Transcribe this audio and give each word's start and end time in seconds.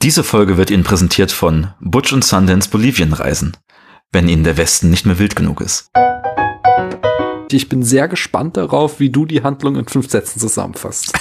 Diese 0.00 0.22
Folge 0.22 0.56
wird 0.56 0.70
Ihnen 0.70 0.84
präsentiert 0.84 1.32
von 1.32 1.72
Butch 1.80 2.12
und 2.12 2.24
Sundance 2.24 2.70
Bolivien 2.70 3.12
reisen, 3.12 3.56
wenn 4.12 4.28
Ihnen 4.28 4.44
der 4.44 4.56
Westen 4.56 4.90
nicht 4.90 5.06
mehr 5.06 5.18
wild 5.18 5.34
genug 5.34 5.60
ist. 5.60 5.90
Ich 7.50 7.68
bin 7.68 7.82
sehr 7.82 8.06
gespannt 8.06 8.56
darauf, 8.56 9.00
wie 9.00 9.10
du 9.10 9.26
die 9.26 9.42
Handlung 9.42 9.74
in 9.74 9.88
fünf 9.88 10.08
Sätzen 10.08 10.38
zusammenfasst. 10.38 11.12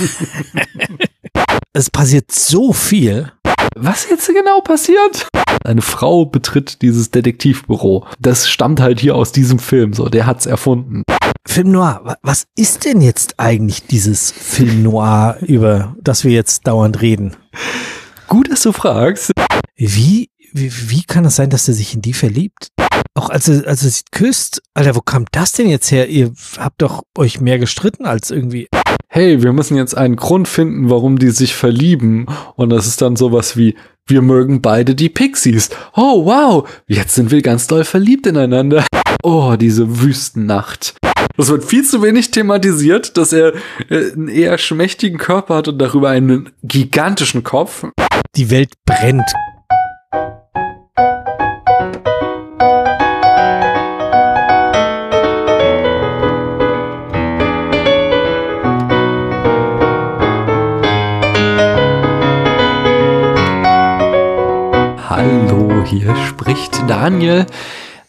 es 1.74 1.90
passiert 1.90 2.32
so 2.32 2.72
viel. 2.72 3.32
Was 3.76 4.08
jetzt 4.12 4.28
genau 4.28 4.62
passiert? 4.62 5.28
Eine 5.64 5.82
Frau 5.82 6.26
betritt 6.26 6.84
dieses 6.84 7.10
Detektivbüro. 7.10 8.06
Das 8.20 8.48
stammt 8.48 8.80
halt 8.80 9.00
hier 9.00 9.16
aus 9.16 9.32
diesem 9.32 9.58
Film, 9.58 9.94
so, 9.94 10.08
der 10.08 10.28
hat's 10.28 10.46
erfunden. 10.46 11.02
Film 11.48 11.72
Noir, 11.72 12.18
was 12.22 12.46
ist 12.56 12.86
denn 12.86 13.02
jetzt 13.02 13.40
eigentlich 13.40 13.88
dieses 13.88 14.32
Film 14.32 14.84
Noir, 14.84 15.38
über 15.42 15.96
das 16.00 16.24
wir 16.24 16.32
jetzt 16.32 16.68
dauernd 16.68 17.02
reden? 17.02 17.36
Gut, 18.28 18.52
dass 18.52 18.62
du 18.62 18.74
fragst. 18.74 19.32
Wie, 19.78 20.30
wie, 20.52 20.72
wie 20.90 21.04
kann 21.04 21.24
es 21.26 21.38
sein, 21.38 21.50
dass 21.50 21.68
er 21.68 21.74
sich 21.74 21.94
in 21.94 22.02
die 22.02 22.14
verliebt? 22.14 22.70
Auch 23.14 23.30
als 23.30 23.48
er, 23.48 23.68
als 23.68 23.84
er 23.84 23.90
sie 23.90 24.04
küsst, 24.12 24.62
Alter, 24.74 24.96
wo 24.96 25.02
kam 25.02 25.26
das 25.32 25.54
denn 25.54 25.70
jetzt 25.70 25.92
her? 25.92 26.10
Ihr 26.10 26.34
habt 26.58 26.82
doch 26.82 27.04
euch 27.18 27.40
mehr 27.40 27.58
gestritten 27.58 28.06
als 28.06 28.30
irgendwie. 28.30 28.68
Hey, 29.08 29.42
wir 29.42 29.54
müssen 29.54 29.78
jetzt 29.78 29.96
einen 29.96 30.18
Grund 30.18 30.48
finden, 30.48 30.90
warum 30.90 31.18
die 31.18 31.30
sich 31.30 31.56
verlieben. 31.56 32.26
Und 32.56 32.70
das 32.70 32.86
ist 32.86 33.02
dann 33.02 33.16
sowas 33.16 33.56
wie, 33.56 33.76
wir 34.06 34.22
mögen 34.22 34.62
beide 34.62 34.94
die 34.94 35.10
Pixies. 35.10 35.70
Oh, 35.96 36.26
wow, 36.26 36.70
jetzt 36.88 37.16
sind 37.16 37.32
wir 37.32 37.42
ganz 37.42 37.68
doll 37.68 37.86
verliebt 37.86 38.28
ineinander. 38.28 38.86
Oh, 39.24 39.56
diese 39.58 40.02
Wüstennacht. 40.02 40.96
Das 41.38 41.50
wird 41.50 41.64
viel 41.64 41.86
zu 41.86 42.02
wenig 42.02 42.32
thematisiert, 42.32 43.16
dass 43.16 43.32
er 43.32 43.54
äh, 43.90 44.12
einen 44.12 44.28
eher 44.28 44.58
schmächtigen 44.58 45.18
Körper 45.18 45.56
hat 45.56 45.68
und 45.68 45.78
darüber 45.78 46.10
einen 46.10 46.50
gigantischen 46.64 47.44
Kopf. 47.44 47.86
Die 48.36 48.52
Welt 48.52 48.74
brennt. 48.86 49.34
Hallo, 65.10 65.84
hier 65.84 66.16
spricht 66.28 66.88
Daniel. 66.88 67.48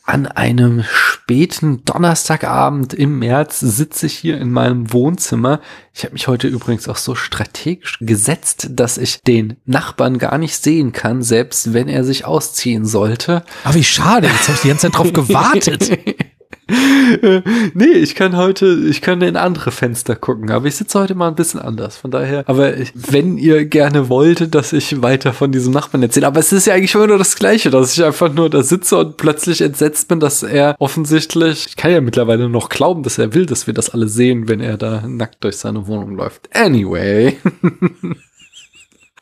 An 0.08 0.26
einem 0.26 0.84
späten 0.90 1.84
Donnerstagabend 1.84 2.94
im 2.94 3.18
März 3.18 3.60
sitze 3.60 4.06
ich 4.06 4.14
hier 4.16 4.40
in 4.40 4.50
meinem 4.50 4.90
Wohnzimmer. 4.90 5.60
Ich 5.92 6.02
habe 6.04 6.14
mich 6.14 6.28
heute 6.28 6.48
übrigens 6.48 6.88
auch 6.88 6.96
so 6.96 7.14
strategisch 7.14 7.98
gesetzt, 8.00 8.68
dass 8.70 8.96
ich 8.96 9.20
den 9.20 9.58
Nachbarn 9.66 10.16
gar 10.16 10.38
nicht 10.38 10.54
sehen 10.56 10.92
kann, 10.92 11.22
selbst 11.22 11.74
wenn 11.74 11.88
er 11.88 12.04
sich 12.04 12.24
ausziehen 12.24 12.86
sollte. 12.86 13.44
Aber 13.64 13.74
wie 13.74 13.84
schade, 13.84 14.28
jetzt 14.28 14.48
habe 14.48 14.54
ich 14.54 14.62
die 14.62 14.68
ganze 14.68 14.86
Zeit 14.90 14.96
drauf 14.96 15.12
gewartet. 15.12 15.90
nee, 17.74 17.84
ich 17.86 18.14
kann 18.14 18.36
heute, 18.36 18.66
ich 18.88 19.00
kann 19.00 19.22
in 19.22 19.36
andere 19.36 19.70
Fenster 19.70 20.16
gucken, 20.16 20.50
aber 20.50 20.66
ich 20.66 20.76
sitze 20.76 21.00
heute 21.00 21.14
mal 21.14 21.28
ein 21.28 21.34
bisschen 21.34 21.60
anders. 21.60 21.96
Von 21.96 22.10
daher, 22.10 22.44
aber 22.46 22.74
wenn 22.94 23.38
ihr 23.38 23.64
gerne 23.64 24.08
wolltet, 24.10 24.54
dass 24.54 24.74
ich 24.74 25.00
weiter 25.00 25.32
von 25.32 25.50
diesem 25.50 25.72
Nachbarn 25.72 26.02
erzähle, 26.02 26.26
aber 26.26 26.40
es 26.40 26.52
ist 26.52 26.66
ja 26.66 26.74
eigentlich 26.74 26.94
immer 26.94 27.06
nur 27.06 27.18
das 27.18 27.36
Gleiche, 27.36 27.70
dass 27.70 27.96
ich 27.96 28.04
einfach 28.04 28.32
nur 28.32 28.50
da 28.50 28.62
sitze 28.62 28.98
und 28.98 29.16
plötzlich 29.16 29.62
entsetzt 29.62 30.08
bin, 30.08 30.20
dass 30.20 30.42
er 30.42 30.76
offensichtlich, 30.78 31.66
ich 31.68 31.76
kann 31.76 31.90
ja 31.90 32.02
mittlerweile 32.02 32.48
noch 32.50 32.68
glauben, 32.68 33.02
dass 33.02 33.16
er 33.16 33.32
will, 33.32 33.46
dass 33.46 33.66
wir 33.66 33.74
das 33.74 33.90
alle 33.90 34.08
sehen, 34.08 34.48
wenn 34.48 34.60
er 34.60 34.76
da 34.76 35.04
nackt 35.06 35.42
durch 35.44 35.56
seine 35.56 35.86
Wohnung 35.86 36.16
läuft. 36.16 36.54
Anyway. 36.54 37.38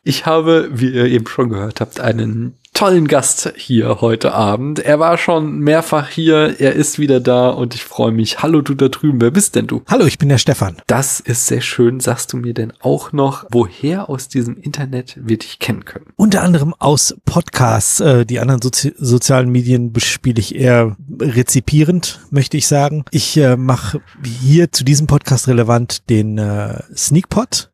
Ich 0.09 0.25
habe, 0.25 0.69
wie 0.73 0.91
ihr 0.91 1.07
eben 1.07 1.27
schon 1.27 1.49
gehört 1.49 1.81
habt, 1.81 1.99
einen 1.99 2.55
tollen 2.77 3.09
Gast 3.09 3.55
hier 3.57 4.03
heute 4.03 4.35
Abend. 4.35 4.81
Er 4.81 5.01
war 5.01 5.17
schon 5.17 5.61
mehrfach 5.61 6.11
hier, 6.11 6.61
er 6.61 6.75
ist 6.75 6.99
wieder 6.99 7.21
da 7.21 7.49
und 7.49 7.75
ich 7.75 7.83
freue 7.83 8.13
mich. 8.13 8.43
Hallo 8.43 8.61
du 8.61 8.75
da 8.75 8.89
drüben, 8.89 9.19
wer 9.19 9.31
bist 9.31 9.55
denn 9.55 9.67
du? 9.67 9.83
Hallo, 9.89 10.05
ich 10.05 10.19
bin 10.19 10.29
der 10.29 10.37
Stefan. 10.37 10.77
Das 10.87 11.19
ist 11.19 11.47
sehr 11.47 11.63
schön. 11.63 12.01
Sagst 12.01 12.35
du 12.35 12.37
mir 12.37 12.53
denn 12.53 12.75
auch 12.81 13.13
noch, 13.13 13.47
woher 13.51 14.11
aus 14.11 14.29
diesem 14.29 14.59
Internet 14.59 15.17
wir 15.19 15.39
dich 15.39 15.59
kennen 15.59 15.87
können? 15.87 16.09
Unter 16.17 16.43
anderem 16.43 16.75
aus 16.79 17.17
Podcasts. 17.25 18.01
Äh, 18.01 18.27
die 18.27 18.41
anderen 18.41 18.61
Sozi 18.61 18.93
sozialen 18.99 19.49
Medien 19.49 19.95
bespiele 19.95 20.39
ich 20.39 20.55
eher 20.55 20.99
rezipierend, 21.19 22.21
möchte 22.29 22.59
ich 22.59 22.67
sagen. 22.67 23.07
Ich 23.11 23.39
äh, 23.39 23.57
mache 23.57 24.03
hier 24.23 24.71
zu 24.71 24.85
diesem 24.85 25.07
Podcast 25.07 25.49
relevant 25.49 26.11
den 26.11 26.37
äh, 26.37 26.83
Sneakpot 26.95 27.71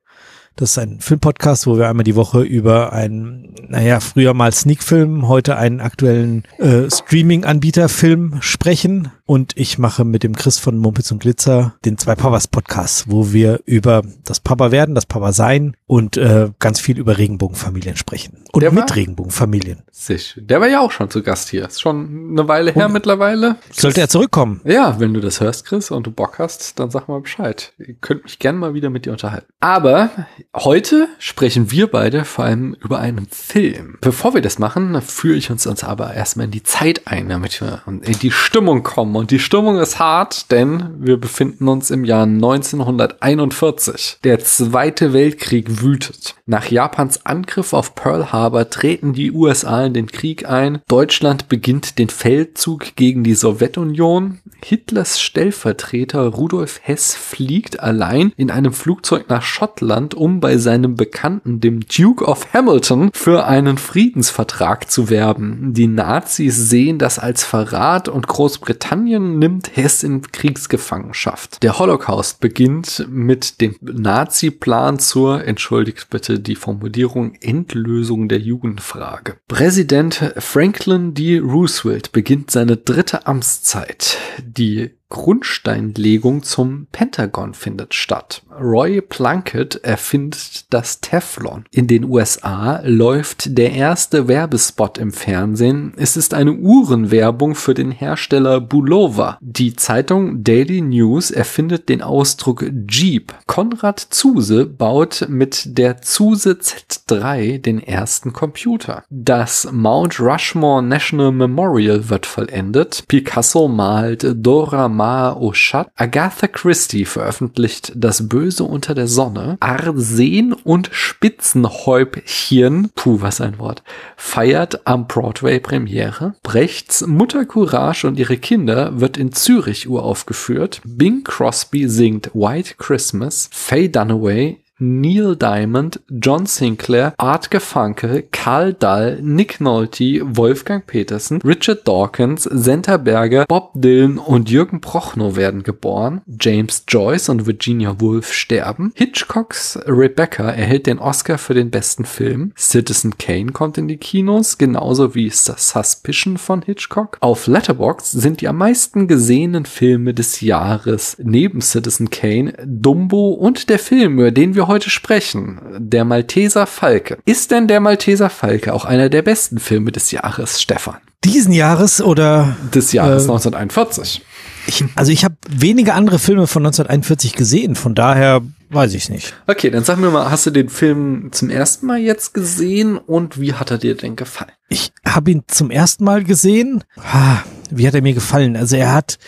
das 0.57 0.73
ist 0.73 0.79
ein 0.79 1.01
Filmpodcast, 1.01 1.67
wo 1.67 1.79
wir 1.79 1.89
einmal 1.89 2.05
die 2.05 2.17
Woche 2.17 2.43
über 2.43 2.93
einen, 2.93 3.55
naja, 3.69 4.01
früher 4.01 4.35
mal 4.35 4.53
Sneakfilm, 4.53 5.29
heute 5.29 5.57
einen 5.57 5.81
aktuellen 5.81 6.45
äh, 6.59 6.91
Streaming-Anbieter-Film 6.91 8.39
sprechen. 8.41 9.11
Und 9.33 9.57
ich 9.57 9.79
mache 9.79 10.05
mit 10.05 10.25
dem 10.25 10.37
Chris 10.37 10.59
von 10.59 10.77
Mumpitz 10.77 11.11
und 11.11 11.21
Glitzer 11.21 11.75
den 11.87 11.97
Zwei 11.97 12.15
Papas 12.15 12.49
Podcast, 12.49 13.07
wo 13.09 13.33
wir 13.33 13.61
über 13.65 14.03
das 14.27 14.41
Papa 14.41 14.73
werden, 14.73 14.95
das 14.95 15.07
Papa 15.07 15.33
sein 15.33 15.75
und 15.87 16.19
äh, 16.19 16.51
ganz 16.59 16.81
viel 16.81 16.99
über 16.99 17.17
Regenbogenfamilien 17.17 17.97
sprechen. 17.97 18.45
Und 18.53 18.61
Der 18.61 18.73
mit 18.73 18.95
Regenbogenfamilien. 18.95 19.85
Sicher. 19.91 20.43
Der 20.43 20.61
war 20.61 20.69
ja 20.69 20.81
auch 20.81 20.91
schon 20.91 21.09
zu 21.09 21.23
Gast 21.23 21.49
hier. 21.49 21.65
Ist 21.67 21.81
schon 21.81 22.33
eine 22.33 22.47
Weile 22.47 22.73
her 22.73 22.87
und 22.87 22.93
mittlerweile. 22.93 23.57
Sollte 23.71 24.03
er 24.03 24.11
zurückkommen? 24.11 24.61
Ja, 24.65 25.01
wenn 25.01 25.15
du 25.15 25.21
das 25.21 25.41
hörst, 25.41 25.65
Chris, 25.65 25.91
und 25.91 26.07
du 26.07 26.11
Bock 26.11 26.39
hast, 26.39 26.79
dann 26.79 26.91
sag 26.91 27.09
mal 27.09 27.23
Bescheid. 27.23 27.73
Ihr 27.79 27.95
könnt 28.03 28.25
mich 28.25 28.39
gerne 28.39 28.59
mal 28.59 28.75
wieder 28.75 28.91
mit 28.91 29.07
dir 29.07 29.13
unterhalten. 29.13 29.47
Aber 29.61 30.11
heute 30.55 31.09
sprechen 31.19 31.71
wir 31.71 31.91
beide 31.91 32.27
vor 32.27 32.45
allem 32.45 32.75
über 32.85 32.99
einen 32.99 33.29
Film. 33.31 33.97
Bevor 34.03 34.35
wir 34.35 34.43
das 34.43 34.59
machen, 34.59 35.01
führe 35.01 35.37
ich 35.37 35.51
uns, 35.51 35.67
uns 35.67 35.85
aber 35.85 36.13
erstmal 36.13 36.45
in 36.45 36.53
die 36.53 36.63
Zeit 36.63 37.07
ein, 37.07 37.31
damit 37.31 37.63
wir 37.63 37.81
in 37.87 38.19
die 38.19 38.31
Stimmung 38.31 38.83
kommen 38.83 39.22
und 39.23 39.31
die 39.31 39.39
Stimmung 39.39 39.79
ist 39.79 40.01
hart, 40.01 40.51
denn 40.51 40.97
wir 40.99 41.17
befinden 41.17 41.69
uns 41.69 41.93
im 41.93 42.05
Jahr 42.05 42.25
1941. 42.25 44.19
Der 44.25 44.41
Zweite 44.41 45.13
Weltkrieg 45.13 45.81
wütet. 45.81 46.35
Nach 46.45 46.67
Japans 46.67 47.25
Angriff 47.25 47.73
auf 47.73 47.95
Pearl 47.95 48.33
Harbor 48.33 48.69
treten 48.69 49.13
die 49.13 49.31
USA 49.31 49.85
in 49.85 49.95
den 49.95 50.09
Krieg 50.09 50.49
ein. 50.49 50.81
Deutschland 50.89 51.49
beginnt 51.49 52.01
den 52.01 52.09
Feldzug 52.09 52.97
gegen 52.97 53.23
die 53.23 53.37
Sowjetunion. 53.37 54.41
Hitlers 54.65 55.21
Stellvertreter 55.21 56.27
Rudolf 56.27 56.81
Hess 56.83 57.15
fliegt 57.15 57.79
allein 57.79 58.33
in 58.37 58.51
einem 58.51 58.73
Flugzeug 58.73 59.29
nach 59.29 59.43
Schottland, 59.43 60.15
um 60.15 60.41
bei 60.41 60.57
seinem 60.57 60.97
Bekannten, 60.97 61.61
dem 61.61 61.87
Duke 61.87 62.25
of 62.25 62.53
Hamilton, 62.53 63.11
für 63.15 63.47
einen 63.47 63.79
Friedensvertrag 63.79 64.91
zu 64.91 65.11
werben. 65.11 65.75
Die 65.75 65.87
Nazis 65.87 66.57
sehen 66.57 66.99
das 66.99 67.21
als 67.21 67.45
Verrat 67.45 68.09
und 68.09 68.27
Großbritannien 68.27 69.02
Großbritannien 69.03 69.39
nimmt 69.39 69.77
Hess 69.77 70.03
in 70.03 70.23
Kriegsgefangenschaft. 70.23 71.63
Der 71.63 71.79
Holocaust 71.79 72.41
beginnt 72.41 73.07
mit 73.09 73.61
dem 73.61 73.77
Nazi-Plan 73.81 74.99
zur, 74.99 75.45
entschuldigt 75.45 76.09
bitte 76.11 76.39
die 76.39 76.55
Formulierung, 76.55 77.35
Endlösung 77.41 78.29
der 78.29 78.39
Jugendfrage. 78.39 79.37
Präsident 79.49 80.33
Franklin 80.39 81.15
D. 81.15 81.39
Roosevelt 81.39 82.13
beginnt 82.13 82.51
seine 82.51 82.77
dritte 82.77 83.27
Amtszeit. 83.27 84.19
Die 84.39 84.91
Grundsteinlegung 85.13 86.43
zum 86.43 86.87
Pentagon 86.91 87.53
findet 87.53 87.93
statt. 87.93 88.43
Roy 88.59 89.03
Plunkett 89.03 89.77
erfindet 89.83 90.65
das 90.71 91.03
Teflon. 91.03 91.67
In 91.71 91.87
den 91.87 92.05
USA 92.05 92.81
läuft 92.83 93.59
der 93.59 93.73
erste 93.73 94.27
Werbespot 94.27 94.97
im 94.97 95.13
Fernsehen. 95.13 95.93
Es 95.99 96.17
ist 96.17 96.33
eine 96.33 96.55
Uhrenwerbung 96.55 97.55
für 97.55 97.75
den 97.75 97.91
Hersteller 97.91 98.63
Bulova. 98.63 99.37
Die 99.43 99.77
Zeitung 99.77 100.45
Daily 100.45 100.81
News 100.81 101.31
erfindet 101.31 101.91
den 101.91 102.01
Ausdruck 102.01 102.65
Jeep. 102.89 103.35
Konrad 103.47 104.01
Zuse 104.01 104.65
baut 104.65 105.27
mit 105.29 105.77
der 105.77 106.01
Zuse 106.01 106.53
Z3 106.53 107.59
den 107.59 107.83
ersten 107.83 108.33
Computer. 108.33 109.05
Das 109.11 109.69
Mount 109.71 110.19
Rushmore 110.19 110.83
National 110.83 111.33
Memorial 111.33 112.09
wird 112.09 112.25
vollendet. 112.25 113.05
Picasso 113.09 113.69
malt 113.69 114.27
Dora 114.37 114.89
Maar 115.03 115.41
Oshad. 115.41 115.91
Agatha 115.97 116.47
Christie 116.47 117.05
veröffentlicht 117.05 117.91
Das 117.97 118.29
Böse 118.29 118.63
unter 118.63 118.95
der 118.95 119.09
Sonne. 119.09 119.57
Arsen 119.59 120.53
und 120.53 120.91
Spitzenhäubchen, 120.93 122.89
puh, 122.95 123.21
was 123.21 123.41
ein 123.41 123.59
Wort, 123.59 123.83
feiert 124.17 124.87
am 124.87 125.09
Broadway 125.09 125.59
Premiere. 125.59 126.37
Brechts 126.45 127.05
Mutter 127.05 127.47
Courage 127.47 128.07
und 128.07 128.17
ihre 128.17 128.37
Kinder 128.37 129.01
wird 129.01 129.17
in 129.17 129.33
Zürich 129.33 129.89
uraufgeführt. 129.89 130.81
Bing 130.85 131.25
Crosby 131.25 131.89
singt 131.89 132.31
White 132.33 132.75
Christmas. 132.79 133.51
Faye 133.51 133.89
Dunaway 133.89 134.61
Neil 134.85 135.37
Diamond, 135.37 136.01
John 136.11 136.47
Sinclair, 136.47 137.15
Art 137.17 137.53
Gefunkel, 137.53 138.25
Karl 138.33 138.75
Dall, 138.75 139.21
Nick 139.23 139.61
Nolte, 139.61 140.23
Wolfgang 140.25 140.85
Petersen, 140.85 141.41
Richard 141.43 141.87
Dawkins, 141.87 142.43
Senta 142.43 142.97
Berger, 142.97 143.45
Bob 143.47 143.71
Dylan 143.75 144.19
und 144.19 144.51
Jürgen 144.51 144.81
Prochnow 144.81 145.37
werden 145.37 145.63
geboren. 145.63 146.23
James 146.41 146.85
Joyce 146.89 147.29
und 147.29 147.47
Virginia 147.47 148.01
Woolf 148.01 148.33
sterben. 148.33 148.91
Hitchcocks 148.97 149.79
Rebecca 149.87 150.51
erhält 150.51 150.89
den 150.89 150.99
Oscar 150.99 151.39
für 151.39 151.55
den 151.55 151.71
besten 151.71 152.05
Film. 152.05 152.53
Citizen 152.59 153.17
Kane 153.19 153.53
kommt 153.53 153.79
in 153.79 153.87
die 153.87 153.99
Kinos, 153.99 154.59
genauso 154.59 155.15
wie 155.15 155.31
Suspicion 155.31 156.39
von 156.39 156.63
Hitchcock. 156.63 157.19
Auf 157.21 157.47
Letterboxd 157.47 158.11
sind 158.11 158.41
die 158.41 158.49
am 158.49 158.59
meisten 158.59 159.07
gesehenen 159.07 159.65
Filme 159.65 160.13
des 160.13 160.41
Jahres 160.41 161.17
neben 161.23 161.61
Citizen 161.61 162.11
Kane 162.11 162.55
Dumbo 162.67 163.29
und 163.29 163.69
der 163.69 163.79
Film, 163.79 164.15
über 164.15 164.33
den 164.33 164.57
wir 164.57 164.67
heute 164.67 164.72
sprechen, 164.81 165.61
der 165.79 166.05
Malteser 166.05 166.67
Falke. 166.67 167.19
Ist 167.25 167.51
denn 167.51 167.69
der 167.69 167.81
Malteser 167.81 168.31
Falke 168.31 168.73
auch 168.73 168.85
einer 168.85 169.09
der 169.09 169.23
besten 169.23 169.59
Filme 169.59 169.93
des 169.93 170.11
Jahres, 170.11 170.61
Stefan? 170.61 170.97
Diesen 171.25 171.53
Jahres 171.53 172.01
oder 172.01 172.57
Des 172.75 172.93
Jahres 172.93 173.25
Äh, 173.25 173.31
1941. 173.31 174.23
ich, 174.67 174.85
also 174.97 175.13
ich 175.13 175.25
habe 175.25 175.37
wenige 175.49 175.95
andere 175.95 176.19
Filme 176.19 176.47
von 176.49 176.63
1941 176.67 177.35
gesehen, 177.35 177.77
von 177.77 177.95
daher 177.95 178.43
weiß 178.71 178.95
ich 178.95 179.09
nicht. 179.09 179.35
Okay, 179.47 179.71
dann 179.71 179.85
sag 179.85 179.99
mir 179.99 180.11
mal, 180.11 180.31
hast 180.31 180.47
du 180.47 180.51
den 180.51 180.69
Film 180.69 181.29
zum 181.33 181.51
ersten 181.51 181.87
Mal 181.87 181.99
jetzt 181.99 182.33
gesehen 182.35 182.97
und 182.97 183.39
wie 183.41 183.53
hat 183.55 183.71
er 183.71 183.79
dir 183.79 183.95
denn 183.97 184.17
gefallen? 184.17 184.51
Ich 184.69 184.93
habe 185.07 185.31
ihn 185.31 185.43
zum 185.47 185.71
ersten 185.71 186.03
Mal 186.05 186.25
gesehen. 186.25 186.83
Ah, 186.97 187.39
wie 187.71 187.87
hat 187.87 187.95
er 187.95 188.03
mir 188.03 188.15
gefallen? 188.15 188.57
Also 188.57 188.77
er 188.77 188.93
hat 188.93 189.19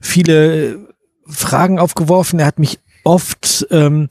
viele 0.00 0.88
Fragen 1.26 1.78
aufgeworfen. 1.78 2.38
Er 2.40 2.46
hat 2.46 2.58
mich 2.58 2.78
oft 3.04 3.66
ähm, 3.70 4.08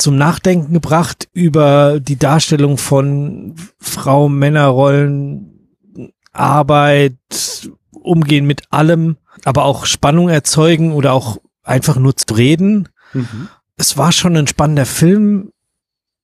zum 0.00 0.16
Nachdenken 0.16 0.72
gebracht 0.72 1.28
über 1.32 2.00
die 2.00 2.16
Darstellung 2.16 2.78
von 2.78 3.54
Frau-Männer-Rollen, 3.78 5.68
Arbeit, 6.32 7.16
Umgehen 7.92 8.46
mit 8.46 8.62
allem, 8.70 9.16
aber 9.44 9.64
auch 9.64 9.84
Spannung 9.84 10.28
erzeugen 10.30 10.92
oder 10.92 11.12
auch 11.12 11.38
einfach 11.62 11.96
nur 11.96 12.16
zu 12.16 12.34
reden. 12.34 12.88
Es 13.76 13.98
war 13.98 14.10
schon 14.12 14.36
ein 14.36 14.46
spannender 14.46 14.86
Film. 14.86 15.52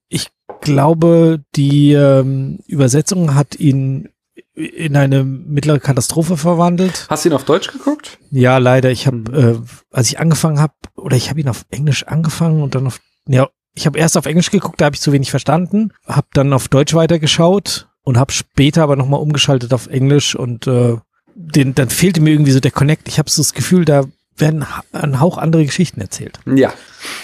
Ich 0.08 0.29
glaube, 0.62 1.43
die 1.55 1.93
ähm, 1.93 2.61
Übersetzung 2.67 3.34
hat 3.34 3.56
ihn 3.56 4.08
in 4.55 4.96
eine 4.96 5.22
mittlere 5.25 5.79
Katastrophe 5.81 6.38
verwandelt. 6.38 7.06
Hast 7.11 7.25
du 7.25 7.29
ihn 7.29 7.34
auf 7.34 7.44
Deutsch 7.44 7.70
geguckt? 7.70 8.19
Ja, 8.31 8.56
leider. 8.56 8.90
Ich 8.90 9.06
habe, 9.06 9.19
Mhm. 9.19 9.34
äh, 9.34 9.56
als 9.93 10.08
ich 10.08 10.19
angefangen 10.19 10.61
habe, 10.61 10.72
oder 10.94 11.17
ich 11.17 11.29
habe 11.29 11.40
ihn 11.40 11.49
auf 11.50 11.67
Englisch 11.69 12.05
angefangen 12.05 12.62
und 12.62 12.75
dann 12.75 12.87
auf, 12.87 13.00
ja, 13.29 13.49
ich 13.76 13.87
habe 13.87 13.99
erst 13.99 14.17
auf 14.17 14.26
Englisch 14.26 14.50
geguckt, 14.50 14.81
da 14.81 14.87
habe 14.87 14.96
ich 14.96 15.02
zu 15.02 15.12
wenig 15.12 15.31
verstanden, 15.31 15.93
habe 16.06 16.26
dann 16.32 16.52
auf 16.52 16.69
Deutsch 16.69 16.94
weitergeschaut 16.94 17.88
und 18.02 18.17
habe 18.19 18.32
später 18.32 18.82
aber 18.82 18.96
nochmal 18.96 19.20
umgeschaltet 19.20 19.75
auf 19.75 19.87
Englisch 19.87 20.34
und 20.34 20.67
äh, 20.67 20.96
den, 21.34 21.75
dann 21.75 21.90
fehlte 21.90 22.20
mir 22.23 22.31
irgendwie 22.31 22.52
so 22.52 22.61
der 22.61 22.70
Connect. 22.70 23.06
Ich 23.08 23.19
habe 23.19 23.28
so 23.28 23.43
das 23.43 23.52
Gefühl, 23.52 23.84
da 23.84 24.05
werden 24.38 24.64
ein 24.93 25.20
Hauch 25.20 25.38
andere 25.38 25.64
Geschichten 25.64 26.00
erzählt. 26.00 26.40
Ja. 26.46 26.73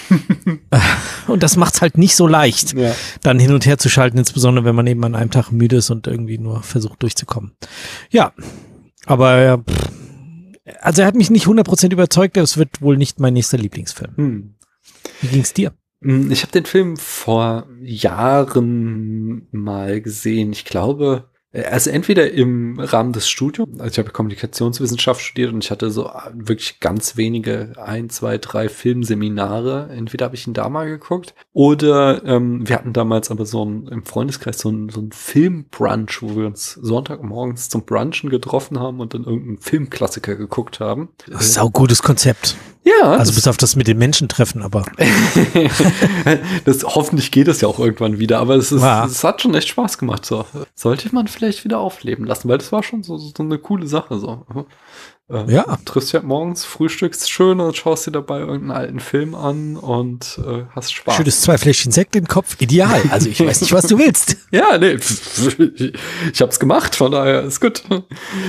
Und 1.27 1.43
das 1.43 1.57
macht's 1.57 1.81
halt 1.81 1.99
nicht 1.99 2.17
so 2.17 2.27
leicht, 2.27 2.75
ja. 2.75 2.95
dann 3.23 3.39
hin 3.39 3.53
und 3.53 3.67
her 3.67 3.79
zu 3.79 3.89
schalten, 3.89 4.19
insbesondere 4.19 4.65
wenn 4.65 4.75
man 4.75 4.87
eben 4.87 5.05
an 5.05 5.15
einem 5.15 5.31
Tag 5.31 5.53
müde 5.53 5.77
ist 5.77 5.91
und 5.91 6.07
irgendwie 6.07 6.39
nur 6.39 6.63
versucht 6.63 7.03
durchzukommen. 7.03 7.53
Ja, 8.11 8.33
aber 9.07 9.41
ja, 9.41 9.59
pff. 9.59 9.91
also 10.81 11.03
er 11.03 11.09
hat 11.09 11.15
mich 11.15 11.31
nicht 11.31 11.47
100% 11.47 11.93
überzeugt, 11.93 12.37
es 12.37 12.57
wird 12.57 12.81
wohl 12.81 12.97
nicht 12.97 13.21
mein 13.21 13.35
nächster 13.35 13.59
Lieblingsfilm. 13.59 14.17
Hm. 14.17 14.55
Wie 15.21 15.29
ging's 15.29 15.53
dir? 15.53 15.73
Mm, 16.03 16.31
Ich 16.31 16.43
habe 16.43 16.53
den 16.53 16.67
Film 16.67 16.97
vor 16.97 17.67
Jahren 17.83 19.47
mal 19.51 20.01
gesehen. 20.01 20.53
Ich 20.53 20.65
glaube, 20.65 21.31
äh, 21.53 21.65
also 21.65 21.91
entweder 21.91 22.31
im 22.31 22.79
Rahmen 22.79 23.13
des 23.13 23.29
Studiums, 23.29 23.79
also 23.79 23.93
ich 23.93 23.99
habe 23.99 24.11
Kommunikationswissenschaft 24.11 25.21
studiert 25.21 25.53
und 25.53 25.65
ich 25.65 25.71
hatte 25.71 25.91
so 25.91 26.07
äh, 26.07 26.31
wirklich 26.35 26.81
ganz 26.81 27.17
wenige, 27.17 27.73
ein, 27.77 28.11
zwei, 28.11 28.39
drei 28.39 28.69
Filmseminare. 28.69 29.91
Entweder 29.91 30.27
habe 30.27 30.35
ich 30.35 30.47
ihn 30.47 30.55
da 30.55 30.69
mal 30.69 30.89
geguckt 30.89 31.35
oder 31.53 32.25
ähm, 32.25 32.69
wir 32.69 32.77
hatten 32.77 32.93
damals 32.93 33.31
aber 33.31 33.47
so 33.47 33.65
ein, 33.65 33.87
im 33.89 34.05
Freundeskreis 34.05 34.59
so 34.59 34.71
ein, 34.71 34.89
so 34.89 35.01
ein 35.01 35.13
Filmbrunch, 35.13 36.23
wo 36.23 36.37
wir 36.37 36.47
uns 36.47 36.73
Sonntagmorgens 36.75 37.69
zum 37.69 37.85
Brunchen 37.85 38.31
getroffen 38.31 38.81
haben 38.81 39.01
und 39.01 39.15
dann 39.15 39.25
irgendeinen 39.25 39.59
Filmklassiker 39.59 40.37
geguckt 40.37 40.81
haben. 40.81 41.11
Sau 41.39 41.71
gutes 41.71 42.03
Konzept. 42.03 42.57
Ja, 42.85 43.13
Also 43.13 43.33
bis 43.33 43.47
auf 43.47 43.57
das 43.57 43.77
mit 43.77 43.87
den 43.87 43.99
Menschen 43.99 44.29
treffen, 44.29 44.61
aber 44.63 44.85
das, 46.65 46.83
hoffentlich 46.85 47.31
geht 47.31 47.47
es 47.49 47.61
ja 47.61 47.69
auch 47.69 47.79
irgendwann 47.79 48.19
wieder, 48.19 48.41
aber 48.41 48.57
es, 48.57 48.73
ist, 48.73 48.83
Ja. 48.83 49.05
es 49.05 49.23
hat 49.23 49.41
schon 49.43 49.55
echt 49.55 49.69
Spaß 49.69 49.99
gemacht. 49.99 50.25
So. 50.27 50.45
Sollte 50.75 51.15
man 51.15 51.29
vielleicht 51.29 51.65
wieder 51.65 51.79
aufleben 51.79 52.25
lassen, 52.27 52.49
weil 52.49 52.59
das 52.59 52.73
war 52.73 52.83
schon 52.83 53.03
so, 53.03 53.17
so 53.19 53.33
eine 53.39 53.59
coole 53.59 53.87
Sache. 53.87 54.19
So. 54.19 54.47
Äh, 55.33 55.53
Ja. 55.53 55.65
Du 55.65 55.77
triffst 55.85 56.13
ja 56.13 56.21
morgens, 56.23 56.65
frühstückst 56.65 57.31
schön 57.31 57.59
und 57.61 57.77
schaust 57.77 58.07
dir 58.07 58.11
dabei 58.13 58.41
irgendeinen 58.41 58.71
alten 58.71 59.01
Film 59.01 59.35
an 59.35 59.77
und 59.77 60.39
äh, 60.47 60.65
hast 60.75 60.93
Spaß. 60.93 61.17
schüttest 61.17 61.43
zwei 61.43 61.57
Fläschchen 61.59 61.91
Sekt 61.93 62.15
den 62.15 62.27
Kopf. 62.29 62.57
Ideal. 62.61 63.01
Also 63.11 63.29
ich 63.29 63.41
weiß 63.45 63.61
nicht, 63.63 63.73
was 63.73 63.87
du 63.87 63.99
willst. 63.99 64.37
Ja, 64.53 64.77
nee, 64.77 64.99
ich 66.33 66.41
hab's 66.43 66.61
gemacht, 66.61 66.95
von 66.95 67.11
daher 67.11 67.43
ist 67.43 67.61
gut. 67.61 67.83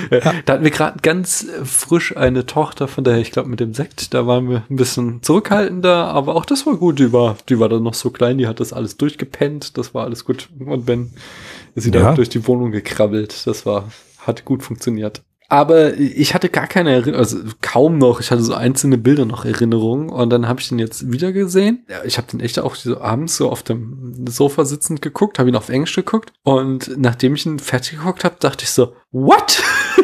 Äh, 0.09 0.19
Da 0.45 0.53
hatten 0.53 0.63
wir 0.65 0.71
gerade 0.71 0.99
ganz 1.01 1.47
frisch 1.63 2.15
eine 2.17 2.45
Tochter, 2.45 2.87
von 2.89 3.05
daher, 3.05 3.19
ich 3.19 3.31
glaube, 3.31 3.47
mit 3.49 3.61
dem 3.61 3.73
Sekt, 3.73 4.13
da 4.13 4.27
waren 4.27 4.49
wir 4.49 4.63
ein 4.69 4.75
bisschen 4.75 5.21
zurückhaltender, 5.23 6.07
aber 6.07 6.35
auch 6.35 6.43
das 6.45 6.65
war 6.65 6.75
gut. 6.75 6.99
Die 6.99 7.13
war, 7.13 7.37
die 7.47 7.59
war 7.59 7.69
dann 7.69 7.83
noch 7.83 7.93
so 7.93 8.09
klein, 8.09 8.37
die 8.37 8.47
hat 8.47 8.59
das 8.59 8.73
alles 8.73 8.97
durchgepennt, 8.97 9.77
das 9.77 9.93
war 9.93 10.03
alles 10.03 10.25
gut. 10.25 10.49
Und 10.59 10.85
Ben 10.85 11.13
ist 11.75 11.83
sie 11.85 11.91
Ja. 11.91 12.01
da 12.01 12.13
durch 12.15 12.29
die 12.29 12.45
Wohnung 12.47 12.71
gekrabbelt, 12.71 13.47
das 13.47 13.65
war, 13.65 13.89
hat 14.19 14.43
gut 14.45 14.61
funktioniert. 14.63 15.21
Aber 15.53 15.93
ich 15.99 16.33
hatte 16.33 16.49
gar 16.49 16.65
keine 16.65 16.91
Erinnerung, 16.91 17.19
also 17.19 17.37
kaum 17.61 17.99
noch. 17.99 18.19
Ich 18.19 18.31
hatte 18.31 18.41
so 18.41 18.55
einzelne 18.55 18.97
Bilder 18.97 19.25
noch 19.25 19.45
Erinnerungen 19.45 20.09
und 20.09 20.31
dann 20.31 20.47
habe 20.47 20.59
ich 20.59 20.69
den 20.69 20.79
jetzt 20.79 21.11
wieder 21.11 21.31
gesehen. 21.31 21.85
Ja, 21.87 22.03
ich 22.03 22.17
habe 22.17 22.25
den 22.25 22.39
echt 22.39 22.57
auch 22.57 22.73
so 22.73 22.99
abends 22.99 23.37
so 23.37 23.51
auf 23.51 23.61
dem 23.61 24.25
Sofa 24.27 24.65
sitzend 24.65 25.03
geguckt, 25.03 25.37
habe 25.37 25.49
ihn 25.49 25.55
auf 25.55 25.69
Englisch 25.69 25.93
geguckt 25.93 26.33
und 26.41 26.97
nachdem 26.97 27.35
ich 27.35 27.45
ihn 27.45 27.59
fertig 27.59 27.99
geguckt 27.99 28.23
habe, 28.23 28.37
dachte 28.39 28.63
ich 28.63 28.71
so, 28.71 28.95
what? 29.11 29.61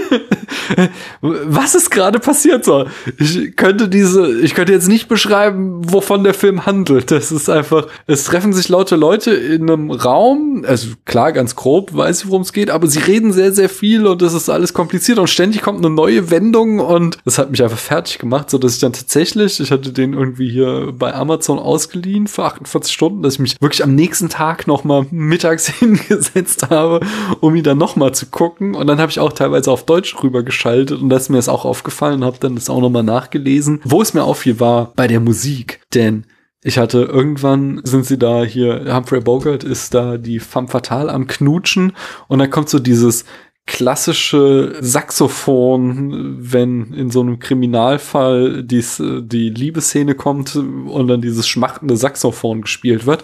Was 1.21 1.75
ist 1.75 1.89
gerade 1.89 2.19
passiert 2.19 2.65
so? 2.65 2.85
Ich 3.17 3.55
könnte 3.55 3.87
diese, 3.89 4.39
ich 4.41 4.55
könnte 4.55 4.73
jetzt 4.73 4.87
nicht 4.87 5.07
beschreiben, 5.07 5.81
wovon 5.91 6.23
der 6.23 6.33
Film 6.33 6.65
handelt. 6.65 7.11
Das 7.11 7.31
ist 7.31 7.49
einfach, 7.49 7.87
es 8.07 8.23
treffen 8.23 8.53
sich 8.53 8.69
laute 8.69 8.95
Leute 8.95 9.31
in 9.31 9.69
einem 9.69 9.91
Raum, 9.91 10.63
also 10.67 10.89
klar, 11.05 11.31
ganz 11.31 11.55
grob 11.55 11.93
weiß 11.93 12.23
ich, 12.23 12.27
worum 12.29 12.41
es 12.41 12.53
geht, 12.53 12.69
aber 12.69 12.87
sie 12.87 12.99
reden 12.99 13.31
sehr, 13.31 13.51
sehr 13.51 13.69
viel 13.69 14.07
und 14.07 14.21
es 14.21 14.33
ist 14.33 14.49
alles 14.49 14.73
kompliziert 14.73 15.19
und 15.19 15.29
ständig 15.29 15.61
kommt 15.61 15.79
eine 15.79 15.93
neue 15.93 16.31
Wendung 16.31 16.79
und 16.79 17.17
das 17.25 17.37
hat 17.37 17.51
mich 17.51 17.63
einfach 17.63 17.77
fertig 17.77 18.19
gemacht, 18.19 18.49
so 18.49 18.57
dass 18.57 18.75
ich 18.75 18.79
dann 18.79 18.93
tatsächlich, 18.93 19.59
ich 19.59 19.71
hatte 19.71 19.91
den 19.91 20.13
irgendwie 20.13 20.49
hier 20.49 20.93
bei 20.97 21.13
Amazon 21.13 21.59
ausgeliehen 21.59 22.27
für 22.27 22.43
48 22.45 22.93
Stunden, 22.93 23.21
dass 23.21 23.35
ich 23.35 23.39
mich 23.39 23.61
wirklich 23.61 23.83
am 23.83 23.95
nächsten 23.95 24.29
Tag 24.29 24.67
nochmal 24.67 25.05
mittags 25.11 25.67
hingesetzt 25.79 26.69
habe, 26.69 27.01
um 27.39 27.55
ihn 27.55 27.63
dann 27.63 27.77
nochmal 27.77 28.13
zu 28.13 28.27
gucken 28.27 28.75
und 28.75 28.87
dann 28.87 28.99
habe 28.99 29.11
ich 29.11 29.19
auch 29.19 29.33
teilweise 29.33 29.71
auf 29.71 29.85
Deutsch 29.85 29.98
rübergeschaltet 30.23 31.01
und 31.01 31.09
da 31.09 31.17
ist 31.17 31.29
mir 31.29 31.37
das 31.37 31.49
auch 31.49 31.65
aufgefallen, 31.65 32.23
habe 32.23 32.37
dann 32.39 32.55
das 32.55 32.69
auch 32.69 32.81
nochmal 32.81 33.03
nachgelesen. 33.03 33.81
Wo 33.83 34.01
es 34.01 34.13
mir 34.13 34.23
auffiel, 34.23 34.59
war 34.59 34.93
bei 34.95 35.07
der 35.07 35.19
Musik, 35.19 35.81
denn 35.93 36.25
ich 36.61 36.77
hatte 36.77 37.03
irgendwann 37.03 37.79
sind 37.85 38.05
sie 38.05 38.17
da 38.17 38.43
hier, 38.43 38.93
Humphrey 38.93 39.21
Bogart 39.21 39.63
ist 39.63 39.93
da 39.93 40.17
die 40.17 40.39
femme 40.39 40.67
fatale 40.67 41.11
am 41.11 41.27
Knutschen 41.27 41.93
und 42.27 42.39
dann 42.39 42.49
kommt 42.49 42.69
so 42.69 42.79
dieses 42.79 43.23
klassische 43.65 44.75
Saxophon, 44.81 46.37
wenn 46.39 46.91
in 46.93 47.11
so 47.11 47.21
einem 47.21 47.39
Kriminalfall 47.39 48.63
dies, 48.63 48.97
die 48.97 49.49
Liebesszene 49.49 50.15
kommt 50.15 50.55
und 50.55 51.07
dann 51.07 51.21
dieses 51.21 51.47
schmachtende 51.47 51.95
Saxophon 51.95 52.61
gespielt 52.63 53.05
wird. 53.05 53.23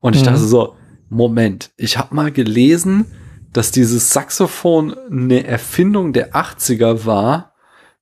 Und 0.00 0.16
ich 0.16 0.22
Mhm. 0.22 0.26
dachte 0.26 0.40
so, 0.40 0.74
Moment, 1.10 1.70
ich 1.76 1.98
habe 1.98 2.14
mal 2.14 2.32
gelesen, 2.32 3.04
dass 3.52 3.70
dieses 3.70 4.10
Saxophon 4.10 4.94
eine 5.10 5.46
Erfindung 5.46 6.12
der 6.12 6.34
80er 6.34 7.04
war, 7.04 7.52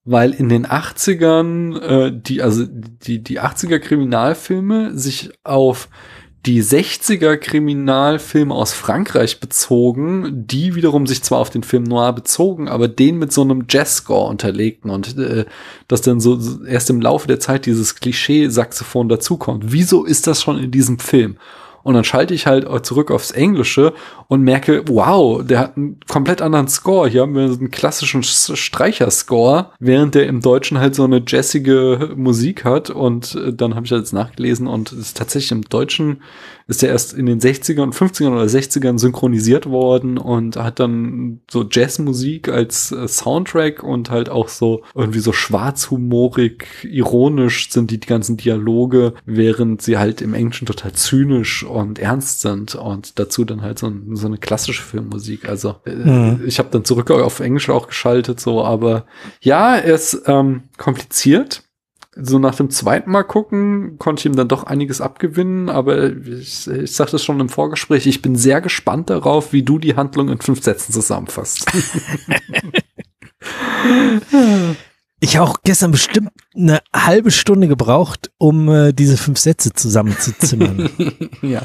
weil 0.04 0.32
in 0.32 0.48
den 0.48 0.66
80ern 0.66 1.80
äh, 1.80 2.12
die 2.14 2.42
also 2.42 2.64
die 2.66 3.22
die 3.22 3.40
80er 3.40 3.78
Kriminalfilme 3.78 4.96
sich 4.96 5.30
auf 5.44 5.88
die 6.46 6.62
60er 6.62 7.36
Kriminalfilme 7.36 8.54
aus 8.54 8.72
Frankreich 8.72 9.40
bezogen, 9.40 10.46
die 10.46 10.74
wiederum 10.74 11.06
sich 11.06 11.22
zwar 11.22 11.38
auf 11.38 11.50
den 11.50 11.62
Film 11.62 11.82
Noir 11.82 12.14
bezogen, 12.14 12.66
aber 12.68 12.88
den 12.88 13.18
mit 13.18 13.30
so 13.30 13.42
einem 13.42 13.66
Jazzscore 13.68 14.30
unterlegten 14.30 14.90
und 14.90 15.18
äh, 15.18 15.44
dass 15.86 16.00
dann 16.00 16.18
so 16.18 16.40
erst 16.64 16.88
im 16.88 17.02
Laufe 17.02 17.28
der 17.28 17.40
Zeit 17.40 17.66
dieses 17.66 17.96
Klischee-Saxophon 17.96 19.10
dazukommt. 19.10 19.64
Wieso 19.66 20.04
ist 20.04 20.26
das 20.26 20.42
schon 20.42 20.58
in 20.58 20.70
diesem 20.70 20.98
Film? 20.98 21.36
Und 21.82 21.94
dann 21.94 22.04
schalte 22.04 22.34
ich 22.34 22.46
halt 22.46 22.66
zurück 22.84 23.10
aufs 23.10 23.30
Englische 23.30 23.94
und 24.28 24.42
merke, 24.42 24.82
wow, 24.86 25.44
der 25.44 25.58
hat 25.58 25.76
einen 25.76 25.98
komplett 26.08 26.42
anderen 26.42 26.68
Score. 26.68 27.08
Hier 27.08 27.22
haben 27.22 27.34
wir 27.34 27.44
einen 27.44 27.70
klassischen 27.70 28.22
Streicherscore, 28.22 29.70
während 29.78 30.14
der 30.14 30.26
im 30.26 30.40
Deutschen 30.40 30.78
halt 30.78 30.94
so 30.94 31.04
eine 31.04 31.22
jazzige 31.26 32.10
Musik 32.16 32.64
hat. 32.64 32.90
Und 32.90 33.34
äh, 33.34 33.52
dann 33.52 33.74
habe 33.74 33.86
ich 33.86 33.90
das 33.90 34.12
nachgelesen 34.12 34.66
und 34.66 34.92
ist 34.92 35.16
tatsächlich 35.16 35.52
im 35.52 35.62
Deutschen 35.62 36.20
ist 36.70 36.82
der 36.82 36.90
erst 36.90 37.14
in 37.14 37.26
den 37.26 37.40
60ern, 37.40 37.92
50ern 37.92 38.30
oder 38.30 38.44
60ern 38.44 38.96
synchronisiert 38.96 39.66
worden 39.66 40.18
und 40.18 40.56
hat 40.56 40.78
dann 40.78 41.40
so 41.50 41.66
Jazzmusik 41.68 42.48
als 42.48 42.92
äh, 42.92 43.08
Soundtrack 43.08 43.82
und 43.82 44.10
halt 44.10 44.28
auch 44.28 44.48
so 44.48 44.82
irgendwie 44.94 45.18
so 45.18 45.32
schwarzhumorig, 45.32 46.64
ironisch 46.84 47.70
sind 47.70 47.90
die 47.90 47.98
ganzen 47.98 48.36
Dialoge, 48.36 49.14
während 49.26 49.82
sie 49.82 49.98
halt 49.98 50.22
im 50.22 50.32
Englischen 50.32 50.66
total 50.66 50.92
zynisch 50.92 51.64
und 51.70 51.98
ernst 51.98 52.40
sind 52.40 52.74
und 52.74 53.18
dazu 53.18 53.44
dann 53.44 53.62
halt 53.62 53.78
so, 53.78 53.92
so 54.12 54.26
eine 54.26 54.38
klassische 54.38 54.82
Filmmusik. 54.82 55.48
Also 55.48 55.76
äh, 55.86 55.94
mhm. 55.94 56.42
ich 56.46 56.58
habe 56.58 56.68
dann 56.70 56.84
zurück 56.84 57.10
auf 57.10 57.40
Englisch 57.40 57.70
auch 57.70 57.88
geschaltet, 57.88 58.40
so, 58.40 58.64
aber 58.64 59.06
ja, 59.40 59.76
er 59.76 59.94
ist 59.94 60.22
ähm, 60.26 60.64
kompliziert 60.76 61.62
so 62.16 62.40
nach 62.40 62.56
dem 62.56 62.70
zweiten 62.70 63.10
Mal 63.10 63.22
gucken, 63.22 63.96
konnte 63.98 64.20
ich 64.20 64.26
ihm 64.26 64.34
dann 64.34 64.48
doch 64.48 64.64
einiges 64.64 65.00
abgewinnen, 65.00 65.68
aber 65.68 66.10
ich, 66.10 66.66
ich 66.66 66.92
sagte 66.92 67.16
es 67.16 67.24
schon 67.24 67.38
im 67.38 67.48
Vorgespräch, 67.48 68.06
ich 68.06 68.20
bin 68.20 68.34
sehr 68.34 68.60
gespannt 68.60 69.10
darauf, 69.10 69.52
wie 69.52 69.62
du 69.62 69.78
die 69.78 69.94
Handlung 69.94 70.28
in 70.28 70.40
fünf 70.40 70.62
Sätzen 70.62 70.92
zusammenfasst. 70.92 71.66
ich 75.20 75.36
habe 75.36 75.50
auch 75.50 75.58
gestern 75.62 75.90
bestimmt 75.90 76.30
eine 76.54 76.80
halbe 76.94 77.30
Stunde 77.30 77.68
gebraucht, 77.68 78.30
um 78.38 78.68
äh, 78.68 78.92
diese 78.92 79.16
fünf 79.16 79.38
Sätze 79.38 79.72
zusammenzuzimmern. 79.72 80.90
ja. 81.42 81.62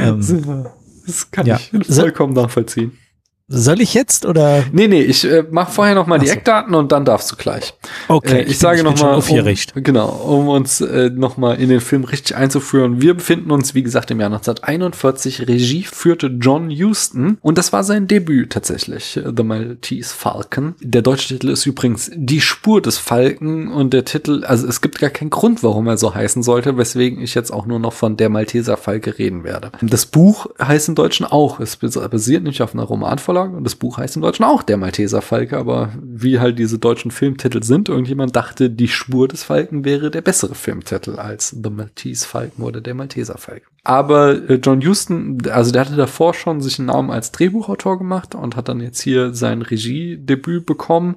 Ähm, 0.00 0.66
das 1.06 1.30
kann 1.30 1.46
ja. 1.46 1.58
ich 1.58 1.86
vollkommen 1.86 2.34
nachvollziehen. 2.34 2.98
Soll 3.46 3.82
ich 3.82 3.92
jetzt 3.92 4.24
oder? 4.24 4.64
Nee, 4.72 4.88
nee, 4.88 5.02
ich 5.02 5.22
äh, 5.30 5.44
mach 5.50 5.68
vorher 5.68 5.94
noch 5.94 6.06
mal 6.06 6.18
die 6.18 6.28
so. 6.28 6.32
Eckdaten 6.32 6.74
und 6.74 6.92
dann 6.92 7.04
darfst 7.04 7.30
du 7.30 7.36
gleich. 7.36 7.74
Okay. 8.08 8.38
Äh, 8.38 8.42
ich, 8.44 8.52
ich 8.52 8.58
sage 8.58 8.82
noch 8.82 8.98
mal, 8.98 9.16
um, 9.16 9.82
genau, 9.82 10.08
um 10.08 10.48
uns 10.48 10.80
äh, 10.80 11.10
noch 11.10 11.36
mal 11.36 11.60
in 11.60 11.68
den 11.68 11.82
Film 11.82 12.04
richtig 12.04 12.36
einzuführen. 12.36 13.02
Wir 13.02 13.12
befinden 13.12 13.50
uns, 13.50 13.74
wie 13.74 13.82
gesagt, 13.82 14.10
im 14.10 14.20
Jahr 14.20 14.30
1941. 14.30 15.46
Regie 15.46 15.82
führte 15.82 16.28
John 16.28 16.70
Huston 16.70 17.36
und 17.42 17.58
das 17.58 17.70
war 17.74 17.84
sein 17.84 18.08
Debüt 18.08 18.50
tatsächlich, 18.50 19.20
The 19.22 19.42
Maltese 19.42 20.14
Falcon. 20.14 20.74
Der 20.80 21.02
deutsche 21.02 21.28
Titel 21.28 21.50
ist 21.50 21.66
übrigens 21.66 22.10
Die 22.14 22.40
Spur 22.40 22.80
des 22.80 22.96
Falken 22.96 23.70
und 23.70 23.92
der 23.92 24.06
Titel, 24.06 24.44
also 24.46 24.66
es 24.66 24.80
gibt 24.80 25.00
gar 25.00 25.10
keinen 25.10 25.28
Grund, 25.28 25.62
warum 25.62 25.86
er 25.86 25.98
so 25.98 26.14
heißen 26.14 26.42
sollte, 26.42 26.78
weswegen 26.78 27.20
ich 27.20 27.34
jetzt 27.34 27.52
auch 27.52 27.66
nur 27.66 27.78
noch 27.78 27.92
von 27.92 28.16
der 28.16 28.30
Malteser 28.30 28.78
Falke 28.78 29.18
reden 29.18 29.44
werde. 29.44 29.70
Das 29.82 30.06
Buch 30.06 30.46
heißt 30.58 30.88
im 30.88 30.94
Deutschen 30.94 31.26
auch, 31.26 31.60
es 31.60 31.76
basiert 31.76 32.42
nämlich 32.42 32.62
auf 32.62 32.72
einer 32.72 32.84
Romanvorlage 32.84 33.33
Vorlage 33.34 33.56
und 33.56 33.64
das 33.64 33.74
Buch 33.74 33.98
heißt 33.98 34.16
im 34.16 34.22
Deutschen 34.22 34.44
auch 34.44 34.62
Der 34.62 34.76
Malteser 34.76 35.20
Falke, 35.20 35.58
aber 35.58 35.92
wie 36.00 36.38
halt 36.38 36.58
diese 36.58 36.78
deutschen 36.78 37.10
Filmtitel 37.10 37.62
sind, 37.62 37.88
irgendjemand 37.88 38.36
dachte, 38.36 38.70
Die 38.70 38.88
Spur 38.88 39.26
des 39.28 39.42
Falken 39.42 39.84
wäre 39.84 40.10
der 40.10 40.20
bessere 40.20 40.54
Filmtitel 40.54 41.16
als 41.16 41.50
The 41.50 41.70
Maltese 41.70 42.26
Falken 42.26 42.62
oder 42.62 42.80
Der 42.80 42.94
Malteser 42.94 43.36
Falke. 43.36 43.66
Aber 43.82 44.48
äh, 44.48 44.54
John 44.54 44.84
Huston, 44.84 45.38
also 45.50 45.72
der 45.72 45.82
hatte 45.82 45.96
davor 45.96 46.32
schon 46.34 46.60
sich 46.60 46.78
einen 46.78 46.86
Namen 46.86 47.10
als 47.10 47.32
Drehbuchautor 47.32 47.98
gemacht 47.98 48.34
und 48.34 48.56
hat 48.56 48.68
dann 48.68 48.80
jetzt 48.80 49.00
hier 49.00 49.34
sein 49.34 49.62
Regiedebüt 49.62 50.64
bekommen 50.64 51.16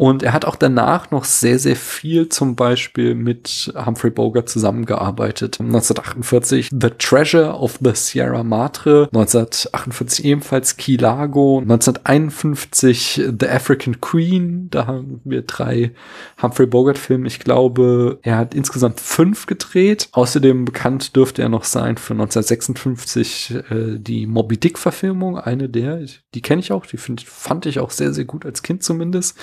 und 0.00 0.22
er 0.22 0.32
hat 0.32 0.46
auch 0.46 0.56
danach 0.56 1.10
noch 1.10 1.24
sehr, 1.24 1.58
sehr 1.58 1.76
viel 1.76 2.30
zum 2.30 2.56
Beispiel 2.56 3.14
mit 3.14 3.70
Humphrey 3.76 4.10
Bogart 4.10 4.48
zusammengearbeitet. 4.48 5.60
1948 5.60 6.70
The 6.70 6.88
Treasure 6.98 7.60
of 7.60 7.80
the 7.82 7.90
Sierra 7.92 8.42
Madre, 8.42 9.10
1948 9.12 10.24
ebenfalls 10.24 10.78
Key 10.78 10.96
Largo, 10.96 11.58
1951 11.58 13.24
The 13.38 13.48
African 13.48 14.00
Queen, 14.00 14.68
da 14.70 14.86
haben 14.86 15.20
wir 15.24 15.42
drei 15.42 15.92
Humphrey 16.40 16.64
Bogart 16.64 16.96
Filme. 16.96 17.26
Ich 17.26 17.38
glaube, 17.38 18.20
er 18.22 18.38
hat 18.38 18.54
insgesamt 18.54 19.00
fünf 19.00 19.44
gedreht. 19.44 20.08
Außerdem 20.12 20.64
bekannt 20.64 21.14
dürfte 21.14 21.42
er 21.42 21.50
noch 21.50 21.64
sein 21.64 21.98
für 21.98 22.14
1956 22.14 23.54
äh, 23.68 23.98
die 23.98 24.26
Moby 24.26 24.56
Dick 24.56 24.78
Verfilmung, 24.78 25.36
eine 25.36 25.68
der, 25.68 26.00
die 26.34 26.40
kenne 26.40 26.60
ich 26.60 26.72
auch, 26.72 26.86
die 26.86 26.96
find, 26.96 27.20
fand 27.20 27.66
ich 27.66 27.80
auch 27.80 27.90
sehr, 27.90 28.14
sehr 28.14 28.24
gut 28.24 28.46
als 28.46 28.62
Kind 28.62 28.82
zumindest. 28.82 29.36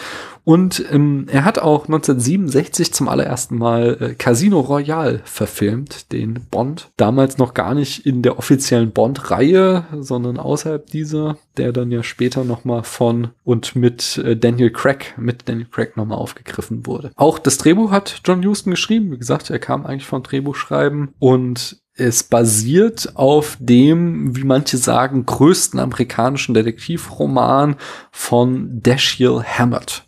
Und 0.48 0.82
ähm, 0.94 1.26
er 1.30 1.44
hat 1.44 1.60
auch 1.60 1.88
1967 1.88 2.94
zum 2.94 3.10
allerersten 3.10 3.58
Mal 3.58 3.98
äh, 4.00 4.14
Casino 4.14 4.62
Royale 4.62 5.20
verfilmt, 5.26 6.14
den 6.14 6.46
Bond. 6.50 6.90
Damals 6.96 7.38
noch 7.38 7.54
gar 7.54 7.76
nicht 7.76 8.06
in 8.06 8.22
der 8.22 8.40
offiziellen 8.40 8.92
Bond-Reihe, 8.94 9.84
sondern 10.00 10.38
außerhalb 10.38 10.86
dieser, 10.86 11.38
der 11.58 11.74
dann 11.74 11.92
ja 11.92 12.02
später 12.02 12.46
nochmal 12.46 12.84
von 12.84 13.32
und 13.44 13.76
mit 13.76 14.20
äh, 14.20 14.38
Daniel 14.38 14.70
Craig, 14.70 15.16
mit 15.18 15.50
Daniel 15.50 15.68
Craig 15.70 15.98
nochmal 15.98 16.18
aufgegriffen 16.18 16.86
wurde. 16.86 17.12
Auch 17.18 17.40
das 17.40 17.58
Drehbuch 17.58 17.92
hat 17.92 18.22
John 18.24 18.46
Huston 18.46 18.72
geschrieben. 18.72 19.12
Wie 19.12 19.18
gesagt, 19.18 19.50
er 19.50 19.60
kam 19.60 19.86
eigentlich 19.86 20.08
von 20.08 20.24
Drehbuchschreiben 20.24 21.10
und 21.20 21.82
es 21.94 22.24
basiert 22.24 23.18
auf 23.18 23.58
dem, 23.60 24.34
wie 24.38 24.46
manche 24.46 24.78
sagen, 24.78 25.26
größten 25.26 25.78
amerikanischen 25.78 26.54
Detektivroman 26.54 27.76
von 28.12 28.82
Dashiell 28.82 29.44
Hammett 29.44 30.07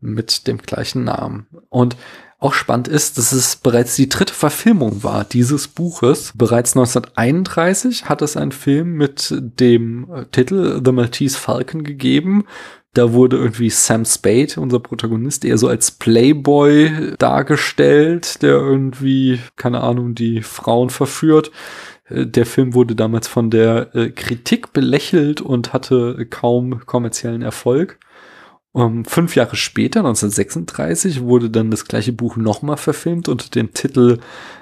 mit 0.00 0.46
dem 0.46 0.58
gleichen 0.58 1.04
Namen. 1.04 1.46
Und 1.68 1.96
auch 2.40 2.54
spannend 2.54 2.88
ist, 2.88 3.18
dass 3.18 3.32
es 3.32 3.56
bereits 3.56 3.96
die 3.96 4.08
dritte 4.08 4.32
Verfilmung 4.32 5.04
war 5.04 5.24
dieses 5.24 5.68
Buches. 5.68 6.32
Bereits 6.34 6.74
1931 6.74 8.08
hat 8.08 8.22
es 8.22 8.36
einen 8.36 8.52
Film 8.52 8.94
mit 8.94 9.34
dem 9.38 10.10
äh, 10.10 10.24
Titel 10.32 10.80
The 10.82 10.92
Maltese 10.92 11.38
Falcon 11.38 11.84
gegeben. 11.84 12.46
Da 12.94 13.12
wurde 13.12 13.36
irgendwie 13.36 13.68
Sam 13.68 14.06
Spade, 14.06 14.54
unser 14.56 14.80
Protagonist, 14.80 15.44
eher 15.44 15.58
so 15.58 15.68
als 15.68 15.92
Playboy 15.92 17.14
dargestellt, 17.18 18.42
der 18.42 18.54
irgendwie, 18.54 19.38
keine 19.56 19.82
Ahnung, 19.82 20.14
die 20.14 20.42
Frauen 20.42 20.88
verführt. 20.88 21.52
Äh, 22.06 22.26
der 22.26 22.46
Film 22.46 22.72
wurde 22.72 22.96
damals 22.96 23.28
von 23.28 23.50
der 23.50 23.94
äh, 23.94 24.08
Kritik 24.08 24.72
belächelt 24.72 25.42
und 25.42 25.74
hatte 25.74 26.26
kaum 26.30 26.86
kommerziellen 26.86 27.42
Erfolg. 27.42 27.98
Um, 28.72 29.04
fünf 29.04 29.34
Jahre 29.34 29.56
später, 29.56 30.00
1936, 30.00 31.22
wurde 31.22 31.50
dann 31.50 31.72
das 31.72 31.86
gleiche 31.86 32.12
Buch 32.12 32.36
nochmal 32.36 32.76
verfilmt 32.76 33.28
unter 33.28 33.50
dem 33.50 33.74
Titel 33.74 34.18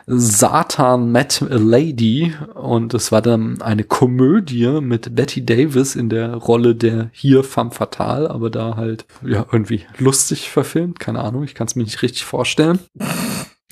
Satan 0.06 1.12
Met 1.12 1.42
a 1.42 1.56
Lady. 1.56 2.32
Und 2.54 2.94
es 2.94 3.12
war 3.12 3.20
dann 3.20 3.60
eine 3.60 3.84
Komödie 3.84 4.80
mit 4.80 5.14
Betty 5.14 5.44
Davis 5.44 5.94
in 5.94 6.08
der 6.08 6.36
Rolle 6.36 6.74
der 6.74 7.10
hier 7.12 7.44
femme 7.44 7.70
fatale, 7.70 8.30
aber 8.30 8.48
da 8.48 8.76
halt 8.76 9.04
ja 9.22 9.44
irgendwie 9.52 9.82
lustig 9.98 10.48
verfilmt. 10.48 11.00
Keine 11.00 11.20
Ahnung, 11.20 11.44
ich 11.44 11.54
kann 11.54 11.66
es 11.66 11.76
mir 11.76 11.84
nicht 11.84 12.00
richtig 12.00 12.24
vorstellen. 12.24 12.78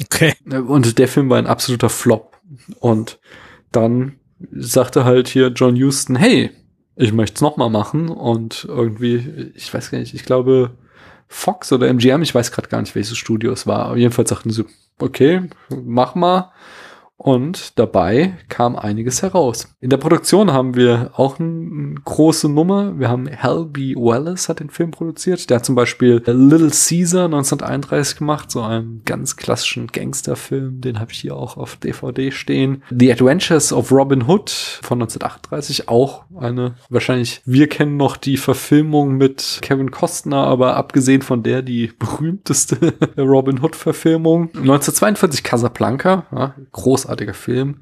Okay. 0.03 0.35
Und 0.51 0.99
der 0.99 1.09
Film 1.09 1.31
war 1.31 1.39
ein 1.39 1.47
absoluter 1.47 1.89
Flop. 1.89 2.37
Und 2.79 3.19
dann 3.73 4.17
sagte 4.53 5.07
halt 5.07 5.29
hier 5.29 5.49
John 5.49 5.83
Huston, 5.83 6.17
hey, 6.17 6.51
ich 6.97 7.13
möchte 7.13 7.37
es 7.37 7.41
nochmal 7.43 7.71
machen 7.71 8.09
und 8.09 8.67
irgendwie, 8.69 9.53
ich 9.55 9.73
weiß 9.73 9.91
gar 9.91 9.99
nicht, 9.99 10.15
ich 10.15 10.25
glaube 10.25 10.73
Fox 11.29 11.73
oder 11.73 11.89
MGM, 11.89 12.23
ich 12.23 12.35
weiß 12.35 12.53
gerade 12.53 12.69
gar 12.69 12.81
nicht, 12.81 12.95
welches 12.95 13.19
Studio 13.19 13.53
es 13.53 13.67
war. 13.67 13.87
Aber 13.87 13.97
jedenfalls 13.97 14.31
sagten 14.31 14.51
sie, 14.51 14.65
okay, 14.99 15.43
mach 15.69 16.15
mal. 16.15 16.53
Und 17.19 17.79
dabei 17.79 18.37
kam 18.51 18.77
einiges 18.77 19.23
heraus. 19.23 19.75
In 19.81 19.89
der 19.89 19.97
Produktion 19.97 20.53
haben 20.53 20.77
wir 20.77 21.13
auch 21.15 21.41
eine 21.41 21.95
große 22.05 22.47
Nummer. 22.47 22.99
Wir 22.99 23.09
haben 23.09 23.27
Hal 23.27 23.65
B. 23.65 23.95
Wallace 23.97 24.51
hat 24.51 24.61
den 24.61 24.69
Film 24.69 24.91
produziert. 24.91 25.49
Der 25.49 25.57
hat 25.57 25.65
zum 25.65 25.75
Beispiel 25.75 26.23
Little 26.27 26.71
Caesar 26.71 27.25
1931 27.25 28.19
gemacht, 28.19 28.51
so 28.51 28.61
einen 28.61 29.01
ganz 29.07 29.37
klassischen 29.37 29.87
Gangsterfilm. 29.87 30.83
Den 30.83 31.01
habe 31.01 31.11
ich 31.11 31.21
hier 31.21 31.35
auch 31.35 31.57
auf 31.57 31.77
DVD 31.77 32.31
stehen. 32.31 32.83
The 32.91 33.11
Adventures 33.11 33.73
of 33.73 33.91
Robin 33.91 34.29
Hood 34.29 34.51
von 34.51 35.01
1938, 35.01 35.89
auch 35.89 36.26
eine 36.39 36.75
wahrscheinlich, 36.89 37.43
wir 37.45 37.69
kennen 37.69 37.97
noch 37.97 38.17
die 38.17 38.37
Verfilmung 38.37 39.17
mit 39.17 39.59
Kevin 39.63 39.91
Costner, 39.91 40.39
aber 40.39 40.77
abgesehen 40.77 41.23
von 41.23 41.43
der 41.43 41.63
die 41.63 41.93
berühmteste 41.99 42.95
Robin 43.19 43.63
Hood 43.63 43.77
Verfilmung. 43.77 44.45
1942 44.55 45.43
Casablanca, 45.43 46.27
ja, 46.33 46.55
groß 46.73 46.97
großartiger 47.07 47.35
Film. 47.35 47.81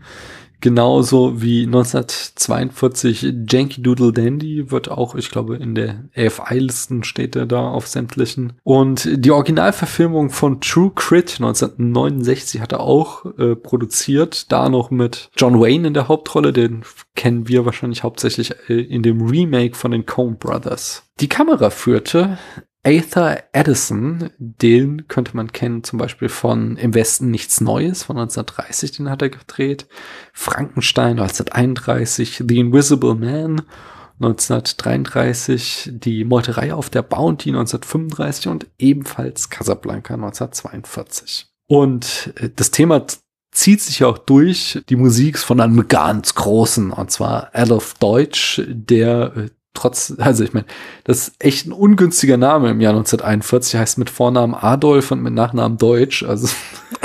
Genauso 0.61 1.43
wie 1.43 1.65
1942 1.65 3.35
Janky 3.49 3.83
Doodle 3.83 4.13
Dandy 4.13 4.71
wird 4.71 4.91
auch, 4.91 5.15
ich 5.15 5.31
glaube, 5.31 5.57
in 5.57 5.75
der 5.75 6.05
AFI-Listen 6.17 7.05
steht 7.05 7.37
er 7.37 7.47
da 7.47 7.69
auf 7.69 7.87
sämtlichen. 7.87 8.55
Und 8.63 9.09
die 9.13 9.31
Originalverfilmung 9.31 10.31
von 10.31 10.61
True 10.61 10.93
Crit 10.95 11.35
1969 11.35 12.61
hat 12.61 12.73
er 12.73 12.81
auch 12.81 13.27
äh, 13.39 13.57
produziert. 13.57 14.51
Da 14.51 14.69
noch 14.69 14.91
mit 14.91 15.31
John 15.37 15.61
Wayne 15.61 15.89
in 15.89 15.95
der 15.95 16.09
Hauptrolle. 16.09 16.53
Den 16.53 16.83
kennen 17.15 17.49
wir 17.49 17.67
wahrscheinlich 17.67 18.03
hauptsächlich 18.03 18.53
äh, 18.69 18.81
in 18.81 19.03
dem 19.03 19.21
Remake 19.23 19.77
von 19.77 19.91
den 19.91 20.07
Coen 20.07 20.39
Brothers. 20.39 21.03
Die 21.21 21.29
Kamera 21.29 21.71
führte 21.71 22.39
Arthur 22.85 23.39
Addison, 23.53 24.31
den 24.39 25.09
könnte 25.09 25.35
man 25.37 25.53
kennen 25.53 25.85
zum 25.85 25.99
Beispiel 25.99 26.29
von 26.29 26.77
Im 26.77 26.95
Westen 26.95 27.31
nichts 27.31 27.61
Neues 27.61 28.03
von 28.03 28.19
1930, 28.19 28.93
den 28.93 29.11
hat 29.11 29.23
er 29.23 29.31
gedreht. 29.31 29.87
Frankenstein 30.33 31.19
1931, 31.19 32.45
The 32.47 32.59
Invisible 32.59 33.15
Man 33.15 33.63
1933, 34.21 35.93
Die 35.95 36.25
Meuterei 36.25 36.75
auf 36.75 36.91
der 36.91 37.03
Bounty 37.03 37.51
1935 37.51 38.49
und 38.49 38.67
ebenfalls 38.79 39.51
Casablanca 39.51 40.15
1942. 40.15 41.47
Und 41.67 42.33
äh, 42.37 42.51
das 42.55 42.71
Thema 42.71 43.07
zieht 43.51 43.81
sich 43.81 44.05
auch 44.05 44.19
durch. 44.19 44.83
Die 44.89 44.97
Musik 44.97 45.39
von 45.39 45.61
einem 45.61 45.89
ganz 45.89 46.35
großen, 46.35 46.91
und 46.91 47.11
zwar 47.11 47.51
Adolf 47.55 47.95
Deutsch, 47.95 48.63
der 48.67 49.33
äh, 49.37 49.51
trotz, 49.75 50.15
also 50.19 50.45
ich 50.45 50.55
meine, 50.55 50.67
das 51.05 51.29
ist 51.29 51.35
echt 51.39 51.67
ein 51.67 51.73
ungünstiger 51.73 52.37
Name 52.37 52.71
im 52.71 52.81
Jahr 52.81 52.93
1941, 52.93 53.79
heißt 53.79 53.99
mit 53.99 54.09
Vornamen 54.09 54.55
Adolf 54.55 55.11
und 55.11 55.23
mit 55.23 55.35
Nachnamen 55.35 55.77
Deutsch, 55.79 56.23
also 56.23 56.49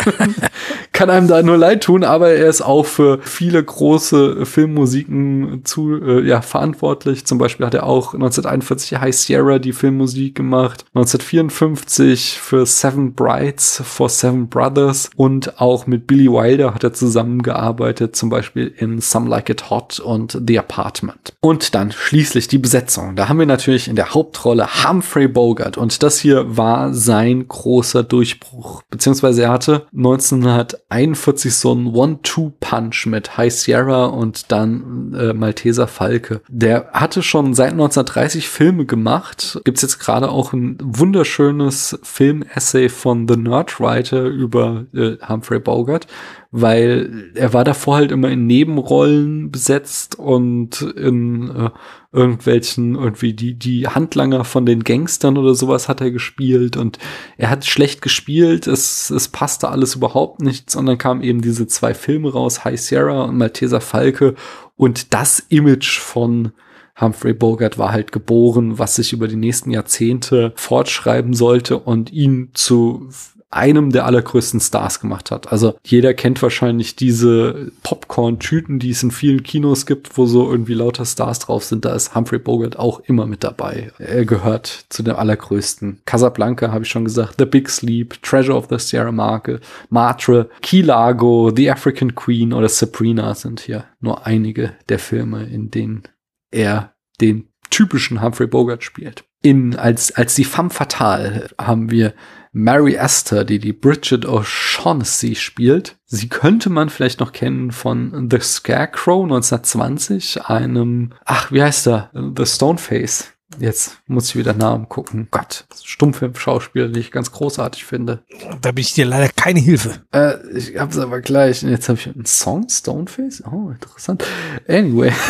kann 0.94 1.10
einem 1.10 1.28
da 1.28 1.42
nur 1.42 1.58
leid 1.58 1.84
tun, 1.84 2.04
aber 2.04 2.32
er 2.32 2.48
ist 2.48 2.62
auch 2.62 2.86
für 2.86 3.20
viele 3.22 3.64
große 3.64 4.46
Filmmusiken 4.46 5.62
zu, 5.64 5.96
äh, 5.96 6.28
ja, 6.28 6.42
verantwortlich. 6.42 7.26
Zum 7.26 7.38
Beispiel 7.38 7.66
hat 7.66 7.74
er 7.74 7.86
auch 7.86 8.14
1941 8.14 9.00
High 9.00 9.16
Sierra 9.16 9.60
die 9.60 9.74
Filmmusik 9.74 10.36
gemacht, 10.36 10.86
1954 10.94 12.40
für 12.40 12.66
Seven 12.66 13.14
Brides 13.14 13.82
for 13.84 14.10
Seven 14.10 14.50
Brothers 14.50 15.10
und 15.16 15.60
auch 15.60 15.88
mit 15.88 16.06
Billy 16.06 16.30
Wilder 16.30 16.74
hat 16.74 16.84
er 16.84 16.94
zusammengearbeitet, 16.94 18.16
zum 18.16 18.30
Beispiel 18.30 18.68
in 18.78 19.00
Some 19.00 19.30
Like 19.30 19.50
It 19.50 19.70
Hot 19.70 20.00
und 20.00 20.40
The 20.46 20.60
Apartment. 20.60 21.34
Und 21.40 21.76
dann 21.76 21.92
schließlich 21.92 22.48
die 22.48 22.59
Besetzung. 22.60 23.16
Da 23.16 23.30
haben 23.30 23.40
wir 23.40 23.46
natürlich 23.46 23.88
in 23.88 23.96
der 23.96 24.14
Hauptrolle 24.14 24.68
Humphrey 24.84 25.28
Bogart 25.28 25.78
und 25.78 26.02
das 26.04 26.20
hier 26.20 26.58
war 26.58 26.94
sein 26.94 27.48
großer 27.48 28.04
Durchbruch, 28.04 28.82
beziehungsweise 28.90 29.44
er 29.44 29.52
hatte 29.52 29.88
1941 29.96 31.56
so 31.56 31.74
ein 31.74 31.88
One-Two-Punch 31.88 33.08
mit 33.08 33.38
High 33.38 33.54
Sierra 33.54 34.06
und 34.06 34.52
dann 34.52 35.14
äh, 35.14 35.34
Malteser 35.34 35.88
Falke. 35.88 36.42
Der 36.48 36.90
hatte 36.94 37.24
schon 37.24 37.54
seit 37.54 37.72
1930 37.72 38.50
Filme 38.50 38.86
gemacht. 38.86 39.60
Gibt's 39.64 39.82
jetzt 39.82 40.00
gerade 40.00 40.30
auch 40.30 40.54
ein 40.54 40.78
wunderschönes 40.82 42.00
Film-Essay 42.04 42.90
von 42.90 43.28
The 43.28 43.38
Nerdwriter 43.38 44.24
über 44.26 44.86
äh, 44.94 45.18
Humphrey 45.28 45.60
Bogart 45.60 46.08
weil 46.52 47.32
er 47.36 47.54
war 47.54 47.64
davor 47.64 47.98
halt 47.98 48.12
immer 48.12 48.30
in 48.30 48.48
Nebenrollen 48.48 49.52
besetzt 49.52 50.18
und 50.18 50.82
in 50.82 51.48
äh, 51.56 51.70
irgendwelchen 52.12 52.96
irgendwie 52.96 53.34
die 53.34 53.54
die 53.54 53.88
Handlanger 53.88 54.44
von 54.44 54.66
den 54.66 54.84
Gangstern 54.84 55.38
oder 55.38 55.54
sowas 55.54 55.88
hat 55.88 56.02
er 56.02 56.10
gespielt 56.10 56.76
und 56.76 56.98
er 57.38 57.52
hat 57.52 57.66
schlecht 57.66 58.02
gespielt, 58.02 58.66
es 58.66 59.12
es 59.12 59.28
passte 59.28 59.70
alles 59.70 59.94
überhaupt 59.94 60.42
nichts 60.42 60.76
und 60.76 60.88
dann 60.88 60.98
kamen 60.98 61.22
eben 61.22 61.42
diese 61.42 61.68
zwei 61.68 61.94
Filme 61.94 62.32
raus, 62.32 62.66
High 62.66 62.82
Sierra 62.82 63.26
und 63.26 63.38
Malteser 63.38 63.82
Falke 63.82 64.34
und 64.76 65.14
das 65.14 65.40
Image 65.50 66.00
von 66.00 66.52
Humphrey 67.00 67.34
Bogart 67.34 67.78
war 67.78 67.92
halt 67.92 68.12
geboren, 68.12 68.80
was 68.80 68.96
sich 68.96 69.14
über 69.14 69.28
die 69.28 69.36
nächsten 69.36 69.72
Jahrzehnte 69.72 70.52
fortschreiben 70.56 71.34
sollte 71.34 71.78
und 71.78 72.12
ihn 72.12 72.50
zu 72.54 73.08
einem 73.52 73.92
der 73.92 74.06
allergrößten 74.06 74.60
Stars 74.60 75.00
gemacht 75.00 75.32
hat. 75.32 75.52
Also 75.52 75.76
jeder 75.84 76.14
kennt 76.14 76.42
wahrscheinlich 76.42 76.96
diese 76.96 77.72
Popcorn-Tüten, 77.82 78.78
die 78.78 78.92
es 78.92 79.02
in 79.02 79.12
vielen 79.12 79.42
Kinos 79.42 79.88
gibt, 79.88 80.18
wo 80.18 80.28
so 80.28 80.50
irgendwie 80.50 80.76
lauter 80.76 81.06
Stars 81.06 81.40
drauf 81.40 81.64
sind. 81.64 81.84
Da 81.84 81.96
ist 81.96 82.14
Humphrey 82.14 82.38
Bogart 82.38 82.78
auch 82.78 83.00
immer 83.02 83.26
mit 83.26 83.44
dabei. 83.44 83.92
Er 83.98 84.26
gehört 84.26 84.86
zu 84.90 85.02
den 85.02 85.16
allergrößten. 85.16 86.02
Casablanca 86.06 86.72
habe 86.72 86.84
ich 86.84 86.90
schon 86.90 87.06
gesagt, 87.06 87.36
The 87.40 87.46
Big 87.46 87.70
Sleep, 87.70 88.22
Treasure 88.22 88.56
of 88.56 88.68
the 88.70 88.78
Sierra 88.78 89.12
Marke, 89.12 89.60
Matre, 89.90 90.50
Key 90.62 90.82
Largo, 90.82 91.52
The 91.56 91.72
African 91.72 92.14
Queen 92.14 92.54
oder 92.54 92.70
Sabrina 92.70 93.34
sind 93.34 93.62
hier 93.62 93.86
nur 94.00 94.28
einige 94.28 94.74
der 94.90 95.00
Filme, 95.00 95.46
in 95.46 95.72
denen 95.72 96.04
er 96.52 96.94
den 97.20 97.50
typischen 97.72 98.22
Humphrey 98.22 98.48
Bogart 98.48 98.84
spielt. 98.84 99.24
In, 99.42 99.76
als, 99.76 100.12
als 100.12 100.36
die 100.36 100.44
femme 100.44 100.70
fatale 100.70 101.50
haben 101.58 101.92
wir 101.92 102.14
Mary 102.52 102.98
Astor, 102.98 103.44
die 103.44 103.60
die 103.60 103.74
Bridget 103.74 104.26
O'Shaughnessy 104.26 105.36
spielt. 105.36 105.98
Sie 106.06 106.30
könnte 106.30 106.70
man 106.70 106.90
vielleicht 106.90 107.20
noch 107.20 107.32
kennen 107.32 107.72
von 107.72 108.30
The 108.32 108.40
Scarecrow 108.40 109.24
1920, 109.24 110.46
einem, 110.46 111.14
ach, 111.26 111.52
wie 111.52 111.62
heißt 111.62 111.88
er? 111.88 112.12
The 112.14 112.46
Stoneface. 112.46 113.34
Jetzt 113.58 113.98
muss 114.06 114.30
ich 114.30 114.36
wieder 114.36 114.54
Namen 114.54 114.90
gucken. 114.90 115.28
Gott, 115.32 115.66
Stummfilm-Schauspieler, 115.84 116.90
die 116.90 117.00
ich 117.00 117.12
ganz 117.12 117.32
großartig 117.32 117.84
finde. 117.84 118.24
Da 118.62 118.72
bin 118.72 118.82
ich 118.82 118.94
dir 118.94 119.06
leider 119.06 119.30
keine 119.30 119.60
Hilfe. 119.60 120.04
Äh, 120.12 120.36
ich 120.56 120.78
hab's 120.78 121.00
aber 121.00 121.20
gleich. 121.22 121.64
Jetzt 121.64 121.90
habe 121.90 121.98
ich 122.00 122.08
einen 122.08 122.26
Song, 122.26 122.68
Stoneface. 122.70 123.44
Oh, 123.52 123.72
interessant. 123.72 124.24
Anyway. 124.68 125.12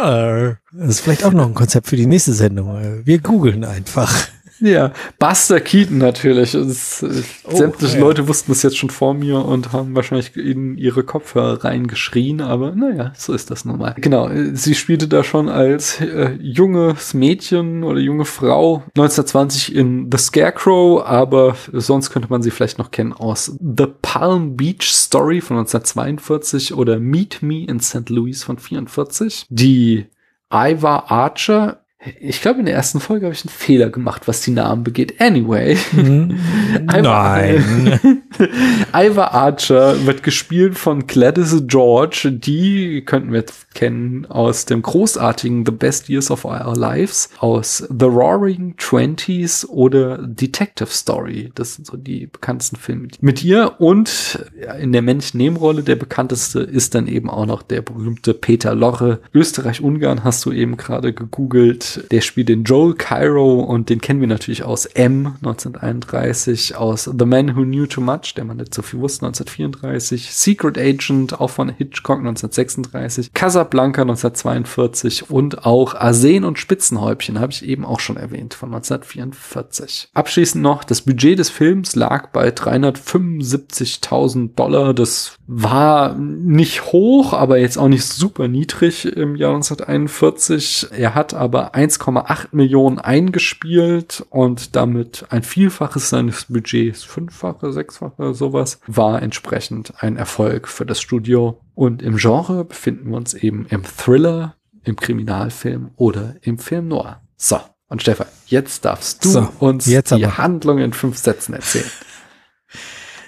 Das 0.01 0.89
ist 0.89 1.01
vielleicht 1.01 1.25
auch 1.25 1.33
noch 1.33 1.47
ein 1.47 1.55
Konzept 1.55 1.87
für 1.87 1.97
die 1.97 2.07
nächste 2.07 2.33
Sendung. 2.33 3.05
Wir 3.05 3.19
googeln 3.19 3.65
einfach. 3.65 4.13
Ja, 4.61 4.93
Buster 5.19 5.61
Keaton 5.61 5.99
natürlich. 5.99 6.55
Es, 6.55 7.05
oh, 7.45 7.57
sämtliche 7.57 7.97
ja. 7.97 8.01
Leute 8.01 8.29
wussten 8.29 8.53
das 8.53 8.63
jetzt 8.63 8.77
schon 8.77 8.91
vor 8.91 9.15
mir 9.15 9.45
und 9.45 9.73
haben 9.73 9.95
wahrscheinlich 9.95 10.37
in 10.37 10.77
ihre 10.77 11.03
Kopfhörer 11.03 11.65
reingeschrien, 11.65 12.41
aber 12.41 12.75
naja, 12.75 13.13
so 13.17 13.33
ist 13.33 13.51
das 13.51 13.65
nun 13.65 13.79
mal. 13.79 13.95
Genau, 13.99 14.31
sie 14.53 14.75
spielte 14.75 15.09
da 15.09 15.25
schon 15.25 15.49
als 15.49 16.01
äh, 16.01 16.37
junges 16.41 17.15
Mädchen 17.15 17.85
oder 17.85 18.01
junge 18.01 18.25
Frau 18.25 18.83
1920 18.97 19.75
in 19.75 20.11
The 20.11 20.19
Scarecrow, 20.19 21.05
aber 21.05 21.57
sonst 21.73 22.11
könnte 22.11 22.29
man 22.29 22.43
sie 22.43 22.51
vielleicht 22.51 22.79
noch 22.79 22.91
kennen 22.91 23.13
aus 23.13 23.57
The 23.61 23.87
Palm 24.03 24.57
Beach 24.57 24.91
Story 24.93 25.41
von 25.41 25.59
1942 25.59 26.75
oder 26.75 26.99
Meet 26.99 27.43
Me 27.43 27.65
in 27.65 27.81
St. 27.81 28.09
Louis 28.11 28.45
von 28.45 28.59
44. 28.59 29.47
Die 29.49 30.07
Iva 30.53 31.05
Archer 31.09 31.81
ich 32.19 32.41
glaube, 32.41 32.61
in 32.61 32.67
der 32.67 32.75
ersten 32.75 32.99
Folge 32.99 33.27
habe 33.27 33.35
ich 33.35 33.45
einen 33.45 33.53
Fehler 33.53 33.91
gemacht, 33.91 34.27
was 34.27 34.41
die 34.41 34.53
Namen 34.53 34.85
begeht. 34.85 35.21
Anyway. 35.21 35.77
Mhm. 35.93 36.41
Nein. 36.87 38.01
Iva 38.95 39.25
Archer 39.27 40.07
wird 40.07 40.23
gespielt 40.23 40.79
von 40.79 41.07
Gladys 41.07 41.63
George. 41.67 42.33
Die 42.33 43.03
könnten 43.05 43.33
wir 43.33 43.45
kennen 43.75 44.25
aus 44.27 44.65
dem 44.65 44.81
großartigen 44.81 45.67
The 45.67 45.73
Best 45.73 46.09
Years 46.09 46.31
of 46.31 46.47
Our 46.47 46.75
Lives, 46.75 47.29
aus 47.39 47.87
The 47.91 48.07
Roaring 48.07 48.77
Twenties 48.79 49.69
oder 49.69 50.19
Detective 50.27 50.89
Story. 50.89 51.53
Das 51.55 51.75
sind 51.75 51.87
so 51.87 51.99
die 51.99 52.27
bekanntesten 52.27 52.77
Filme 52.77 53.09
mit 53.21 53.45
ihr. 53.45 53.75
Und 53.79 54.47
in 54.81 54.93
der 54.93 55.03
männlichen 55.03 55.37
Nebenrolle 55.37 55.83
der 55.83 55.97
bekannteste 55.97 56.61
ist 56.61 56.95
dann 56.95 57.07
eben 57.07 57.29
auch 57.29 57.47
noch 57.47 57.63
der 57.63 57.83
berühmte 57.83 58.33
Peter 58.33 58.75
Lorre. 58.75 59.21
Österreich-Ungarn 59.35 60.25
hast 60.25 60.47
du 60.47 60.53
eben 60.53 60.79
gerade 60.79 61.13
gegoogelt 61.13 61.90
der 61.97 62.21
spielt 62.21 62.49
den 62.49 62.65
Joel 62.65 62.95
Cairo 62.95 63.61
und 63.61 63.89
den 63.89 64.01
kennen 64.01 64.21
wir 64.21 64.29
natürlich 64.29 64.65
aus 64.65 64.87
M 64.87 65.35
1931, 65.43 66.77
aus 66.77 67.05
The 67.05 67.27
Man 67.27 67.57
Who 67.57 67.63
Knew 67.63 67.87
Too 67.87 68.01
Much, 68.01 68.35
der 68.37 68.45
man 68.45 68.59
nicht 68.59 68.75
so 68.75 68.83
viel 68.83 69.01
wusste 69.01 69.27
1934, 69.27 70.33
Secret 70.33 70.79
Agent 70.79 71.41
auch 71.41 71.51
von 71.51 71.69
Hitchcock 71.69 72.19
1936, 72.19 73.33
Casablanca 73.35 74.03
1942 74.03 75.31
und 75.31 75.67
auch 75.67 75.95
Arsen 75.95 76.45
und 76.45 76.59
Spitzenhäubchen 76.59 77.41
habe 77.41 77.53
ich 77.53 77.65
eben 77.65 77.85
auch 77.85 78.01
schon 78.01 78.17
erwähnt 78.17 78.55
von 78.55 78.73
1944. 78.75 80.09
Abschließend 80.15 80.63
noch, 80.63 80.85
das 80.85 81.03
Budget 81.03 81.39
des 81.39 81.51
Films 81.51 81.97
lag 81.97 82.29
bei 82.29 82.49
375.000 82.49 84.55
Dollar. 84.55 84.95
Das 84.95 85.37
war 85.47 86.15
nicht 86.15 86.93
hoch, 86.93 87.33
aber 87.33 87.59
jetzt 87.59 87.79
auch 87.79 87.89
nicht 87.89 88.05
super 88.05 88.49
niedrig 88.49 89.05
im 89.05 89.37
Jahr 89.37 89.55
1941. 89.55 90.89
Er 90.97 91.15
hat 91.15 91.35
aber 91.35 91.75
1,8 91.81 92.49
Millionen 92.53 92.99
eingespielt 92.99 94.25
und 94.31 94.77
damit 94.77 95.25
ein 95.31 95.43
Vielfaches 95.43 96.11
seines 96.11 96.45
Budgets, 96.47 97.05
fünffache, 97.05 97.73
sechsfache, 97.73 98.35
sowas, 98.35 98.81
war 98.87 99.23
entsprechend 99.23 99.95
ein 99.99 100.17
Erfolg 100.17 100.69
für 100.69 100.85
das 100.85 101.01
Studio. 101.01 101.61
Und 101.75 102.03
im 102.03 102.17
Genre 102.17 102.65
befinden 102.65 103.11
wir 103.11 103.17
uns 103.17 103.35
eben 103.35 103.67
im 103.71 103.85
Thriller, 103.85 104.57
im 104.85 104.97
Kriminalfilm 104.97 105.91
oder 105.97 106.35
im 106.43 106.59
Film 106.59 106.89
Noir. 106.89 107.23
So, 107.37 107.59
und 107.89 108.03
Stefan, 108.03 108.27
jetzt 108.47 108.85
darfst 108.85 109.25
du 109.25 109.29
so, 109.31 109.49
uns 109.59 109.85
die 109.85 109.97
aber. 109.97 110.39
Handlung 110.39 110.79
in 110.79 110.93
fünf 110.93 111.17
Sätzen 111.17 111.55
erzählen. 111.55 111.91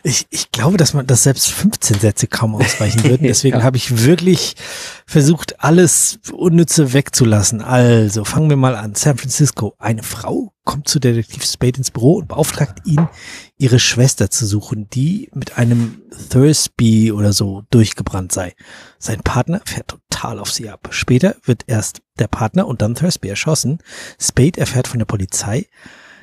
Ich, 0.05 0.27
ich 0.31 0.51
glaube, 0.51 0.77
dass 0.79 0.95
man, 0.95 1.07
dass 1.07 1.23
selbst 1.23 1.49
15 1.51 2.01
Sätze 2.01 2.27
kaum 2.27 2.57
ausreichen 2.57 3.05
würden. 3.09 3.27
Deswegen 3.27 3.59
ja. 3.59 3.63
habe 3.63 3.77
ich 3.77 4.05
wirklich 4.05 4.57
versucht, 5.07 5.61
alles 5.61 6.19
Unnütze 6.33 6.93
wegzulassen. 6.93 7.61
Also 7.61 8.25
fangen 8.25 8.51
wir 8.51 8.57
mal 8.57 8.75
an. 8.75 8.95
San 8.97 9.17
Francisco. 9.17 9.75
Eine 9.79 10.03
Frau 10.03 10.53
kommt 10.65 10.89
zu 10.89 10.99
Detektiv 10.99 11.45
Spade 11.45 11.79
ins 11.79 11.91
Büro 11.91 12.15
und 12.15 12.29
beauftragt 12.29 12.87
ihn, 12.87 13.09
ihre 13.59 13.79
Schwester 13.79 14.31
zu 14.31 14.47
suchen, 14.47 14.89
die 14.91 15.31
mit 15.35 15.57
einem 15.57 16.03
Thursby 16.31 17.13
oder 17.13 17.33
so 17.33 17.63
durchgebrannt 17.71 18.33
sei. 18.33 18.55
Sein 18.99 19.21
Partner 19.21 19.61
fährt 19.65 19.89
total 19.89 20.39
auf 20.39 20.51
sie 20.51 20.69
ab. 20.69 20.89
Später 20.91 21.37
wird 21.45 21.65
erst 21.69 22.03
der 22.19 22.29
Partner 22.29 22.67
und 22.67 22.83
dann 22.83 22.95
Thursby 22.95 23.29
erschossen. 23.29 23.79
Spade 24.21 24.61
erfährt 24.61 24.89
von 24.89 24.99
der 24.99 25.07
Polizei, 25.07 25.67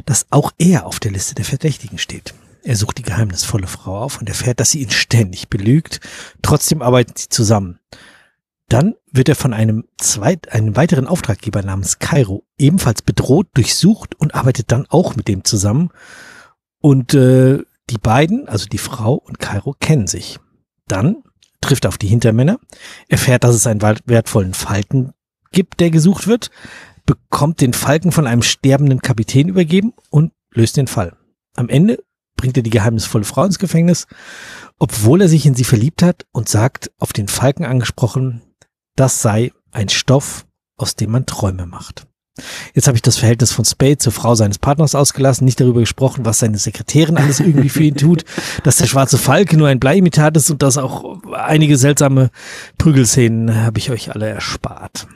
dass 0.05 0.25
auch 0.31 0.51
er 0.57 0.85
auf 0.85 0.99
der 0.99 1.11
Liste 1.11 1.35
der 1.35 1.45
Verdächtigen 1.45 1.97
steht. 1.97 2.33
Er 2.63 2.75
sucht 2.75 2.97
die 2.97 3.03
geheimnisvolle 3.03 3.67
Frau 3.67 3.99
auf 3.99 4.19
und 4.19 4.29
erfährt, 4.29 4.59
dass 4.59 4.71
sie 4.71 4.81
ihn 4.81 4.89
ständig 4.89 5.49
belügt. 5.49 5.99
Trotzdem 6.41 6.81
arbeiten 6.81 7.13
sie 7.15 7.29
zusammen. 7.29 7.79
Dann 8.67 8.95
wird 9.11 9.29
er 9.29 9.35
von 9.35 9.53
einem, 9.53 9.85
zweit, 9.97 10.51
einem 10.53 10.75
weiteren 10.75 11.07
Auftraggeber 11.07 11.63
namens 11.63 11.97
Cairo 11.97 12.45
ebenfalls 12.57 13.01
bedroht, 13.01 13.47
durchsucht 13.55 14.13
und 14.15 14.35
arbeitet 14.35 14.71
dann 14.71 14.85
auch 14.89 15.15
mit 15.15 15.27
dem 15.27 15.43
zusammen. 15.43 15.89
Und 16.79 17.13
äh, 17.15 17.63
die 17.89 17.97
beiden, 17.97 18.47
also 18.47 18.67
die 18.67 18.77
Frau 18.77 19.15
und 19.15 19.39
Cairo, 19.39 19.75
kennen 19.79 20.05
sich. 20.05 20.39
Dann 20.87 21.23
trifft 21.61 21.85
er 21.85 21.89
auf 21.89 21.97
die 21.97 22.07
Hintermänner, 22.07 22.59
erfährt, 23.07 23.43
dass 23.43 23.55
es 23.55 23.67
einen 23.67 23.81
wertvollen 23.81 24.53
Falken 24.53 25.13
gibt, 25.51 25.79
der 25.79 25.89
gesucht 25.89 26.27
wird, 26.27 26.51
bekommt 27.05 27.61
den 27.61 27.73
Falken 27.73 28.11
von 28.11 28.27
einem 28.27 28.43
sterbenden 28.43 29.01
Kapitän 29.01 29.49
übergeben 29.49 29.93
und 30.11 30.31
löst 30.51 30.77
den 30.77 30.87
Fall. 30.87 31.17
Am 31.55 31.69
Ende 31.69 32.03
bringt 32.39 32.55
er 32.55 32.63
die 32.63 32.69
geheimnisvolle 32.69 33.25
Frau 33.25 33.43
ins 33.43 33.59
Gefängnis, 33.59 34.07
obwohl 34.77 35.21
er 35.21 35.27
sich 35.27 35.45
in 35.45 35.55
sie 35.55 35.65
verliebt 35.65 36.01
hat 36.01 36.25
und 36.31 36.47
sagt, 36.47 36.89
auf 36.97 37.11
den 37.11 37.27
Falken 37.27 37.65
angesprochen, 37.65 38.41
das 38.95 39.21
sei 39.21 39.51
ein 39.71 39.89
Stoff, 39.89 40.45
aus 40.77 40.95
dem 40.95 41.11
man 41.11 41.25
Träume 41.25 41.65
macht. 41.65 42.07
Jetzt 42.73 42.87
habe 42.87 42.95
ich 42.95 43.01
das 43.01 43.17
Verhältnis 43.17 43.51
von 43.51 43.65
Spade 43.65 43.97
zur 43.97 44.13
Frau 44.13 44.35
seines 44.35 44.57
Partners 44.57 44.95
ausgelassen, 44.95 45.43
nicht 45.43 45.59
darüber 45.59 45.81
gesprochen, 45.81 46.23
was 46.23 46.39
seine 46.39 46.57
Sekretärin 46.57 47.17
alles 47.17 47.41
irgendwie 47.41 47.67
für 47.67 47.83
ihn 47.83 47.97
tut, 47.97 48.23
dass 48.63 48.77
der 48.77 48.87
schwarze 48.87 49.17
Falke 49.17 49.57
nur 49.57 49.67
ein 49.67 49.81
Bleimitat 49.81 50.37
ist 50.37 50.49
und 50.49 50.63
dass 50.63 50.77
auch 50.77 51.21
einige 51.33 51.77
seltsame 51.77 52.29
Prügelszenen 52.77 53.53
habe 53.53 53.79
ich 53.79 53.91
euch 53.91 54.15
alle 54.15 54.29
erspart. 54.29 55.07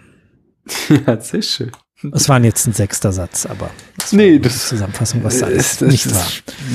Ja, 1.07 1.19
sehr 1.19 1.41
schön. 1.41 1.71
Es 2.11 2.29
war 2.29 2.41
jetzt 2.43 2.67
ein 2.67 2.73
sechster 2.73 3.13
Satz, 3.13 3.45
aber 3.45 3.69
das 3.97 4.11
nee, 4.11 4.39
das 4.39 4.67
Zusammenfassung, 4.67 5.23
was 5.23 5.39
da 5.39 5.47
ist, 5.47 5.81
nicht 5.81 6.13
war. 6.13 6.25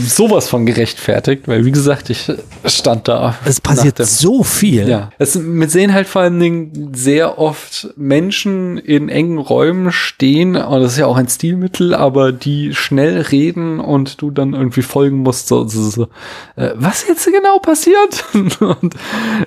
Sowas 0.07 0.49
von 0.49 0.65
gerechtfertigt, 0.67 1.49
weil 1.49 1.65
wie 1.65 1.73
gesagt, 1.73 2.11
ich 2.11 2.33
stand 2.65 3.09
da. 3.09 3.37
Es 3.45 3.61
passiert 3.61 3.99
so 3.99 4.43
viel. 4.45 4.89
Ja, 4.89 5.11
es 5.19 5.39
wir 5.39 5.69
sehen 5.69 5.93
halt 5.93 6.07
vor 6.07 6.23
allen 6.23 6.39
Dingen 6.39 6.93
sehr 6.95 7.39
oft 7.39 7.89
Menschen 7.97 8.79
in 8.79 9.09
engen 9.09 9.39
Räumen 9.39 9.93
stehen 9.93 10.57
und 10.57 10.81
das 10.81 10.93
ist 10.93 10.99
ja 10.99 11.07
auch 11.07 11.17
ein 11.17 11.29
Stilmittel, 11.29 11.93
aber 11.93 12.33
die 12.33 12.75
schnell 12.75 13.21
reden 13.21 13.81
und 13.81 14.23
du 14.23 14.31
dann 14.31 14.55
irgendwie 14.55 14.83
folgen 14.83 15.19
musst, 15.19 15.49
so, 15.49 15.67
so, 15.67 15.83
so 15.83 16.09
äh, 16.57 16.71
was 16.77 17.07
jetzt 17.07 17.27
genau 17.27 17.59
passiert? 17.59 18.25
und 18.61 18.95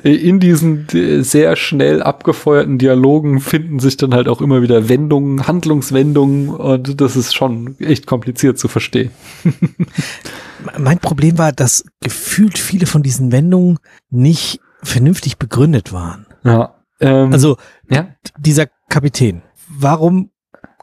in 0.03 0.39
diesen 0.39 0.87
sehr 1.23 1.55
schnell 1.55 2.03
abgefeuerten 2.03 2.77
Dialogen 2.77 3.39
finden 3.39 3.79
sich 3.79 3.97
dann 3.97 4.13
halt 4.13 4.27
auch 4.27 4.41
immer 4.41 4.61
wieder 4.61 4.89
Wendungen, 4.89 5.47
Handlungen 5.47 5.70
Handlungswendungen 5.71 6.49
und 6.49 6.99
das 6.99 7.15
ist 7.15 7.33
schon 7.33 7.79
echt 7.79 8.05
kompliziert 8.05 8.59
zu 8.59 8.67
verstehen. 8.67 9.11
mein 10.77 10.99
Problem 10.99 11.37
war, 11.37 11.51
dass 11.53 11.85
gefühlt 12.01 12.57
viele 12.57 12.85
von 12.85 13.03
diesen 13.03 13.31
Wendungen 13.31 13.79
nicht 14.09 14.59
vernünftig 14.83 15.37
begründet 15.37 15.93
waren. 15.93 16.25
Ja. 16.43 16.75
Ähm, 16.99 17.31
also 17.31 17.57
ja? 17.89 18.09
dieser 18.37 18.67
Kapitän, 18.89 19.43
warum 19.69 20.31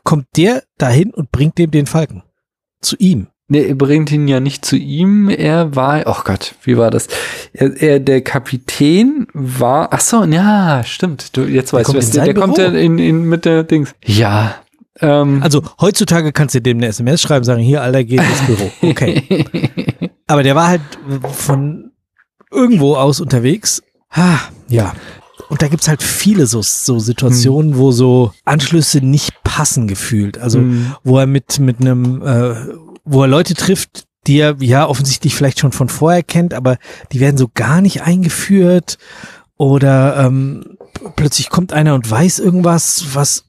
kommt 0.04 0.26
der 0.36 0.62
dahin 0.78 1.12
und 1.12 1.30
bringt 1.30 1.58
dem 1.58 1.70
den 1.70 1.86
Falken? 1.86 2.22
Zu 2.80 2.96
ihm. 2.98 3.28
Nee, 3.50 3.66
er 3.66 3.74
bringt 3.74 4.12
ihn 4.12 4.28
ja 4.28 4.40
nicht 4.40 4.64
zu 4.64 4.76
ihm. 4.76 5.30
Er 5.30 5.74
war, 5.74 6.02
oh 6.06 6.22
Gott, 6.22 6.54
wie 6.62 6.76
war 6.76 6.90
das? 6.90 7.08
Er, 7.54 7.80
er 7.80 7.98
der 7.98 8.20
Kapitän 8.20 9.26
war, 9.32 9.88
ach 9.90 10.00
so, 10.00 10.22
ja, 10.24 10.82
stimmt. 10.84 11.34
Du, 11.36 11.42
jetzt 11.42 11.72
weißt 11.72 11.94
du, 11.94 11.98
der, 11.98 12.24
der 12.26 12.34
kommt 12.34 12.58
ja 12.58 12.66
in, 12.66 12.98
in, 12.98 13.24
mit 13.24 13.46
der 13.46 13.64
Dings. 13.64 13.94
Ja, 14.04 14.54
ähm, 15.00 15.42
also 15.42 15.62
heutzutage 15.80 16.32
kannst 16.32 16.54
du 16.54 16.60
dem 16.60 16.78
eine 16.78 16.88
SMS 16.88 17.20
schreiben, 17.22 17.44
sagen, 17.44 17.62
hier, 17.62 17.82
Alter, 17.82 18.04
geh 18.04 18.16
ins 18.16 18.46
Büro. 18.46 18.70
Okay. 18.82 19.44
Aber 20.26 20.42
der 20.42 20.54
war 20.54 20.68
halt 20.68 20.82
von 21.32 21.92
irgendwo 22.50 22.96
aus 22.96 23.20
unterwegs. 23.20 23.82
Ha, 24.10 24.40
ja. 24.68 24.94
Und 25.48 25.62
da 25.62 25.68
gibt's 25.68 25.88
halt 25.88 26.02
viele 26.02 26.46
so, 26.46 26.60
so 26.62 26.98
Situationen, 26.98 27.72
hm. 27.72 27.78
wo 27.78 27.92
so 27.92 28.32
Anschlüsse 28.44 28.98
nicht 28.98 29.42
passen 29.42 29.88
gefühlt. 29.88 30.38
Also 30.38 30.58
hm. 30.58 30.94
wo 31.04 31.18
er 31.18 31.26
mit, 31.26 31.58
mit 31.58 31.80
einem, 31.80 32.22
äh, 32.22 32.54
wo 33.04 33.22
er 33.22 33.28
Leute 33.28 33.54
trifft, 33.54 34.04
die 34.26 34.38
er 34.38 34.56
ja 34.60 34.86
offensichtlich 34.86 35.34
vielleicht 35.34 35.58
schon 35.58 35.72
von 35.72 35.88
vorher 35.88 36.22
kennt, 36.22 36.52
aber 36.52 36.76
die 37.12 37.20
werden 37.20 37.38
so 37.38 37.48
gar 37.52 37.80
nicht 37.80 38.02
eingeführt. 38.02 38.98
Oder 39.56 40.18
ähm, 40.18 40.76
plötzlich 41.16 41.48
kommt 41.50 41.72
einer 41.72 41.94
und 41.94 42.08
weiß 42.08 42.38
irgendwas, 42.38 43.06
was 43.14 43.47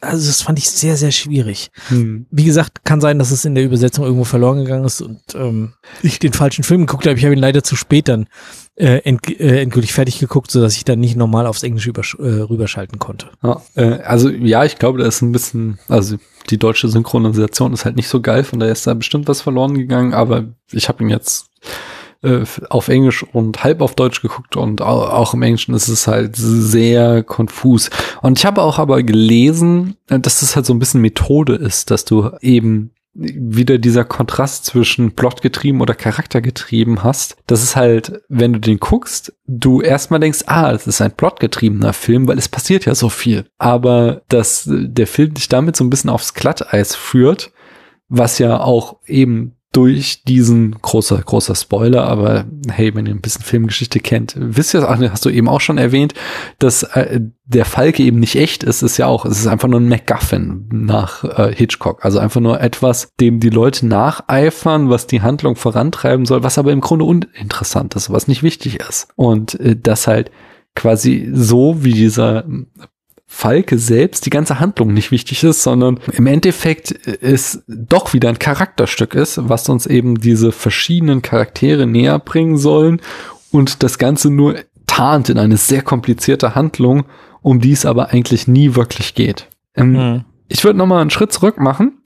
also 0.00 0.26
das 0.26 0.40
fand 0.42 0.58
ich 0.58 0.70
sehr, 0.70 0.96
sehr 0.96 1.10
schwierig. 1.10 1.70
Hm. 1.88 2.26
Wie 2.30 2.44
gesagt, 2.44 2.84
kann 2.84 3.00
sein, 3.00 3.18
dass 3.18 3.30
es 3.30 3.44
in 3.44 3.54
der 3.54 3.64
Übersetzung 3.64 4.04
irgendwo 4.04 4.24
verloren 4.24 4.58
gegangen 4.58 4.84
ist 4.84 5.02
und 5.02 5.20
ähm, 5.34 5.74
ich 6.02 6.18
den 6.18 6.32
falschen 6.32 6.64
Film 6.64 6.86
geguckt 6.86 7.06
habe. 7.06 7.18
Ich 7.18 7.24
habe 7.24 7.34
ihn 7.34 7.40
leider 7.40 7.62
zu 7.62 7.76
spät 7.76 8.08
dann 8.08 8.28
äh, 8.76 8.98
end, 9.04 9.28
äh, 9.28 9.60
endgültig 9.60 9.92
fertig 9.92 10.18
geguckt, 10.18 10.50
so 10.50 10.60
dass 10.60 10.76
ich 10.76 10.84
dann 10.84 11.00
nicht 11.00 11.16
normal 11.16 11.46
aufs 11.46 11.62
Englische 11.62 11.90
über, 11.90 12.02
äh, 12.18 12.40
rüberschalten 12.42 12.98
konnte. 12.98 13.28
Ja, 13.42 13.60
äh, 13.74 14.00
also 14.02 14.30
ja, 14.30 14.64
ich 14.64 14.78
glaube, 14.78 15.00
da 15.00 15.06
ist 15.06 15.20
ein 15.20 15.32
bisschen, 15.32 15.78
also 15.88 16.16
die 16.48 16.58
deutsche 16.58 16.88
Synchronisation 16.88 17.74
ist 17.74 17.84
halt 17.84 17.96
nicht 17.96 18.08
so 18.08 18.22
geil, 18.22 18.44
von 18.44 18.58
daher 18.58 18.72
ist 18.72 18.86
da 18.86 18.94
bestimmt 18.94 19.28
was 19.28 19.42
verloren 19.42 19.74
gegangen, 19.74 20.14
aber 20.14 20.44
ich 20.72 20.88
habe 20.88 21.02
ihn 21.02 21.10
jetzt 21.10 21.50
äh, 22.22 22.44
auf 22.70 22.88
Englisch 22.88 23.22
und 23.22 23.64
halb 23.64 23.80
auf 23.80 23.94
Deutsch 23.94 24.22
geguckt 24.22 24.56
und 24.56 24.82
auch 24.82 25.34
im 25.34 25.42
Englischen 25.42 25.74
ist 25.74 25.88
es 25.88 26.06
halt 26.06 26.36
sehr 26.36 27.22
konfus. 27.22 27.90
Und 28.22 28.38
ich 28.38 28.46
habe 28.46 28.62
auch 28.62 28.78
aber 28.78 29.02
gelesen, 29.02 29.96
äh, 30.08 30.18
dass 30.18 30.40
das 30.40 30.56
halt 30.56 30.66
so 30.66 30.74
ein 30.74 30.78
bisschen 30.78 31.00
Methode 31.00 31.54
ist, 31.54 31.90
dass 31.90 32.04
du 32.04 32.30
eben 32.40 32.92
wieder 33.18 33.78
dieser 33.78 34.04
Kontrast 34.04 34.66
zwischen 34.66 35.12
plotgetrieben 35.12 35.80
oder 35.80 35.94
charaktergetrieben 35.94 37.02
hast. 37.02 37.36
Das 37.46 37.62
ist 37.62 37.74
halt, 37.74 38.20
wenn 38.28 38.52
du 38.52 38.60
den 38.60 38.78
guckst, 38.78 39.34
du 39.46 39.80
erstmal 39.80 40.20
denkst, 40.20 40.40
ah, 40.46 40.72
das 40.72 40.86
ist 40.86 41.00
ein 41.00 41.16
plotgetriebener 41.16 41.92
Film, 41.92 42.28
weil 42.28 42.38
es 42.38 42.48
passiert 42.48 42.84
ja 42.84 42.94
so 42.94 43.08
viel. 43.08 43.46
Aber 43.58 44.22
dass 44.28 44.68
der 44.68 45.06
Film 45.06 45.34
dich 45.34 45.48
damit 45.48 45.76
so 45.76 45.84
ein 45.84 45.90
bisschen 45.90 46.10
aufs 46.10 46.34
Glatteis 46.34 46.94
führt, 46.94 47.52
was 48.08 48.38
ja 48.38 48.60
auch 48.60 48.98
eben 49.06 49.56
durch 49.76 50.22
diesen 50.22 50.72
großer, 50.80 51.18
großer 51.18 51.54
Spoiler, 51.54 52.04
aber 52.04 52.46
hey, 52.70 52.94
wenn 52.94 53.04
ihr 53.04 53.14
ein 53.14 53.20
bisschen 53.20 53.42
Filmgeschichte 53.42 54.00
kennt, 54.00 54.34
wisst 54.38 54.72
ihr, 54.72 54.88
hast 54.88 55.26
du 55.26 55.28
eben 55.28 55.48
auch 55.48 55.60
schon 55.60 55.76
erwähnt, 55.76 56.14
dass 56.58 56.82
äh, 56.82 57.20
der 57.44 57.66
Falke 57.66 58.02
eben 58.02 58.18
nicht 58.18 58.36
echt 58.36 58.62
ist, 58.62 58.80
ist 58.80 58.96
ja 58.96 59.06
auch, 59.06 59.26
es 59.26 59.38
ist 59.38 59.46
einfach 59.46 59.68
nur 59.68 59.78
ein 59.78 59.88
MacGuffin 59.90 60.66
nach 60.70 61.24
äh, 61.24 61.54
Hitchcock, 61.54 62.06
also 62.06 62.18
einfach 62.18 62.40
nur 62.40 62.58
etwas, 62.58 63.10
dem 63.20 63.38
die 63.38 63.50
Leute 63.50 63.86
nacheifern, 63.86 64.88
was 64.88 65.06
die 65.06 65.20
Handlung 65.20 65.56
vorantreiben 65.56 66.24
soll, 66.24 66.42
was 66.42 66.56
aber 66.56 66.72
im 66.72 66.80
Grunde 66.80 67.04
uninteressant 67.04 67.94
ist, 67.96 68.10
was 68.10 68.28
nicht 68.28 68.42
wichtig 68.42 68.80
ist. 68.80 69.08
Und 69.14 69.60
äh, 69.60 69.76
das 69.76 70.06
halt 70.06 70.30
quasi 70.74 71.28
so 71.34 71.84
wie 71.84 71.92
dieser 71.92 72.46
Falke 73.28 73.78
selbst 73.78 74.24
die 74.24 74.30
ganze 74.30 74.60
Handlung 74.60 74.94
nicht 74.94 75.10
wichtig 75.10 75.42
ist, 75.42 75.62
sondern 75.62 75.98
im 76.12 76.26
Endeffekt 76.26 76.92
es 77.06 77.62
doch 77.66 78.12
wieder 78.14 78.28
ein 78.28 78.38
Charakterstück 78.38 79.14
ist, 79.14 79.48
was 79.48 79.68
uns 79.68 79.86
eben 79.86 80.20
diese 80.20 80.52
verschiedenen 80.52 81.22
Charaktere 81.22 81.86
näher 81.86 82.18
bringen 82.20 82.56
sollen 82.56 83.00
und 83.50 83.82
das 83.82 83.98
Ganze 83.98 84.30
nur 84.30 84.56
tarnt 84.86 85.28
in 85.28 85.38
eine 85.38 85.56
sehr 85.56 85.82
komplizierte 85.82 86.54
Handlung, 86.54 87.04
um 87.42 87.60
die 87.60 87.72
es 87.72 87.84
aber 87.84 88.10
eigentlich 88.10 88.46
nie 88.46 88.76
wirklich 88.76 89.14
geht. 89.14 89.48
Ähm, 89.74 89.92
mhm. 89.92 90.24
Ich 90.48 90.64
würde 90.64 90.78
noch 90.78 90.86
mal 90.86 91.00
einen 91.00 91.10
Schritt 91.10 91.32
zurück 91.32 91.58
machen 91.58 91.98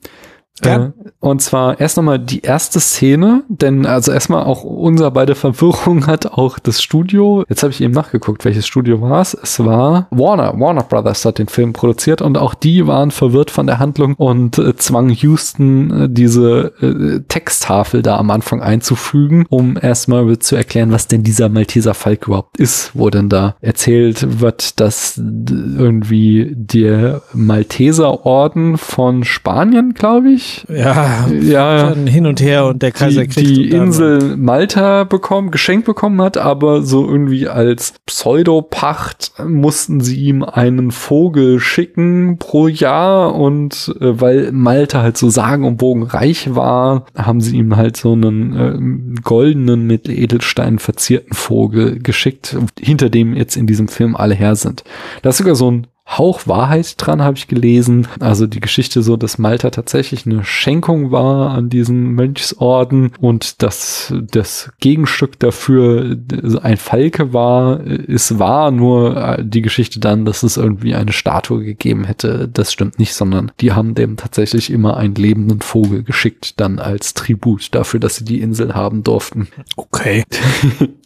ja. 0.64 0.86
Äh, 0.86 0.90
und 1.20 1.42
zwar 1.42 1.80
erst 1.80 1.96
nochmal 1.96 2.18
die 2.18 2.40
erste 2.40 2.80
Szene, 2.80 3.44
denn 3.48 3.86
also 3.86 4.12
erstmal 4.12 4.44
auch 4.44 4.64
unser 4.64 5.10
beide 5.10 5.34
Verwirrung 5.34 6.06
hat 6.06 6.26
auch 6.26 6.58
das 6.58 6.82
Studio. 6.82 7.44
Jetzt 7.48 7.62
habe 7.62 7.72
ich 7.72 7.80
eben 7.80 7.94
nachgeguckt, 7.94 8.44
welches 8.44 8.66
Studio 8.66 9.00
war 9.00 9.20
es. 9.20 9.34
Es 9.34 9.58
war 9.64 10.06
Warner. 10.10 10.58
Warner 10.58 10.82
Brothers 10.82 11.24
hat 11.24 11.38
den 11.38 11.48
Film 11.48 11.72
produziert 11.72 12.22
und 12.22 12.38
auch 12.38 12.54
die 12.54 12.86
waren 12.86 13.10
verwirrt 13.10 13.50
von 13.50 13.66
der 13.66 13.78
Handlung 13.78 14.14
und 14.14 14.58
äh, 14.58 14.76
zwang 14.76 15.10
Houston 15.10 15.90
äh, 15.90 16.08
diese 16.10 16.72
äh, 16.80 17.20
Texttafel 17.28 18.02
da 18.02 18.16
am 18.16 18.30
Anfang 18.30 18.62
einzufügen, 18.62 19.46
um 19.48 19.78
erstmal 19.80 20.38
zu 20.38 20.56
erklären, 20.56 20.92
was 20.92 21.08
denn 21.08 21.22
dieser 21.22 21.48
Malteser 21.48 21.94
Falk 21.94 22.26
überhaupt 22.26 22.58
ist, 22.58 22.90
wo 22.94 23.10
denn 23.10 23.28
da 23.28 23.56
erzählt 23.60 24.40
wird, 24.40 24.80
dass 24.80 25.18
irgendwie 25.18 26.52
der 26.54 27.22
Malteser 27.32 28.24
Orden 28.26 28.78
von 28.78 29.24
Spanien, 29.24 29.94
glaube 29.94 30.30
ich, 30.30 30.49
Ja, 30.68 31.26
ja, 31.28 31.94
hin 31.94 32.26
und 32.26 32.40
her 32.40 32.66
und 32.66 32.82
der 32.82 32.92
Kaiser 32.92 33.22
die, 33.22 33.28
kriegt 33.28 33.56
die 33.56 33.70
Insel 33.70 34.36
Malta 34.36 35.04
bekommen, 35.04 35.50
geschenkt 35.50 35.86
bekommen 35.86 36.20
hat, 36.22 36.36
aber 36.36 36.82
so 36.82 37.06
irgendwie 37.06 37.48
als 37.48 37.94
Pseudopacht 38.06 39.32
mussten 39.46 40.00
sie 40.00 40.16
ihm 40.20 40.42
einen 40.42 40.90
Vogel 40.90 41.60
schicken 41.60 42.38
pro 42.38 42.68
Jahr 42.68 43.34
und 43.34 43.94
äh, 44.00 44.20
weil 44.20 44.52
Malta 44.52 45.02
halt 45.02 45.16
so 45.16 45.30
sagenumwogen 45.30 46.04
reich 46.04 46.54
war, 46.54 47.06
haben 47.16 47.40
sie 47.40 47.56
ihm 47.56 47.76
halt 47.76 47.96
so 47.96 48.12
einen 48.12 49.16
äh, 49.16 49.20
goldenen 49.22 49.86
mit 49.86 50.08
Edelsteinen 50.08 50.78
verzierten 50.78 51.34
Vogel 51.34 51.98
geschickt, 51.98 52.56
hinter 52.78 53.10
dem 53.10 53.34
jetzt 53.34 53.56
in 53.56 53.66
diesem 53.66 53.88
Film 53.88 54.16
alle 54.16 54.34
her 54.34 54.56
sind. 54.56 54.84
Da 55.22 55.30
ist 55.30 55.38
sogar 55.38 55.54
so 55.54 55.70
ein 55.70 55.86
Hauch 56.10 56.46
Wahrheit 56.46 56.94
dran, 56.96 57.22
habe 57.22 57.36
ich 57.36 57.46
gelesen. 57.46 58.08
Also 58.18 58.46
die 58.46 58.60
Geschichte 58.60 59.02
so, 59.02 59.16
dass 59.16 59.38
Malta 59.38 59.70
tatsächlich 59.70 60.26
eine 60.26 60.44
Schenkung 60.44 61.12
war 61.12 61.50
an 61.50 61.70
diesen 61.70 62.12
Mönchsorden 62.14 63.12
und 63.20 63.62
dass 63.62 64.12
das 64.30 64.72
Gegenstück 64.80 65.38
dafür 65.38 66.16
ein 66.62 66.76
Falke 66.76 67.32
war, 67.32 67.80
ist 67.80 68.40
wahr, 68.40 68.72
nur 68.72 69.16
äh, 69.16 69.44
die 69.44 69.62
Geschichte 69.62 70.00
dann, 70.00 70.24
dass 70.24 70.42
es 70.42 70.56
irgendwie 70.56 70.94
eine 70.94 71.12
Statue 71.12 71.64
gegeben 71.64 72.04
hätte, 72.04 72.48
das 72.52 72.72
stimmt 72.72 72.98
nicht, 72.98 73.14
sondern 73.14 73.52
die 73.60 73.72
haben 73.72 73.94
dem 73.94 74.16
tatsächlich 74.16 74.70
immer 74.70 74.96
einen 74.96 75.14
lebenden 75.14 75.60
Vogel 75.60 76.02
geschickt, 76.02 76.60
dann 76.60 76.80
als 76.80 77.14
Tribut 77.14 77.72
dafür, 77.74 78.00
dass 78.00 78.16
sie 78.16 78.24
die 78.24 78.40
Insel 78.40 78.74
haben 78.74 79.04
durften. 79.04 79.48
Okay. 79.76 80.24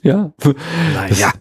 Ja. 0.03 0.35
Naja. 0.93 1.33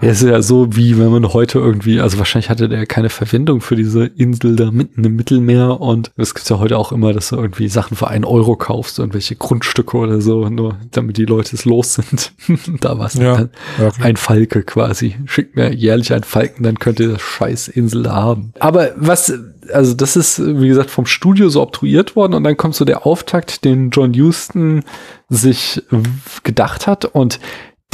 Ja, 0.00 0.08
es 0.08 0.22
ist 0.22 0.28
ja 0.28 0.40
so, 0.42 0.74
wie 0.76 0.98
wenn 0.98 1.10
man 1.10 1.32
heute 1.32 1.58
irgendwie, 1.58 2.00
also 2.00 2.18
wahrscheinlich 2.18 2.50
hatte 2.50 2.68
der 2.68 2.86
keine 2.86 3.10
Verwendung 3.10 3.60
für 3.60 3.76
diese 3.76 4.06
Insel 4.06 4.56
da 4.56 4.70
mitten 4.70 5.04
im 5.04 5.16
Mittelmeer 5.16 5.80
und 5.80 6.10
es 6.16 6.34
gibt 6.34 6.48
ja 6.48 6.58
heute 6.58 6.78
auch 6.78 6.92
immer, 6.92 7.12
dass 7.12 7.28
du 7.30 7.36
irgendwie 7.36 7.68
Sachen 7.68 7.96
für 7.96 8.08
einen 8.08 8.24
Euro 8.24 8.56
kaufst, 8.56 8.98
irgendwelche 8.98 9.36
Grundstücke 9.36 9.96
oder 9.96 10.20
so, 10.20 10.48
nur 10.48 10.76
damit 10.90 11.16
die 11.16 11.24
Leute 11.26 11.54
es 11.54 11.64
los 11.64 11.94
sind. 11.94 12.32
da 12.80 12.98
war 12.98 13.06
es 13.06 13.14
Ja, 13.14 13.36
dann 13.36 13.50
wirklich. 13.76 14.04
ein 14.04 14.16
Falke 14.16 14.62
quasi. 14.62 15.16
Schickt 15.26 15.56
mir 15.56 15.72
jährlich 15.74 16.12
einen 16.12 16.24
Falken, 16.24 16.62
dann 16.62 16.78
könnt 16.78 17.00
ihr 17.00 17.08
das 17.08 17.22
scheiß 17.22 17.68
Insel 17.68 18.04
da 18.04 18.14
haben. 18.14 18.52
Aber 18.60 18.92
was, 18.96 19.32
also 19.72 19.94
das 19.94 20.16
ist, 20.16 20.40
wie 20.60 20.68
gesagt, 20.68 20.90
vom 20.90 21.06
Studio 21.06 21.48
so 21.50 21.60
obtruiert 21.62 22.16
worden 22.16 22.34
und 22.34 22.44
dann 22.44 22.56
kommt 22.56 22.74
so 22.74 22.84
der 22.84 23.06
Auftakt, 23.06 23.64
den 23.64 23.90
John 23.90 24.14
Huston 24.14 24.82
sich 25.28 25.82
gedacht 26.42 26.86
hat 26.86 27.04
und 27.04 27.38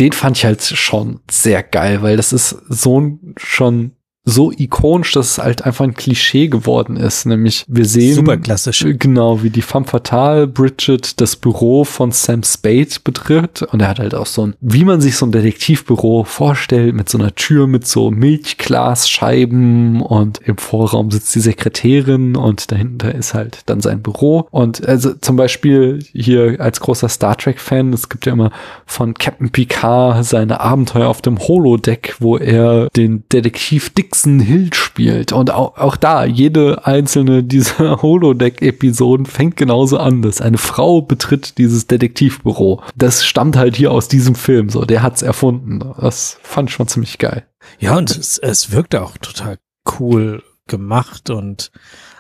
den 0.01 0.13
fand 0.13 0.37
ich 0.37 0.45
halt 0.45 0.63
schon 0.63 1.21
sehr 1.31 1.63
geil, 1.63 2.03
weil 2.03 2.17
das 2.17 2.33
ist 2.33 2.51
so 2.69 3.01
ein 3.01 3.35
schon 3.37 3.97
so 4.27 4.51
ikonisch, 4.57 5.13
dass 5.13 5.33
es 5.33 5.39
halt 5.39 5.65
einfach 5.65 5.85
ein 5.85 5.95
Klischee 5.95 6.49
geworden 6.49 6.97
ist. 6.97 7.27
Nämlich 7.27 7.65
wir 7.69 7.85
sehen 7.85 8.15
Super 8.15 8.39
klassisch. 8.39 8.85
Genau, 8.99 9.43
wie 9.43 9.51
die 9.51 9.63
femme 9.63 9.85
fatale 9.85 10.47
Bridget 10.47 11.21
das 11.21 11.37
Büro 11.37 11.85
von 11.85 12.11
Sam 12.11 12.43
Spade 12.43 12.89
betritt. 13.05 13.63
Und 13.63 13.83
er 13.83 13.89
hat 13.89 13.99
halt 13.99 14.15
auch 14.15 14.27
so 14.27 14.47
ein, 14.47 14.55
wie 14.61 14.85
man 14.85 15.01
sich 15.03 15.17
so 15.17 15.27
ein 15.27 15.33
Detektivbüro 15.33 16.25
vorstellt, 16.25 16.95
mit 16.95 17.09
so 17.09 17.19
einer 17.19 17.35
Tür 17.35 17.67
mit 17.67 17.87
so 17.87 18.11
Milchglasscheiben 18.11 20.01
und 20.01 20.39
im 20.39 20.57
Vorraum 20.57 21.11
sitzt 21.11 21.35
die 21.35 21.41
Sekretärin 21.41 22.37
und 22.37 22.73
dahinter 22.73 23.15
ist 23.15 23.35
halt 23.35 23.61
dann 23.67 23.81
sein 23.81 24.03
Büro. 24.03 24.49
Und 24.51 24.87
also 24.87 25.13
zum 25.15 25.37
Beispiel 25.37 25.99
hier 26.13 26.57
als 26.61 26.81
großer 26.81 27.11
Star 27.11 27.37
Trek-Fan, 27.37 27.93
es 27.93 28.09
gibt 28.09 28.25
ja 28.25 28.33
immer 28.33 28.53
von 28.87 29.13
Captain 29.15 29.51
Picard 29.51 30.25
seine 30.25 30.61
Abenteuer 30.61 31.09
auf 31.09 31.21
dem 31.21 31.39
Holodeck, 31.39 32.17
wo 32.21 32.39
er 32.39 32.89
den 32.97 33.25
Detektiv 33.31 33.91
Dixon 34.15 34.39
Hill 34.39 34.73
spielt. 34.73 35.33
Und 35.33 35.51
auch, 35.51 35.77
auch 35.77 35.97
da, 35.97 36.25
jede 36.25 36.87
einzelne 36.87 37.43
dieser 37.43 38.01
Holodeck-Episoden 38.03 39.27
fängt 39.27 39.57
genauso 39.57 39.99
an, 39.99 40.23
dass 40.23 40.41
eine 40.41 40.59
Frau 40.59 41.03
betritt 41.03 41.59
dieses 41.59 41.89
Detektivbüro. 41.89 42.83
Das 42.95 43.25
stammt 43.25 43.57
halt 43.57 43.75
hier 43.77 43.91
aus 43.91 44.07
diesem 44.07 44.37
Film, 44.37 44.69
so, 44.69 44.85
der 44.85 45.03
hat's 45.03 45.23
erfunden. 45.23 45.81
Das 46.01 46.39
fand 46.43 46.71
ich 46.71 46.77
schon 46.77 46.87
ziemlich 46.87 47.19
geil. 47.19 47.47
Ja, 47.81 47.97
und 47.97 48.11
es, 48.11 48.39
es 48.39 48.71
wirkte 48.71 49.03
auch 49.03 49.19
total 49.19 49.59
cool 49.99 50.43
gemacht 50.69 51.31
und 51.31 51.73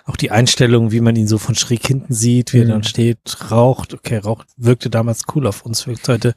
auch 0.05 0.17
die 0.17 0.31
Einstellung, 0.31 0.91
wie 0.91 1.01
man 1.01 1.17
ihn 1.17 1.29
so 1.29 1.39
von 1.39 1.55
schräg 1.55 1.87
hinten 1.87 2.13
sieht, 2.13 2.53
wie 2.53 2.59
er 2.59 2.65
Mhm. 2.65 2.71
dann 2.71 2.83
steht, 2.83 3.51
raucht. 3.51 3.95
Okay, 3.95 4.19
raucht 4.19 4.49
wirkte 4.57 4.91
damals 4.91 5.23
cool 5.35 5.47
auf 5.47 5.65
uns, 5.65 5.87
wirkt 5.87 6.09
heute 6.09 6.35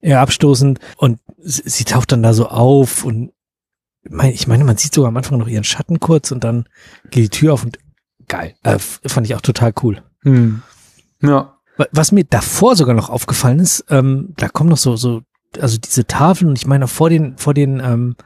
eher 0.00 0.20
abstoßend. 0.20 0.78
Und 0.98 1.18
sie, 1.38 1.62
sie 1.64 1.84
taucht 1.84 2.12
dann 2.12 2.22
da 2.22 2.32
so 2.34 2.46
auf 2.48 3.04
und 3.04 3.32
ich 4.02 4.46
meine, 4.46 4.64
man 4.64 4.76
sieht 4.76 4.94
sogar 4.94 5.08
am 5.08 5.16
Anfang 5.16 5.38
noch 5.38 5.48
ihren 5.48 5.64
Schatten 5.64 6.00
kurz 6.00 6.30
und 6.30 6.44
dann 6.44 6.66
geht 7.10 7.24
die 7.24 7.28
Tür 7.38 7.52
auf 7.54 7.64
und 7.64 7.78
geil. 8.28 8.54
Äh, 8.62 8.78
fand 8.78 9.26
ich 9.26 9.34
auch 9.34 9.40
total 9.40 9.72
cool. 9.82 10.02
Hm. 10.22 10.62
Ja. 11.22 11.54
Wa- 11.76 11.86
Was 11.92 12.12
mir 12.12 12.24
davor 12.24 12.76
sogar 12.76 12.94
noch 12.94 13.10
aufgefallen 13.10 13.58
ist, 13.60 13.84
ähm, 13.90 14.34
da 14.36 14.48
kommen 14.48 14.70
noch 14.70 14.76
so, 14.76 14.96
so, 14.96 15.22
also 15.60 15.78
diese 15.78 16.06
Tafeln 16.06 16.48
und 16.50 16.58
ich 16.58 16.66
meine, 16.66 16.86
vor 16.88 17.10
den, 17.10 17.36
vor 17.38 17.54
den 17.54 17.80
ähm, 17.80 18.16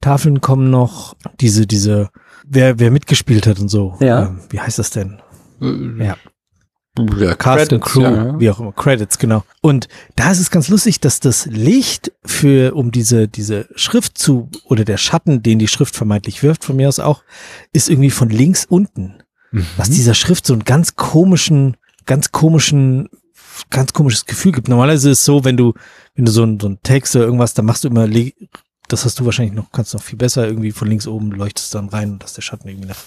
Tafeln 0.00 0.40
kommen 0.40 0.70
noch 0.70 1.14
diese, 1.40 1.66
diese, 1.66 2.10
wer, 2.46 2.78
wer 2.78 2.90
mitgespielt 2.90 3.46
hat 3.46 3.60
und 3.60 3.68
so. 3.68 3.96
Ja. 4.00 4.26
Ähm, 4.26 4.40
wie 4.50 4.60
heißt 4.60 4.78
das 4.78 4.90
denn? 4.90 5.20
Äh, 5.60 6.04
Ja. 6.04 6.16
Ja, 7.18 7.34
Cast 7.34 7.72
and 7.72 7.82
Credits, 7.82 7.92
Crew, 7.92 8.02
ja. 8.02 8.40
wie 8.40 8.50
auch 8.50 8.60
immer, 8.60 8.72
Credits, 8.72 9.18
genau. 9.18 9.44
Und 9.62 9.88
da 10.16 10.30
ist 10.30 10.40
es 10.40 10.50
ganz 10.50 10.68
lustig, 10.68 11.00
dass 11.00 11.20
das 11.20 11.46
Licht 11.46 12.12
für, 12.24 12.74
um 12.74 12.92
diese, 12.92 13.28
diese 13.28 13.68
Schrift 13.76 14.18
zu, 14.18 14.50
oder 14.64 14.84
der 14.84 14.98
Schatten, 14.98 15.42
den 15.42 15.58
die 15.58 15.68
Schrift 15.68 15.96
vermeintlich 15.96 16.42
wirft, 16.42 16.64
von 16.64 16.76
mir 16.76 16.88
aus 16.88 16.98
auch, 16.98 17.22
ist 17.72 17.88
irgendwie 17.88 18.10
von 18.10 18.28
links 18.28 18.66
unten. 18.66 19.22
Was 19.76 19.88
Mhm. 19.88 19.94
dieser 19.94 20.14
Schrift 20.14 20.46
so 20.46 20.52
einen 20.52 20.64
ganz 20.64 20.96
komischen, 20.96 21.76
ganz 22.06 22.32
komischen, 22.32 23.08
ganz 23.70 23.92
komisches 23.92 24.26
Gefühl 24.26 24.52
gibt. 24.52 24.68
Normalerweise 24.68 25.10
ist 25.10 25.20
es 25.20 25.24
so, 25.24 25.44
wenn 25.44 25.56
du, 25.56 25.74
wenn 26.14 26.24
du 26.24 26.32
so 26.32 26.42
ein, 26.42 26.58
so 26.58 26.68
ein 26.68 26.78
Text 26.82 27.14
oder 27.16 27.24
irgendwas, 27.26 27.54
dann 27.54 27.66
machst 27.66 27.84
du 27.84 27.88
immer, 27.88 28.08
das 28.88 29.04
hast 29.04 29.20
du 29.20 29.24
wahrscheinlich 29.24 29.54
noch, 29.54 29.70
kannst 29.72 29.92
du 29.92 29.98
noch 29.98 30.04
viel 30.04 30.18
besser 30.18 30.46
irgendwie 30.46 30.72
von 30.72 30.88
links 30.88 31.06
oben 31.06 31.32
leuchtest 31.32 31.74
dann 31.74 31.88
rein, 31.88 32.18
dass 32.18 32.34
der 32.34 32.42
Schatten 32.42 32.68
irgendwie 32.68 32.88
nach 32.88 32.98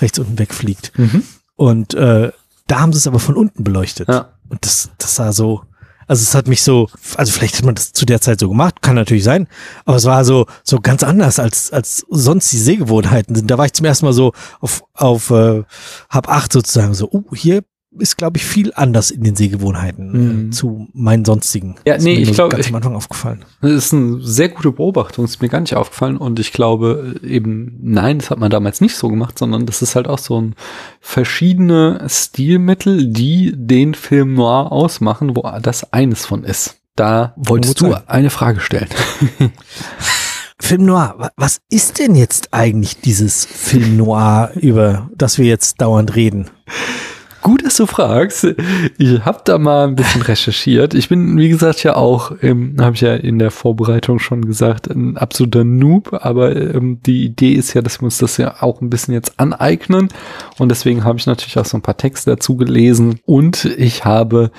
rechts 0.00 0.18
unten 0.18 0.38
wegfliegt. 0.38 0.92
Mhm. 0.98 1.22
Und 1.56 1.94
äh, 1.94 2.32
da 2.66 2.80
haben 2.80 2.92
sie 2.92 2.98
es 2.98 3.06
aber 3.06 3.20
von 3.20 3.36
unten 3.36 3.64
beleuchtet. 3.64 4.08
Ja. 4.08 4.30
Und 4.48 4.64
das, 4.64 4.90
das 4.98 5.16
sah 5.16 5.32
so, 5.32 5.62
also 6.06 6.22
es 6.22 6.34
hat 6.34 6.48
mich 6.48 6.62
so, 6.62 6.88
also 7.16 7.32
vielleicht 7.32 7.56
hat 7.56 7.64
man 7.64 7.74
das 7.74 7.92
zu 7.92 8.04
der 8.04 8.20
Zeit 8.20 8.40
so 8.40 8.48
gemacht, 8.48 8.82
kann 8.82 8.94
natürlich 8.94 9.24
sein, 9.24 9.48
aber 9.84 9.96
es 9.96 10.04
war 10.04 10.24
so, 10.24 10.46
so 10.62 10.80
ganz 10.80 11.02
anders 11.02 11.38
als, 11.38 11.72
als 11.72 12.04
sonst 12.10 12.52
die 12.52 12.58
Sehgewohnheiten 12.58 13.34
sind. 13.34 13.50
Da 13.50 13.58
war 13.58 13.66
ich 13.66 13.72
zum 13.72 13.86
ersten 13.86 14.06
Mal 14.06 14.12
so 14.12 14.32
auf, 14.60 14.84
auf 14.94 15.30
äh, 15.30 15.62
hab 16.10 16.28
acht 16.28 16.52
sozusagen 16.52 16.94
so, 16.94 17.08
oh, 17.10 17.34
hier 17.34 17.64
ist, 17.98 18.16
glaube 18.16 18.38
ich, 18.38 18.44
viel 18.44 18.72
anders 18.74 19.10
in 19.10 19.22
den 19.22 19.36
Sehgewohnheiten 19.36 20.12
Mhm. 20.12 20.48
äh, 20.48 20.50
zu 20.50 20.88
meinen 20.92 21.24
sonstigen. 21.24 21.76
Ja, 21.86 21.96
nee, 21.98 22.14
ich 22.14 22.26
nur 22.28 22.34
glaub, 22.34 22.50
ganz 22.50 22.68
am 22.68 22.74
Anfang 22.74 22.94
aufgefallen. 22.96 23.44
Das 23.60 23.70
ist 23.72 23.92
eine 23.94 24.20
sehr 24.20 24.48
gute 24.48 24.72
Beobachtung, 24.72 25.24
ist 25.24 25.40
mir 25.42 25.48
gar 25.48 25.60
nicht 25.60 25.74
aufgefallen 25.76 26.16
und 26.16 26.38
ich 26.40 26.52
glaube 26.52 27.16
äh, 27.22 27.26
eben, 27.26 27.78
nein, 27.82 28.18
das 28.18 28.30
hat 28.30 28.38
man 28.38 28.50
damals 28.50 28.80
nicht 28.80 28.96
so 28.96 29.08
gemacht, 29.08 29.38
sondern 29.38 29.66
das 29.66 29.82
ist 29.82 29.94
halt 29.96 30.08
auch 30.08 30.18
so 30.18 30.40
ein 30.40 30.54
verschiedene 31.00 32.04
Stilmittel, 32.08 33.08
die 33.12 33.52
den 33.54 33.94
Film 33.94 34.34
noir 34.34 34.72
ausmachen, 34.72 35.36
wo 35.36 35.42
das 35.62 35.92
eines 35.92 36.26
von 36.26 36.44
ist. 36.44 36.76
Da 36.96 37.34
wolltest 37.36 37.80
du 37.80 37.90
sein. 37.92 38.02
eine 38.06 38.30
Frage 38.30 38.60
stellen. 38.60 38.88
Film 40.60 40.84
Noir, 40.86 41.14
wa- 41.18 41.30
was 41.36 41.60
ist 41.68 41.98
denn 41.98 42.14
jetzt 42.14 42.48
eigentlich 42.54 43.00
dieses 43.00 43.44
Film 43.44 43.96
Noir, 43.96 44.52
über 44.54 45.10
das 45.16 45.36
wir 45.38 45.46
jetzt 45.46 45.80
dauernd 45.80 46.14
reden? 46.16 46.50
Gut, 47.44 47.62
dass 47.62 47.76
du 47.76 47.84
fragst. 47.84 48.56
Ich 48.96 49.24
habe 49.26 49.42
da 49.44 49.58
mal 49.58 49.86
ein 49.86 49.96
bisschen 49.96 50.22
recherchiert. 50.22 50.94
Ich 50.94 51.10
bin, 51.10 51.36
wie 51.36 51.50
gesagt, 51.50 51.82
ja 51.82 51.94
auch, 51.94 52.32
ähm, 52.40 52.76
habe 52.80 52.94
ich 52.94 53.02
ja 53.02 53.14
in 53.14 53.38
der 53.38 53.50
Vorbereitung 53.50 54.18
schon 54.18 54.46
gesagt, 54.46 54.88
ein 54.88 55.18
absoluter 55.18 55.62
Noob. 55.62 56.14
Aber 56.24 56.56
ähm, 56.56 57.00
die 57.04 57.22
Idee 57.22 57.52
ist 57.52 57.74
ja, 57.74 57.82
dass 57.82 58.00
wir 58.00 58.06
uns 58.06 58.16
das 58.16 58.38
ja 58.38 58.62
auch 58.62 58.80
ein 58.80 58.88
bisschen 58.88 59.12
jetzt 59.12 59.38
aneignen. 59.38 60.08
Und 60.58 60.70
deswegen 60.70 61.04
habe 61.04 61.18
ich 61.18 61.26
natürlich 61.26 61.58
auch 61.58 61.66
so 61.66 61.76
ein 61.76 61.82
paar 61.82 61.98
Texte 61.98 62.30
dazu 62.30 62.56
gelesen. 62.56 63.20
Und 63.26 63.66
ich 63.66 64.06
habe 64.06 64.50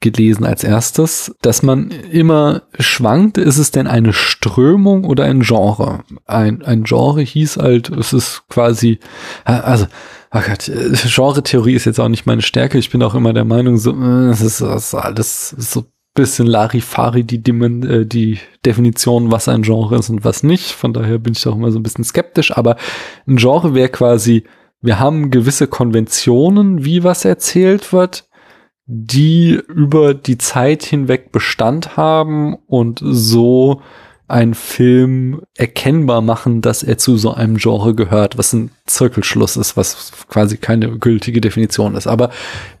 gelesen 0.00 0.46
als 0.46 0.64
erstes, 0.64 1.36
dass 1.42 1.62
man 1.62 1.90
immer 2.10 2.62
schwankt, 2.78 3.36
ist 3.36 3.58
es 3.58 3.70
denn 3.70 3.86
eine 3.86 4.14
Strömung 4.14 5.04
oder 5.04 5.24
ein 5.24 5.40
Genre? 5.40 6.04
Ein, 6.24 6.62
ein 6.62 6.84
Genre 6.84 7.20
hieß 7.20 7.58
halt, 7.58 7.90
es 7.90 8.14
ist 8.14 8.44
quasi, 8.48 8.98
also, 9.44 9.88
ach 10.30 10.46
Gott, 10.46 10.68
äh, 10.68 10.92
Genre-Theorie 10.94 11.74
ist 11.74 11.84
jetzt 11.84 12.00
auch 12.00 12.08
nicht 12.08 12.26
meine 12.26 12.42
Stärke. 12.42 12.78
Ich 12.78 12.90
bin 12.90 13.02
auch 13.02 13.14
immer 13.14 13.32
der 13.32 13.44
Meinung, 13.44 13.76
so, 13.76 13.92
äh, 13.92 14.30
es 14.30 14.40
ist, 14.40 14.60
das 14.60 14.92
ist 14.92 14.94
alles 14.94 15.50
so 15.50 15.84
bisschen 16.14 16.46
Larifari 16.46 17.24
die, 17.24 17.42
Dimen 17.42 17.88
äh, 17.88 18.06
die 18.06 18.38
Definition, 18.64 19.30
was 19.30 19.48
ein 19.48 19.62
Genre 19.62 19.96
ist 19.96 20.10
und 20.10 20.24
was 20.24 20.42
nicht. 20.42 20.72
Von 20.72 20.92
daher 20.92 21.18
bin 21.18 21.34
ich 21.34 21.46
auch 21.46 21.54
immer 21.54 21.70
so 21.70 21.78
ein 21.78 21.82
bisschen 21.82 22.04
skeptisch. 22.04 22.56
Aber 22.56 22.76
ein 23.26 23.36
Genre 23.36 23.74
wäre 23.74 23.88
quasi, 23.88 24.44
wir 24.80 24.98
haben 24.98 25.30
gewisse 25.30 25.66
Konventionen, 25.66 26.84
wie 26.84 27.04
was 27.04 27.24
erzählt 27.24 27.92
wird, 27.92 28.28
die 28.86 29.60
über 29.68 30.14
die 30.14 30.38
Zeit 30.38 30.82
hinweg 30.82 31.30
Bestand 31.30 31.96
haben 31.96 32.56
und 32.66 33.00
so 33.02 33.82
einen 34.30 34.54
Film 34.54 35.42
erkennbar 35.56 36.20
machen, 36.20 36.62
dass 36.62 36.82
er 36.82 36.98
zu 36.98 37.16
so 37.16 37.34
einem 37.34 37.56
Genre 37.56 37.94
gehört, 37.94 38.38
was 38.38 38.52
ein 38.52 38.70
Zirkelschluss 38.86 39.56
ist, 39.56 39.76
was 39.76 40.12
quasi 40.28 40.56
keine 40.56 40.98
gültige 40.98 41.40
Definition 41.40 41.94
ist. 41.94 42.06
Aber 42.06 42.30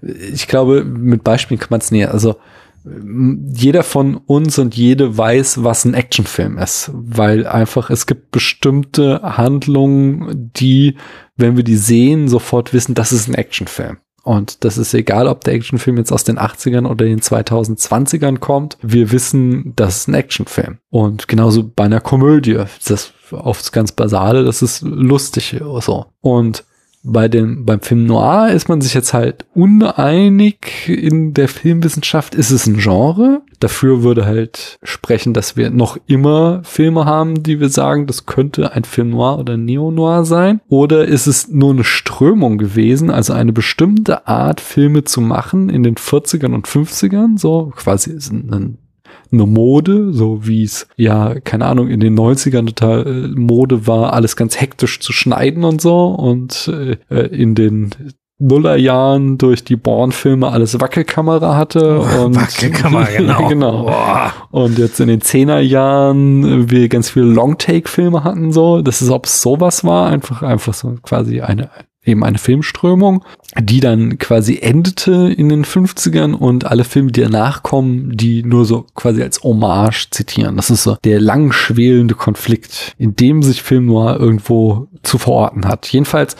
ich 0.00 0.48
glaube, 0.48 0.84
mit 0.84 1.24
Beispielen 1.24 1.60
kann 1.60 1.70
man 1.70 1.80
es 1.80 1.90
näher. 1.90 2.12
Also 2.12 2.36
jeder 2.84 3.82
von 3.82 4.16
uns 4.16 4.58
und 4.58 4.74
jede 4.74 5.16
weiß, 5.16 5.62
was 5.62 5.84
ein 5.84 5.94
Actionfilm 5.94 6.56
ist, 6.56 6.90
weil 6.94 7.46
einfach 7.46 7.90
es 7.90 8.06
gibt 8.06 8.30
bestimmte 8.30 9.20
Handlungen, 9.22 10.50
die, 10.56 10.96
wenn 11.36 11.56
wir 11.56 11.64
die 11.64 11.76
sehen, 11.76 12.28
sofort 12.28 12.72
wissen, 12.72 12.94
das 12.94 13.12
ist 13.12 13.28
ein 13.28 13.34
Actionfilm. 13.34 13.98
Und 14.22 14.64
das 14.64 14.78
ist 14.78 14.94
egal, 14.94 15.28
ob 15.28 15.44
der 15.44 15.54
Actionfilm 15.54 15.96
jetzt 15.96 16.12
aus 16.12 16.24
den 16.24 16.38
80ern 16.38 16.86
oder 16.86 17.04
den 17.04 17.20
2020ern 17.20 18.38
kommt. 18.38 18.76
Wir 18.82 19.12
wissen, 19.12 19.72
das 19.76 19.98
ist 19.98 20.08
ein 20.08 20.14
Actionfilm. 20.14 20.78
Und 20.90 21.28
genauso 21.28 21.64
bei 21.64 21.84
einer 21.84 22.00
Komödie. 22.00 22.58
Das 22.86 23.12
aufs 23.32 23.72
ganz 23.72 23.92
Basale, 23.92 24.44
das 24.44 24.62
ist 24.62 24.82
lustig 24.82 25.56
so. 25.80 26.06
Und 26.20 26.64
bei 27.02 27.28
dem, 27.28 27.64
beim 27.64 27.80
Film 27.80 28.04
Noir 28.04 28.50
ist 28.50 28.68
man 28.68 28.80
sich 28.80 28.92
jetzt 28.92 29.14
halt 29.14 29.46
uneinig 29.54 30.88
in 30.88 31.32
der 31.32 31.48
Filmwissenschaft. 31.48 32.34
Ist 32.34 32.50
es 32.50 32.66
ein 32.66 32.76
Genre? 32.76 33.42
Dafür 33.60 34.02
würde 34.02 34.26
halt 34.26 34.78
sprechen, 34.82 35.34
dass 35.34 35.56
wir 35.56 35.70
noch 35.70 35.98
immer 36.06 36.62
Filme 36.64 37.04
haben, 37.04 37.42
die 37.42 37.60
wir 37.60 37.68
sagen, 37.68 38.06
das 38.06 38.26
könnte 38.26 38.72
ein 38.72 38.84
Film 38.84 39.10
Noir 39.10 39.38
oder 39.38 39.56
Neo-Noir 39.56 40.24
sein. 40.24 40.60
Oder 40.68 41.04
ist 41.04 41.26
es 41.26 41.48
nur 41.48 41.72
eine 41.72 41.84
Strömung 41.84 42.58
gewesen, 42.58 43.10
also 43.10 43.32
eine 43.34 43.52
bestimmte 43.52 44.26
Art, 44.26 44.60
Filme 44.60 45.04
zu 45.04 45.20
machen 45.20 45.68
in 45.68 45.82
den 45.82 45.96
40ern 45.96 46.54
und 46.54 46.66
50ern, 46.66 47.38
so 47.38 47.72
quasi 47.76 48.12
ein 48.12 48.78
eine 49.32 49.46
Mode, 49.46 50.12
so 50.12 50.46
wie 50.46 50.64
es 50.64 50.88
ja, 50.96 51.38
keine 51.40 51.66
Ahnung, 51.66 51.88
in 51.88 52.00
den 52.00 52.18
90ern 52.18 52.66
total 52.66 53.06
äh, 53.06 53.28
Mode 53.28 53.86
war, 53.86 54.12
alles 54.12 54.36
ganz 54.36 54.60
hektisch 54.60 55.00
zu 55.00 55.12
schneiden 55.12 55.64
und 55.64 55.80
so 55.80 56.06
und 56.06 56.68
äh, 56.68 56.96
äh 57.10 57.26
in 57.26 57.54
den 57.54 57.90
Nullerjahren 58.40 59.36
durch 59.38 59.64
die 59.64 59.76
Born-Filme 59.76 60.50
alles 60.50 60.80
Wackelkamera 60.80 61.56
hatte. 61.56 62.00
Und, 62.00 62.36
Wackelkamera, 62.36 63.04
genau. 63.16 63.48
genau. 63.48 63.82
Boah. 63.84 64.32
Und 64.50 64.78
jetzt 64.78 64.98
in 64.98 65.08
den 65.08 65.20
Zehnerjahren 65.20 66.70
wir 66.70 66.88
ganz 66.88 67.10
viele 67.10 67.26
Long-Take-Filme 67.26 68.24
hatten, 68.24 68.50
so. 68.50 68.80
Das 68.82 69.02
ist, 69.02 69.10
ob 69.10 69.26
es 69.26 69.42
sowas 69.42 69.84
war, 69.84 70.08
einfach, 70.08 70.42
einfach 70.42 70.72
so 70.72 70.96
quasi 71.02 71.42
eine, 71.42 71.70
eben 72.04 72.24
eine 72.24 72.38
Filmströmung, 72.38 73.24
die 73.60 73.80
dann 73.80 74.16
quasi 74.16 74.58
endete 74.60 75.32
in 75.36 75.50
den 75.50 75.66
50ern 75.66 76.32
und 76.32 76.64
alle 76.64 76.84
Filme, 76.84 77.12
die 77.12 77.20
danach 77.20 77.62
kommen, 77.62 78.16
die 78.16 78.42
nur 78.42 78.64
so 78.64 78.86
quasi 78.94 79.22
als 79.22 79.42
Hommage 79.42 80.08
zitieren. 80.10 80.56
Das 80.56 80.70
ist 80.70 80.84
so 80.84 80.96
der 81.04 81.20
langschwelende 81.20 82.14
Konflikt, 82.14 82.94
in 82.96 83.16
dem 83.16 83.42
sich 83.42 83.62
Film 83.62 83.86
Noir 83.86 84.18
irgendwo 84.18 84.88
zu 85.02 85.18
verorten 85.18 85.68
hat. 85.68 85.88
Jedenfalls 85.88 86.36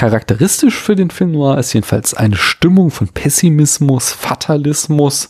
charakteristisch 0.00 0.76
für 0.76 0.96
den 0.96 1.10
Film 1.10 1.32
Noir 1.32 1.58
ist 1.58 1.74
jedenfalls 1.74 2.14
eine 2.14 2.36
Stimmung 2.36 2.90
von 2.90 3.08
Pessimismus, 3.08 4.12
Fatalismus 4.12 5.28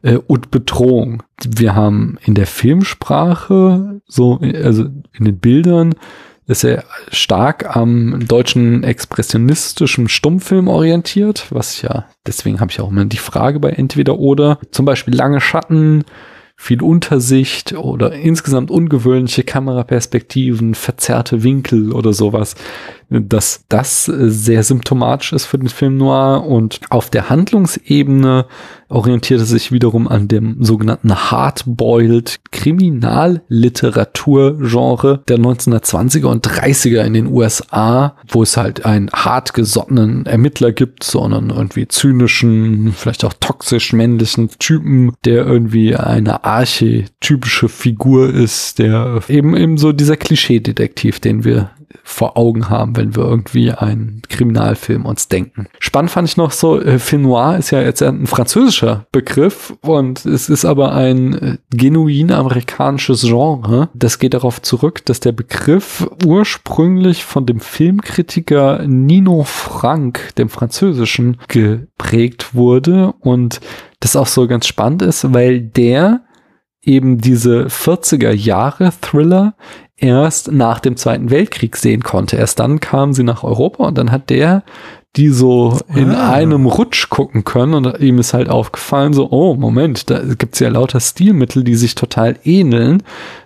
äh, 0.00 0.16
und 0.26 0.50
Bedrohung. 0.50 1.22
Wir 1.46 1.74
haben 1.74 2.16
in 2.24 2.34
der 2.34 2.46
Filmsprache, 2.46 4.00
so, 4.06 4.40
also 4.40 4.84
in 5.12 5.26
den 5.26 5.38
Bildern, 5.38 5.94
ist 6.46 6.64
er 6.64 6.84
stark 7.12 7.76
am 7.76 8.26
deutschen 8.26 8.84
expressionistischen 8.84 10.08
Stummfilm 10.08 10.68
orientiert, 10.68 11.48
was 11.50 11.82
ja, 11.82 12.06
deswegen 12.26 12.60
habe 12.60 12.70
ich 12.70 12.80
auch 12.80 12.88
immer 12.88 13.04
die 13.04 13.18
Frage 13.18 13.60
bei 13.60 13.68
entweder 13.68 14.18
oder. 14.18 14.60
Zum 14.70 14.86
Beispiel 14.86 15.14
lange 15.14 15.42
Schatten, 15.42 16.06
viel 16.56 16.82
Untersicht 16.82 17.74
oder 17.74 18.12
insgesamt 18.12 18.70
ungewöhnliche 18.70 19.44
Kameraperspektiven, 19.44 20.74
verzerrte 20.74 21.42
Winkel 21.42 21.92
oder 21.92 22.14
sowas, 22.14 22.54
dass 23.08 23.64
das 23.68 24.04
sehr 24.04 24.62
symptomatisch 24.62 25.32
ist 25.32 25.46
für 25.46 25.58
den 25.58 25.68
Film 25.68 25.96
Noir. 25.96 26.44
Und 26.46 26.78
auf 26.90 27.10
der 27.10 27.30
Handlungsebene 27.30 28.46
orientierte 28.88 29.44
sich 29.44 29.72
wiederum 29.72 30.06
an 30.08 30.28
dem 30.28 30.62
sogenannten 30.62 31.12
Hardboiled 31.14 32.38
Kriminalliteraturgenre 32.52 35.22
der 35.28 35.38
1920er 35.38 36.26
und 36.26 36.46
30er 36.46 37.02
in 37.02 37.14
den 37.14 37.26
USA, 37.26 38.14
wo 38.28 38.42
es 38.42 38.56
halt 38.56 38.86
einen 38.86 39.10
hartgesottenen 39.12 40.26
Ermittler 40.26 40.70
gibt, 40.72 41.04
sondern 41.04 41.50
irgendwie 41.50 41.86
zynischen, 41.88 42.92
vielleicht 42.92 43.24
auch 43.24 43.32
toxisch 43.40 43.92
männlichen 43.92 44.50
Typen, 44.58 45.12
der 45.24 45.46
irgendwie 45.46 45.96
eine 45.96 46.44
archetypische 46.44 47.68
Figur 47.68 48.32
ist, 48.32 48.78
der 48.78 49.20
eben 49.28 49.56
eben 49.56 49.78
so 49.78 49.92
dieser 49.92 50.16
Klischeedetektiv, 50.16 51.20
den 51.20 51.44
wir 51.44 51.70
vor 52.02 52.36
Augen 52.36 52.68
haben, 52.68 52.96
wenn 52.96 53.16
wir 53.16 53.24
irgendwie 53.24 53.72
einen 53.72 54.22
Kriminalfilm 54.28 55.04
uns 55.04 55.28
denken. 55.28 55.66
Spannend 55.78 56.10
fand 56.10 56.28
ich 56.28 56.36
noch 56.36 56.50
so, 56.50 56.80
äh, 56.80 56.98
Film 56.98 57.26
ist 57.58 57.70
ja 57.70 57.82
jetzt 57.82 58.02
ein 58.02 58.26
französischer 58.26 59.06
Begriff 59.12 59.74
und 59.80 60.24
es 60.24 60.48
ist 60.48 60.64
aber 60.64 60.92
ein 60.92 61.34
äh, 61.34 61.58
genuin 61.70 62.30
amerikanisches 62.32 63.22
Genre. 63.22 63.88
Das 63.94 64.18
geht 64.18 64.34
darauf 64.34 64.62
zurück, 64.62 65.04
dass 65.04 65.20
der 65.20 65.32
Begriff 65.32 66.08
ursprünglich 66.24 67.24
von 67.24 67.46
dem 67.46 67.60
Filmkritiker 67.60 68.86
Nino 68.86 69.44
Frank, 69.44 70.34
dem 70.36 70.48
französischen, 70.48 71.38
geprägt 71.48 72.54
wurde 72.54 73.14
und 73.20 73.60
das 74.00 74.16
auch 74.16 74.26
so 74.26 74.46
ganz 74.46 74.66
spannend 74.66 75.02
ist, 75.02 75.32
weil 75.32 75.60
der 75.60 76.22
eben 76.82 77.18
diese 77.18 77.66
40er 77.66 78.30
Jahre 78.30 78.92
Thriller 79.00 79.56
erst 79.96 80.52
nach 80.52 80.80
dem 80.80 80.96
Zweiten 80.96 81.30
Weltkrieg 81.30 81.76
sehen 81.76 82.02
konnte. 82.02 82.36
Erst 82.36 82.58
dann 82.58 82.80
kamen 82.80 83.14
sie 83.14 83.24
nach 83.24 83.44
Europa 83.44 83.84
und 83.84 83.98
dann 83.98 84.12
hat 84.12 84.30
der 84.30 84.62
die 85.16 85.30
so 85.30 85.78
in 85.94 86.10
ah. 86.10 86.32
einem 86.32 86.66
Rutsch 86.66 87.08
gucken 87.08 87.44
können 87.44 87.74
und 87.74 88.00
ihm 88.00 88.18
ist 88.18 88.34
halt 88.34 88.50
aufgefallen 88.50 89.14
so, 89.14 89.30
oh 89.30 89.54
Moment, 89.54 90.10
da 90.10 90.20
gibt's 90.22 90.58
ja 90.58 90.68
lauter 90.68 91.00
Stilmittel, 91.00 91.64
die 91.64 91.74
sich 91.74 91.94
total 91.94 92.36
ähneln. 92.44 93.02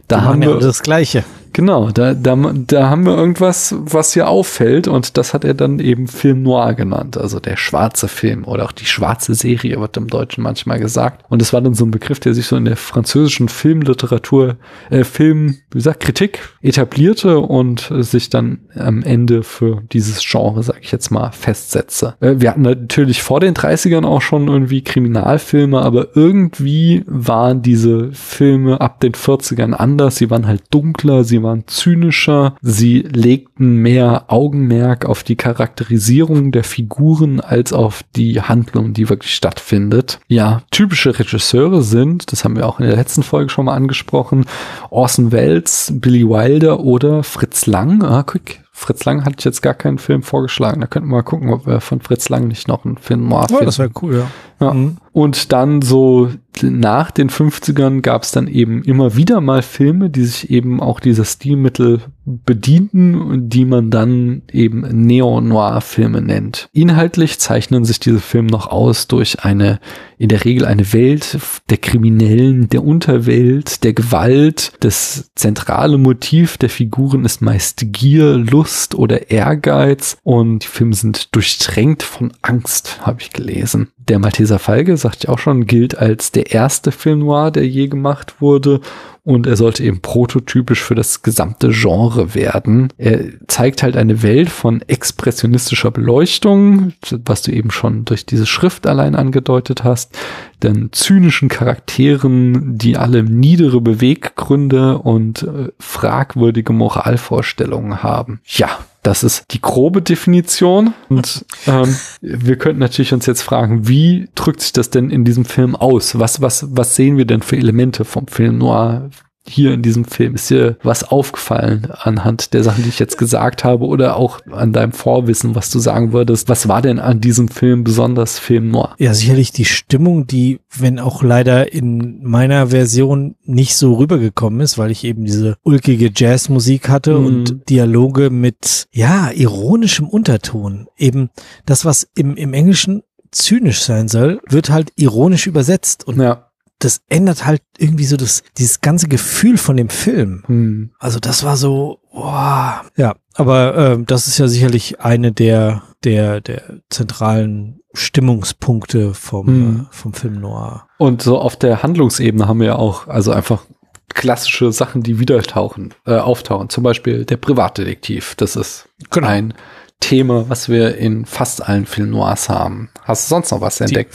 Da 0.08 0.18
die 0.18 0.24
haben 0.24 0.42
wir 0.42 0.56
das 0.56 0.82
Gleiche. 0.82 1.24
Genau, 1.52 1.90
da, 1.90 2.14
da, 2.14 2.36
da 2.36 2.90
haben 2.90 3.06
wir 3.06 3.16
irgendwas, 3.16 3.74
was 3.78 4.14
hier 4.14 4.28
auffällt 4.28 4.86
und 4.86 5.16
das 5.16 5.34
hat 5.34 5.44
er 5.44 5.54
dann 5.54 5.80
eben 5.80 6.06
Film 6.06 6.42
Noir 6.42 6.74
genannt, 6.74 7.16
also 7.16 7.40
der 7.40 7.56
schwarze 7.56 8.08
Film 8.08 8.44
oder 8.44 8.64
auch 8.64 8.72
die 8.72 8.86
schwarze 8.86 9.34
Serie 9.34 9.80
wird 9.80 9.96
im 9.96 10.06
Deutschen 10.06 10.42
manchmal 10.42 10.78
gesagt. 10.78 11.24
Und 11.28 11.42
es 11.42 11.52
war 11.52 11.60
dann 11.60 11.74
so 11.74 11.84
ein 11.84 11.90
Begriff, 11.90 12.20
der 12.20 12.34
sich 12.34 12.46
so 12.46 12.56
in 12.56 12.64
der 12.64 12.76
französischen 12.76 13.48
Filmliteratur, 13.48 14.56
äh, 14.90 15.04
Film, 15.04 15.56
wie 15.70 15.78
gesagt, 15.78 16.00
Kritik 16.00 16.40
etablierte 16.62 17.38
und 17.40 17.90
sich 17.98 18.30
dann 18.30 18.60
am 18.76 19.02
Ende 19.02 19.42
für 19.42 19.82
dieses 19.92 20.20
Genre, 20.24 20.62
sag 20.62 20.78
ich 20.82 20.92
jetzt 20.92 21.10
mal, 21.10 21.32
festsetze. 21.32 22.14
Äh, 22.20 22.36
wir 22.38 22.50
hatten 22.50 22.62
natürlich 22.62 23.22
vor 23.22 23.40
den 23.40 23.54
30ern 23.54 24.04
auch 24.04 24.22
schon 24.22 24.48
irgendwie 24.48 24.82
Kriminalfilme, 24.82 25.80
aber 25.80 26.08
irgendwie 26.14 27.02
waren 27.06 27.62
diese 27.62 28.12
Filme 28.12 28.80
ab 28.80 29.00
den 29.00 29.12
40ern 29.12 29.72
anders. 29.72 30.16
Sie 30.16 30.30
waren 30.30 30.46
halt 30.46 30.62
dunkler, 30.70 31.24
sie 31.24 31.39
waren 31.42 31.64
zynischer, 31.66 32.56
sie 32.60 33.00
legten 33.00 33.76
mehr 33.76 34.24
Augenmerk 34.28 35.04
auf 35.06 35.22
die 35.22 35.36
Charakterisierung 35.36 36.52
der 36.52 36.64
Figuren 36.64 37.40
als 37.40 37.72
auf 37.72 38.02
die 38.16 38.40
Handlung, 38.40 38.92
die 38.92 39.08
wirklich 39.08 39.34
stattfindet. 39.34 40.20
Ja, 40.28 40.62
typische 40.70 41.18
Regisseure 41.18 41.82
sind, 41.82 42.32
das 42.32 42.44
haben 42.44 42.56
wir 42.56 42.66
auch 42.66 42.80
in 42.80 42.86
der 42.86 42.96
letzten 42.96 43.22
Folge 43.22 43.50
schon 43.50 43.66
mal 43.66 43.74
angesprochen, 43.74 44.46
Orson 44.90 45.32
Welles, 45.32 45.92
Billy 45.94 46.28
Wilder 46.28 46.80
oder 46.80 47.22
Fritz 47.22 47.66
Lang. 47.66 48.02
Ah, 48.02 48.22
guck, 48.24 48.42
Fritz 48.80 49.04
Lang 49.04 49.24
hatte 49.24 49.36
ich 49.38 49.44
jetzt 49.44 49.60
gar 49.60 49.74
keinen 49.74 49.98
Film 49.98 50.22
vorgeschlagen. 50.22 50.80
Da 50.80 50.86
könnten 50.86 51.10
wir 51.10 51.16
mal 51.16 51.22
gucken, 51.22 51.52
ob 51.52 51.66
wir 51.66 51.80
von 51.80 52.00
Fritz 52.00 52.30
Lang 52.30 52.48
nicht 52.48 52.66
noch 52.66 52.84
einen 52.84 52.96
Film 52.96 53.28
finden. 53.28 53.32
Oh, 53.32 53.64
das 53.64 53.78
wäre 53.78 53.90
cool, 54.00 54.16
ja. 54.16 54.66
ja. 54.66 54.72
Mhm. 54.72 54.96
Und 55.12 55.52
dann 55.52 55.82
so 55.82 56.30
nach 56.62 57.10
den 57.10 57.30
50ern 57.30 58.00
gab 58.00 58.22
es 58.22 58.32
dann 58.32 58.46
eben 58.46 58.82
immer 58.82 59.16
wieder 59.16 59.40
mal 59.40 59.62
Filme, 59.62 60.10
die 60.10 60.24
sich 60.24 60.50
eben 60.50 60.80
auch 60.80 61.00
dieser 61.00 61.24
Stilmittel 61.24 62.00
bedienten 62.24 63.14
und 63.14 63.50
die 63.50 63.64
man 63.64 63.90
dann 63.90 64.42
eben 64.52 64.80
Neo-Noir-Filme 64.80 66.20
nennt. 66.20 66.68
Inhaltlich 66.72 67.38
zeichnen 67.38 67.84
sich 67.84 68.00
diese 68.00 68.20
Filme 68.20 68.50
noch 68.50 68.68
aus 68.68 69.08
durch 69.08 69.44
eine, 69.44 69.80
in 70.18 70.28
der 70.28 70.44
Regel 70.44 70.64
eine 70.64 70.92
Welt 70.92 71.38
der 71.70 71.78
Kriminellen, 71.78 72.68
der 72.68 72.84
Unterwelt, 72.84 73.82
der 73.84 73.92
Gewalt. 73.92 74.72
Das 74.80 75.30
zentrale 75.34 75.98
Motiv 75.98 76.58
der 76.58 76.70
Figuren 76.70 77.24
ist 77.24 77.42
meist 77.42 77.84
Gier, 77.92 78.36
Lust 78.36 78.94
oder 78.94 79.30
Ehrgeiz 79.30 80.18
und 80.22 80.64
die 80.64 80.68
Filme 80.68 80.94
sind 80.94 81.34
durchtränkt 81.34 82.02
von 82.02 82.32
Angst, 82.42 83.00
habe 83.02 83.20
ich 83.20 83.32
gelesen. 83.32 83.88
Der 84.08 84.18
Malteser 84.18 84.58
Falke, 84.58 84.96
sagte 84.96 85.18
ich 85.24 85.28
auch 85.28 85.38
schon, 85.38 85.66
gilt 85.66 85.96
als 85.96 86.32
der 86.32 86.52
erste 86.52 86.90
Film 86.90 87.20
noir, 87.20 87.50
der 87.50 87.66
je 87.66 87.86
gemacht 87.86 88.40
wurde 88.40 88.80
und 89.22 89.46
er 89.46 89.56
sollte 89.56 89.84
eben 89.84 90.00
prototypisch 90.00 90.82
für 90.82 90.94
das 90.94 91.22
gesamte 91.22 91.70
Genre 91.70 92.34
werden. 92.34 92.88
Er 92.96 93.20
zeigt 93.46 93.82
halt 93.82 93.96
eine 93.96 94.22
Welt 94.22 94.48
von 94.48 94.82
expressionistischer 94.82 95.90
Beleuchtung, 95.90 96.94
was 97.24 97.42
du 97.42 97.52
eben 97.52 97.70
schon 97.70 98.04
durch 98.06 98.24
diese 98.24 98.46
Schrift 98.46 98.86
allein 98.86 99.14
angedeutet 99.14 99.84
hast, 99.84 100.18
dann 100.60 100.88
zynischen 100.92 101.48
Charakteren, 101.48 102.78
die 102.78 102.96
alle 102.96 103.22
niedere 103.22 103.80
Beweggründe 103.80 104.98
und 104.98 105.42
äh, 105.42 105.68
fragwürdige 105.78 106.72
Moralvorstellungen 106.72 108.02
haben. 108.02 108.40
Ja, 108.46 108.70
das 109.02 109.22
ist 109.22 109.44
die 109.52 109.60
grobe 109.60 110.02
Definition. 110.02 110.94
Und 111.08 111.44
ähm, 111.66 111.96
wir 112.20 112.56
könnten 112.56 112.80
natürlich 112.80 113.12
uns 113.12 113.26
jetzt 113.26 113.42
fragen, 113.42 113.88
wie 113.88 114.28
drückt 114.34 114.60
sich 114.60 114.72
das 114.72 114.90
denn 114.90 115.10
in 115.10 115.24
diesem 115.24 115.44
Film 115.44 115.74
aus? 115.74 116.18
Was, 116.18 116.40
was, 116.42 116.66
was 116.70 116.96
sehen 116.96 117.16
wir 117.16 117.24
denn 117.24 117.42
für 117.42 117.56
Elemente 117.56 118.04
vom 118.04 118.26
Film 118.26 118.58
Noir? 118.58 119.10
Hier 119.46 119.72
in 119.72 119.82
diesem 119.82 120.04
Film? 120.04 120.34
Ist 120.34 120.50
dir 120.50 120.76
was 120.82 121.04
aufgefallen 121.04 121.88
anhand 121.90 122.52
der 122.52 122.62
Sachen, 122.62 122.82
die 122.82 122.88
ich 122.88 122.98
jetzt 122.98 123.18
gesagt 123.18 123.64
habe 123.64 123.86
oder 123.86 124.16
auch 124.16 124.40
an 124.50 124.72
deinem 124.72 124.92
Vorwissen, 124.92 125.54
was 125.54 125.70
du 125.70 125.78
sagen 125.78 126.12
würdest? 126.12 126.48
Was 126.48 126.68
war 126.68 126.82
denn 126.82 126.98
an 126.98 127.20
diesem 127.20 127.48
Film 127.48 127.84
besonders 127.84 128.38
Film 128.38 128.70
Noir? 128.70 128.94
Ja, 128.98 129.14
sicherlich 129.14 129.52
die 129.52 129.64
Stimmung, 129.64 130.26
die, 130.26 130.60
wenn 130.76 130.98
auch 130.98 131.22
leider 131.22 131.72
in 131.72 132.22
meiner 132.22 132.68
Version 132.68 133.36
nicht 133.44 133.76
so 133.76 133.94
rübergekommen 133.94 134.60
ist, 134.60 134.78
weil 134.78 134.90
ich 134.90 135.04
eben 135.04 135.24
diese 135.24 135.56
ulkige 135.62 136.10
Jazzmusik 136.14 136.88
hatte 136.88 137.18
mhm. 137.18 137.26
und 137.26 137.70
Dialoge 137.70 138.30
mit, 138.30 138.88
ja, 138.92 139.30
ironischem 139.30 140.08
Unterton. 140.08 140.86
Eben 140.96 141.30
das, 141.66 141.84
was 141.84 142.06
im, 142.14 142.36
im 142.36 142.52
Englischen 142.52 143.02
zynisch 143.30 143.82
sein 143.82 144.08
soll, 144.08 144.40
wird 144.48 144.70
halt 144.70 144.92
ironisch 144.96 145.46
übersetzt 145.46 146.06
und 146.06 146.20
ja 146.20 146.49
das 146.80 147.02
ändert 147.08 147.46
halt 147.46 147.62
irgendwie 147.78 148.06
so 148.06 148.16
das, 148.16 148.42
dieses 148.58 148.80
ganze 148.80 149.06
Gefühl 149.06 149.58
von 149.58 149.76
dem 149.76 149.90
Film. 149.90 150.42
Hm. 150.46 150.90
Also 150.98 151.20
das 151.20 151.44
war 151.44 151.56
so, 151.56 152.00
boah. 152.12 152.82
Ja, 152.96 153.14
aber 153.34 153.76
äh, 153.76 153.98
das 154.04 154.26
ist 154.26 154.38
ja 154.38 154.48
sicherlich 154.48 155.00
eine 155.00 155.30
der, 155.30 155.82
der, 156.02 156.40
der 156.40 156.80
zentralen 156.88 157.80
Stimmungspunkte 157.92 159.14
vom, 159.14 159.46
hm. 159.46 159.80
äh, 159.80 159.94
vom 159.94 160.14
Film 160.14 160.40
Noir. 160.40 160.86
Und 160.98 161.22
so 161.22 161.38
auf 161.38 161.56
der 161.56 161.82
Handlungsebene 161.82 162.48
haben 162.48 162.60
wir 162.60 162.68
ja 162.68 162.76
auch, 162.76 163.06
also 163.08 163.30
einfach 163.30 163.62
klassische 164.08 164.72
Sachen, 164.72 165.02
die 165.02 165.18
wieder 165.18 165.40
tauchen, 165.42 165.94
äh, 166.06 166.16
auftauchen. 166.16 166.70
Zum 166.70 166.82
Beispiel 166.82 167.24
der 167.26 167.36
Privatdetektiv. 167.36 168.34
Das 168.36 168.56
ist 168.56 168.88
genau. 169.10 169.28
ein 169.28 169.54
Thema, 170.00 170.48
was 170.48 170.68
wir 170.70 170.96
in 170.96 171.26
fast 171.26 171.62
allen 171.66 171.84
Film 171.84 172.10
Noirs 172.10 172.48
haben. 172.48 172.88
Hast 173.02 173.26
du 173.26 173.34
sonst 173.34 173.50
noch 173.50 173.60
was 173.60 173.80
entdeckt? 173.80 174.14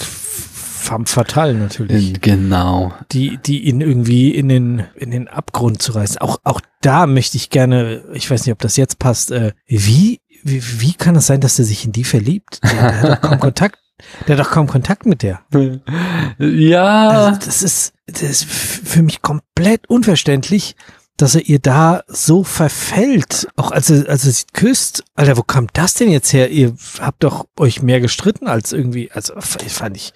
Femme 0.85 1.05
fatale 1.07 1.55
natürlich. 1.55 2.21
Genau. 2.21 2.93
Die, 3.11 3.37
die 3.37 3.67
ihn 3.67 3.81
irgendwie 3.81 4.29
in 4.29 4.47
den, 4.47 4.83
in 4.95 5.11
den 5.11 5.27
Abgrund 5.27 5.81
zu 5.81 5.93
reißen. 5.93 6.19
Auch, 6.19 6.39
auch 6.43 6.61
da 6.81 7.07
möchte 7.07 7.37
ich 7.37 7.49
gerne, 7.49 8.03
ich 8.13 8.29
weiß 8.29 8.45
nicht, 8.45 8.53
ob 8.53 8.59
das 8.59 8.77
jetzt 8.77 8.99
passt, 8.99 9.31
äh, 9.31 9.53
wie, 9.65 10.21
wie, 10.43 10.61
wie 10.79 10.93
kann 10.93 11.15
es 11.15 11.27
sein, 11.27 11.41
dass 11.41 11.57
er 11.57 11.65
sich 11.65 11.85
in 11.85 11.91
die 11.91 12.03
verliebt? 12.03 12.59
Der, 12.63 12.71
der 12.71 13.01
hat 13.01 13.11
doch 13.11 13.29
kaum 13.29 13.39
Kontakt. 13.49 13.79
Der 14.27 14.37
hat 14.37 14.45
doch 14.45 14.51
kaum 14.51 14.67
Kontakt 14.67 15.05
mit 15.05 15.23
der. 15.23 15.41
Ja. 16.37 17.09
Also 17.09 17.45
das 17.45 17.63
ist, 17.63 17.93
das 18.05 18.21
ist 18.21 18.45
für 18.45 19.01
mich 19.01 19.21
komplett 19.21 19.89
unverständlich, 19.89 20.75
dass 21.17 21.35
er 21.35 21.47
ihr 21.47 21.59
da 21.59 22.03
so 22.07 22.43
verfällt. 22.43 23.47
Auch 23.55 23.71
als 23.71 23.89
er, 23.89 24.09
als 24.09 24.25
er 24.25 24.31
sie 24.31 24.45
küsst. 24.53 25.03
Alter, 25.15 25.37
wo 25.37 25.43
kam 25.43 25.67
das 25.73 25.93
denn 25.95 26.11
jetzt 26.11 26.33
her? 26.33 26.49
Ihr 26.51 26.75
habt 26.99 27.23
doch 27.23 27.47
euch 27.57 27.81
mehr 27.81 28.01
gestritten 28.01 28.47
als 28.47 28.73
irgendwie, 28.73 29.11
also 29.11 29.33
fand 29.39 29.97
ich, 29.97 30.13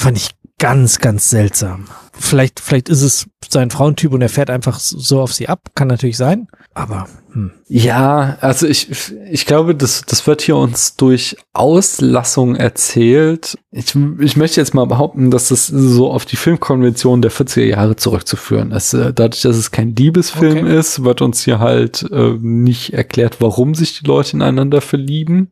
Fand 0.00 0.16
ich 0.16 0.30
ganz, 0.58 0.98
ganz 0.98 1.28
seltsam. 1.28 1.84
Vielleicht, 2.12 2.58
vielleicht 2.58 2.88
ist 2.88 3.02
es 3.02 3.26
sein 3.46 3.70
Frauentyp 3.70 4.12
und 4.12 4.22
er 4.22 4.30
fährt 4.30 4.48
einfach 4.48 4.80
so 4.80 5.20
auf 5.20 5.34
sie 5.34 5.46
ab. 5.46 5.68
Kann 5.74 5.88
natürlich 5.88 6.16
sein. 6.16 6.48
Aber 6.72 7.06
hm. 7.32 7.50
ja, 7.68 8.38
also 8.40 8.66
ich, 8.66 8.88
ich 9.30 9.44
glaube, 9.44 9.74
das, 9.74 10.06
das 10.06 10.26
wird 10.26 10.40
hier 10.40 10.56
uns 10.56 10.96
durch 10.96 11.36
Auslassung 11.52 12.56
erzählt. 12.56 13.58
Ich, 13.72 13.94
ich 14.20 14.38
möchte 14.38 14.58
jetzt 14.58 14.72
mal 14.72 14.86
behaupten, 14.86 15.30
dass 15.30 15.48
das 15.48 15.66
so 15.66 16.10
auf 16.10 16.24
die 16.24 16.36
Filmkonvention 16.36 17.20
der 17.20 17.30
40er 17.30 17.64
Jahre 17.64 17.96
zurückzuführen 17.96 18.70
ist. 18.72 18.94
Äh, 18.94 19.12
dadurch, 19.12 19.42
dass 19.42 19.56
es 19.56 19.70
kein 19.70 19.94
Liebesfilm 19.94 20.64
okay. 20.64 20.78
ist, 20.78 21.04
wird 21.04 21.20
uns 21.20 21.44
hier 21.44 21.58
halt 21.58 22.10
äh, 22.10 22.38
nicht 22.40 22.94
erklärt, 22.94 23.36
warum 23.40 23.74
sich 23.74 23.98
die 23.98 24.06
Leute 24.06 24.36
ineinander 24.36 24.80
verlieben 24.80 25.50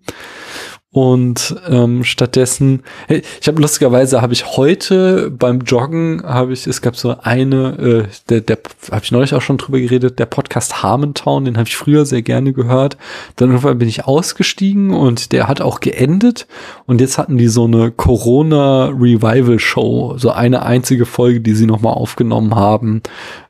und 0.91 1.55
ähm, 1.69 2.03
stattdessen, 2.03 2.83
hey, 3.09 3.23
ich 3.41 3.47
habe 3.47 3.61
lustigerweise 3.61 4.23
habe 4.23 4.33
ich 4.33 4.57
heute 4.57 5.31
beim 5.31 5.61
Joggen 5.61 6.23
habe 6.25 6.55
ich, 6.55 6.67
es 6.67 6.81
gab 6.81 6.97
so 6.97 7.15
eine, 7.21 7.77
äh, 7.79 8.05
der, 8.31 8.41
der 8.41 8.59
habe 8.91 9.05
ich 9.05 9.13
neulich 9.13 9.35
auch 9.35 9.43
schon 9.43 9.59
drüber 9.59 9.81
geredet, 9.81 10.19
der 10.19 10.25
Podcast 10.25 10.83
Harmontown, 10.83 11.45
den 11.45 11.59
habe 11.59 11.69
ich 11.69 11.77
früher 11.77 12.07
sehr 12.07 12.23
gerne 12.23 12.55
gehört. 12.55 12.97
Dann 13.37 13.51
irgendwann 13.51 13.79
bin 13.79 13.89
ich 13.89 14.07
ausgestiegen 14.07 14.95
und 14.95 15.33
der 15.33 15.47
hat 15.47 15.61
auch 15.61 15.81
geendet 15.81 16.47
und 16.87 17.03
jetzt 17.03 17.19
hatten 17.19 17.37
die 17.37 17.49
so 17.49 17.65
eine 17.65 17.91
Corona 17.91 18.87
Revival 18.87 19.59
Show, 19.59 20.15
so 20.17 20.31
eine 20.31 20.63
einzige 20.63 21.05
Folge, 21.05 21.43
die 21.43 21.55
sie 21.55 21.67
noch 21.67 21.83
mal 21.83 21.93
aufgenommen 21.93 22.55
haben, 22.55 23.03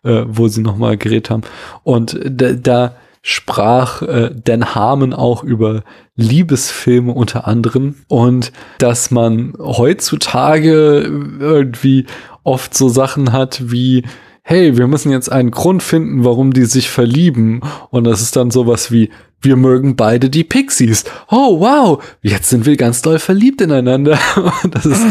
äh, 0.03 0.25
wo 0.27 0.49
sie 0.49 0.61
noch 0.61 0.77
mal 0.77 0.97
geredet 0.97 1.31
haben 1.31 1.43
und 1.85 2.19
da, 2.25 2.53
da 2.53 2.97
sprach 3.23 4.03
äh, 4.03 4.31
Dan 4.45 4.75
Harmon 4.75 5.13
auch 5.13 5.43
über 5.45 5.83
Liebesfilme 6.17 7.13
unter 7.13 7.47
anderem 7.47 7.97
und 8.09 8.53
dass 8.79 9.11
man 9.11 9.55
heutzutage 9.59 11.11
irgendwie 11.41 12.07
oft 12.45 12.75
so 12.75 12.89
Sachen 12.89 13.33
hat 13.33 13.71
wie 13.71 14.05
hey, 14.49 14.79
wir 14.79 14.87
müssen 14.87 15.13
jetzt 15.13 15.31
einen 15.31 15.51
Grund 15.51 15.83
finden, 15.83 16.25
warum 16.25 16.55
die 16.55 16.65
sich 16.65 16.89
verlieben. 16.89 17.61
Und 17.91 18.05
das 18.05 18.23
ist 18.23 18.35
dann 18.35 18.51
sowas 18.51 18.91
wie, 18.91 19.11
wir 19.41 19.57
mögen 19.57 19.95
beide 19.95 20.31
die 20.31 20.45
Pixies. 20.45 21.05
Oh, 21.31 21.61
wow, 21.61 22.03
jetzt 22.23 22.49
sind 22.49 22.67
wir 22.67 22.77
ganz 22.77 23.03
doll 23.03 23.19
verliebt 23.19 23.61
ineinander. 23.61 24.19
das 24.71 24.87
ist 24.87 25.03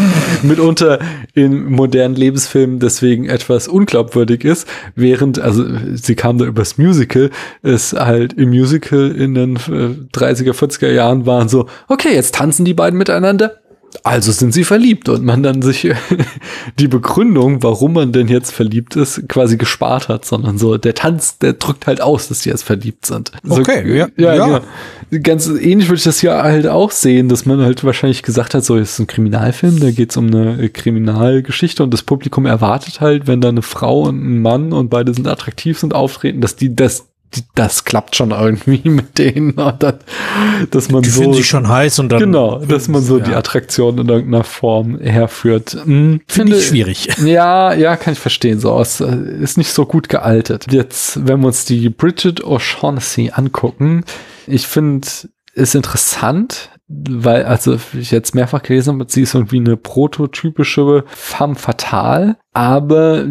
mitunter 0.43 0.99
in 1.33 1.65
modernen 1.65 2.15
Lebensfilmen 2.15 2.79
deswegen 2.79 3.25
etwas 3.25 3.67
unglaubwürdig 3.67 4.43
ist, 4.43 4.67
während, 4.95 5.39
also 5.39 5.63
sie 5.95 6.15
kam 6.15 6.37
da 6.37 6.45
übers 6.45 6.77
Musical, 6.77 7.29
es 7.61 7.93
halt 7.93 8.33
im 8.33 8.49
Musical 8.49 9.11
in 9.11 9.33
den 9.33 9.57
30er, 9.57 10.47
äh, 10.47 10.51
40er 10.51 10.91
Jahren 10.91 11.25
waren 11.25 11.47
so, 11.47 11.67
okay, 11.87 12.13
jetzt 12.13 12.35
tanzen 12.35 12.65
die 12.65 12.73
beiden 12.73 12.97
miteinander 12.97 13.57
also 14.03 14.31
sind 14.31 14.53
sie 14.53 14.63
verliebt 14.63 15.09
und 15.09 15.23
man 15.23 15.43
dann 15.43 15.61
sich 15.61 15.89
die 16.79 16.87
Begründung, 16.87 17.63
warum 17.63 17.93
man 17.93 18.11
denn 18.11 18.27
jetzt 18.27 18.51
verliebt 18.51 18.95
ist, 18.95 19.27
quasi 19.27 19.57
gespart 19.57 20.09
hat, 20.09 20.25
sondern 20.25 20.57
so 20.57 20.77
der 20.77 20.93
Tanz, 20.93 21.37
der 21.37 21.53
drückt 21.53 21.87
halt 21.87 22.01
aus, 22.01 22.27
dass 22.27 22.41
sie 22.41 22.49
jetzt 22.49 22.63
verliebt 22.63 23.05
sind. 23.05 23.31
Okay, 23.47 23.83
so, 23.87 23.93
ja, 23.93 24.07
ja, 24.17 24.35
ja. 24.35 24.45
Genau. 24.45 25.21
Ganz 25.23 25.47
ähnlich 25.47 25.87
würde 25.87 25.97
ich 25.97 26.03
das 26.03 26.21
ja 26.21 26.43
halt 26.43 26.67
auch 26.67 26.91
sehen, 26.91 27.29
dass 27.29 27.45
man 27.45 27.61
halt 27.61 27.83
wahrscheinlich 27.83 28.23
gesagt 28.23 28.53
hat, 28.53 28.65
so 28.65 28.77
es 28.77 28.93
ist 28.93 28.99
ein 28.99 29.07
Kriminalfilm, 29.07 29.79
da 29.79 29.91
geht 29.91 30.11
es 30.11 30.17
um 30.17 30.27
eine 30.27 30.69
Kriminalgeschichte 30.69 31.81
und 31.81 31.93
das 31.93 32.03
Publikum 32.03 32.45
erwartet 32.45 32.99
halt, 32.99 33.27
wenn 33.27 33.41
da 33.41 33.49
eine 33.49 33.61
Frau 33.61 34.03
und 34.03 34.21
ein 34.21 34.41
Mann 34.41 34.73
und 34.73 34.89
beide 34.89 35.13
sind 35.13 35.27
attraktiv 35.27 35.79
sind 35.79 35.93
auftreten, 35.93 36.41
dass 36.41 36.55
die 36.55 36.75
das 36.75 37.07
das 37.55 37.83
klappt 37.85 38.15
schon 38.15 38.31
irgendwie 38.31 38.81
mit 38.89 39.17
denen, 39.17 39.55
dass 39.55 40.91
man 40.91 41.01
die 41.01 41.09
so 41.09 41.21
finden 41.21 41.35
sich 41.35 41.47
schon 41.47 41.67
heiß 41.67 41.99
und 41.99 42.09
dann 42.09 42.19
genau, 42.19 42.59
dass 42.59 42.87
man 42.87 43.01
so 43.01 43.17
ja. 43.19 43.25
die 43.25 43.33
Attraktion 43.33 43.97
in 43.97 44.07
irgendeiner 44.07 44.43
Form 44.43 44.99
herführt. 44.99 45.77
Hm, 45.83 46.21
finde 46.27 46.57
ich 46.57 46.67
schwierig. 46.67 47.09
Ja, 47.27 47.73
ja, 47.73 47.97
kann 47.97 48.13
ich 48.13 48.19
verstehen. 48.19 48.59
So 48.59 48.71
aus 48.71 49.01
äh, 49.01 49.15
ist 49.41 49.57
nicht 49.57 49.71
so 49.71 49.85
gut 49.85 50.07
gealtert. 50.07 50.71
Jetzt, 50.71 51.27
wenn 51.27 51.41
wir 51.41 51.47
uns 51.47 51.65
die 51.65 51.89
Bridget 51.89 52.43
O'Shaughnessy 52.43 53.31
angucken, 53.33 54.05
ich 54.45 54.67
finde 54.67 55.07
ist 55.53 55.75
interessant, 55.75 56.69
weil, 56.87 57.43
also 57.45 57.77
ich 57.93 58.11
jetzt 58.11 58.33
mehrfach 58.33 58.63
gelesen 58.63 58.93
habe, 58.93 59.05
sie 59.09 59.23
ist 59.23 59.33
irgendwie 59.33 59.57
eine 59.57 59.75
prototypische 59.75 61.03
femme 61.07 61.55
fatale, 61.55 62.37
aber 62.57 63.23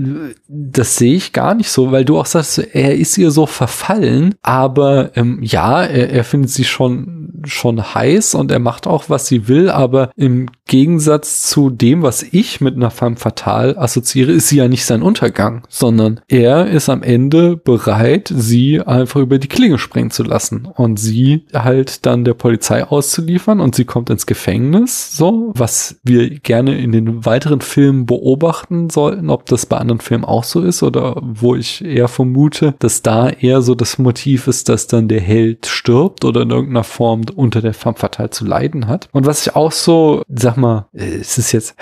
das 0.46 0.98
sehe 0.98 1.16
ich 1.16 1.32
gar 1.32 1.56
nicht 1.56 1.68
so, 1.68 1.90
weil 1.90 2.04
du 2.04 2.16
auch 2.16 2.26
sagst, 2.26 2.58
er 2.58 2.94
ist 2.94 3.18
ihr 3.18 3.32
so 3.32 3.46
verfallen, 3.46 4.36
aber 4.40 5.16
ähm, 5.16 5.40
ja, 5.42 5.82
er, 5.82 6.10
er 6.10 6.22
findet 6.22 6.50
sie 6.50 6.62
schon 6.62 7.16
schon 7.44 7.94
heiß 7.94 8.34
und 8.34 8.50
er 8.50 8.58
macht 8.58 8.86
auch, 8.86 9.08
was 9.08 9.26
sie 9.26 9.48
will, 9.48 9.70
aber 9.70 10.10
im 10.16 10.48
Gegensatz 10.66 11.48
zu 11.48 11.70
dem, 11.70 12.02
was 12.02 12.22
ich 12.22 12.60
mit 12.60 12.76
einer 12.76 12.90
femme 12.90 13.16
fatale 13.16 13.76
assoziiere, 13.78 14.32
ist 14.32 14.48
sie 14.48 14.56
ja 14.56 14.68
nicht 14.68 14.84
sein 14.84 15.02
Untergang, 15.02 15.62
sondern 15.68 16.20
er 16.28 16.66
ist 16.66 16.88
am 16.88 17.02
Ende 17.02 17.56
bereit, 17.56 18.32
sie 18.34 18.80
einfach 18.80 19.20
über 19.20 19.38
die 19.38 19.48
Klinge 19.48 19.78
springen 19.78 20.10
zu 20.10 20.22
lassen 20.22 20.66
und 20.66 20.98
sie 20.98 21.44
halt 21.54 22.06
dann 22.06 22.24
der 22.24 22.34
Polizei 22.34 22.84
auszuliefern 22.84 23.60
und 23.60 23.74
sie 23.74 23.84
kommt 23.84 24.10
ins 24.10 24.26
Gefängnis, 24.26 25.16
so, 25.16 25.52
was 25.54 26.00
wir 26.02 26.30
gerne 26.30 26.78
in 26.78 26.92
den 26.92 27.24
weiteren 27.24 27.60
Filmen 27.60 28.06
beobachten 28.06 28.90
sollten, 28.90 29.15
ob 29.28 29.46
das 29.46 29.66
bei 29.66 29.76
anderen 29.76 30.00
Filmen 30.00 30.24
auch 30.24 30.44
so 30.44 30.62
ist 30.62 30.82
oder 30.82 31.16
wo 31.20 31.54
ich 31.54 31.84
eher 31.84 32.08
vermute, 32.08 32.74
dass 32.78 33.02
da 33.02 33.28
eher 33.28 33.62
so 33.62 33.74
das 33.74 33.98
Motiv 33.98 34.46
ist, 34.46 34.68
dass 34.68 34.86
dann 34.86 35.08
der 35.08 35.20
Held 35.20 35.66
stirbt 35.66 36.24
oder 36.24 36.42
in 36.42 36.50
irgendeiner 36.50 36.84
Form 36.84 37.22
unter 37.34 37.60
der 37.60 37.74
Femme 37.74 37.96
fatale 37.96 38.30
zu 38.30 38.44
leiden 38.44 38.88
hat. 38.88 39.08
Und 39.12 39.26
was 39.26 39.46
ich 39.46 39.56
auch 39.56 39.72
so, 39.72 40.22
sag 40.28 40.56
mal, 40.56 40.86
es 40.92 41.38
ist 41.38 41.52
jetzt 41.52 41.76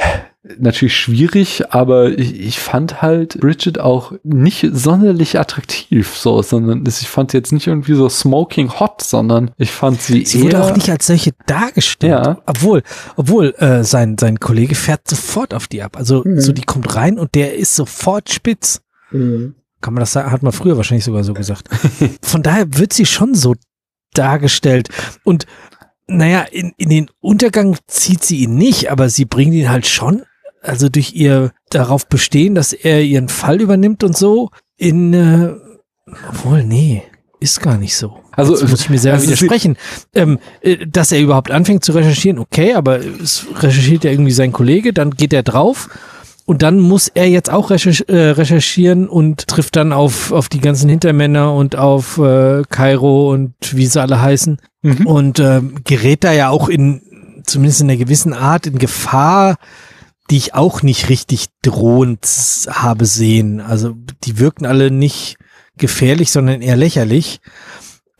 natürlich 0.59 0.95
schwierig, 0.97 1.73
aber 1.73 2.11
ich, 2.19 2.39
ich 2.39 2.59
fand 2.59 3.01
halt 3.01 3.41
Bridget 3.41 3.79
auch 3.81 4.13
nicht 4.23 4.69
sonderlich 4.73 5.39
attraktiv, 5.39 6.15
so, 6.17 6.43
sondern 6.43 6.85
ich 6.87 7.09
fand 7.09 7.31
sie 7.31 7.39
jetzt 7.39 7.53
nicht 7.53 7.67
irgendwie 7.67 7.95
so 7.95 8.09
smoking 8.11 8.71
hot, 8.79 9.03
sondern 9.03 9.53
ich 9.57 9.71
fand 9.71 10.03
sie, 10.03 10.25
Sie 10.27 10.39
eher, 10.39 10.45
wurde 10.45 10.65
auch 10.65 10.77
nicht 10.77 10.91
als 10.91 11.07
solche 11.07 11.33
dargestellt. 11.47 12.13
Ja. 12.27 12.43
Obwohl, 12.47 12.83
obwohl 13.17 13.55
äh, 13.59 13.85
sein, 13.85 14.17
sein 14.19 14.39
Kollege 14.39 14.75
fährt 14.75 15.09
sofort 15.09 15.55
auf 15.55 15.67
die 15.67 15.83
ab. 15.83 15.97
Also 15.97 16.23
Mhm. 16.25 16.41
so 16.41 16.53
die 16.53 16.63
kommt 16.63 16.95
rein 16.95 17.19
und 17.19 17.35
der 17.35 17.55
ist 17.55 17.75
sofort 17.75 18.31
spitz. 18.31 18.83
Kann 19.11 19.55
man 19.95 20.01
das 20.01 20.13
sagen? 20.13 20.31
Hat 20.31 20.43
man 20.43 20.53
früher 20.53 20.77
wahrscheinlich 20.77 21.05
sogar 21.05 21.25
so 21.25 21.35
gesagt. 21.35 21.69
Von 22.23 22.43
daher 22.43 22.67
wird 22.77 22.93
sie 22.93 23.07
schon 23.07 23.35
so 23.35 23.55
dargestellt. 24.15 24.89
Und 25.25 25.47
naja, 26.07 26.43
in, 26.43 26.73
in 26.77 26.91
den 26.91 27.11
Untergang 27.21 27.77
zieht 27.87 28.23
sie 28.25 28.39
ihn 28.39 28.57
nicht, 28.57 28.91
aber 28.91 29.09
sie 29.09 29.25
bringt 29.25 29.55
ihn 29.55 29.71
halt 29.71 29.87
schon, 29.87 30.23
also 30.65 30.89
durch 30.89 31.15
ihr 31.15 31.53
darauf 31.71 32.07
bestehen, 32.09 32.55
dass 32.55 32.73
er 32.73 33.03
ihren 33.03 33.29
Fall 33.29 33.61
übernimmt 33.61 34.05
und 34.05 34.17
so, 34.17 34.51
in, 34.77 35.13
äh, 35.15 35.53
obwohl, 36.29 36.65
nee, 36.65 37.03
ist 37.41 37.61
gar 37.61 37.77
nicht 37.77 37.97
so. 37.97 38.17
Also, 38.33 38.55
Jetzt 38.59 38.71
muss 38.71 38.81
ich 38.81 38.91
mir 38.91 38.99
selber 38.99 39.19
also 39.19 39.27
widersprechen. 39.27 39.77
Ähm, 40.15 40.39
äh, 40.61 40.87
dass 40.87 41.13
er 41.13 41.21
überhaupt 41.21 41.51
anfängt 41.51 41.85
zu 41.85 41.93
recherchieren, 41.93 42.39
okay, 42.39 42.75
aber 42.75 42.99
es 42.99 43.47
recherchiert 43.55 44.05
ja 44.05 44.11
irgendwie 44.11 44.33
sein 44.33 44.53
Kollege, 44.53 44.93
dann 44.93 45.11
geht 45.11 45.33
er 45.33 45.43
drauf 45.43 45.89
und 46.47 46.63
dann 46.63 46.81
muss 46.81 47.09
er 47.09 47.29
jetzt 47.29 47.51
auch 47.51 47.71
recherch 47.71 48.05
äh, 48.09 48.31
recherchieren 48.31 49.09
und 49.09 49.47
trifft 49.47 49.77
dann 49.77 49.93
auf, 49.93 50.33
auf 50.33 50.49
die 50.49 50.61
ganzen 50.61 50.91
Hintermänner 50.91 51.55
und 51.55 51.77
auf 51.77 52.19
äh, 52.19 52.63
Kairo 52.69 53.31
und 53.33 53.55
wie 53.73 53.87
sie 53.87 54.01
alle 54.01 54.21
heißen 54.21 54.59
Mhm. 54.85 55.07
und 55.07 55.41
ähm, 55.41 55.77
gerät 55.85 56.25
da 56.25 56.33
ja 56.33 56.51
auch 56.51 56.69
in, 56.69 57.01
zumindest 57.47 57.81
in 57.81 57.89
einer 57.89 57.97
gewissen 57.97 58.35
Art, 58.35 58.67
in 58.67 58.77
Gefahr, 58.77 59.57
die 60.31 60.37
ich 60.37 60.55
auch 60.55 60.83
nicht 60.83 61.09
richtig 61.09 61.47
drohend 61.63 62.27
habe 62.71 63.05
sehen. 63.05 63.61
Also 63.61 63.95
die 64.25 64.39
wirken 64.39 64.67
alle 64.67 64.91
nicht 64.91 65.37
gefährlich, 65.77 66.31
sondern 66.31 66.63
eher 66.63 66.77
lächerlich. 66.77 67.41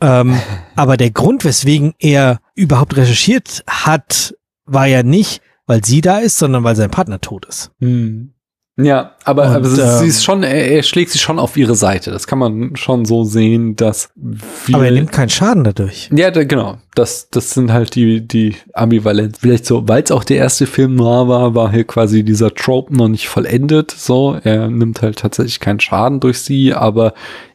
Ähm, 0.01 0.39
aber 0.75 0.97
der 0.97 1.11
Grund, 1.11 1.43
weswegen 1.45 1.93
er 1.99 2.39
überhaupt 2.53 2.95
recherchiert 2.95 3.63
hat, 3.67 4.35
war 4.65 4.85
ja 4.85 5.03
nicht, 5.03 5.41
weil 5.65 5.83
sie 5.83 6.01
da 6.01 6.19
ist, 6.19 6.37
sondern 6.37 6.63
weil 6.63 6.75
sein 6.75 6.91
Partner 6.91 7.21
tot 7.21 7.45
ist. 7.45 7.71
Hm. 7.79 8.34
Ja, 8.77 9.11
aber, 9.23 9.43
Und, 9.43 9.55
aber 9.55 9.67
sie, 9.69 9.81
ähm, 9.81 9.99
sie 9.99 10.07
ist 10.07 10.23
schon, 10.25 10.43
er, 10.43 10.69
er 10.69 10.83
schlägt 10.83 11.11
sich 11.11 11.21
schon 11.21 11.39
auf 11.39 11.55
ihre 11.55 11.75
Seite. 11.75 12.11
Das 12.11 12.27
kann 12.27 12.39
man 12.39 12.75
schon 12.75 13.05
so 13.05 13.23
sehen, 13.23 13.77
dass 13.77 14.09
wir, 14.15 14.75
Aber 14.75 14.85
er 14.85 14.91
nimmt 14.91 15.13
keinen 15.13 15.29
Schaden 15.29 15.63
dadurch. 15.63 16.09
ja, 16.13 16.29
da, 16.29 16.43
genau. 16.43 16.77
Das, 16.93 17.29
das 17.29 17.51
sind 17.51 17.71
halt 17.71 17.95
die, 17.95 18.27
die 18.27 18.55
Ambivalenz. 18.73 19.39
Vielleicht 19.39 19.65
so, 19.65 19.87
weil 19.87 20.03
es 20.03 20.11
auch 20.11 20.25
der 20.25 20.37
erste 20.37 20.67
Film 20.67 20.95
noir 20.95 21.29
war, 21.29 21.55
war 21.55 21.71
hier 21.71 21.85
quasi 21.85 22.23
dieser 22.23 22.53
Trope 22.53 22.93
noch 22.95 23.07
nicht 23.07 23.29
vollendet. 23.29 23.91
So, 23.91 24.37
er 24.43 24.67
nimmt 24.67 25.01
halt 25.01 25.19
tatsächlich 25.19 25.61
keinen 25.61 25.79
Schaden 25.79 26.19
durch 26.19 26.39
sie, 26.39 26.73
aber 26.73 27.13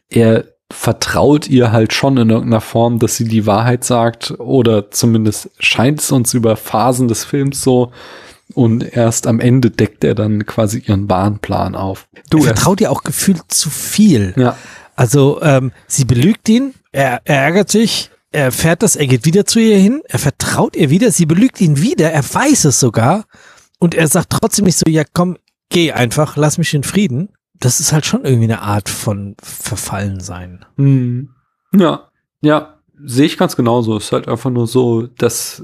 er 0.08 0.44
vertraut 0.72 1.48
ihr 1.48 1.72
halt 1.72 1.92
schon 1.92 2.16
in 2.16 2.30
irgendeiner 2.30 2.60
Form, 2.60 2.98
dass 2.98 3.16
sie 3.16 3.24
die 3.24 3.44
Wahrheit 3.44 3.84
sagt 3.84 4.32
oder 4.38 4.90
zumindest 4.90 5.50
scheint 5.58 6.00
es 6.00 6.12
uns 6.12 6.32
über 6.32 6.56
Phasen 6.56 7.08
des 7.08 7.24
Films 7.24 7.60
so 7.60 7.90
und 8.54 8.96
erst 8.96 9.26
am 9.26 9.40
Ende 9.40 9.70
deckt 9.70 10.04
er 10.04 10.14
dann 10.14 10.46
quasi 10.46 10.82
ihren 10.86 11.06
Bahnplan 11.06 11.74
auf. 11.74 12.08
Du 12.30 12.38
er 12.38 12.44
vertraut 12.44 12.80
ihr 12.80 12.90
auch 12.90 13.02
gefühlt 13.02 13.42
zu 13.48 13.70
viel. 13.70 14.34
ja. 14.36 14.56
Also 14.96 15.40
ähm, 15.40 15.72
sie 15.86 16.04
belügt 16.04 16.46
ihn, 16.50 16.74
er, 16.92 17.22
er 17.24 17.42
ärgert 17.44 17.70
sich, 17.70 18.10
er 18.32 18.44
erfährt 18.44 18.82
das, 18.82 18.96
er 18.96 19.06
geht 19.06 19.24
wieder 19.24 19.46
zu 19.46 19.58
ihr 19.58 19.78
hin, 19.78 20.02
er 20.06 20.18
vertraut 20.18 20.76
ihr 20.76 20.90
wieder, 20.90 21.10
sie 21.10 21.24
belügt 21.24 21.58
ihn 21.60 21.80
wieder, 21.80 22.12
er 22.12 22.22
weiß 22.22 22.66
es 22.66 22.80
sogar 22.80 23.24
und 23.78 23.94
er 23.94 24.08
sagt 24.08 24.30
trotzdem 24.30 24.66
nicht 24.66 24.76
so, 24.76 24.84
ja 24.90 25.04
komm, 25.10 25.38
geh 25.70 25.92
einfach, 25.92 26.36
lass 26.36 26.58
mich 26.58 26.74
in 26.74 26.82
Frieden. 26.82 27.30
Das 27.54 27.80
ist 27.80 27.92
halt 27.92 28.04
schon 28.04 28.24
irgendwie 28.24 28.52
eine 28.52 28.60
Art 28.60 28.90
von 28.90 29.36
Verfallensein. 29.42 30.66
Hm. 30.76 31.30
Ja, 31.74 32.10
ja, 32.42 32.79
sehe 33.04 33.26
ich 33.26 33.38
ganz 33.38 33.56
genauso. 33.56 33.96
Ist 33.96 34.12
halt 34.12 34.28
einfach 34.28 34.50
nur 34.50 34.66
so, 34.66 35.06
dass 35.18 35.62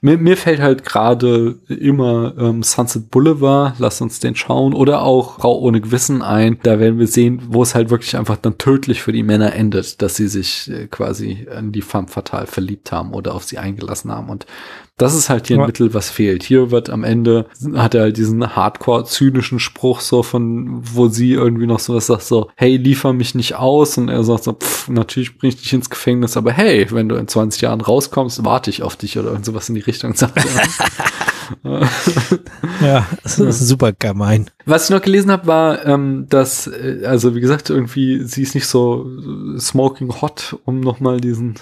mir, 0.00 0.18
mir 0.18 0.36
fällt 0.36 0.60
halt 0.60 0.84
gerade 0.84 1.58
immer 1.68 2.34
ähm, 2.38 2.62
Sunset 2.62 3.10
Boulevard, 3.10 3.74
lass 3.78 4.00
uns 4.00 4.20
den 4.20 4.34
schauen, 4.34 4.74
oder 4.74 5.02
auch 5.02 5.38
Frau 5.40 5.58
ohne 5.58 5.80
Gewissen 5.80 6.22
ein. 6.22 6.58
Da 6.62 6.78
werden 6.78 6.98
wir 6.98 7.06
sehen, 7.06 7.42
wo 7.48 7.62
es 7.62 7.74
halt 7.74 7.90
wirklich 7.90 8.16
einfach 8.16 8.36
dann 8.36 8.58
tödlich 8.58 9.02
für 9.02 9.12
die 9.12 9.22
Männer 9.22 9.54
endet, 9.54 10.02
dass 10.02 10.16
sie 10.16 10.28
sich 10.28 10.70
äh, 10.70 10.86
quasi 10.86 11.46
in 11.58 11.72
die 11.72 11.82
femme 11.82 12.08
fatale 12.08 12.46
verliebt 12.46 12.92
haben 12.92 13.14
oder 13.14 13.34
auf 13.34 13.44
sie 13.44 13.58
eingelassen 13.58 14.10
haben. 14.10 14.28
Und 14.28 14.46
das 15.02 15.14
ist 15.14 15.28
halt 15.28 15.48
hier 15.48 15.58
ein. 15.58 15.66
Mittel, 15.66 15.94
was 15.94 16.10
fehlt. 16.10 16.44
Hier 16.44 16.70
wird 16.70 16.88
am 16.88 17.02
Ende, 17.02 17.46
hat 17.74 17.94
er 17.94 18.02
halt 18.02 18.16
diesen 18.16 18.54
hardcore-zynischen 18.54 19.58
Spruch 19.58 20.00
so 20.00 20.22
von, 20.22 20.80
wo 20.82 21.08
sie 21.08 21.32
irgendwie 21.32 21.66
noch 21.66 21.80
sowas 21.80 22.06
sagt, 22.06 22.22
so, 22.22 22.50
hey, 22.54 22.76
liefer 22.76 23.12
mich 23.12 23.34
nicht 23.34 23.56
aus. 23.56 23.98
Und 23.98 24.08
er 24.08 24.22
sagt 24.22 24.44
so, 24.44 24.52
pff, 24.52 24.88
natürlich 24.88 25.38
bring 25.38 25.48
ich 25.48 25.56
dich 25.56 25.72
ins 25.72 25.90
Gefängnis, 25.90 26.36
aber 26.36 26.52
hey, 26.52 26.86
wenn 26.92 27.08
du 27.08 27.16
in 27.16 27.26
20 27.26 27.62
Jahren 27.62 27.80
rauskommst, 27.80 28.44
warte 28.44 28.70
ich 28.70 28.84
auf 28.84 28.94
dich 28.94 29.18
oder 29.18 29.30
irgend 29.30 29.44
sowas 29.44 29.68
in 29.68 29.74
die 29.74 29.80
Richtung. 29.80 30.14
Sagt 30.22 30.36
er. 30.36 30.44
Ja, 32.80 33.06
das 33.22 33.38
ist 33.38 33.68
super 33.68 33.92
gemein. 33.92 34.50
Was 34.64 34.84
ich 34.84 34.90
noch 34.90 35.02
gelesen 35.02 35.30
habe, 35.30 35.46
war, 35.46 35.86
ähm, 35.86 36.26
dass, 36.28 36.66
äh, 36.66 37.02
also 37.04 37.34
wie 37.34 37.40
gesagt, 37.40 37.70
irgendwie, 37.70 38.22
sie 38.24 38.42
ist 38.42 38.54
nicht 38.54 38.66
so 38.66 39.08
smoking 39.58 40.20
hot, 40.20 40.56
um 40.64 40.80
nochmal 40.80 41.20
diesen 41.20 41.54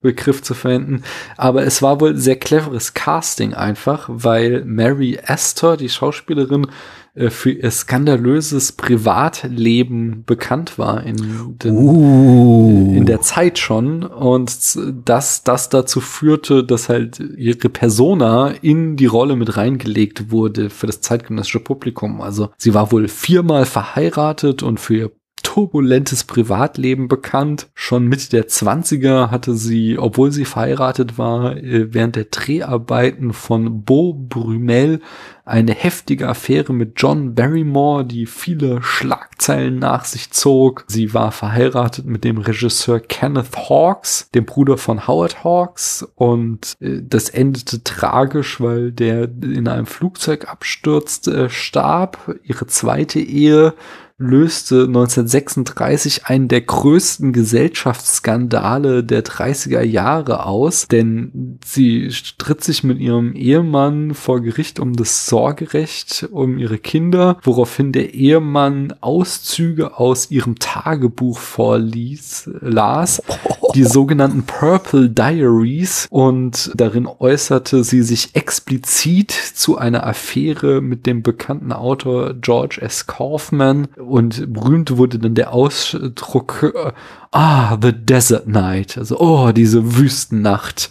Begriff 0.00 0.42
zu 0.42 0.54
verwenden. 0.54 1.02
Aber 1.36 1.64
es 1.64 1.82
war 1.82 2.00
wohl 2.00 2.16
sehr 2.16 2.36
cleveres 2.36 2.94
Casting 2.94 3.54
einfach, 3.54 4.08
weil 4.08 4.64
Mary 4.64 5.18
Astor, 5.24 5.76
die 5.76 5.88
Schauspielerin, 5.88 6.66
äh, 7.14 7.30
für 7.30 7.52
ihr 7.52 7.70
skandalöses 7.70 8.72
Privatleben 8.72 10.24
bekannt 10.24 10.78
war 10.78 11.04
in 11.04 11.16
den 11.58 11.76
Uh. 11.76 12.92
in 12.96 13.06
der 13.06 13.20
Zeit 13.20 13.58
schon 13.58 14.02
und 14.02 14.78
dass 15.04 15.44
das 15.44 15.68
dazu 15.68 16.00
führte, 16.00 16.64
dass 16.64 16.88
halt 16.88 17.20
ihre 17.36 17.68
Persona 17.68 18.48
in 18.48 18.96
die 18.96 19.06
Rolle 19.06 19.36
mit 19.36 19.56
reingelegt 19.56 20.30
wurde 20.30 20.70
für 20.70 20.86
das 20.86 21.00
zeitgenössische 21.00 21.60
Publikum. 21.60 22.20
Also 22.20 22.50
sie 22.56 22.74
war 22.74 22.90
wohl 22.90 23.08
viermal 23.08 23.64
verheiratet 23.64 24.62
und 24.62 24.80
für 24.80 24.96
ihr 24.96 25.10
turbulentes 25.54 26.24
Privatleben 26.24 27.06
bekannt. 27.06 27.68
Schon 27.74 28.08
Mitte 28.08 28.28
der 28.28 28.48
20er 28.48 29.30
hatte 29.30 29.54
sie, 29.54 29.96
obwohl 30.00 30.32
sie 30.32 30.46
verheiratet 30.46 31.16
war, 31.16 31.56
äh, 31.56 31.94
während 31.94 32.16
der 32.16 32.24
Dreharbeiten 32.24 33.32
von 33.32 33.84
Beau 33.84 34.14
Brumel 34.14 35.00
eine 35.44 35.72
heftige 35.72 36.28
Affäre 36.28 36.72
mit 36.72 36.94
John 36.96 37.36
Barrymore, 37.36 38.04
die 38.04 38.26
viele 38.26 38.82
Schlagzeilen 38.82 39.78
nach 39.78 40.04
sich 40.06 40.32
zog. 40.32 40.84
Sie 40.88 41.14
war 41.14 41.30
verheiratet 41.30 42.06
mit 42.06 42.24
dem 42.24 42.38
Regisseur 42.38 42.98
Kenneth 42.98 43.56
Hawkes, 43.68 44.30
dem 44.34 44.46
Bruder 44.46 44.76
von 44.76 45.06
Howard 45.06 45.44
Hawks, 45.44 46.04
und 46.16 46.74
äh, 46.80 47.00
das 47.00 47.28
endete 47.28 47.84
tragisch, 47.84 48.60
weil 48.60 48.90
der 48.90 49.24
in 49.24 49.68
einem 49.68 49.86
Flugzeug 49.86 50.48
abstürzt, 50.48 51.28
äh, 51.28 51.48
starb. 51.48 52.34
Ihre 52.42 52.66
zweite 52.66 53.20
Ehe 53.20 53.74
löste 54.16 54.84
1936 54.84 56.26
einen 56.26 56.46
der 56.46 56.60
größten 56.60 57.32
Gesellschaftsskandale 57.32 59.02
der 59.02 59.24
30er 59.24 59.82
Jahre 59.82 60.46
aus, 60.46 60.86
denn 60.86 61.58
sie 61.64 62.12
stritt 62.12 62.62
sich 62.62 62.84
mit 62.84 63.00
ihrem 63.00 63.34
Ehemann 63.34 64.14
vor 64.14 64.40
Gericht 64.40 64.78
um 64.78 64.92
das 64.92 65.26
Sorgerecht 65.26 66.28
um 66.30 66.58
ihre 66.58 66.78
Kinder, 66.78 67.38
woraufhin 67.42 67.90
der 67.90 68.14
Ehemann 68.14 68.94
Auszüge 69.00 69.98
aus 69.98 70.30
ihrem 70.30 70.60
Tagebuch 70.60 71.38
vorließ, 71.38 72.50
las, 72.60 73.20
die 73.74 73.84
sogenannten 73.84 74.44
Purple 74.44 75.10
Diaries 75.10 76.06
und 76.10 76.70
darin 76.74 77.06
äußerte 77.06 77.84
sie 77.84 78.02
sich 78.02 78.34
explizit 78.34 79.32
zu 79.32 79.78
einer 79.78 80.06
Affäre 80.06 80.80
mit 80.80 81.06
dem 81.06 81.22
bekannten 81.22 81.72
Autor 81.72 82.34
George 82.34 82.78
S. 82.80 83.06
Kaufman 83.06 83.88
und 83.96 84.52
berühmt 84.52 84.96
wurde 84.96 85.18
dann 85.18 85.34
der 85.34 85.52
Ausdruck 85.52 86.72
äh, 86.74 86.92
Ah, 87.36 87.76
The 87.82 87.92
Desert 87.92 88.46
Night, 88.46 88.96
also 88.96 89.18
oh, 89.18 89.50
diese 89.50 89.96
Wüstennacht 89.96 90.88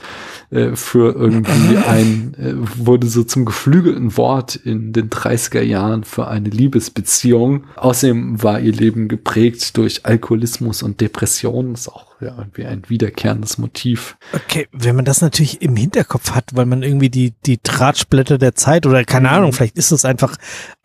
äh, 0.53 0.75
für 0.75 1.15
irgendwie 1.15 1.77
ein, 1.87 2.35
äh, 2.35 2.53
wurde 2.77 3.07
so 3.07 3.23
zum 3.23 3.45
geflügelten 3.45 4.17
Wort 4.17 4.55
in 4.55 4.93
den 4.93 5.09
30er 5.09 5.61
Jahren 5.61 6.03
für 6.03 6.27
eine 6.27 6.49
Liebesbeziehung. 6.49 7.63
Außerdem 7.75 8.43
war 8.43 8.59
ihr 8.59 8.73
Leben 8.73 9.07
geprägt 9.07 9.75
durch 9.77 10.05
Alkoholismus 10.05 10.83
und 10.83 11.01
Depressionen, 11.01 11.73
ist 11.73 11.89
auch 11.89 12.05
ja, 12.21 12.35
irgendwie 12.37 12.65
ein 12.65 12.83
wiederkehrendes 12.87 13.57
Motiv. 13.57 14.15
Okay, 14.31 14.67
wenn 14.71 14.95
man 14.95 15.05
das 15.05 15.21
natürlich 15.21 15.61
im 15.61 15.75
Hinterkopf 15.75 16.31
hat, 16.31 16.51
weil 16.53 16.65
man 16.65 16.83
irgendwie 16.83 17.09
die, 17.09 17.33
die 17.45 17.59
Drahtblätter 17.61 18.37
der 18.37 18.53
Zeit 18.53 18.85
oder 18.85 19.03
keine 19.05 19.31
Ahnung, 19.31 19.53
vielleicht 19.53 19.77
ist 19.77 19.91
es 19.91 20.05
einfach 20.05 20.35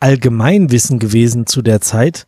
Allgemeinwissen 0.01 0.99
gewesen 0.99 1.47
zu 1.47 1.61
der 1.61 1.81
Zeit, 1.81 2.27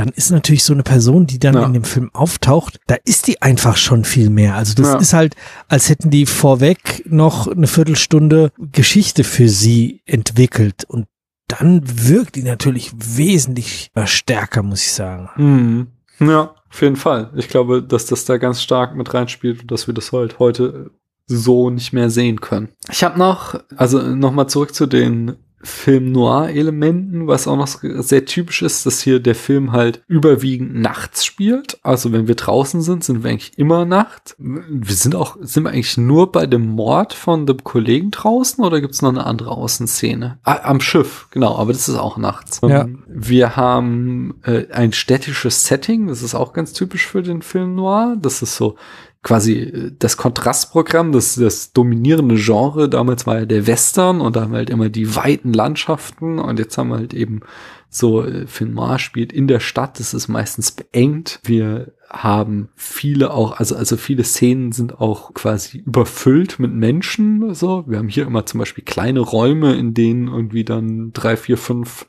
dann 0.00 0.08
ist 0.08 0.30
natürlich 0.30 0.64
so 0.64 0.72
eine 0.72 0.82
Person, 0.82 1.26
die 1.26 1.38
dann 1.38 1.54
Ja. 1.54 1.64
in 1.66 1.74
dem 1.74 1.84
Film 1.84 2.08
auftaucht, 2.14 2.80
da 2.86 2.96
ist 3.04 3.26
die 3.26 3.42
einfach 3.42 3.76
schon 3.76 4.04
viel 4.04 4.30
mehr. 4.30 4.54
Also 4.54 4.74
das 4.74 4.86
Ja. 4.88 4.96
ist 4.98 5.12
halt, 5.12 5.36
als 5.68 5.90
hätten 5.90 6.08
die 6.10 6.24
vorweg 6.24 7.02
noch 7.06 7.46
eine 7.48 7.66
Viertelstunde 7.66 8.50
Geschichte 8.72 9.24
für 9.24 9.48
sie 9.50 10.00
entwickelt 10.06 10.84
und 10.88 11.06
dann 11.48 11.82
wirkt 11.84 12.36
die 12.36 12.42
natürlich 12.42 12.92
wesentlich 12.96 13.90
stärker, 14.06 14.62
muss 14.62 14.82
ich 14.82 14.92
sagen. 14.92 15.28
Mhm. 15.36 15.86
Ja, 16.26 16.54
auf 16.70 16.80
jeden 16.80 16.96
Fall. 16.96 17.30
Ich 17.36 17.48
glaube, 17.48 17.82
dass 17.82 18.06
das 18.06 18.24
da 18.24 18.38
ganz 18.38 18.62
stark 18.62 18.96
mit 18.96 19.12
reinspielt 19.12 19.60
und 19.62 19.70
dass 19.70 19.86
wir 19.86 19.92
das 19.94 20.12
halt 20.12 20.38
heute 20.38 20.92
so 21.26 21.68
nicht 21.68 21.92
mehr 21.92 22.08
sehen 22.08 22.40
können. 22.40 22.68
Ich 22.90 23.04
habe 23.04 23.18
noch, 23.18 23.60
also 23.76 24.00
nochmal 24.00 24.48
zurück 24.48 24.74
zu 24.74 24.86
den 24.86 25.36
Film-Noir-Elementen, 25.62 27.26
was 27.26 27.46
auch 27.46 27.56
noch 27.56 27.66
sehr 27.66 28.24
typisch 28.24 28.62
ist, 28.62 28.86
dass 28.86 29.00
hier 29.00 29.20
der 29.20 29.34
Film 29.34 29.72
halt 29.72 30.02
überwiegend 30.08 30.74
nachts 30.74 31.24
spielt. 31.24 31.78
Also 31.82 32.12
wenn 32.12 32.28
wir 32.28 32.34
draußen 32.34 32.80
sind, 32.80 33.04
sind 33.04 33.22
wir 33.22 33.30
eigentlich 33.30 33.58
immer 33.58 33.84
Nacht. 33.84 34.34
Wir 34.38 34.94
sind 34.94 35.14
auch, 35.14 35.36
sind 35.40 35.64
wir 35.64 35.70
eigentlich 35.70 35.98
nur 35.98 36.32
bei 36.32 36.46
dem 36.46 36.68
Mord 36.68 37.12
von 37.12 37.44
dem 37.44 37.62
Kollegen 37.62 38.10
draußen 38.10 38.64
oder 38.64 38.80
gibt 38.80 38.94
es 38.94 39.02
noch 39.02 39.10
eine 39.10 39.26
andere 39.26 39.50
Außenszene? 39.50 40.38
Ah, 40.44 40.60
am 40.62 40.80
Schiff, 40.80 41.28
genau, 41.30 41.56
aber 41.56 41.72
das 41.72 41.88
ist 41.88 41.98
auch 41.98 42.16
nachts. 42.16 42.60
Ja. 42.62 42.86
Wir 43.06 43.56
haben 43.56 44.34
äh, 44.44 44.66
ein 44.72 44.92
städtisches 44.92 45.66
Setting, 45.66 46.06
das 46.06 46.22
ist 46.22 46.34
auch 46.34 46.52
ganz 46.54 46.72
typisch 46.72 47.06
für 47.06 47.22
den 47.22 47.42
Film 47.42 47.74
Noir. 47.74 48.16
Das 48.18 48.40
ist 48.40 48.56
so 48.56 48.76
quasi 49.22 49.58
äh, 49.60 49.92
das 49.98 50.16
Kontrastprogramm, 50.16 51.12
das, 51.12 51.34
das 51.34 51.72
dominierende 51.72 52.36
Genre. 52.36 52.88
Damals 52.88 53.26
war 53.26 53.40
ja 53.40 53.46
der 53.46 53.66
Western 53.66 54.20
und 54.20 54.36
da 54.36 54.42
haben 54.42 54.52
wir 54.52 54.58
halt 54.58 54.70
immer 54.70 54.88
die 54.88 55.14
weiten 55.16 55.52
Landschaften 55.52 56.38
und 56.38 56.58
jetzt 56.58 56.78
haben 56.78 56.90
wir 56.90 56.96
halt 56.96 57.14
eben 57.14 57.40
so, 57.88 58.24
äh, 58.24 58.46
Film 58.46 58.74
Noir 58.74 58.98
spielt 58.98 59.32
in 59.32 59.48
der 59.48 59.60
Stadt, 59.60 59.98
das 59.98 60.14
ist 60.14 60.28
meistens 60.28 60.70
beengt. 60.70 61.40
Wir 61.42 61.92
haben 62.08 62.68
viele 62.74 63.32
auch, 63.32 63.58
also, 63.58 63.76
also 63.76 63.96
viele 63.96 64.24
Szenen 64.24 64.72
sind 64.72 65.00
auch 65.00 65.34
quasi 65.34 65.78
überfüllt 65.78 66.58
mit 66.58 66.72
Menschen, 66.72 67.54
so. 67.54 67.84
Wir 67.86 67.98
haben 67.98 68.08
hier 68.08 68.26
immer 68.26 68.46
zum 68.46 68.58
Beispiel 68.58 68.84
kleine 68.84 69.20
Räume, 69.20 69.74
in 69.74 69.94
denen 69.94 70.28
irgendwie 70.28 70.64
dann 70.64 71.12
drei, 71.12 71.36
vier, 71.36 71.56
fünf 71.56 72.06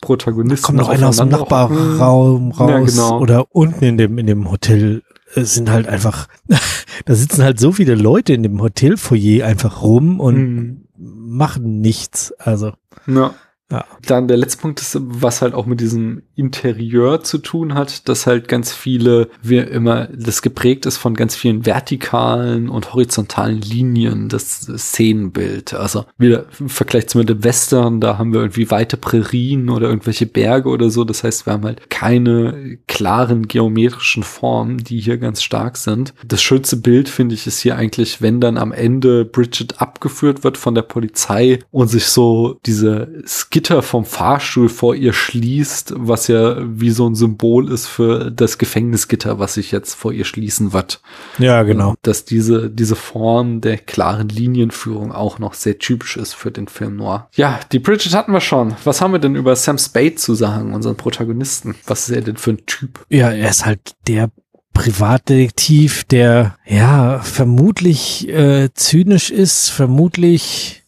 Protagonisten. 0.00 0.66
Kommt 0.66 0.78
noch 0.78 0.88
einer 0.88 1.08
aus 1.08 1.18
dem. 1.18 1.28
Nachbarraum 1.28 2.52
raus 2.52 2.96
Ja, 2.96 3.06
genau. 3.08 3.20
oder 3.20 3.46
unten 3.50 3.84
in 3.84 3.98
dem, 3.98 4.18
in 4.18 4.26
dem 4.26 4.50
Hotel 4.50 5.02
sind 5.34 5.70
halt 5.70 5.86
einfach, 5.88 6.28
da 7.04 7.14
sitzen 7.14 7.42
halt 7.42 7.60
so 7.60 7.72
viele 7.72 7.94
Leute 7.94 8.32
in 8.34 8.42
dem 8.42 8.60
Hotelfoyer 8.60 9.46
einfach 9.46 9.82
rum 9.82 10.20
und 10.20 10.36
Mhm. 10.36 10.80
machen 10.96 11.80
nichts. 11.80 12.32
Also, 12.38 12.72
Ja. 13.06 13.34
Ja. 13.70 13.84
Dann 14.04 14.26
der 14.26 14.36
letzte 14.36 14.62
Punkt 14.62 14.80
ist, 14.80 14.98
was 15.00 15.42
halt 15.42 15.54
auch 15.54 15.66
mit 15.66 15.80
diesem 15.80 16.22
Interieur 16.34 17.22
zu 17.22 17.38
tun 17.38 17.74
hat, 17.74 18.08
dass 18.08 18.26
halt 18.26 18.48
ganz 18.48 18.72
viele, 18.72 19.28
wir 19.42 19.70
immer, 19.70 20.08
das 20.12 20.42
geprägt 20.42 20.86
ist 20.86 20.96
von 20.96 21.14
ganz 21.14 21.36
vielen 21.36 21.66
vertikalen 21.66 22.68
und 22.68 22.92
horizontalen 22.92 23.60
Linien, 23.60 24.28
das 24.28 24.62
Szenenbild. 24.62 25.74
Also 25.74 26.04
wieder 26.18 26.46
im 26.58 26.68
Vergleich 26.68 27.06
zu 27.08 27.18
mit 27.18 27.28
dem 27.28 27.44
Western, 27.44 28.00
da 28.00 28.18
haben 28.18 28.32
wir 28.32 28.40
irgendwie 28.40 28.70
weite 28.70 28.96
Prärien 28.96 29.68
oder 29.68 29.88
irgendwelche 29.88 30.26
Berge 30.26 30.68
oder 30.68 30.90
so. 30.90 31.04
Das 31.04 31.22
heißt, 31.22 31.46
wir 31.46 31.52
haben 31.52 31.64
halt 31.64 31.90
keine 31.90 32.78
klaren 32.88 33.46
geometrischen 33.46 34.22
Formen, 34.22 34.78
die 34.78 35.00
hier 35.00 35.18
ganz 35.18 35.42
stark 35.42 35.76
sind. 35.76 36.14
Das 36.26 36.42
schönste 36.42 36.76
Bild, 36.76 37.08
finde 37.08 37.34
ich, 37.34 37.46
ist 37.46 37.60
hier 37.60 37.76
eigentlich, 37.76 38.20
wenn 38.20 38.40
dann 38.40 38.58
am 38.58 38.72
Ende 38.72 39.24
Bridget 39.24 39.80
abgeführt 39.80 40.42
wird 40.42 40.56
von 40.56 40.74
der 40.74 40.82
Polizei 40.82 41.60
und 41.70 41.88
sich 41.88 42.06
so 42.06 42.58
diese 42.66 43.22
Gitter 43.60 43.82
vom 43.82 44.06
Fahrstuhl 44.06 44.70
vor 44.70 44.94
ihr 44.94 45.12
schließt, 45.12 45.92
was 45.94 46.28
ja 46.28 46.56
wie 46.62 46.88
so 46.88 47.06
ein 47.06 47.14
Symbol 47.14 47.70
ist 47.70 47.88
für 47.88 48.30
das 48.30 48.56
Gefängnisgitter, 48.56 49.38
was 49.38 49.52
sich 49.52 49.70
jetzt 49.70 49.92
vor 49.92 50.14
ihr 50.14 50.24
schließen 50.24 50.72
wird. 50.72 51.02
ja, 51.36 51.62
genau. 51.62 51.94
Dass 52.00 52.24
diese, 52.24 52.70
diese 52.70 52.96
Form 52.96 53.60
der 53.60 53.76
klaren 53.76 54.30
Linienführung 54.30 55.12
auch 55.12 55.38
noch 55.38 55.52
sehr 55.52 55.78
typisch 55.78 56.16
ist 56.16 56.32
für 56.32 56.50
den 56.50 56.68
Film 56.68 56.96
Noir. 56.96 57.28
Ja, 57.34 57.60
die 57.70 57.80
Bridget 57.80 58.14
hatten 58.14 58.32
wir 58.32 58.40
schon. 58.40 58.76
Was 58.84 59.02
haben 59.02 59.12
wir 59.12 59.18
denn 59.18 59.34
über 59.34 59.54
Sam 59.54 59.76
Spade 59.76 60.14
zu 60.14 60.34
sagen, 60.34 60.72
unseren 60.72 60.96
Protagonisten? 60.96 61.74
Was 61.86 62.08
ist 62.08 62.16
er 62.16 62.22
denn 62.22 62.38
für 62.38 62.52
ein 62.52 62.64
Typ? 62.64 63.04
Ja, 63.10 63.30
er 63.30 63.50
ist 63.50 63.66
halt 63.66 63.92
der 64.08 64.30
Privatdetektiv, 64.72 66.04
der 66.04 66.56
ja 66.66 67.18
vermutlich 67.18 68.26
äh, 68.30 68.70
zynisch 68.72 69.30
ist, 69.30 69.68
vermutlich, 69.68 70.79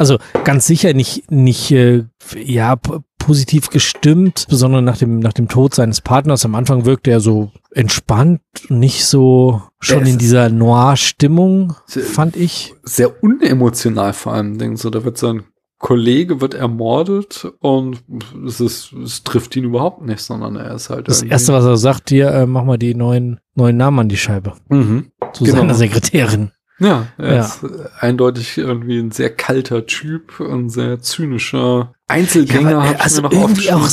also 0.00 0.18
ganz 0.44 0.66
sicher 0.66 0.92
nicht 0.94 1.30
nicht 1.30 1.70
äh, 1.70 2.04
ja 2.44 2.76
positiv 3.18 3.68
gestimmt, 3.70 4.46
besonders 4.48 4.82
nach 4.82 4.96
dem 4.96 5.18
nach 5.20 5.34
dem 5.34 5.46
Tod 5.48 5.74
seines 5.74 6.00
Partners. 6.00 6.44
Am 6.44 6.54
Anfang 6.54 6.86
wirkte 6.86 7.10
er 7.10 7.20
so 7.20 7.52
entspannt, 7.72 8.40
nicht 8.68 9.04
so 9.04 9.62
schon 9.78 10.06
in 10.06 10.18
dieser 10.18 10.48
Noir-Stimmung, 10.48 11.74
fand 11.86 12.36
ich. 12.36 12.74
Sehr 12.82 13.22
unemotional 13.22 14.12
vor 14.12 14.32
allem. 14.32 14.58
Dingen. 14.58 14.76
So, 14.76 14.90
da 14.90 15.04
wird 15.04 15.18
sein 15.18 15.44
Kollege 15.78 16.42
wird 16.42 16.52
ermordet 16.52 17.48
und 17.60 18.02
es 18.46 18.60
ist, 18.60 18.92
es 18.92 19.22
trifft 19.22 19.56
ihn 19.56 19.64
überhaupt 19.64 20.02
nicht, 20.04 20.20
sondern 20.20 20.56
er 20.56 20.74
ist 20.74 20.90
halt 20.90 21.08
Das 21.08 21.22
erste, 21.22 21.54
was 21.54 21.64
er 21.64 21.78
sagt, 21.78 22.10
hier 22.10 22.28
äh, 22.32 22.44
mach 22.46 22.64
mal 22.64 22.76
die 22.76 22.94
neuen 22.94 23.40
neuen 23.54 23.78
Namen 23.78 23.98
an 24.00 24.08
die 24.10 24.18
Scheibe 24.18 24.52
Mhm. 24.68 25.06
zu 25.32 25.44
Genau. 25.44 25.58
seiner 25.58 25.74
Sekretärin. 25.74 26.50
Ja, 26.80 27.06
er 27.18 27.34
Ja. 27.36 27.44
ist 27.44 27.62
äh, 27.62 27.68
eindeutig 28.00 28.58
irgendwie 28.58 28.98
ein 28.98 29.10
sehr 29.12 29.30
kalter 29.30 29.86
Typ, 29.86 30.40
ein 30.40 30.68
sehr 30.70 31.00
zynischer 31.00 31.92
Einzelgänger. 32.08 32.78
aber, 32.78 32.92
äh, 32.92 32.96
also 32.98 33.22
mir 33.22 33.28
noch 33.28 33.32
irgendwie 33.40 33.70
auch, 33.72 33.88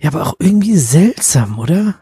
ja, 0.00 0.10
aber 0.10 0.26
auch 0.26 0.34
irgendwie 0.38 0.76
seltsam, 0.76 1.58
oder? 1.58 1.96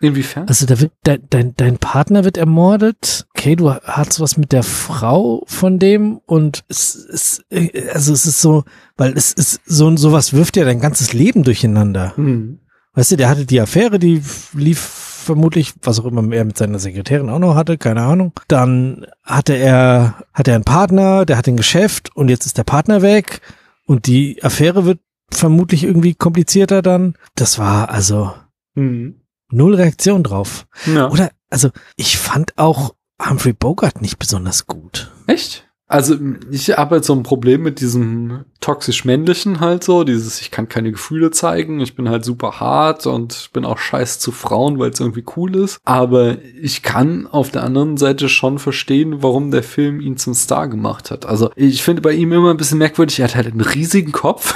Inwiefern? 0.00 0.46
Also 0.48 0.66
da 0.66 0.80
wird 0.80 0.92
dein, 1.04 1.22
dein, 1.30 1.54
dein 1.56 1.78
Partner 1.78 2.24
wird 2.24 2.36
ermordet. 2.36 3.26
Okay, 3.36 3.56
du 3.56 3.72
hast 3.72 4.20
was 4.20 4.36
mit 4.36 4.52
der 4.52 4.62
Frau 4.62 5.44
von 5.46 5.78
dem 5.78 6.18
und 6.26 6.64
es 6.68 6.94
ist 6.94 7.44
also 7.92 8.12
es 8.12 8.26
ist 8.26 8.40
so, 8.42 8.64
weil 8.96 9.16
es 9.16 9.32
ist 9.32 9.60
so 9.64 9.96
sowas 9.96 10.32
wirft 10.34 10.56
ja 10.56 10.64
dein 10.64 10.80
ganzes 10.80 11.12
Leben 11.12 11.42
durcheinander. 11.42 12.12
Hm. 12.16 12.58
Weißt 12.92 13.12
du, 13.12 13.16
der 13.16 13.28
hatte 13.30 13.46
die 13.46 13.60
Affäre, 13.60 13.98
die 13.98 14.22
lief 14.52 15.13
vermutlich, 15.24 15.74
was 15.82 15.98
auch 16.00 16.04
immer 16.04 16.32
er 16.32 16.44
mit 16.44 16.56
seiner 16.56 16.78
Sekretärin 16.78 17.28
auch 17.30 17.38
noch 17.38 17.54
hatte, 17.54 17.78
keine 17.78 18.02
Ahnung. 18.02 18.32
Dann 18.48 19.06
hatte 19.22 19.54
er 19.54 20.14
hatte 20.32 20.50
er 20.52 20.56
einen 20.56 20.64
Partner, 20.64 21.24
der 21.26 21.36
hat 21.36 21.48
ein 21.48 21.56
Geschäft 21.56 22.14
und 22.14 22.28
jetzt 22.28 22.46
ist 22.46 22.58
der 22.58 22.64
Partner 22.64 23.02
weg 23.02 23.40
und 23.86 24.06
die 24.06 24.42
Affäre 24.42 24.84
wird 24.84 25.00
vermutlich 25.30 25.84
irgendwie 25.84 26.14
komplizierter 26.14 26.82
dann. 26.82 27.14
Das 27.34 27.58
war 27.58 27.90
also 27.90 28.32
Hm. 28.76 29.20
null 29.50 29.74
Reaktion 29.74 30.22
drauf. 30.22 30.66
Ja. 30.86 31.10
Oder, 31.10 31.30
also, 31.50 31.70
ich 31.96 32.18
fand 32.18 32.58
auch 32.58 32.94
Humphrey 33.24 33.52
Bogart 33.52 34.00
nicht 34.02 34.18
besonders 34.18 34.66
gut. 34.66 35.12
Echt? 35.26 35.68
Also 35.94 36.16
ich 36.50 36.70
habe 36.70 36.96
halt 36.96 37.04
so 37.04 37.12
ein 37.12 37.22
Problem 37.22 37.62
mit 37.62 37.78
diesem 37.78 38.46
toxisch-männlichen 38.60 39.60
halt 39.60 39.84
so, 39.84 40.02
dieses 40.02 40.40
ich 40.40 40.50
kann 40.50 40.68
keine 40.68 40.90
Gefühle 40.90 41.30
zeigen, 41.30 41.78
ich 41.78 41.94
bin 41.94 42.08
halt 42.08 42.24
super 42.24 42.58
hart 42.58 43.06
und 43.06 43.50
bin 43.52 43.64
auch 43.64 43.78
scheiß 43.78 44.18
zu 44.18 44.32
Frauen, 44.32 44.80
weil 44.80 44.90
es 44.90 44.98
irgendwie 44.98 45.22
cool 45.36 45.54
ist. 45.54 45.78
Aber 45.84 46.38
ich 46.60 46.82
kann 46.82 47.28
auf 47.28 47.52
der 47.52 47.62
anderen 47.62 47.96
Seite 47.96 48.28
schon 48.28 48.58
verstehen, 48.58 49.22
warum 49.22 49.52
der 49.52 49.62
Film 49.62 50.00
ihn 50.00 50.16
zum 50.16 50.34
Star 50.34 50.66
gemacht 50.66 51.12
hat. 51.12 51.26
Also 51.26 51.50
ich 51.54 51.84
finde 51.84 52.02
bei 52.02 52.10
ihm 52.10 52.32
immer 52.32 52.50
ein 52.50 52.56
bisschen 52.56 52.78
merkwürdig, 52.78 53.20
er 53.20 53.28
hat 53.28 53.36
halt 53.36 53.52
einen 53.52 53.60
riesigen 53.60 54.10
Kopf. 54.10 54.52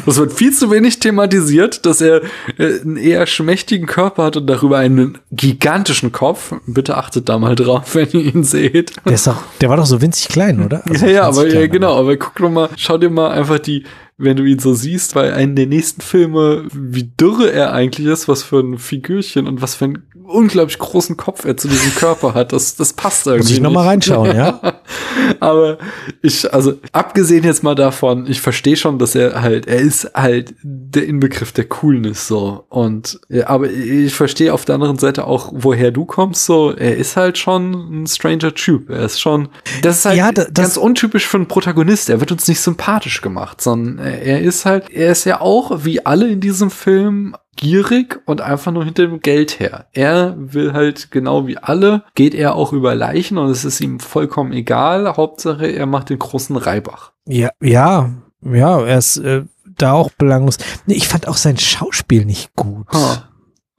Das 0.05 0.17
wird 0.17 0.33
viel 0.33 0.53
zu 0.53 0.71
wenig 0.71 0.99
thematisiert, 0.99 1.85
dass 1.85 2.01
er 2.01 2.21
äh, 2.57 2.81
einen 2.81 2.97
eher 2.97 3.25
schmächtigen 3.27 3.87
Körper 3.87 4.25
hat 4.25 4.37
und 4.37 4.47
darüber 4.47 4.77
einen 4.77 5.17
gigantischen 5.31 6.11
Kopf. 6.11 6.53
Bitte 6.65 6.97
achtet 6.97 7.29
da 7.29 7.39
mal 7.39 7.55
drauf, 7.55 7.83
wenn 7.95 8.09
ihr 8.11 8.33
ihn 8.35 8.43
seht. 8.43 8.93
Der 9.05 9.13
ist 9.13 9.27
doch, 9.27 9.41
der 9.61 9.69
war 9.69 9.77
doch 9.77 9.85
so 9.85 10.01
winzig 10.01 10.27
klein, 10.27 10.63
oder? 10.63 10.83
Also 10.87 11.05
ja, 11.05 11.11
ja, 11.11 11.23
aber 11.23 11.47
ja, 11.47 11.67
genau, 11.67 11.95
aber 11.95 12.17
guck 12.17 12.35
doch 12.35 12.49
mal, 12.49 12.69
schau 12.75 12.97
dir 12.97 13.09
mal 13.09 13.31
einfach 13.31 13.59
die, 13.59 13.83
wenn 14.17 14.37
du 14.37 14.43
ihn 14.43 14.59
so 14.59 14.73
siehst, 14.73 15.15
weil 15.15 15.33
einen 15.33 15.55
der 15.55 15.67
nächsten 15.67 16.01
Filme, 16.01 16.65
wie 16.73 17.03
dürre 17.03 17.51
er 17.51 17.73
eigentlich 17.73 18.07
ist, 18.07 18.27
was 18.27 18.43
für 18.43 18.59
ein 18.59 18.77
Figürchen 18.77 19.47
und 19.47 19.61
was 19.61 19.75
für 19.75 19.85
einen 19.85 20.03
unglaublich 20.27 20.77
großen 20.77 21.17
Kopf 21.17 21.45
er 21.45 21.57
zu 21.57 21.67
diesem 21.67 21.95
Körper 21.95 22.33
hat. 22.33 22.53
Das, 22.53 22.75
das 22.75 22.93
passt 22.93 23.25
irgendwie. 23.27 23.43
Muss 23.43 23.51
ich 23.51 23.61
noch 23.61 23.71
mal 23.71 23.81
nicht. 23.81 24.09
reinschauen, 24.11 24.35
ja? 24.35 24.59
Aber 25.39 25.77
ich, 26.21 26.53
also 26.53 26.73
abgesehen 26.91 27.43
jetzt 27.43 27.63
mal 27.63 27.75
davon, 27.75 28.27
ich 28.27 28.41
verstehe 28.41 28.75
schon, 28.77 28.99
dass 28.99 29.15
er 29.15 29.41
halt, 29.41 29.67
er 29.67 29.79
ist 29.79 30.11
halt 30.13 30.53
der 30.63 31.05
Inbegriff 31.05 31.51
der 31.51 31.65
Coolness 31.65 32.27
so. 32.27 32.65
Und 32.69 33.19
aber 33.45 33.69
ich 33.69 34.13
verstehe 34.13 34.53
auf 34.53 34.65
der 34.65 34.75
anderen 34.75 34.97
Seite 34.99 35.25
auch, 35.27 35.51
woher 35.53 35.91
du 35.91 36.05
kommst. 36.05 36.45
So, 36.45 36.71
er 36.71 36.95
ist 36.97 37.17
halt 37.17 37.37
schon 37.37 38.03
ein 38.03 38.07
stranger 38.07 38.53
Typ. 38.53 38.89
Er 38.89 39.05
ist 39.05 39.19
schon, 39.19 39.49
das 39.81 39.99
ist 39.99 40.05
halt 40.05 40.17
Ja, 40.17 40.31
da- 40.31 40.43
das- 40.45 40.53
ganz 40.53 40.77
untypisch 40.77 41.27
für 41.27 41.37
einen 41.37 41.47
Protagonist. 41.47 42.09
Er 42.09 42.19
wird 42.19 42.31
uns 42.31 42.47
nicht 42.47 42.59
sympathisch 42.61 43.21
gemacht, 43.21 43.61
sondern 43.61 43.99
er 44.05 44.41
ist 44.41 44.65
halt, 44.65 44.89
er 44.89 45.11
ist 45.11 45.25
ja 45.25 45.41
auch 45.41 45.83
wie 45.85 46.05
alle 46.05 46.27
in 46.27 46.39
diesem 46.41 46.69
Film 46.71 47.35
gierig 47.57 48.21
und 48.25 48.39
einfach 48.41 48.71
nur 48.71 48.85
hinter 48.85 49.05
dem 49.07 49.19
Geld 49.19 49.59
her. 49.59 49.87
Er 49.93 50.35
will 50.37 50.73
halt 50.73 51.11
genau 51.11 51.45
wie 51.47 51.57
alle, 51.57 52.03
geht 52.15 52.33
er 52.33 52.55
auch 52.55 52.71
über 52.73 52.95
Leichen 52.95 53.37
und 53.37 53.49
es 53.49 53.65
ist 53.65 53.81
ihm 53.81 53.99
vollkommen 53.99 54.53
egal. 54.53 55.17
Hauptsache, 55.17 55.67
er 55.67 55.85
macht 55.85 56.09
den 56.09 56.19
großen 56.19 56.55
Reibach. 56.55 57.11
Ja, 57.25 57.49
ja, 57.61 58.11
ja, 58.41 58.79
er 58.81 58.97
ist 58.97 59.17
äh, 59.17 59.43
da 59.65 59.91
auch 59.93 60.11
belanglos. 60.11 60.57
Nee, 60.85 60.95
ich 60.95 61.07
fand 61.07 61.27
auch 61.27 61.37
sein 61.37 61.57
Schauspiel 61.57 62.23
nicht 62.25 62.55
gut. 62.55 62.87
Ha. 62.93 63.29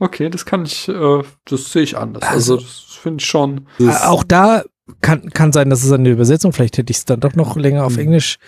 Okay, 0.00 0.28
das 0.30 0.44
kann 0.46 0.64
ich, 0.64 0.88
äh, 0.88 1.22
das 1.46 1.72
sehe 1.72 1.82
ich 1.82 1.96
anders. 1.96 2.22
Also- 2.22 2.54
Also, 2.54 2.66
das 2.66 2.98
finde 3.00 3.22
ich 3.22 3.26
schon. 3.28 3.66
Äh, 3.80 3.88
auch 4.04 4.22
da 4.24 4.62
kann, 5.00 5.30
kann 5.30 5.52
sein, 5.52 5.70
dass 5.70 5.84
es 5.84 5.92
eine 5.92 6.08
Übersetzung, 6.10 6.52
vielleicht 6.52 6.78
hätte 6.78 6.90
ich 6.90 6.98
es 6.98 7.04
dann 7.04 7.20
doch 7.20 7.34
noch 7.34 7.56
länger 7.56 7.84
auf 7.84 7.94
Mhm. 7.94 8.00
Englisch. 8.00 8.38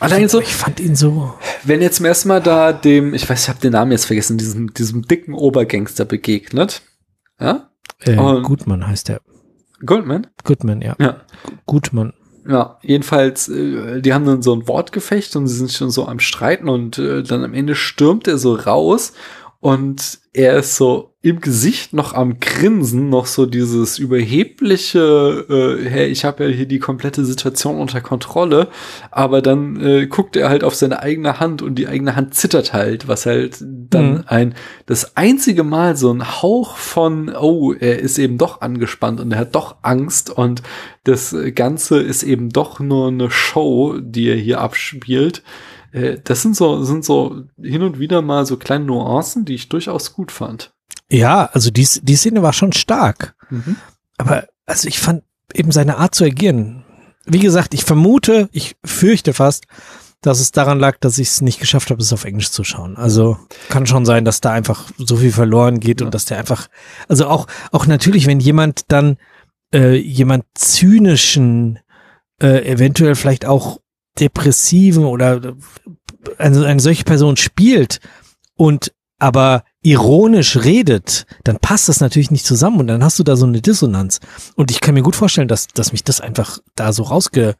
Allein 0.00 0.28
so, 0.28 0.40
Ich 0.40 0.54
fand 0.54 0.80
ihn 0.80 0.94
so. 0.96 1.34
wenn 1.64 1.80
jetzt 1.82 1.96
zum 1.96 2.06
ersten 2.06 2.28
Mal 2.28 2.40
da 2.42 2.72
dem, 2.72 3.14
ich 3.14 3.28
weiß, 3.28 3.42
ich 3.44 3.48
habe 3.48 3.60
den 3.60 3.72
Namen 3.72 3.92
jetzt 3.92 4.04
vergessen, 4.06 4.38
diesem, 4.38 4.72
diesem 4.74 5.02
dicken 5.02 5.34
Obergangster 5.34 6.04
begegnet. 6.04 6.82
Ja? 7.40 7.70
Äh, 8.00 8.16
Und- 8.18 8.42
Gutmann 8.42 8.86
heißt 8.86 9.10
er. 9.10 9.20
Goldman? 9.84 10.26
Goodman, 10.44 10.80
ja. 10.80 10.96
Ja. 10.98 11.20
Gutmann. 11.66 12.12
Ja, 12.48 12.78
jedenfalls, 12.82 13.48
äh, 13.48 14.00
die 14.00 14.14
haben 14.14 14.24
dann 14.24 14.40
so 14.40 14.54
ein 14.54 14.68
Wortgefecht 14.68 15.34
und 15.36 15.48
sie 15.48 15.56
sind 15.56 15.72
schon 15.72 15.90
so 15.90 16.06
am 16.06 16.20
Streiten 16.20 16.68
und 16.68 16.96
äh, 16.98 17.22
dann 17.22 17.42
am 17.44 17.52
Ende 17.54 17.74
stürmt 17.74 18.28
er 18.28 18.38
so 18.38 18.54
raus 18.54 19.12
und 19.60 20.20
er 20.32 20.56
ist 20.58 20.76
so 20.76 21.15
im 21.26 21.40
Gesicht 21.40 21.92
noch 21.92 22.12
am 22.14 22.38
Grinsen, 22.38 23.08
noch 23.08 23.26
so 23.26 23.46
dieses 23.46 23.98
überhebliche, 23.98 25.44
äh, 25.82 25.88
hey, 25.88 26.06
ich 26.06 26.24
habe 26.24 26.44
ja 26.44 26.50
hier 26.50 26.66
die 26.66 26.78
komplette 26.78 27.24
Situation 27.24 27.80
unter 27.80 28.00
Kontrolle, 28.00 28.68
aber 29.10 29.42
dann 29.42 29.80
äh, 29.80 30.06
guckt 30.06 30.36
er 30.36 30.48
halt 30.48 30.62
auf 30.62 30.74
seine 30.76 31.00
eigene 31.02 31.40
Hand 31.40 31.62
und 31.62 31.74
die 31.74 31.88
eigene 31.88 32.14
Hand 32.14 32.34
zittert 32.34 32.72
halt, 32.72 33.08
was 33.08 33.26
halt 33.26 33.58
dann 33.60 34.06
Mhm. 34.14 34.22
ein, 34.26 34.54
das 34.86 35.16
einzige 35.16 35.64
Mal 35.64 35.96
so 35.96 36.12
ein 36.12 36.42
Hauch 36.42 36.76
von, 36.76 37.28
oh, 37.34 37.72
er 37.72 37.98
ist 37.98 38.18
eben 38.18 38.38
doch 38.38 38.60
angespannt 38.60 39.18
und 39.20 39.32
er 39.32 39.38
hat 39.40 39.54
doch 39.56 39.76
Angst 39.82 40.30
und 40.30 40.62
das 41.04 41.34
Ganze 41.54 41.98
ist 42.00 42.22
eben 42.22 42.50
doch 42.50 42.78
nur 42.78 43.08
eine 43.08 43.30
Show, 43.30 43.98
die 44.00 44.28
er 44.28 44.36
hier 44.36 44.60
abspielt. 44.60 45.42
Äh, 45.92 46.18
Das 46.22 46.42
sind 46.42 46.54
so, 46.54 46.82
sind 46.84 47.04
so 47.04 47.42
hin 47.60 47.82
und 47.82 47.98
wieder 47.98 48.22
mal 48.22 48.46
so 48.46 48.56
kleine 48.56 48.84
Nuancen, 48.84 49.44
die 49.44 49.54
ich 49.54 49.68
durchaus 49.68 50.12
gut 50.12 50.30
fand. 50.30 50.72
Ja, 51.10 51.46
also 51.52 51.70
die, 51.70 51.86
die 52.02 52.16
Szene 52.16 52.42
war 52.42 52.52
schon 52.52 52.72
stark. 52.72 53.34
Aber 54.18 54.46
also 54.66 54.88
ich 54.88 54.98
fand 54.98 55.22
eben 55.54 55.70
seine 55.72 55.98
Art 55.98 56.14
zu 56.14 56.24
agieren. 56.24 56.84
Wie 57.24 57.38
gesagt, 57.38 57.74
ich 57.74 57.84
vermute, 57.84 58.48
ich 58.52 58.76
fürchte 58.84 59.32
fast, 59.32 59.64
dass 60.22 60.40
es 60.40 60.50
daran 60.50 60.80
lag, 60.80 60.96
dass 60.98 61.18
ich 61.18 61.28
es 61.28 61.40
nicht 61.40 61.60
geschafft 61.60 61.90
habe, 61.90 62.00
es 62.02 62.12
auf 62.12 62.24
Englisch 62.24 62.50
zu 62.50 62.64
schauen. 62.64 62.96
Also 62.96 63.38
kann 63.68 63.86
schon 63.86 64.04
sein, 64.04 64.24
dass 64.24 64.40
da 64.40 64.52
einfach 64.52 64.90
so 64.98 65.16
viel 65.16 65.30
verloren 65.32 65.78
geht 65.78 66.00
Ja. 66.00 66.06
und 66.06 66.14
dass 66.14 66.24
der 66.24 66.38
einfach, 66.38 66.68
also 67.08 67.28
auch, 67.28 67.46
auch 67.70 67.86
natürlich, 67.86 68.26
wenn 68.26 68.40
jemand 68.40 68.84
dann 68.88 69.18
äh, 69.72 69.94
jemand 69.96 70.44
zynischen, 70.54 71.78
äh, 72.40 72.68
eventuell 72.70 73.14
vielleicht 73.14 73.44
auch 73.46 73.80
depressiven 74.18 75.04
oder 75.04 75.36
äh, 75.44 75.52
eine, 76.38 76.64
eine 76.66 76.80
solche 76.80 77.04
Person 77.04 77.36
spielt 77.36 78.00
und 78.54 78.92
aber 79.18 79.64
ironisch 79.82 80.56
redet, 80.56 81.26
dann 81.44 81.58
passt 81.58 81.88
das 81.88 82.00
natürlich 82.00 82.30
nicht 82.30 82.44
zusammen 82.44 82.80
und 82.80 82.86
dann 82.86 83.02
hast 83.04 83.18
du 83.18 83.22
da 83.22 83.36
so 83.36 83.46
eine 83.46 83.60
Dissonanz. 83.62 84.20
Und 84.56 84.70
ich 84.70 84.80
kann 84.80 84.94
mir 84.94 85.02
gut 85.02 85.16
vorstellen, 85.16 85.48
dass, 85.48 85.68
dass 85.68 85.92
mich 85.92 86.04
das 86.04 86.20
einfach 86.20 86.58
da 86.74 86.92
so 86.92 87.04
rausge, 87.04 87.54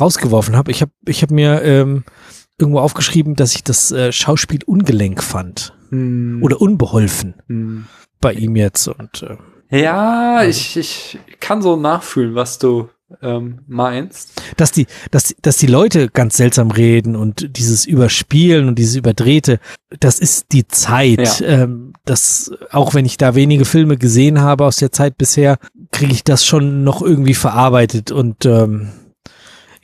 rausgeworfen 0.00 0.56
habe. 0.56 0.70
Ich 0.70 0.80
habe 0.82 0.92
ich 1.06 1.22
hab 1.22 1.30
mir 1.30 1.62
ähm, 1.62 2.04
irgendwo 2.58 2.78
aufgeschrieben, 2.80 3.34
dass 3.34 3.54
ich 3.54 3.64
das 3.64 3.90
äh, 3.92 4.12
Schauspiel 4.12 4.60
ungelenk 4.64 5.22
fand 5.22 5.76
Hm. 5.90 6.40
oder 6.42 6.60
unbeholfen 6.60 7.34
Hm. 7.48 7.84
bei 8.20 8.32
ihm 8.32 8.56
jetzt. 8.56 8.88
Und 8.88 9.22
äh, 9.22 9.36
Ja, 9.82 10.36
Also- 10.36 10.50
ich, 10.50 10.76
ich 10.76 11.18
kann 11.40 11.60
so 11.60 11.76
nachfühlen, 11.76 12.34
was 12.34 12.58
du 12.58 12.88
ähm, 13.22 13.60
meinst. 13.66 14.32
dass 14.56 14.72
die, 14.72 14.86
dass, 15.10 15.34
dass 15.42 15.56
die 15.56 15.66
Leute 15.66 16.08
ganz 16.08 16.36
seltsam 16.36 16.70
reden 16.70 17.16
und 17.16 17.56
dieses 17.56 17.86
Überspielen 17.86 18.68
und 18.68 18.78
dieses 18.78 18.96
Überdrehte, 18.96 19.60
das 20.00 20.18
ist 20.18 20.46
die 20.52 20.66
Zeit. 20.66 21.40
Ja. 21.40 21.46
Ähm, 21.46 21.92
das, 22.04 22.52
auch 22.70 22.94
wenn 22.94 23.06
ich 23.06 23.16
da 23.16 23.34
wenige 23.34 23.64
Filme 23.64 23.96
gesehen 23.96 24.40
habe 24.40 24.64
aus 24.64 24.76
der 24.76 24.92
Zeit 24.92 25.16
bisher, 25.16 25.58
kriege 25.92 26.12
ich 26.12 26.24
das 26.24 26.44
schon 26.44 26.84
noch 26.84 27.02
irgendwie 27.02 27.34
verarbeitet 27.34 28.10
und 28.10 28.44
ähm, 28.46 28.90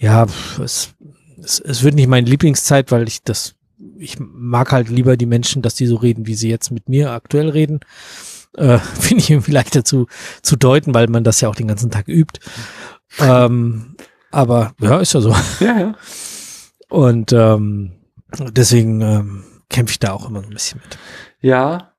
ja, 0.01 0.27
es, 0.63 0.95
es, 1.43 1.61
es 1.61 1.83
wird 1.83 1.95
nicht 1.95 2.09
meine 2.09 2.29
Lieblingszeit, 2.29 2.91
weil 2.91 3.07
ich 3.07 3.23
das, 3.23 3.55
ich 3.99 4.17
mag 4.19 4.73
halt 4.73 4.89
lieber 4.89 5.17
die 5.17 5.27
Menschen, 5.27 5.63
dass 5.63 5.75
die 5.75 5.87
so 5.87 5.97
reden, 5.97 6.27
wie 6.27 6.35
sie 6.35 6.49
jetzt 6.49 6.71
mit 6.71 6.89
mir 6.89 7.13
aktuell 7.13 7.51
reden. 7.51 7.81
Äh, 8.57 8.79
Finde 9.01 9.23
ich 9.23 9.31
irgendwie 9.31 9.53
leichter 9.53 9.85
zu, 9.85 10.07
zu 10.43 10.57
deuten, 10.57 10.95
weil 10.95 11.09
man 11.09 11.23
das 11.23 11.41
ja 11.41 11.49
auch 11.49 11.55
den 11.55 11.69
ganzen 11.69 11.91
Tag 11.91 12.09
übt. 12.09 12.41
Ähm, 13.19 13.97
aber 14.31 14.73
ja, 14.81 14.99
ist 14.99 15.15
ja 15.15 15.21
so. 15.21 15.35
Ja, 15.61 15.79
ja. 15.79 15.95
Und 16.89 17.33
ähm, 17.33 17.93
deswegen 18.39 19.01
ähm, 19.01 19.45
kämpfe 19.69 19.93
ich 19.93 19.99
da 19.99 20.13
auch 20.13 20.29
immer 20.29 20.41
so 20.41 20.47
ein 20.47 20.53
bisschen 20.53 20.81
mit. 20.85 20.99
Ja. 21.41 21.93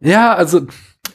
Ja, 0.00 0.34
also 0.34 0.66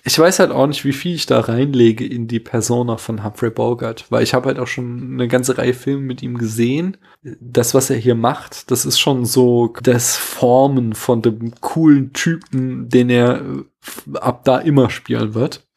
ich 0.04 0.18
weiß 0.18 0.40
halt 0.40 0.52
auch 0.52 0.66
nicht, 0.66 0.86
wie 0.86 0.94
viel 0.94 1.16
ich 1.16 1.26
da 1.26 1.40
reinlege 1.40 2.06
in 2.06 2.28
die 2.28 2.40
Persona 2.40 2.98
von 2.98 3.24
Humphrey 3.24 3.50
Bogart, 3.50 4.06
weil 4.10 4.24
ich 4.24 4.34
habe 4.34 4.48
halt 4.48 4.58
auch 4.58 4.68
schon 4.68 5.14
eine 5.14 5.28
ganze 5.28 5.58
Reihe 5.58 5.74
Filme 5.74 6.02
mit 6.02 6.24
ihm 6.24 6.38
gesehen. 6.38 6.98
Das, 7.22 7.74
was 7.74 7.90
er 7.90 7.98
hier 7.98 8.16
macht, 8.16 8.72
das 8.72 8.86
ist 8.86 9.00
schon 9.00 9.26
so 9.26 9.74
das 9.84 10.16
Formen 10.16 10.94
von 10.94 11.22
dem 11.22 11.54
coolen 11.62 12.14
Typen, 12.14 12.90
den 12.90 13.10
er 13.10 13.42
äh, 13.42 14.18
ab 14.20 14.44
da 14.46 14.58
immer 14.60 14.90
spielen 14.90 15.34
wird. 15.34 15.68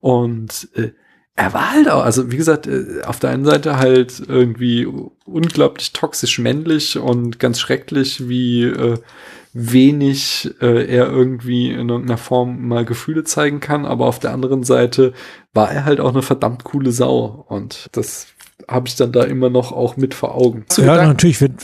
Und 0.00 0.68
äh, 0.74 0.92
er 1.36 1.52
war 1.52 1.72
halt 1.72 1.88
auch, 1.90 2.04
also 2.04 2.30
wie 2.30 2.36
gesagt, 2.36 2.66
äh, 2.66 3.02
auf 3.04 3.18
der 3.18 3.30
einen 3.30 3.44
Seite 3.44 3.78
halt 3.78 4.22
irgendwie 4.26 4.86
unglaublich 5.24 5.92
toxisch 5.92 6.38
männlich 6.38 6.98
und 6.98 7.38
ganz 7.40 7.58
schrecklich, 7.58 8.28
wie 8.28 8.64
äh, 8.64 8.98
wenig 9.52 10.54
äh, 10.60 10.84
er 10.86 11.10
irgendwie 11.10 11.70
in 11.70 11.88
irgendeiner 11.88 12.18
Form 12.18 12.68
mal 12.68 12.84
Gefühle 12.84 13.24
zeigen 13.24 13.60
kann, 13.60 13.84
aber 13.84 14.06
auf 14.06 14.20
der 14.20 14.32
anderen 14.32 14.62
Seite 14.62 15.12
war 15.52 15.70
er 15.70 15.84
halt 15.84 16.00
auch 16.00 16.10
eine 16.10 16.22
verdammt 16.22 16.64
coole 16.64 16.92
Sau 16.92 17.44
und 17.48 17.88
das 17.92 18.28
habe 18.68 18.88
ich 18.88 18.96
dann 18.96 19.12
da 19.12 19.24
immer 19.24 19.50
noch 19.50 19.72
auch 19.72 19.96
mit 19.96 20.14
vor 20.14 20.34
Augen. 20.34 20.64
Ja, 20.76 21.04
natürlich, 21.06 21.40
wenn, 21.40 21.56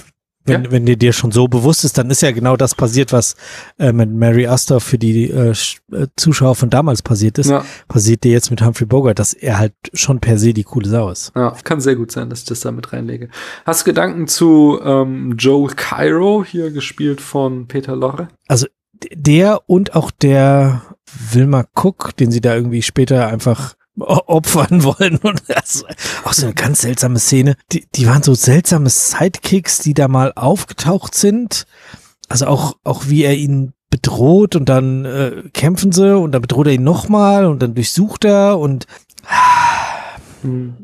wenn, 0.44 0.64
Ja? 0.64 0.70
wenn 0.70 0.86
dir 0.86 0.96
dir 0.96 1.12
schon 1.12 1.32
so 1.32 1.48
bewusst 1.48 1.84
ist, 1.84 1.98
dann 1.98 2.10
ist 2.10 2.22
ja 2.22 2.30
genau 2.32 2.56
das 2.56 2.74
passiert, 2.74 3.12
was 3.12 3.36
äh, 3.78 3.92
mit 3.92 4.10
Mary 4.10 4.46
Astor 4.46 4.80
für 4.80 4.96
die 4.98 5.30
äh, 5.30 5.50
äh, 5.92 6.06
Zuschauer 6.16 6.54
von 6.54 6.70
damals 6.70 7.02
passiert 7.02 7.38
ist. 7.38 7.50
ja, 7.50 7.64
Passiert 7.88 8.24
dir 8.24 8.32
jetzt 8.32 8.50
mit 8.50 8.62
Humphrey 8.62 8.86
Bogart, 8.86 9.18
dass 9.18 9.34
er 9.34 9.58
halt 9.58 9.74
schon 9.92 10.18
per 10.20 10.38
se 10.38 10.52
die 10.54 10.64
coole 10.64 10.88
Sau 10.88 11.10
ist. 11.10 11.32
ja, 11.36 11.54
kann 11.64 11.80
sehr 11.80 11.96
gut 11.96 12.10
sein, 12.10 12.30
dass 12.30 12.40
ich 12.40 12.44
das 12.46 12.60
da 12.60 12.72
mit 12.72 12.92
reinlege. 12.92 13.28
Hast 13.66 13.82
du 13.82 13.84
Gedanken 13.86 14.28
zu 14.28 14.80
ähm, 14.82 15.34
Joel 15.38 15.74
Cairo, 15.74 16.44
hier 16.44 16.70
gespielt 16.70 17.20
von 17.20 17.66
Peter 17.68 17.94
Lorre? 17.94 18.28
D- 18.50 19.08
Der 19.14 19.60
und 19.66 19.94
auch 19.94 20.10
der 20.10 20.82
Wilma 21.32 21.64
Cook, 21.74 22.16
den 22.16 22.30
sie 22.30 22.40
da 22.40 22.54
irgendwie 22.54 22.82
später 22.82 23.28
einfach 23.28 23.74
opfern 24.02 24.82
wollen. 24.84 25.16
Und 25.18 25.42
das 25.48 25.84
auch 26.24 26.32
so 26.32 26.46
eine 26.46 26.54
ganz 26.54 26.80
seltsame 26.82 27.18
Szene. 27.18 27.56
Die, 27.72 27.86
die 27.94 28.06
waren 28.06 28.22
so 28.22 28.34
seltsame 28.34 28.90
Sidekicks, 28.90 29.78
die 29.78 29.94
da 29.94 30.08
mal 30.08 30.32
aufgetaucht 30.34 31.14
sind. 31.14 31.66
Also 32.28 32.46
auch, 32.46 32.76
auch 32.84 33.08
wie 33.08 33.24
er 33.24 33.36
ihn 33.36 33.72
bedroht 33.90 34.54
und 34.54 34.68
dann 34.68 35.04
äh, 35.04 35.42
kämpfen 35.52 35.90
sie 35.90 36.16
und 36.16 36.30
dann 36.32 36.42
bedroht 36.42 36.68
er 36.68 36.74
ihn 36.74 36.84
nochmal 36.84 37.46
und 37.46 37.60
dann 37.60 37.74
durchsucht 37.74 38.24
er 38.24 38.58
und 38.58 38.86
Hm. 40.42 40.74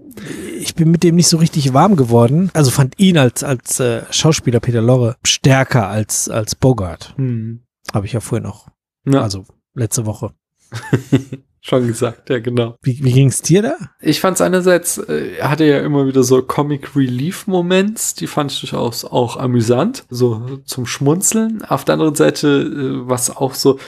ich 0.61 0.75
bin 0.75 0.91
mit 0.91 1.03
dem 1.03 1.15
nicht 1.17 1.29
so 1.29 1.39
richtig 1.39 1.73
warm 1.73 1.97
geworden. 1.97 2.51
Also 2.53 2.71
fand 2.71 2.99
ihn 2.99 3.17
als, 3.17 3.43
als 3.43 3.81
äh, 3.81 4.03
Schauspieler 4.11 4.61
Peter 4.61 4.83
Lorre 4.83 5.17
stärker 5.25 5.89
als, 5.89 6.29
als 6.29 6.55
Bogart. 6.55 7.15
Hm. 7.17 7.63
Habe 7.95 8.07
ich 8.07 8.13
ja 8.13 8.21
vorhin 8.21 8.43
noch. 8.47 8.69
Ja, 9.07 9.23
Also 9.23 9.47
letzte 9.75 10.05
Woche. 10.05 10.33
schon 11.67 11.87
gesagt, 11.87 12.31
ja 12.31 12.39
genau. 12.39 12.77
Wie, 12.83 13.03
wie 13.03 13.13
ging's 13.13 13.43
dir 13.43 13.63
da? 13.63 13.77
Ich 14.01 14.21
fand 14.21 14.37
es 14.37 14.41
einerseits, 14.41 14.99
äh, 14.99 15.37
er 15.39 15.51
hatte 15.51 15.65
ja 15.65 15.81
immer 15.81 16.07
wieder 16.07 16.23
so 16.23 16.41
Comic 16.43 16.95
Relief 16.95 17.47
Moments, 17.49 18.15
die 18.15 18.29
fand 18.29 18.53
ich 18.53 18.61
durchaus 18.61 19.05
auch 19.05 19.37
amüsant, 19.37 20.05
so 20.09 20.59
zum 20.65 20.87
Schmunzeln. 20.87 21.65
Auf 21.65 21.85
der 21.85 21.95
anderen 21.95 22.15
Seite, 22.15 22.49
äh, 22.49 23.09
was 23.09 23.37
auch 23.37 23.55
so, 23.55 23.79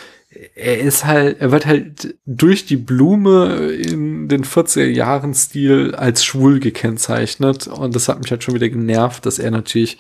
er 0.56 0.80
ist 0.80 1.04
halt, 1.04 1.40
er 1.40 1.52
wird 1.52 1.66
halt 1.66 2.16
durch 2.26 2.66
die 2.66 2.76
Blume 2.76 3.70
in 3.70 4.28
den 4.28 4.44
40er 4.44 4.86
Jahren 4.86 5.32
Stil 5.32 5.94
als 5.94 6.24
schwul 6.24 6.58
gekennzeichnet 6.58 7.68
und 7.68 7.94
das 7.94 8.08
hat 8.08 8.20
mich 8.20 8.30
halt 8.30 8.42
schon 8.42 8.54
wieder 8.54 8.68
genervt, 8.68 9.24
dass 9.24 9.38
er 9.38 9.52
natürlich 9.52 9.98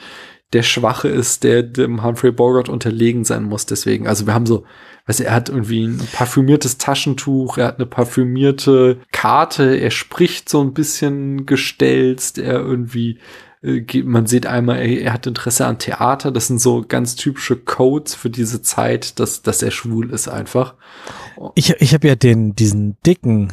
der 0.52 0.62
Schwache 0.62 1.08
ist, 1.08 1.44
der 1.44 1.62
dem 1.62 2.02
Humphrey 2.02 2.32
Bogart 2.32 2.68
unterlegen 2.68 3.24
sein 3.24 3.44
muss. 3.44 3.66
Deswegen, 3.66 4.06
also 4.06 4.26
wir 4.26 4.34
haben 4.34 4.46
so, 4.46 4.64
du, 5.16 5.24
er 5.24 5.34
hat 5.34 5.48
irgendwie 5.48 5.86
ein 5.86 5.98
parfümiertes 6.12 6.78
Taschentuch, 6.78 7.58
er 7.58 7.68
hat 7.68 7.76
eine 7.76 7.86
parfümierte 7.86 8.98
Karte, 9.10 9.76
er 9.76 9.90
spricht 9.90 10.48
so 10.48 10.60
ein 10.60 10.74
bisschen 10.74 11.46
gestelzt, 11.46 12.38
er 12.38 12.60
irgendwie, 12.60 13.18
äh, 13.62 14.02
man 14.02 14.26
sieht 14.26 14.46
einmal, 14.46 14.76
er, 14.76 15.00
er 15.00 15.12
hat 15.14 15.26
Interesse 15.26 15.66
an 15.66 15.78
Theater. 15.78 16.30
Das 16.30 16.48
sind 16.48 16.60
so 16.60 16.84
ganz 16.86 17.16
typische 17.16 17.56
Codes 17.56 18.14
für 18.14 18.30
diese 18.30 18.62
Zeit, 18.62 19.18
dass, 19.18 19.42
dass 19.42 19.62
er 19.62 19.70
schwul 19.70 20.10
ist 20.12 20.28
einfach. 20.28 20.74
Ich, 21.54 21.70
ich 21.80 21.94
habe 21.94 22.06
ja 22.06 22.14
den, 22.14 22.54
diesen 22.54 22.98
dicken 23.06 23.52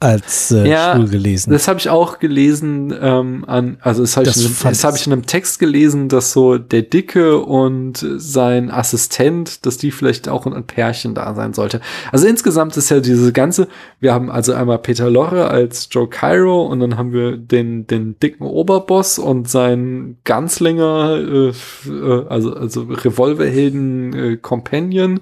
als 0.00 0.50
äh, 0.50 0.68
Ja, 0.68 0.94
schwul 0.94 1.08
gelesen. 1.08 1.50
Das 1.52 1.66
habe 1.66 1.78
ich 1.78 1.88
auch 1.88 2.18
gelesen, 2.18 2.94
ähm, 3.00 3.44
an, 3.46 3.78
also 3.80 4.02
das 4.02 4.16
habe 4.16 4.28
ich, 4.28 4.36
in 4.36 4.54
das 4.62 4.84
hab 4.84 4.96
ich 4.96 5.06
in 5.06 5.12
einem 5.12 5.24
Text 5.24 5.58
gelesen, 5.58 6.08
dass 6.08 6.32
so 6.32 6.58
der 6.58 6.82
Dicke 6.82 7.38
und 7.38 8.04
sein 8.16 8.70
Assistent, 8.70 9.64
dass 9.64 9.78
die 9.78 9.90
vielleicht 9.90 10.28
auch 10.28 10.46
ein 10.46 10.66
Pärchen 10.66 11.14
da 11.14 11.34
sein 11.34 11.54
sollte. 11.54 11.80
Also 12.12 12.26
insgesamt 12.26 12.76
ist 12.76 12.90
ja 12.90 13.00
diese 13.00 13.32
ganze, 13.32 13.68
wir 14.00 14.12
haben 14.12 14.30
also 14.30 14.52
einmal 14.52 14.78
Peter 14.78 15.08
Lorre 15.08 15.48
als 15.48 15.88
Joe 15.90 16.08
Cairo 16.08 16.66
und 16.66 16.80
dann 16.80 16.98
haben 16.98 17.12
wir 17.12 17.36
den, 17.36 17.86
den 17.86 18.18
dicken 18.18 18.44
Oberboss 18.44 19.18
und 19.18 19.48
seinen 19.48 20.18
Ganzlinger, 20.24 21.16
äh, 21.16 21.52
äh, 21.88 22.26
also, 22.28 22.52
also 22.52 22.82
Revolverhelden 22.82 24.12
äh, 24.12 24.36
Companion. 24.36 25.20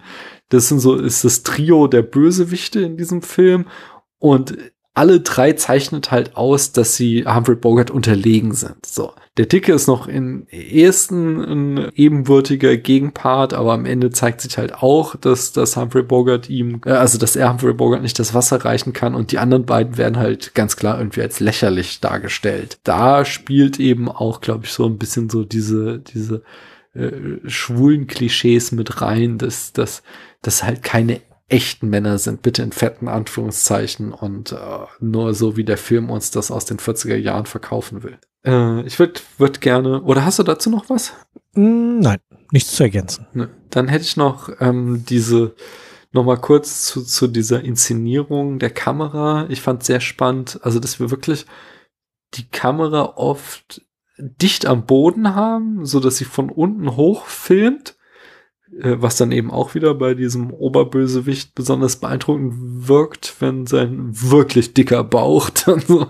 Das 0.48 0.68
sind 0.68 0.80
so, 0.80 0.96
ist 0.96 1.24
das 1.24 1.44
Trio 1.44 1.86
der 1.86 2.02
Bösewichte 2.02 2.80
in 2.80 2.98
diesem 2.98 3.22
Film. 3.22 3.64
Und 4.22 4.56
alle 4.94 5.18
drei 5.18 5.54
zeichnet 5.54 6.12
halt 6.12 6.36
aus, 6.36 6.70
dass 6.70 6.94
sie 6.94 7.24
Humphrey 7.26 7.56
Bogart 7.56 7.90
unterlegen 7.90 8.52
sind. 8.52 8.86
So. 8.86 9.12
Der 9.36 9.46
Dicke 9.46 9.72
ist 9.72 9.88
noch 9.88 10.06
in 10.06 10.46
ehesten 10.48 11.40
ein 11.40 11.90
ebenwürdiger 11.96 12.76
Gegenpart, 12.76 13.52
aber 13.52 13.72
am 13.72 13.84
Ende 13.84 14.10
zeigt 14.10 14.42
sich 14.42 14.58
halt 14.58 14.74
auch, 14.74 15.16
dass, 15.16 15.50
dass 15.50 15.76
Humphrey 15.76 16.04
Bogart 16.04 16.48
ihm, 16.48 16.82
äh, 16.86 16.92
also 16.92 17.18
dass 17.18 17.34
er 17.34 17.50
Humphrey 17.50 17.72
Bogart 17.72 18.02
nicht 18.02 18.20
das 18.20 18.32
Wasser 18.32 18.64
reichen 18.64 18.92
kann 18.92 19.16
und 19.16 19.32
die 19.32 19.38
anderen 19.38 19.66
beiden 19.66 19.96
werden 19.96 20.18
halt 20.18 20.54
ganz 20.54 20.76
klar 20.76 20.98
irgendwie 20.98 21.22
als 21.22 21.40
lächerlich 21.40 21.98
dargestellt. 22.00 22.78
Da 22.84 23.24
spielt 23.24 23.80
eben 23.80 24.08
auch, 24.08 24.40
glaube 24.40 24.66
ich, 24.66 24.72
so 24.72 24.86
ein 24.86 24.98
bisschen 24.98 25.28
so 25.30 25.42
diese, 25.42 25.98
diese 25.98 26.44
äh, 26.94 27.10
schwulen 27.46 28.06
Klischees 28.06 28.70
mit 28.70 29.00
rein, 29.00 29.38
dass, 29.38 29.72
dass, 29.72 30.04
dass 30.42 30.62
halt 30.62 30.84
keine 30.84 31.22
echten 31.48 31.88
Männer 31.88 32.18
sind, 32.18 32.42
bitte 32.42 32.62
in 32.62 32.72
fetten 32.72 33.08
Anführungszeichen 33.08 34.12
und 34.12 34.52
äh, 34.52 34.56
nur 35.00 35.34
so 35.34 35.56
wie 35.56 35.64
der 35.64 35.76
Film 35.76 36.10
uns 36.10 36.30
das 36.30 36.50
aus 36.50 36.64
den 36.64 36.78
40er 36.78 37.16
Jahren 37.16 37.46
verkaufen 37.46 38.02
will. 38.02 38.18
Äh, 38.44 38.82
ich 38.82 38.98
würde 38.98 39.20
würd 39.38 39.60
gerne, 39.60 40.02
oder 40.02 40.24
hast 40.24 40.38
du 40.38 40.42
dazu 40.42 40.70
noch 40.70 40.88
was? 40.88 41.12
Mm, 41.54 42.00
Nein, 42.00 42.18
nichts 42.50 42.72
zu 42.72 42.82
ergänzen. 42.82 43.26
Ne. 43.34 43.50
Dann 43.70 43.88
hätte 43.88 44.04
ich 44.04 44.16
noch 44.16 44.50
ähm, 44.60 45.04
diese, 45.08 45.54
noch 46.12 46.24
mal 46.24 46.38
kurz 46.38 46.86
zu, 46.86 47.02
zu 47.02 47.26
dieser 47.26 47.62
Inszenierung 47.62 48.58
der 48.58 48.70
Kamera. 48.70 49.46
Ich 49.48 49.60
fand 49.60 49.84
sehr 49.84 50.00
spannend, 50.00 50.60
also 50.62 50.78
dass 50.78 51.00
wir 51.00 51.10
wirklich 51.10 51.46
die 52.34 52.48
Kamera 52.48 53.14
oft 53.16 53.82
dicht 54.18 54.66
am 54.66 54.86
Boden 54.86 55.34
haben, 55.34 55.84
so 55.84 56.00
dass 56.00 56.16
sie 56.16 56.24
von 56.24 56.50
unten 56.50 56.96
hoch 56.96 57.26
filmt, 57.26 57.96
was 58.80 59.16
dann 59.16 59.32
eben 59.32 59.50
auch 59.50 59.74
wieder 59.74 59.94
bei 59.94 60.14
diesem 60.14 60.50
Oberbösewicht 60.50 61.54
besonders 61.54 61.96
beeindruckend 61.96 62.54
wirkt, 62.88 63.36
wenn 63.40 63.66
sein 63.66 64.08
wirklich 64.12 64.72
dicker 64.72 65.04
Bauch 65.04 65.50
dann 65.66 65.80
so 65.80 66.06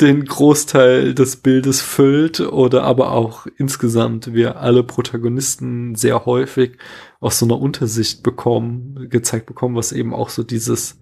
den 0.00 0.24
Großteil 0.24 1.14
des 1.14 1.36
Bildes 1.36 1.80
füllt 1.80 2.40
oder 2.40 2.82
aber 2.82 3.12
auch 3.12 3.46
insgesamt 3.56 4.34
wir 4.34 4.56
alle 4.60 4.82
Protagonisten 4.82 5.94
sehr 5.94 6.26
häufig 6.26 6.78
aus 7.20 7.38
so 7.38 7.46
einer 7.46 7.58
Untersicht 7.60 8.22
bekommen, 8.22 9.08
gezeigt 9.08 9.46
bekommen, 9.46 9.76
was 9.76 9.92
eben 9.92 10.12
auch 10.14 10.30
so 10.30 10.42
dieses 10.42 10.98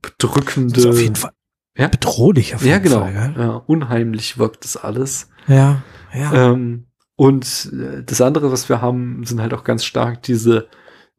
bedrückende, 0.00 0.88
auf 0.88 1.00
jeden 1.00 1.16
Fall 1.16 1.32
Ja. 1.76 1.88
bedrohlich 1.88 2.54
auf 2.54 2.62
jeden 2.62 2.70
ja 2.72 2.78
genau, 2.78 3.00
Fall. 3.00 3.12
gell? 3.12 3.34
ja, 3.36 3.50
unheimlich 3.66 4.38
wirkt 4.38 4.64
das 4.64 4.76
alles. 4.76 5.28
Ja, 5.46 5.82
ja. 6.14 6.52
Ähm, 6.52 6.87
und 7.18 7.72
äh, 7.72 8.04
das 8.06 8.20
andere, 8.20 8.52
was 8.52 8.68
wir 8.68 8.80
haben, 8.80 9.24
sind 9.24 9.40
halt 9.42 9.52
auch 9.52 9.64
ganz 9.64 9.84
stark 9.84 10.22
diese 10.22 10.68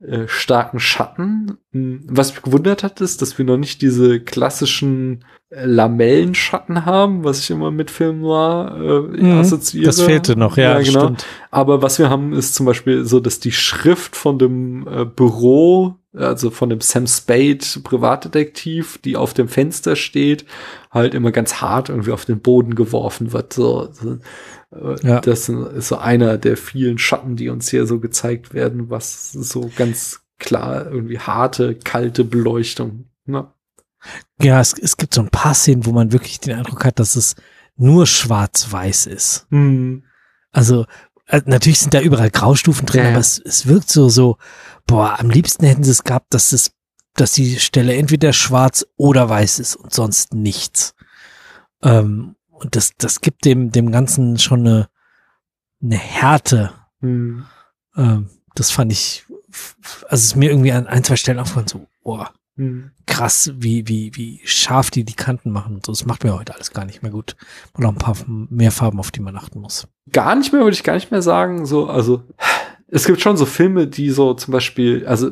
äh, 0.02 0.28
starken 0.28 0.80
Schatten. 0.80 1.58
Hm, 1.74 2.04
Was 2.08 2.32
mich 2.34 2.42
gewundert 2.42 2.84
hat, 2.84 3.02
ist, 3.02 3.22
dass 3.22 3.38
wir 3.38 3.44
noch 3.44 3.58
nicht 3.58 3.82
diese 3.82 4.22
klassischen 4.22 5.26
äh, 5.50 5.66
Lamellenschatten 5.66 6.86
haben, 6.86 7.26
was 7.26 7.40
ich 7.42 7.50
immer 7.50 7.70
mit 7.70 7.92
Film 7.92 8.22
Noir 8.22 8.78
äh, 9.14 9.22
Mhm, 9.22 9.40
assoziiere. 9.42 9.88
das 9.88 10.00
fehlte 10.02 10.38
noch, 10.38 10.56
ja, 10.56 10.80
genau. 10.80 11.02
stimmt. 11.02 11.26
Aber 11.52 11.82
was 11.82 12.00
wir 12.00 12.10
haben, 12.10 12.32
ist 12.32 12.56
zum 12.56 12.66
Beispiel 12.66 13.04
so, 13.04 13.20
dass 13.20 13.42
die 13.42 13.52
Schrift 13.52 14.16
von 14.16 14.40
dem 14.40 14.88
äh, 14.88 15.04
Büro, 15.04 15.96
also 16.14 16.50
von 16.50 16.70
dem 16.70 16.80
Sam 16.80 17.06
Spade 17.06 17.60
Privatdetektiv, 17.84 19.00
die 19.04 19.18
auf 19.18 19.34
dem 19.34 19.50
Fenster 19.50 19.98
steht, 19.98 20.46
halt 20.90 21.14
immer 21.14 21.32
ganz 21.32 21.56
hart 21.56 21.90
irgendwie 21.90 22.12
auf 22.12 22.26
den 22.26 22.40
Boden 22.40 22.76
geworfen 22.76 23.32
wird. 23.32 23.54
So, 23.54 23.90
so 23.92 24.18
äh, 24.72 25.08
Ja. 25.08 25.22
Das 25.22 25.50
ist 25.50 25.88
so 25.88 25.98
einer 25.98 26.38
der 26.38 26.58
vielen 26.58 26.98
Schatten, 26.98 27.36
die 27.36 27.50
uns 27.50 27.70
hier 27.70 27.86
so 27.86 28.00
gezeigt 28.00 28.54
werden, 28.54 28.90
was 28.90 29.32
so 29.32 29.70
ganz 29.76 30.22
klar 30.40 30.90
irgendwie 30.90 31.20
harte, 31.20 31.76
kalte 31.76 32.24
Beleuchtung. 32.24 33.06
Ne? 33.26 33.48
Ja, 34.42 34.60
es, 34.60 34.74
es 34.74 34.98
gibt 34.98 35.14
so 35.14 35.22
ein 35.22 35.30
paar 35.30 35.54
Szenen, 35.54 35.86
wo 35.86 35.92
man 35.92 36.12
wirklich 36.12 36.40
den 36.40 36.56
Eindruck 36.56 36.86
hat, 36.86 37.00
dass 37.00 37.16
es 37.16 37.36
nur 37.76 38.08
schwarz-weiß 38.08 39.06
ist. 39.08 39.48
Hm. 39.50 40.04
Also 40.52 40.86
äh, 41.28 41.42
natürlich 41.46 41.80
sind 41.80 41.94
da 41.94 42.02
überall 42.02 42.32
Graustufen 42.32 42.86
drin, 42.86 43.04
ja. 43.04 43.10
aber 43.12 43.20
es, 43.20 43.40
es 43.40 43.68
wirkt 43.68 43.90
so 43.90 44.10
so, 44.10 44.38
boah, 44.88 45.20
am 45.20 45.30
liebsten 45.30 45.66
hätten 45.66 45.84
sie 45.84 45.92
es 45.92 46.04
gehabt, 46.04 46.34
dass 46.34 46.52
es, 46.52 46.72
dass 47.16 47.34
die 47.34 47.60
Stelle 47.60 47.96
entweder 47.96 48.34
schwarz 48.34 48.86
oder 48.98 49.30
weiß 49.30 49.60
ist 49.60 49.76
und 49.76 49.94
sonst 49.94 50.34
nichts. 50.34 50.96
Ähm, 51.84 52.36
und 52.50 52.76
das, 52.76 52.92
das 52.98 53.22
gibt 53.22 53.46
dem, 53.46 53.72
dem 53.72 53.92
Ganzen 53.92 54.38
schon 54.38 54.60
eine, 54.62 54.90
eine 55.82 55.98
Härte. 55.98 56.72
Hm. 57.02 57.46
Ähm, 57.96 58.30
das 58.56 58.72
fand 58.72 58.92
ich, 58.92 59.26
also 60.04 60.08
es 60.10 60.24
ist 60.26 60.36
mir 60.36 60.50
irgendwie 60.50 60.72
an 60.72 60.88
ein, 60.88 61.04
zwei 61.04 61.16
Stellen 61.16 61.40
aufgefallen, 61.40 61.68
so, 61.68 61.88
boah, 62.04 62.34
Hm. 62.56 62.92
krass, 63.06 63.54
wie, 63.56 63.88
wie, 63.88 64.14
wie 64.16 64.42
scharf 64.44 64.92
die 64.92 65.06
die 65.06 65.14
Kanten 65.14 65.50
machen 65.50 65.76
und 65.76 65.86
so. 65.86 65.94
Das 65.94 66.06
macht 66.06 66.26
mir 66.26 66.34
heute 66.38 66.54
alles 66.54 66.72
gar 66.72 66.84
nicht 66.84 67.02
mehr 67.02 67.12
gut. 67.12 67.38
Und 67.72 67.84
noch 67.84 67.92
ein 67.94 67.98
paar 67.98 68.18
mehr 68.28 68.72
Farben, 68.74 69.00
auf 69.00 69.12
die 69.12 69.22
man 69.22 69.38
achten 69.38 69.62
muss. 69.62 69.88
gar 70.12 70.36
nicht 70.36 70.52
mehr, 70.52 70.64
würde 70.64 70.74
ich 70.76 70.84
gar 70.84 70.96
nicht 70.96 71.10
mehr 71.10 71.22
sagen. 71.22 71.66
So, 71.66 71.88
also 71.88 72.24
es 72.90 73.06
gibt 73.06 73.22
schon 73.22 73.38
so 73.38 73.46
Filme, 73.46 73.88
die 73.88 74.10
so 74.10 74.34
zum 74.34 74.52
Beispiel, 74.52 75.08
also 75.08 75.32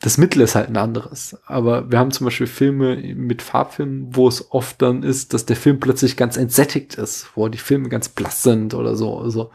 das 0.00 0.18
Mittel 0.18 0.42
ist 0.42 0.54
halt 0.54 0.68
ein 0.68 0.76
anderes. 0.76 1.36
Aber 1.46 1.90
wir 1.90 1.98
haben 1.98 2.10
zum 2.10 2.26
Beispiel 2.26 2.46
Filme 2.46 2.96
mit 2.96 3.42
Farbfilmen, 3.42 4.14
wo 4.14 4.28
es 4.28 4.52
oft 4.52 4.80
dann 4.82 5.02
ist, 5.02 5.32
dass 5.32 5.46
der 5.46 5.56
Film 5.56 5.80
plötzlich 5.80 6.16
ganz 6.16 6.36
entsättigt 6.36 6.94
ist, 6.96 7.28
wo 7.34 7.48
die 7.48 7.58
Filme 7.58 7.88
ganz 7.88 8.08
blass 8.08 8.42
sind 8.42 8.74
oder 8.74 8.94
so. 8.94 9.18
Also, 9.18 9.50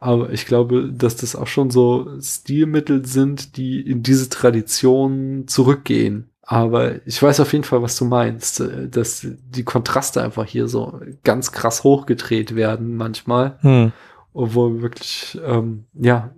aber 0.00 0.30
ich 0.30 0.46
glaube, 0.46 0.90
dass 0.92 1.16
das 1.16 1.36
auch 1.36 1.46
schon 1.46 1.70
so 1.70 2.08
Stilmittel 2.20 3.06
sind, 3.06 3.56
die 3.56 3.80
in 3.80 4.02
diese 4.02 4.28
Tradition 4.28 5.44
zurückgehen. 5.46 6.28
Aber 6.42 7.06
ich 7.06 7.22
weiß 7.22 7.40
auf 7.40 7.52
jeden 7.52 7.64
Fall, 7.64 7.80
was 7.80 7.96
du 7.96 8.04
meinst, 8.04 8.62
dass 8.90 9.26
die 9.48 9.64
Kontraste 9.64 10.22
einfach 10.22 10.44
hier 10.44 10.68
so 10.68 11.00
ganz 11.22 11.52
krass 11.52 11.84
hochgedreht 11.84 12.54
werden 12.54 12.96
manchmal, 12.96 13.58
Hm. 13.62 13.92
Obwohl 14.34 14.74
wir 14.74 14.82
wirklich 14.82 15.38
ähm, 15.46 15.86
ja 15.94 16.34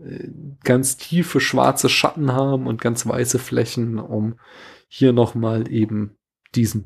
ganz 0.63 0.97
tiefe 0.97 1.41
schwarze 1.41 1.89
Schatten 1.89 2.33
haben 2.33 2.67
und 2.67 2.81
ganz 2.81 3.07
weiße 3.07 3.39
Flächen, 3.39 3.99
um 3.99 4.37
hier 4.87 5.13
noch 5.13 5.35
mal 5.35 5.71
eben 5.73 6.17
diesen 6.55 6.85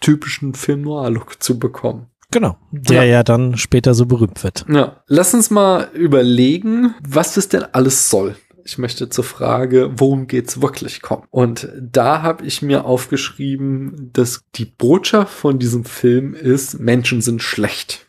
typischen 0.00 0.54
Film 0.54 0.82
Noir 0.82 1.10
Look 1.10 1.42
zu 1.42 1.58
bekommen. 1.58 2.06
Genau. 2.30 2.56
Der 2.70 3.04
ja. 3.04 3.22
dann 3.22 3.56
später 3.56 3.94
so 3.94 4.06
berühmt 4.06 4.42
wird. 4.42 4.64
Ja, 4.68 5.02
lass 5.06 5.34
uns 5.34 5.50
mal 5.50 5.90
überlegen, 5.92 6.94
was 7.06 7.34
das 7.34 7.48
denn 7.48 7.64
alles 7.72 8.08
soll. 8.10 8.36
Ich 8.64 8.78
möchte 8.78 9.10
zur 9.10 9.24
Frage, 9.24 9.92
worum 9.96 10.26
geht's 10.26 10.62
wirklich 10.62 11.02
kommen? 11.02 11.24
Und 11.30 11.68
da 11.80 12.22
habe 12.22 12.46
ich 12.46 12.62
mir 12.62 12.86
aufgeschrieben, 12.86 14.10
dass 14.12 14.44
die 14.54 14.64
Botschaft 14.64 15.34
von 15.34 15.58
diesem 15.58 15.84
Film 15.84 16.34
ist, 16.34 16.80
Menschen 16.80 17.20
sind 17.20 17.42
schlecht. 17.42 18.03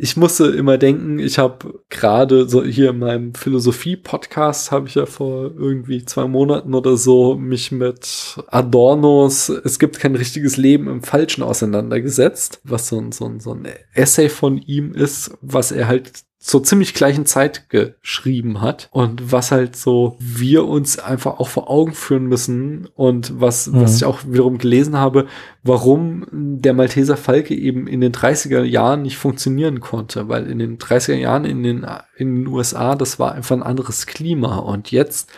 Ich 0.00 0.16
musste 0.16 0.46
immer 0.46 0.78
denken, 0.78 1.18
ich 1.18 1.40
habe 1.40 1.80
gerade 1.88 2.48
so 2.48 2.64
hier 2.64 2.90
in 2.90 3.00
meinem 3.00 3.34
Philosophie-Podcast 3.34 4.70
habe 4.70 4.86
ich 4.86 4.94
ja 4.94 5.06
vor 5.06 5.50
irgendwie 5.56 6.04
zwei 6.04 6.28
Monaten 6.28 6.72
oder 6.74 6.96
so 6.96 7.34
mich 7.34 7.72
mit 7.72 8.38
Adornos 8.46 9.48
Es 9.48 9.80
gibt 9.80 9.98
kein 9.98 10.14
richtiges 10.14 10.56
Leben 10.56 10.86
im 10.86 11.02
Falschen 11.02 11.42
auseinandergesetzt, 11.42 12.60
was 12.62 12.88
so 12.88 13.00
ein, 13.00 13.10
so 13.10 13.24
ein, 13.24 13.40
so 13.40 13.54
ein 13.54 13.66
Essay 13.92 14.28
von 14.28 14.58
ihm 14.58 14.92
ist, 14.92 15.36
was 15.40 15.72
er 15.72 15.88
halt 15.88 16.27
zur 16.40 16.62
ziemlich 16.62 16.94
gleichen 16.94 17.26
Zeit 17.26 17.68
geschrieben 17.68 18.60
hat 18.60 18.88
und 18.92 19.32
was 19.32 19.50
halt 19.50 19.74
so 19.74 20.16
wir 20.20 20.66
uns 20.66 20.98
einfach 21.00 21.40
auch 21.40 21.48
vor 21.48 21.68
Augen 21.68 21.94
führen 21.94 22.26
müssen 22.26 22.88
und 22.94 23.40
was, 23.40 23.66
Mhm. 23.66 23.80
was 23.80 23.96
ich 23.96 24.04
auch 24.04 24.20
wiederum 24.24 24.58
gelesen 24.58 24.96
habe, 24.96 25.26
warum 25.64 26.26
der 26.30 26.74
Malteser 26.74 27.16
Falke 27.16 27.54
eben 27.56 27.88
in 27.88 28.00
den 28.00 28.12
30er 28.12 28.62
Jahren 28.62 29.02
nicht 29.02 29.16
funktionieren 29.16 29.80
konnte, 29.80 30.28
weil 30.28 30.46
in 30.46 30.60
den 30.60 30.78
30er 30.78 31.16
Jahren 31.16 31.44
in 31.44 31.64
den, 31.64 31.84
in 32.16 32.36
den 32.36 32.46
USA, 32.46 32.94
das 32.94 33.18
war 33.18 33.32
einfach 33.32 33.56
ein 33.56 33.62
anderes 33.64 34.06
Klima 34.06 34.58
und 34.58 34.92
jetzt 34.92 35.30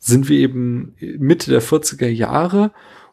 sind 0.00 0.28
wir 0.28 0.38
eben 0.38 0.96
Mitte 1.18 1.50
der 1.52 1.62
40er 1.62 2.08
Jahre 2.08 2.72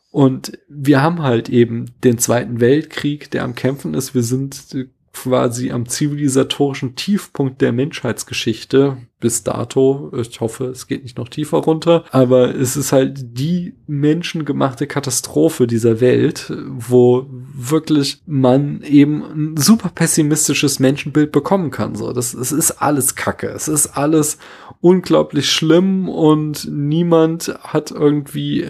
und 0.09 0.57
wir 0.67 1.01
haben 1.01 1.21
halt 1.21 1.49
eben 1.49 1.91
den 2.03 2.17
Zweiten 2.17 2.59
Weltkrieg, 2.59 3.29
der 3.31 3.43
am 3.43 3.53
Kämpfen 3.53 3.93
ist. 3.93 4.15
Wir 4.15 4.23
sind 4.23 4.75
quasi 5.15 5.71
am 5.71 5.87
zivilisatorischen 5.87 6.95
Tiefpunkt 6.95 7.61
der 7.61 7.71
Menschheitsgeschichte. 7.71 8.97
bis 9.21 9.43
dato. 9.43 10.11
Ich 10.19 10.39
hoffe, 10.39 10.65
es 10.65 10.85
geht 10.85 11.01
nicht 11.03 11.17
noch 11.17 11.29
tiefer 11.29 11.57
runter. 11.57 12.03
Aber 12.11 12.53
es 12.53 12.75
ist 12.75 12.91
halt 12.91 13.37
die 13.39 13.73
menschengemachte 13.87 14.85
Katastrophe 14.85 15.65
dieser 15.65 15.99
Welt, 15.99 16.53
wo 16.67 17.25
wirklich 17.31 18.21
man 18.27 18.81
eben 18.83 19.23
ein 19.23 19.57
super 19.57 19.89
pessimistisches 19.89 20.79
Menschenbild 20.79 21.31
bekommen 21.31 21.71
kann. 21.71 21.95
So, 21.95 22.11
das, 22.13 22.33
es 22.33 22.51
ist 22.51 22.71
alles 22.71 23.15
Kacke. 23.15 23.47
Es 23.47 23.67
ist 23.67 23.87
alles 23.97 24.37
unglaublich 24.85 25.51
schlimm 25.51 26.07
und 26.07 26.69
niemand 26.71 27.47
hat 27.63 27.89
irgendwie 27.89 28.69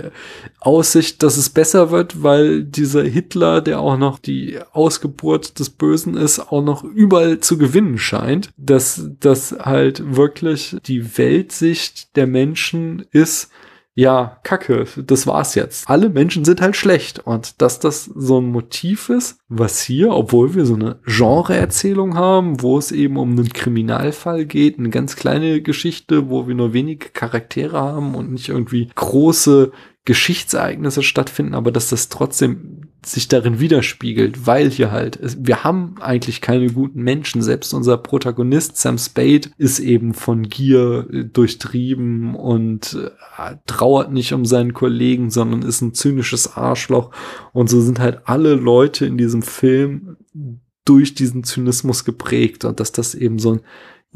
Aussicht, 0.62 1.22
dass 1.22 1.36
es 1.36 1.50
besser 1.50 1.92
wird, 1.92 2.24
weil 2.24 2.64
dieser 2.64 3.04
Hitler, 3.04 3.60
der 3.60 3.82
auch 3.82 3.98
noch 3.98 4.20
die 4.20 4.58
Ausgeburt 4.72 5.60
des 5.60 5.72
Bösen 5.72 6.16
ist, 6.16 6.40
auch 6.40 6.64
noch 6.64 6.86
überall 6.86 7.42
zu 7.42 7.58
gewinnen 7.58 7.98
scheint. 7.98 8.52
Dass 8.56 9.10
das 9.20 9.58
halt 9.60 10.16
wirklich 10.16 10.78
die 10.86 11.18
Weltsicht 11.18 12.16
der 12.16 12.28
Menschen 12.28 13.06
ist, 13.12 13.52
ja, 13.98 14.42
Kacke, 14.44 14.86
das 14.98 15.26
war's 15.26 15.56
jetzt. 15.56 15.90
Alle 15.90 16.10
Menschen 16.10 16.44
sind 16.44 16.60
halt 16.60 16.76
schlecht. 16.76 17.20
Und 17.20 17.62
dass 17.62 17.80
das 17.80 18.04
so 18.04 18.42
ein 18.42 18.52
Motiv 18.52 19.10
ist, 19.10 19.40
was 19.48 19.82
hier, 19.82 20.12
obwohl 20.12 20.54
wir 20.54 20.66
so 20.66 20.76
eine 20.76 21.00
Genre-Erzählung 21.06 22.16
haben, 22.16 22.62
wo 22.62 22.78
es 22.78 22.92
eben 22.92 23.16
um 23.16 23.32
einen 23.32 23.54
Kriminalfall 23.54 24.46
geht, 24.46 24.78
eine 24.78 24.90
ganz 24.90 25.16
kleine 25.16 25.62
Geschichte, 25.62 26.30
wo 26.30 26.46
wir 26.46 26.56
nur 26.56 26.74
wenige 26.74 27.08
Charaktere 27.10 27.80
haben 27.80 28.16
und 28.16 28.34
nicht 28.34 28.50
irgendwie 28.50 28.90
große 28.94 29.72
Geschichtsereignisse 30.04 31.02
stattfinden, 31.02 31.56
aber 31.56 31.72
dass 31.72 31.90
das 31.90 32.10
trotzdem 32.10 32.85
sich 33.08 33.28
darin 33.28 33.60
widerspiegelt, 33.60 34.48
weil 34.48 34.70
hier 34.70 34.92
halt, 34.92 35.20
wir 35.38 35.64
haben 35.64 35.96
eigentlich 36.00 36.42
keine 36.42 36.68
guten 36.72 37.02
Menschen. 37.04 37.42
Selbst 37.42 37.74
unser 37.74 37.98
Protagonist 37.98 38.78
Sam 38.78 38.98
Spade 38.98 39.50
ist 39.58 39.80
eben 39.80 40.14
von 40.14 40.44
Gier 40.44 41.08
äh, 41.12 41.24
durchtrieben 41.26 42.36
und 42.36 42.98
äh, 43.38 43.56
trauert 43.66 44.12
nicht 44.12 44.34
um 44.34 44.46
seinen 44.46 44.74
Kollegen, 44.74 45.30
sondern 45.30 45.62
ist 45.62 45.82
ein 45.82 45.94
zynisches 45.94 46.56
Arschloch. 46.56 47.12
Und 47.54 47.70
so 47.70 47.82
sind 47.82 48.00
halt 48.00 48.22
alle 48.26 48.56
Leute 48.56 49.06
in 49.06 49.18
diesem 49.18 49.42
Film 49.42 50.18
durch 50.86 51.16
diesen 51.16 51.44
Zynismus 51.44 52.06
geprägt 52.06 52.66
und 52.66 52.80
dass 52.80 52.92
das 52.92 53.16
eben 53.16 53.40
so 53.40 53.54
ein. 53.54 53.62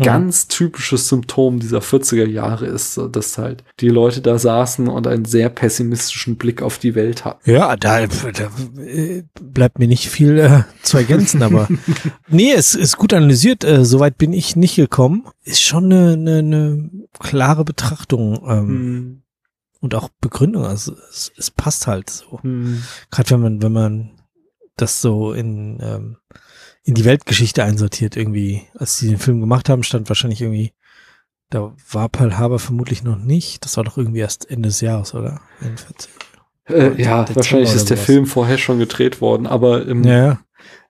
Ganz 0.05 0.47
typisches 0.47 1.09
Symptom 1.09 1.59
dieser 1.59 1.79
40er 1.79 2.27
Jahre 2.27 2.65
ist, 2.65 2.99
dass 3.11 3.37
halt 3.37 3.63
die 3.79 3.89
Leute 3.89 4.21
da 4.21 4.39
saßen 4.39 4.87
und 4.87 5.07
einen 5.07 5.25
sehr 5.25 5.49
pessimistischen 5.49 6.37
Blick 6.37 6.61
auf 6.61 6.77
die 6.77 6.95
Welt 6.95 7.25
hatten. 7.25 7.49
Ja, 7.49 7.75
da, 7.75 8.07
da 8.07 8.49
äh, 8.81 9.23
bleibt 9.39 9.79
mir 9.79 9.87
nicht 9.87 10.09
viel 10.09 10.39
äh, 10.39 10.63
zu 10.83 10.97
ergänzen, 10.97 11.43
aber 11.43 11.67
nee, 12.27 12.51
es 12.51 12.75
ist 12.75 12.97
gut 12.97 13.13
analysiert. 13.13 13.63
Äh, 13.63 13.85
Soweit 13.85 14.17
bin 14.17 14.33
ich 14.33 14.55
nicht 14.55 14.75
gekommen. 14.75 15.25
Ist 15.43 15.61
schon 15.61 15.85
eine, 15.85 16.13
eine, 16.13 16.37
eine 16.39 16.89
klare 17.19 17.65
Betrachtung. 17.65 18.41
Ähm, 18.47 18.67
hm. 18.67 19.21
Und 19.81 19.95
auch 19.95 20.09
Begründung, 20.19 20.65
also 20.65 20.93
es, 21.09 21.31
es 21.37 21.51
passt 21.51 21.87
halt 21.87 22.09
so. 22.09 22.41
Hm. 22.41 22.83
Gerade 23.11 23.31
wenn 23.31 23.41
man, 23.41 23.61
wenn 23.61 23.71
man 23.71 24.11
das 24.75 25.01
so 25.01 25.33
in 25.33 25.79
ähm, 25.81 26.17
in 26.89 26.95
die 26.95 27.05
Weltgeschichte 27.05 27.63
einsortiert 27.63 28.17
irgendwie. 28.17 28.63
Als 28.73 28.97
sie 28.97 29.09
den 29.09 29.19
Film 29.19 29.39
gemacht 29.39 29.69
haben, 29.69 29.83
stand 29.83 30.09
wahrscheinlich 30.09 30.41
irgendwie, 30.41 30.73
da 31.51 31.75
war 31.91 32.09
Pearl 32.09 32.35
Harbor 32.35 32.57
vermutlich 32.57 33.03
noch 33.03 33.15
nicht. 33.15 33.63
Das 33.63 33.77
war 33.77 33.83
doch 33.83 33.95
irgendwie 33.95 34.21
erst 34.21 34.49
Ende 34.49 34.69
des 34.69 34.81
Jahres, 34.81 35.13
oder? 35.13 35.39
Äh, 36.67 36.99
ja, 36.99 37.21
Dezember 37.21 37.35
wahrscheinlich 37.35 37.75
ist 37.75 37.91
der 37.91 37.97
sowas. 37.97 38.05
Film 38.07 38.25
vorher 38.25 38.57
schon 38.57 38.79
gedreht 38.79 39.21
worden, 39.21 39.45
aber 39.45 39.85
im 39.85 40.03
ja, 40.03 40.39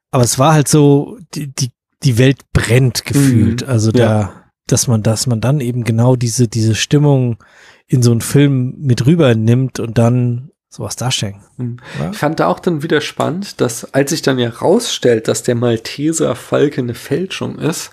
aber 0.09 0.23
es 0.23 0.39
war 0.39 0.53
halt 0.53 0.69
so, 0.69 1.17
die, 1.35 1.53
die, 1.53 1.71
die 2.03 2.17
Welt 2.17 2.49
brennt 2.53 3.03
gefühlt. 3.03 3.63
Mhm, 3.63 3.69
also 3.69 3.91
da, 3.91 4.21
ja. 4.21 4.43
dass 4.67 4.87
man, 4.87 5.03
dass 5.03 5.27
man 5.27 5.41
dann 5.41 5.59
eben 5.59 5.83
genau 5.83 6.15
diese, 6.15 6.47
diese 6.47 6.75
Stimmung 6.75 7.43
in 7.87 8.03
so 8.03 8.11
einen 8.11 8.21
Film 8.21 8.75
mit 8.77 9.05
rüber 9.05 9.35
nimmt 9.35 9.81
und 9.81 9.97
dann 9.97 10.48
sowas 10.69 10.95
darstellen. 10.95 11.43
Mhm. 11.57 11.77
Ja? 11.99 12.11
Ich 12.11 12.17
fand 12.17 12.39
da 12.39 12.47
auch 12.47 12.59
dann 12.59 12.83
wieder 12.83 13.01
spannend, 13.01 13.59
dass 13.59 13.93
als 13.93 14.11
sich 14.11 14.21
dann 14.21 14.39
ja 14.39 14.49
rausstellt, 14.49 15.27
dass 15.27 15.43
der 15.43 15.55
Malteser 15.55 16.35
Falke 16.35 16.81
eine 16.81 16.95
Fälschung 16.95 17.57
ist, 17.57 17.91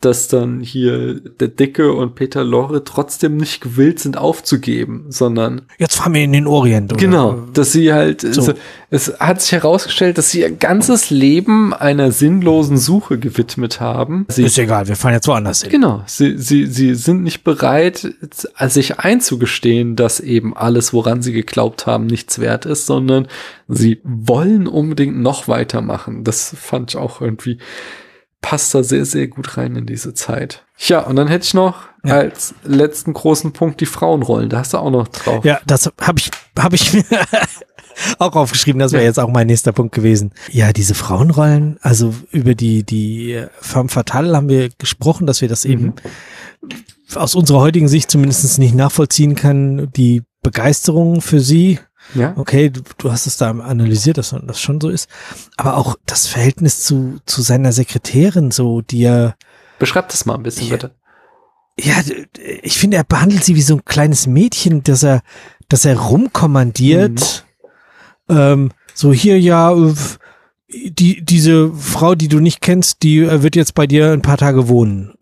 dass 0.00 0.28
dann 0.28 0.60
hier 0.60 1.14
der 1.20 1.48
Dicke 1.48 1.92
und 1.92 2.14
Peter 2.14 2.44
Lorre 2.44 2.84
trotzdem 2.84 3.36
nicht 3.36 3.60
gewillt 3.60 3.98
sind 3.98 4.16
aufzugeben, 4.16 5.06
sondern 5.08 5.62
jetzt 5.76 5.96
fahren 5.96 6.14
wir 6.14 6.22
in 6.22 6.32
den 6.32 6.46
Orient. 6.46 6.92
Oder? 6.92 7.00
Genau, 7.00 7.32
dass 7.52 7.72
sie 7.72 7.92
halt 7.92 8.20
so. 8.20 8.52
es, 8.90 9.08
es, 9.08 9.18
hat 9.18 9.42
sich 9.42 9.50
herausgestellt, 9.50 10.16
dass 10.16 10.30
sie 10.30 10.42
ihr 10.42 10.52
ganzes 10.52 11.10
Leben 11.10 11.74
einer 11.74 12.12
sinnlosen 12.12 12.78
Suche 12.78 13.18
gewidmet 13.18 13.80
haben. 13.80 14.24
Sie, 14.28 14.44
ist 14.44 14.56
egal, 14.58 14.86
wir 14.86 14.94
fahren 14.94 15.14
jetzt 15.14 15.26
woanders 15.26 15.62
hin. 15.62 15.72
Genau, 15.72 16.04
sie 16.06 16.38
sie 16.38 16.66
sie 16.66 16.94
sind 16.94 17.24
nicht 17.24 17.42
bereit, 17.42 18.14
sich 18.68 19.00
einzugestehen, 19.00 19.96
dass 19.96 20.20
eben 20.20 20.56
alles, 20.56 20.92
woran 20.92 21.22
sie 21.22 21.32
geglaubt 21.32 21.86
haben, 21.86 22.06
nichts 22.06 22.38
wert 22.38 22.66
ist, 22.66 22.86
sondern 22.86 23.26
sie 23.66 24.00
wollen 24.04 24.68
unbedingt 24.68 25.18
noch 25.18 25.48
weitermachen. 25.48 26.22
Das 26.22 26.54
fand 26.56 26.90
ich 26.90 26.96
auch 26.96 27.20
irgendwie 27.20 27.58
passt 28.40 28.74
da 28.74 28.82
sehr, 28.82 29.04
sehr 29.04 29.28
gut 29.28 29.56
rein 29.56 29.76
in 29.76 29.86
diese 29.86 30.14
Zeit. 30.14 30.64
Ja, 30.78 31.00
und 31.00 31.16
dann 31.16 31.28
hätte 31.28 31.44
ich 31.44 31.54
noch 31.54 31.82
ja. 32.04 32.14
als 32.14 32.54
letzten 32.64 33.12
großen 33.12 33.52
Punkt 33.52 33.80
die 33.80 33.86
Frauenrollen. 33.86 34.48
Da 34.48 34.60
hast 34.60 34.74
du 34.74 34.78
auch 34.78 34.90
noch 34.90 35.08
drauf. 35.08 35.44
Ja, 35.44 35.60
das 35.66 35.90
habe 36.00 36.18
ich, 36.18 36.30
hab 36.56 36.72
ich 36.72 36.92
mir 36.92 37.04
auch 38.18 38.36
aufgeschrieben. 38.36 38.78
Das 38.78 38.92
wäre 38.92 39.02
ja. 39.02 39.08
jetzt 39.08 39.18
auch 39.18 39.30
mein 39.30 39.48
nächster 39.48 39.72
Punkt 39.72 39.94
gewesen. 39.94 40.32
Ja, 40.50 40.72
diese 40.72 40.94
Frauenrollen, 40.94 41.78
also 41.80 42.14
über 42.30 42.54
die, 42.54 42.84
die 42.84 43.44
Femme 43.60 43.88
Fatale 43.88 44.36
haben 44.36 44.48
wir 44.48 44.70
gesprochen, 44.78 45.26
dass 45.26 45.40
wir 45.40 45.48
das 45.48 45.64
mhm. 45.64 45.70
eben 45.70 45.92
aus 47.14 47.34
unserer 47.34 47.60
heutigen 47.60 47.88
Sicht 47.88 48.10
zumindest 48.10 48.58
nicht 48.58 48.74
nachvollziehen 48.74 49.34
können. 49.34 49.90
Die 49.92 50.22
Begeisterung 50.42 51.20
für 51.20 51.40
sie 51.40 51.80
ja. 52.14 52.34
Okay, 52.36 52.70
du, 52.70 52.80
du 52.96 53.12
hast 53.12 53.26
es 53.26 53.36
da 53.36 53.50
analysiert, 53.50 54.18
dass 54.18 54.34
das 54.42 54.60
schon 54.60 54.80
so 54.80 54.88
ist. 54.88 55.08
Aber 55.56 55.76
auch 55.76 55.96
das 56.06 56.26
Verhältnis 56.26 56.82
zu, 56.82 57.18
zu 57.26 57.42
seiner 57.42 57.72
Sekretärin, 57.72 58.50
so, 58.50 58.80
die 58.80 59.02
er. 59.02 59.36
Beschreib 59.78 60.08
das 60.08 60.26
mal 60.26 60.34
ein 60.34 60.42
bisschen, 60.42 60.66
die, 60.66 60.70
bitte. 60.70 60.94
Ja, 61.78 61.94
ich 62.62 62.78
finde, 62.78 62.96
er 62.96 63.04
behandelt 63.04 63.44
sie 63.44 63.54
wie 63.54 63.62
so 63.62 63.76
ein 63.76 63.84
kleines 63.84 64.26
Mädchen, 64.26 64.82
dass 64.82 65.02
er, 65.02 65.22
dass 65.68 65.84
er 65.84 65.98
rumkommandiert. 65.98 67.44
Mhm. 68.28 68.36
Ähm, 68.36 68.70
so 68.94 69.12
hier, 69.12 69.38
ja, 69.38 69.74
die, 70.70 71.24
diese 71.24 71.72
Frau, 71.72 72.14
die 72.14 72.28
du 72.28 72.40
nicht 72.40 72.60
kennst, 72.60 73.02
die 73.02 73.26
wird 73.42 73.56
jetzt 73.56 73.74
bei 73.74 73.86
dir 73.86 74.12
ein 74.12 74.22
paar 74.22 74.36
Tage 74.36 74.68
wohnen. 74.68 75.14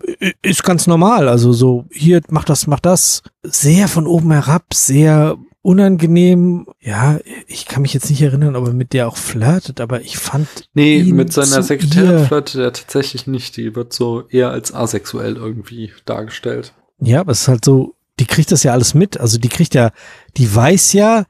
Ist 0.43 0.65
ganz 0.65 0.87
normal. 0.87 1.29
Also 1.29 1.53
so, 1.53 1.85
hier, 1.93 2.21
mach 2.31 2.45
das, 2.45 2.67
mach 2.67 2.81
das. 2.81 3.23
Sehr 3.43 3.89
von 3.89 4.07
oben 4.07 4.33
herab, 4.33 4.75
sehr 4.75 5.37
unangenehm. 5.67 6.69
Ja, 6.81 7.19
ich 7.49 7.67
kann 7.67 7.83
mich 7.83 7.93
jetzt 7.93 8.09
nicht 8.09 8.23
erinnern, 8.23 8.55
ob 8.55 8.69
er 8.69 8.73
mit 8.73 8.93
der 8.93 9.09
auch 9.09 9.17
flirtet, 9.17 9.81
aber 9.81 10.01
ich 10.01 10.17
fand. 10.17 10.47
Nee, 10.75 11.03
mit 11.03 11.33
seiner 11.33 11.61
Sekretärin 11.65 12.25
flirtet 12.25 12.61
er 12.61 12.73
tatsächlich 12.73 13.27
nicht. 13.27 13.57
Die 13.57 13.75
wird 13.75 13.93
so 13.93 14.29
eher 14.29 14.51
als 14.51 14.73
asexuell 14.73 15.37
irgendwie 15.37 15.93
dargestellt. 16.05 16.73
Ja, 17.01 17.21
aber 17.21 17.33
es 17.33 17.43
ist 17.43 17.49
halt 17.49 17.65
so, 17.65 17.97
die 18.21 18.27
kriegt 18.27 18.53
das 18.53 18.63
ja 18.63 18.73
alles 18.73 18.95
mit. 18.95 19.19
Also 19.19 19.39
die 19.39 19.49
kriegt 19.49 19.75
ja, 19.75 19.91
die 20.37 20.55
weiß 20.55 20.93
ja, 20.93 21.25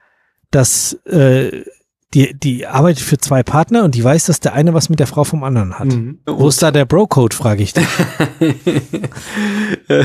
dass 0.51 0.93
äh, 1.07 1.63
die, 2.15 2.35
die 2.35 2.67
arbeitet 2.67 3.03
für 3.03 3.19
zwei 3.19 3.43
Partner 3.43 3.85
und 3.85 3.95
die 3.95 4.05
weiß, 4.05 4.27
dass 4.27 4.41
der 4.41 4.55
eine 4.55 4.73
was 4.75 4.89
mit 4.89 5.01
der 5.01 5.07
Frau 5.07 5.25
vom 5.25 5.43
anderen 5.43 5.79
hat. 5.79 5.89
Mhm. 5.89 6.19
Wo 6.25 6.49
ist 6.49 6.63
da 6.63 6.71
der 6.71 6.85
Bro-Code, 6.85 7.35
frage 7.35 7.63
ich 7.63 7.75
dich. 7.75 7.87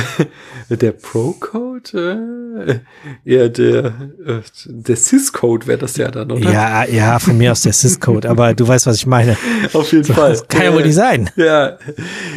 der 0.69 0.91
Pro-Code? 0.93 2.81
Äh, 3.25 3.29
eher 3.29 3.49
der, 3.49 3.85
äh, 4.25 4.41
der 4.65 4.95
Sys-Code 4.95 5.67
wäre 5.67 5.77
das 5.77 5.95
ja 5.97 6.09
dann, 6.09 6.31
oder? 6.31 6.51
Ja, 6.51 6.85
ja, 6.85 7.19
von 7.19 7.37
mir 7.37 7.51
aus 7.51 7.61
der 7.61 7.73
Sys-Code, 7.73 8.29
aber 8.29 8.55
du 8.55 8.67
weißt, 8.67 8.87
was 8.87 8.97
ich 8.97 9.05
meine. 9.05 9.37
Auf 9.71 9.91
jeden 9.91 10.03
so, 10.03 10.13
Fall. 10.13 10.39
kann 10.49 10.63
ja 10.63 10.73
wohl 10.73 10.83
nicht 10.83 10.95
sein. 10.95 11.29
Ja. 11.35 11.77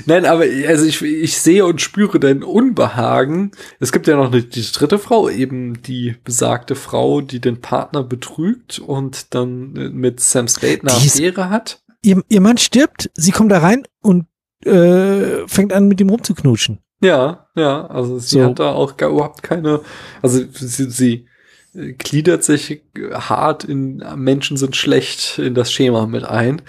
Nein, 0.05 0.27
aber 0.27 0.45
also 0.69 0.85
ich, 0.85 1.03
ich 1.03 1.39
sehe 1.39 1.65
und 1.65 1.81
spüre 1.81 2.21
dein 2.21 2.43
Unbehagen. 2.43 3.53
Es 3.81 3.93
gibt 3.93 4.07
ja 4.07 4.17
noch 4.17 4.31
eine, 4.31 4.43
die 4.43 4.63
dritte 4.63 4.99
Frau, 4.99 5.29
eben 5.29 5.83
die 5.83 6.17
besagte 6.23 6.75
Frau, 6.75 7.23
die 7.23 7.41
den 7.41 7.61
Partner 7.61 8.03
betrügt 8.03 8.79
und 8.79 9.35
dann 9.35 9.54
mit 9.73 10.21
Sam 10.21 10.49
Spade 10.49 10.81
eine 10.83 10.93
Affäre 10.93 11.51
hat. 11.51 11.83
Ihr, 12.03 12.23
ihr 12.29 12.41
Mann 12.41 12.59
stirbt, 12.59 13.11
sie 13.15 13.33
kommt 13.33 13.51
da 13.51 13.59
rein 13.59 13.85
und 14.01 14.27
äh, 14.65 15.47
fängt 15.47 15.73
an, 15.73 15.89
mit 15.89 16.01
ihm 16.01 16.11
rumzuknutschen. 16.11 16.81
Ja, 17.03 17.49
ja, 17.55 17.87
also 17.87 18.19
sie 18.19 18.39
so. 18.39 18.45
hat 18.45 18.59
da 18.59 18.73
auch 18.73 18.97
gar, 18.97 19.11
überhaupt 19.11 19.43
keine, 19.43 19.81
also 20.23 20.43
sie, 20.53 20.91
sie 20.91 21.27
gliedert 21.75 22.45
sich 22.45 22.83
hart 23.13 23.65
in 23.65 24.03
Menschen 24.17 24.57
sind 24.57 24.77
schlecht 24.77 25.39
in 25.39 25.55
das 25.55 25.73
Schema 25.73 26.07
mit 26.07 26.25
ein. 26.25 26.63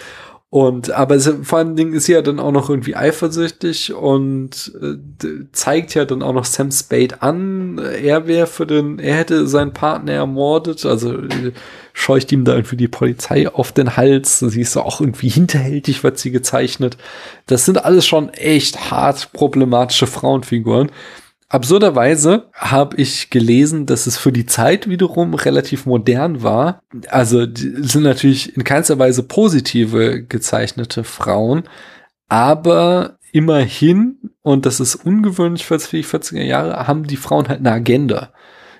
Und 0.56 0.91
aber 0.91 1.16
es, 1.16 1.30
vor 1.43 1.58
allen 1.58 1.76
Dingen 1.76 1.91
ist 1.91 2.06
sie 2.06 2.14
ja 2.14 2.22
dann 2.22 2.39
auch 2.39 2.53
noch 2.53 2.70
irgendwie 2.70 2.95
eifersüchtig 2.95 3.93
und 3.93 4.72
äh, 4.82 5.28
zeigt 5.51 5.95
ja 5.95 6.06
dann 6.06 6.24
auch 6.24 6.32
noch 6.32 6.45
Sam 6.45 6.72
Spade 6.72 7.22
an, 7.22 7.78
er 7.78 8.26
wäre 8.26 8.47
für 8.47 8.66
den, 8.66 8.97
er 8.99 9.18
hätte 9.18 9.47
seinen 9.47 9.74
Partner 9.74 10.14
ermordet, 10.14 10.86
also 10.86 11.12
äh, 11.12 11.51
scheucht 11.91 12.32
ihm 12.32 12.45
da 12.45 12.56
irgendwie 12.56 12.78
die 12.78 12.88
Polizei 12.88 13.49
auf 13.49 13.74
den 13.74 13.97
Hals. 13.97 14.39
Sie 14.39 14.62
ist 14.62 14.78
auch 14.78 15.01
irgendwie 15.01 15.28
hinterhältig, 15.28 16.06
wird 16.06 16.20
sie 16.20 16.32
gezeichnet. 16.32 16.95
Das 17.47 17.66
sind 17.66 17.84
alles 17.84 18.08
schon 18.08 18.30
echt 18.30 18.91
hart 18.91 19.34
problematische 19.34 20.08
Frauenfiguren. 20.08 20.89
Absurderweise 21.56 22.49
habe 22.51 22.97
ich 22.97 23.30
gelesen, 23.30 23.86
dass 23.86 24.08
es 24.08 24.18
für 24.18 24.34
die 24.34 24.45
Zeit 24.45 24.89
wiederum 24.89 25.34
relativ 25.34 25.86
modern 25.86 26.43
war. 26.43 26.82
Also 27.08 27.45
die 27.45 27.82
sind 27.82 28.03
natürlich 28.03 28.58
in 28.58 28.66
keinster 28.66 28.99
Weise 28.99 29.24
positive 29.24 30.22
gezeichnete 30.22 31.06
Frauen, 31.06 31.64
aber 32.28 33.20
immerhin, 33.32 34.32
und 34.41 34.66
das 34.66 34.82
ist 34.82 34.95
ungewöhnlich 34.95 35.66
für 35.66 35.78
die 35.78 36.03
40er 36.03 36.43
Jahre, 36.43 36.89
haben 36.89 37.08
die 37.08 37.16
Frauen 37.16 37.47
halt 37.47 37.62
eine 37.62 37.72
Agenda. 37.72 38.34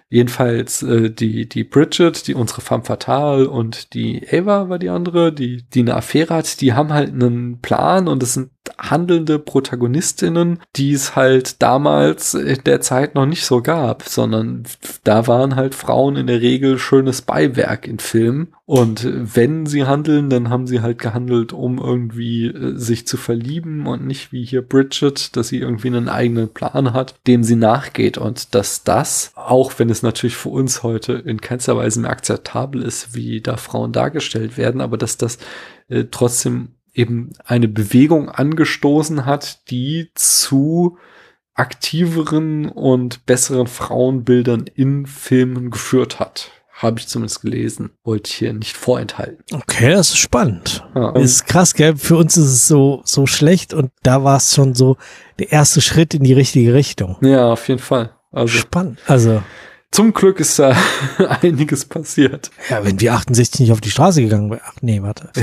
Jedenfalls 0.10 0.84
äh, 0.84 1.10
die, 1.10 1.48
die 1.48 1.64
Bridget, 1.64 2.28
die 2.28 2.36
unsere 2.36 2.60
femme 2.60 2.84
fatale 2.84 3.50
und 3.50 3.94
die 3.94 4.28
Ava 4.30 4.68
war 4.68 4.80
die 4.80 4.90
andere, 4.90 5.32
die, 5.32 5.64
die 5.64 5.80
eine 5.80 5.96
Affäre 5.96 6.36
hat, 6.36 6.60
die 6.60 6.74
haben 6.74 6.92
halt 6.92 7.14
einen 7.14 7.62
Plan 7.62 8.10
und 8.10 8.22
es 8.22 8.34
sind 8.34 8.50
handelnde 8.78 9.39
Protagonistinnen, 9.39 10.59
die 10.76 10.93
es 10.93 11.16
halt 11.16 11.61
damals 11.61 12.34
in 12.34 12.63
der 12.66 12.82
Zeit 12.82 13.16
noch 13.16 13.26
nicht 13.26 13.45
so 13.45 13.61
gab, 13.61 14.03
sondern 14.03 14.63
da 15.03 15.28
waren 15.28 15.55
halt 15.55 15.76
Frauen 15.76 16.16
in 16.16 16.28
der 16.28 16.41
Regel 16.41 16.78
schönes 16.78 17.22
Beiwerk 17.22 17.88
in 17.88 17.99
Filmen. 17.99 18.53
Und 18.68 19.07
wenn 19.36 19.68
sie 19.68 19.86
handeln, 19.86 20.32
dann 20.32 20.49
haben 20.49 20.66
sie 20.66 20.82
halt 20.82 20.97
gehandelt, 20.97 21.53
um 21.53 21.78
irgendwie 21.78 22.47
äh, 22.47 22.76
sich 22.76 23.05
zu 23.05 23.16
verlieben 23.16 23.86
und 23.86 24.07
nicht 24.07 24.32
wie 24.32 24.43
hier 24.43 24.63
Bridget, 24.63 25.36
dass 25.38 25.49
sie 25.49 25.59
irgendwie 25.59 25.89
einen 25.89 26.09
eigenen 26.09 26.49
Plan 26.49 26.91
hat, 26.93 27.16
dem 27.28 27.43
sie 27.43 27.55
nachgeht. 27.55 28.18
Und 28.18 28.55
dass 28.55 28.84
das, 28.84 29.32
auch 29.36 29.74
wenn 29.78 29.91
es 29.91 30.01
natürlich 30.01 30.36
für 30.36 30.49
uns 30.49 30.82
heute 30.82 31.13
in 31.13 31.41
keinster 31.41 31.78
Weise 31.78 31.99
mehr 31.99 32.09
akzeptabel 32.09 32.82
ist, 32.82 33.13
wie 33.13 33.39
da 33.39 33.57
Frauen 33.57 33.91
dargestellt 33.91 34.57
werden, 34.57 34.82
aber 34.82 34.97
dass 34.97 35.18
das 35.18 35.38
äh, 35.88 36.05
trotzdem 36.09 36.70
eben 36.96 37.34
eine 37.46 37.68
Bewegung 37.68 38.30
angestoßen 38.30 39.26
hat, 39.26 39.70
die 39.70 40.10
zu 40.16 40.98
aktiveren 41.54 42.68
und 42.70 43.26
besseren 43.26 43.68
Frauenbildern 43.68 44.66
in 44.74 45.06
Filmen 45.06 45.72
geführt 45.72 46.20
hat. 46.20 46.52
Habe 46.74 47.00
ich 47.00 47.08
zumindest 47.08 47.41
gelesen. 47.41 47.91
Wollte 48.04 48.30
ich 48.30 48.36
hier 48.36 48.52
nicht 48.54 48.76
vorenthalten. 48.76 49.43
Okay, 49.54 49.91
das 49.91 50.10
ist 50.10 50.18
spannend. 50.18 50.84
Ja, 50.93 51.14
Das 51.14 51.24
ist 51.24 51.46
krass, 51.46 51.74
gell? 51.74 51.96
Für 51.96 52.18
uns 52.18 52.36
ist 52.36 52.48
es 52.48 52.68
so, 52.68 53.02
so 53.06 53.26
schlecht 53.26 53.74
und 53.74 53.91
da 54.04 54.26
war 54.26 54.38
es 54.38 54.54
schon 54.54 54.74
so 54.74 54.98
der 55.39 55.54
erste 55.54 55.80
Schritt 55.80 56.14
in 56.14 56.24
die 56.24 56.34
richtige 56.34 56.74
Richtung. 56.74 57.16
ja, 57.22 57.52
auf 57.54 57.68
jeden 57.70 57.80
Fall. 57.80 58.12
Also 58.32 58.58
Spannend. 58.58 59.00
Also, 59.08 59.41
zum 59.96 60.14
Glück 60.14 60.39
ist 60.39 60.60
da 60.60 60.76
einiges 61.41 61.86
passiert. 61.86 62.52
ja, 62.70 62.84
wenn 62.84 63.00
wir 63.00 63.14
68 63.14 63.62
nicht 63.62 63.72
auf 63.72 63.82
die 63.82 63.89
Straße 63.91 64.22
gegangen 64.22 64.50
wären. 64.52 64.62
Ach 64.66 64.76
nee, 64.82 65.02
warte. 65.02 65.30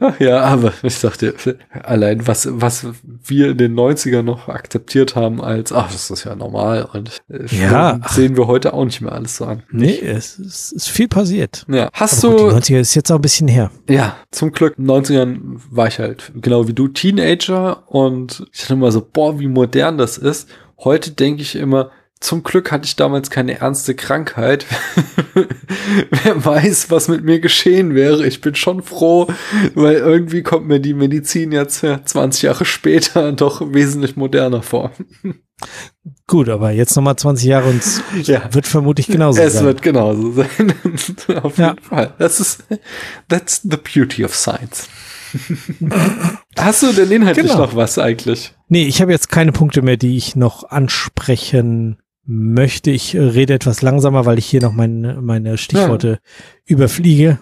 Ach 0.00 0.20
ja, 0.20 0.40
aber 0.42 0.72
ich 0.82 1.00
dachte, 1.00 1.34
allein 1.82 2.26
was, 2.26 2.46
was 2.50 2.86
wir 3.02 3.50
in 3.50 3.58
den 3.58 3.74
90ern 3.74 4.22
noch 4.22 4.48
akzeptiert 4.48 5.16
haben 5.16 5.42
als, 5.42 5.72
ach, 5.72 5.90
das 5.90 6.10
ist 6.10 6.24
ja 6.24 6.34
normal 6.34 6.86
und 6.92 7.18
äh, 7.30 7.44
Ja. 7.54 7.98
sehen 8.08 8.36
wir 8.36 8.46
heute 8.46 8.74
auch 8.74 8.84
nicht 8.84 9.00
mehr 9.00 9.12
alles 9.12 9.36
so 9.36 9.46
an. 9.46 9.62
Nee, 9.70 9.98
es, 9.98 10.38
es 10.38 10.72
ist 10.72 10.88
viel 10.90 11.08
passiert. 11.08 11.64
Ja, 11.68 11.88
hast 11.94 12.22
Aber 12.24 12.36
gut, 12.36 12.52
du, 12.52 12.60
die 12.60 12.74
90er 12.74 12.80
ist 12.80 12.94
jetzt 12.94 13.10
auch 13.10 13.16
ein 13.16 13.22
bisschen 13.22 13.48
her. 13.48 13.70
ja, 13.88 14.16
zum 14.30 14.52
Glück, 14.52 14.74
in 14.78 14.86
den 14.86 15.02
90ern 15.04 15.38
war 15.70 15.88
ich 15.88 15.98
halt, 15.98 16.30
genau 16.34 16.68
wie 16.68 16.74
du, 16.74 16.88
Teenager 16.88 17.82
und 17.90 18.46
ich 18.52 18.60
dachte 18.60 18.74
immer 18.74 18.92
so, 18.92 19.06
boah, 19.10 19.38
wie 19.40 19.48
modern 19.48 19.96
das 19.98 20.18
ist. 20.18 20.48
Heute 20.84 21.10
denke 21.12 21.42
ich 21.42 21.56
immer, 21.56 21.90
zum 22.20 22.42
Glück 22.42 22.70
hatte 22.70 22.84
ich 22.84 22.96
damals 22.96 23.30
keine 23.30 23.60
ernste 23.60 23.94
Krankheit. 23.94 24.66
Wer 26.24 26.44
weiß, 26.44 26.90
was 26.90 27.08
mit 27.08 27.24
mir 27.24 27.40
geschehen 27.40 27.94
wäre. 27.94 28.26
Ich 28.26 28.40
bin 28.42 28.54
schon 28.54 28.82
froh, 28.82 29.26
weil 29.74 29.94
irgendwie 29.96 30.42
kommt 30.42 30.66
mir 30.68 30.80
die 30.80 30.92
Medizin 30.94 31.50
jetzt 31.52 31.82
ja, 31.82 32.04
20 32.04 32.42
Jahre 32.42 32.64
später 32.66 33.32
doch 33.36 33.72
wesentlich 33.72 34.16
moderner 34.16 34.62
vor. 34.62 34.92
Gut, 36.26 36.48
aber 36.48 36.70
jetzt 36.72 36.94
nochmal 36.96 37.16
20 37.16 37.46
Jahre 37.46 37.68
und 37.70 37.78
es 37.82 38.02
Ja. 38.26 38.52
wird 38.52 38.66
vermutlich 38.66 39.06
genauso 39.06 39.40
es 39.40 39.54
sein. 39.54 39.64
wird 39.64 39.82
genauso 39.82 40.32
sein. 40.32 40.74
Auf 41.42 41.56
Ja. 41.58 41.68
jeden 41.70 41.82
Fall. 41.84 42.14
Das 42.18 42.38
ist, 42.40 42.64
that's 43.28 43.62
the 43.62 43.76
beauty 43.76 44.24
of 44.24 44.34
science. 44.34 44.88
Hast 46.58 46.82
du 46.82 46.92
denn 46.92 47.10
inhaltlich 47.10 47.46
Genau. 47.46 47.58
noch 47.60 47.76
was 47.76 47.98
eigentlich? 47.98 48.54
Nee, 48.72 48.84
ich 48.84 49.02
habe 49.02 49.10
jetzt 49.12 49.28
keine 49.30 49.50
Punkte 49.52 49.82
mehr, 49.82 49.96
die 49.96 50.16
ich 50.16 50.36
noch 50.36 50.62
ansprechen 50.70 51.98
möchte. 52.24 52.92
Ich 52.92 53.14
äh, 53.16 53.20
rede 53.20 53.52
etwas 53.54 53.82
langsamer, 53.82 54.24
weil 54.26 54.38
ich 54.38 54.46
hier 54.46 54.62
noch 54.62 54.72
meine, 54.72 55.20
meine 55.20 55.58
Stichworte 55.58 56.20
überfliege. 56.66 57.38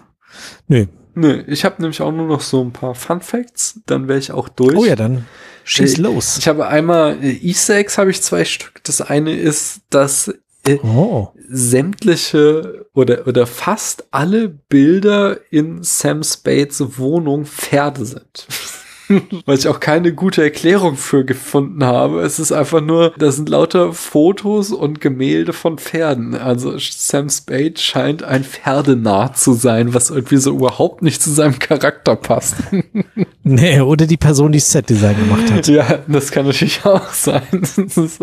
Nö. 0.67 0.87
Nö, 1.13 1.43
ich 1.47 1.65
habe 1.65 1.81
nämlich 1.81 2.01
auch 2.01 2.11
nur 2.11 2.25
noch 2.27 2.41
so 2.41 2.63
ein 2.63 2.71
paar 2.73 2.95
Fun 2.95 3.21
Facts, 3.21 3.79
dann 3.85 4.07
wäre 4.07 4.17
ich 4.19 4.31
auch 4.31 4.49
durch. 4.49 4.75
Oh 4.75 4.85
ja, 4.85 4.95
dann 4.95 5.25
schieß 5.65 5.99
Äh, 5.99 6.01
los. 6.01 6.37
Ich 6.39 6.47
habe 6.47 6.67
einmal 6.67 7.23
äh, 7.23 7.31
Easter 7.31 7.75
Eggs 7.75 7.97
habe 7.99 8.09
ich 8.09 8.21
zwei 8.21 8.43
Stück. 8.45 8.81
Das 8.83 9.01
eine 9.01 9.35
ist, 9.35 9.81
dass 9.91 10.33
äh, 10.65 10.77
Oh. 10.81 11.29
sämtliche 11.47 12.85
oder 12.93 13.27
oder 13.27 13.45
fast 13.47 14.05
alle 14.11 14.49
Bilder 14.49 15.37
in 15.51 15.83
Sam 15.83 16.23
Spades 16.23 16.97
Wohnung 16.97 17.45
Pferde 17.45 18.05
sind. 18.05 18.47
Weil 19.45 19.57
ich 19.57 19.67
auch 19.67 19.79
keine 19.79 20.13
gute 20.13 20.43
Erklärung 20.43 20.95
für 20.95 21.25
gefunden 21.25 21.83
habe. 21.83 22.21
Es 22.21 22.39
ist 22.39 22.51
einfach 22.51 22.81
nur, 22.81 23.13
da 23.17 23.31
sind 23.31 23.49
lauter 23.49 23.93
Fotos 23.93 24.71
und 24.71 25.01
Gemälde 25.01 25.53
von 25.53 25.77
Pferden. 25.77 26.35
Also 26.35 26.77
Sam 26.77 27.29
Spade 27.29 27.73
scheint 27.77 28.23
ein 28.23 28.43
Pferdenah 28.43 29.33
zu 29.33 29.53
sein, 29.53 29.93
was 29.93 30.09
irgendwie 30.09 30.37
so 30.37 30.55
überhaupt 30.55 31.01
nicht 31.01 31.21
zu 31.21 31.31
seinem 31.31 31.59
Charakter 31.59 32.15
passt. 32.15 32.55
Nee, 33.51 33.81
oder 33.81 34.05
die 34.05 34.17
Person, 34.17 34.51
die 34.51 34.59
das 34.59 34.71
Set-Design 34.71 35.15
gemacht 35.17 35.51
hat. 35.51 35.67
Ja, 35.67 35.99
das 36.07 36.29
kann 36.29 36.45
natürlich 36.45 36.81
auch 36.85 37.11
sein. 37.13 37.41
Das 37.51 37.79
ist 37.79 38.21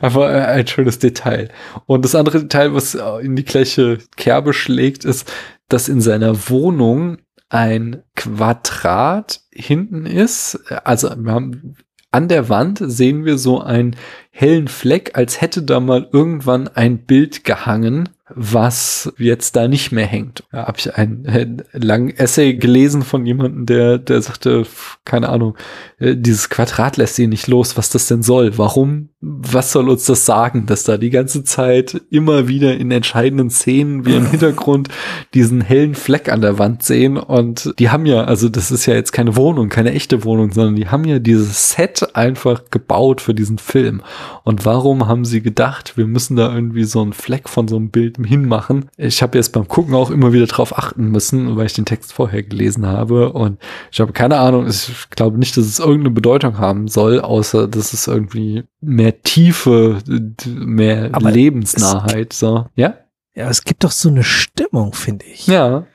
einfach 0.00 0.22
ein 0.28 0.66
schönes 0.68 1.00
Detail. 1.00 1.48
Und 1.86 2.04
das 2.04 2.14
andere 2.14 2.42
Detail, 2.42 2.72
was 2.72 2.94
in 2.94 3.34
die 3.34 3.44
gleiche 3.44 3.98
Kerbe 4.16 4.52
schlägt, 4.52 5.04
ist, 5.04 5.28
dass 5.68 5.88
in 5.88 6.00
seiner 6.00 6.48
Wohnung 6.48 7.18
ein 7.52 8.02
Quadrat 8.16 9.42
hinten 9.52 10.06
ist. 10.06 10.58
Also 10.84 11.10
wir 11.16 11.32
haben 11.32 11.76
an 12.10 12.28
der 12.28 12.48
Wand 12.48 12.82
sehen 12.84 13.24
wir 13.24 13.38
so 13.38 13.60
einen 13.60 13.96
hellen 14.30 14.68
Fleck, 14.68 15.12
als 15.14 15.40
hätte 15.40 15.62
da 15.62 15.80
mal 15.80 16.08
irgendwann 16.12 16.68
ein 16.68 16.98
Bild 16.98 17.44
gehangen, 17.44 18.10
was 18.28 19.12
jetzt 19.18 19.56
da 19.56 19.68
nicht 19.68 19.92
mehr 19.92 20.06
hängt. 20.06 20.44
Da 20.50 20.66
habe 20.66 20.78
ich 20.78 20.94
einen, 20.94 21.26
einen 21.26 21.62
langen 21.72 22.10
Essay 22.10 22.54
gelesen 22.54 23.02
von 23.02 23.24
jemandem, 23.26 23.66
der, 23.66 23.98
der 23.98 24.20
sagte, 24.22 24.66
keine 25.04 25.28
Ahnung, 25.28 25.56
äh, 25.98 26.16
dieses 26.16 26.48
Quadrat 26.50 26.96
lässt 26.96 27.16
sie 27.16 27.26
nicht 27.26 27.48
los, 27.48 27.76
was 27.76 27.90
das 27.90 28.06
denn 28.06 28.22
soll. 28.22 28.56
Warum? 28.58 29.10
Was 29.24 29.70
soll 29.70 29.88
uns 29.88 30.04
das 30.04 30.26
sagen, 30.26 30.66
dass 30.66 30.82
da 30.82 30.98
die 30.98 31.10
ganze 31.10 31.44
Zeit 31.44 32.02
immer 32.10 32.48
wieder 32.48 32.76
in 32.76 32.90
entscheidenden 32.90 33.50
Szenen 33.50 34.04
wir 34.04 34.16
im 34.16 34.26
Hintergrund 34.26 34.88
diesen 35.32 35.60
hellen 35.60 35.94
Fleck 35.94 36.28
an 36.28 36.40
der 36.40 36.58
Wand 36.58 36.82
sehen 36.82 37.16
und 37.16 37.72
die 37.78 37.90
haben 37.90 38.04
ja, 38.04 38.24
also 38.24 38.48
das 38.48 38.72
ist 38.72 38.86
ja 38.86 38.94
jetzt 38.94 39.12
keine 39.12 39.36
Wohnung, 39.36 39.68
keine 39.68 39.92
echte 39.92 40.24
Wohnung, 40.24 40.50
sondern 40.50 40.74
die 40.74 40.88
haben 40.88 41.04
ja 41.04 41.20
dieses 41.20 41.70
Set 41.70 42.16
einfach 42.16 42.64
gebaut 42.72 43.20
für 43.20 43.32
diesen 43.32 43.58
Film. 43.58 44.02
Und 44.42 44.66
warum 44.66 45.06
haben 45.06 45.24
sie 45.24 45.40
gedacht, 45.40 45.96
wir 45.96 46.08
müssen 46.08 46.34
da 46.34 46.52
irgendwie 46.52 46.84
so 46.84 47.00
einen 47.00 47.12
Fleck 47.12 47.48
von 47.48 47.68
so 47.68 47.76
einem 47.76 47.90
Bild 47.90 48.18
hinmachen? 48.26 48.86
Ich 48.96 49.22
habe 49.22 49.38
jetzt 49.38 49.52
beim 49.52 49.68
Gucken 49.68 49.94
auch 49.94 50.10
immer 50.10 50.32
wieder 50.32 50.46
drauf 50.46 50.76
achten 50.76 51.12
müssen, 51.12 51.56
weil 51.56 51.66
ich 51.66 51.74
den 51.74 51.84
Text 51.84 52.12
vorher 52.12 52.42
gelesen 52.42 52.86
habe 52.86 53.32
und 53.32 53.58
ich 53.92 54.00
habe 54.00 54.12
keine 54.12 54.38
Ahnung, 54.38 54.66
ich 54.66 54.90
glaube 55.10 55.38
nicht, 55.38 55.56
dass 55.56 55.66
es 55.66 55.78
irgendeine 55.78 56.10
Bedeutung 56.10 56.58
haben 56.58 56.88
soll, 56.88 57.20
außer 57.20 57.68
dass 57.68 57.92
es 57.92 58.08
irgendwie 58.08 58.64
mehr 58.80 59.11
Tiefe, 59.20 59.98
d- 60.06 60.48
mehr 60.48 61.10
Aber 61.12 61.30
Lebensnahheit, 61.30 62.32
so. 62.32 62.66
Ja? 62.74 62.94
Ja, 63.34 63.48
es 63.48 63.64
gibt 63.64 63.84
doch 63.84 63.90
so 63.92 64.08
eine 64.08 64.24
Stimmung, 64.24 64.92
finde 64.94 65.24
ich. 65.26 65.46
Ja. 65.46 65.86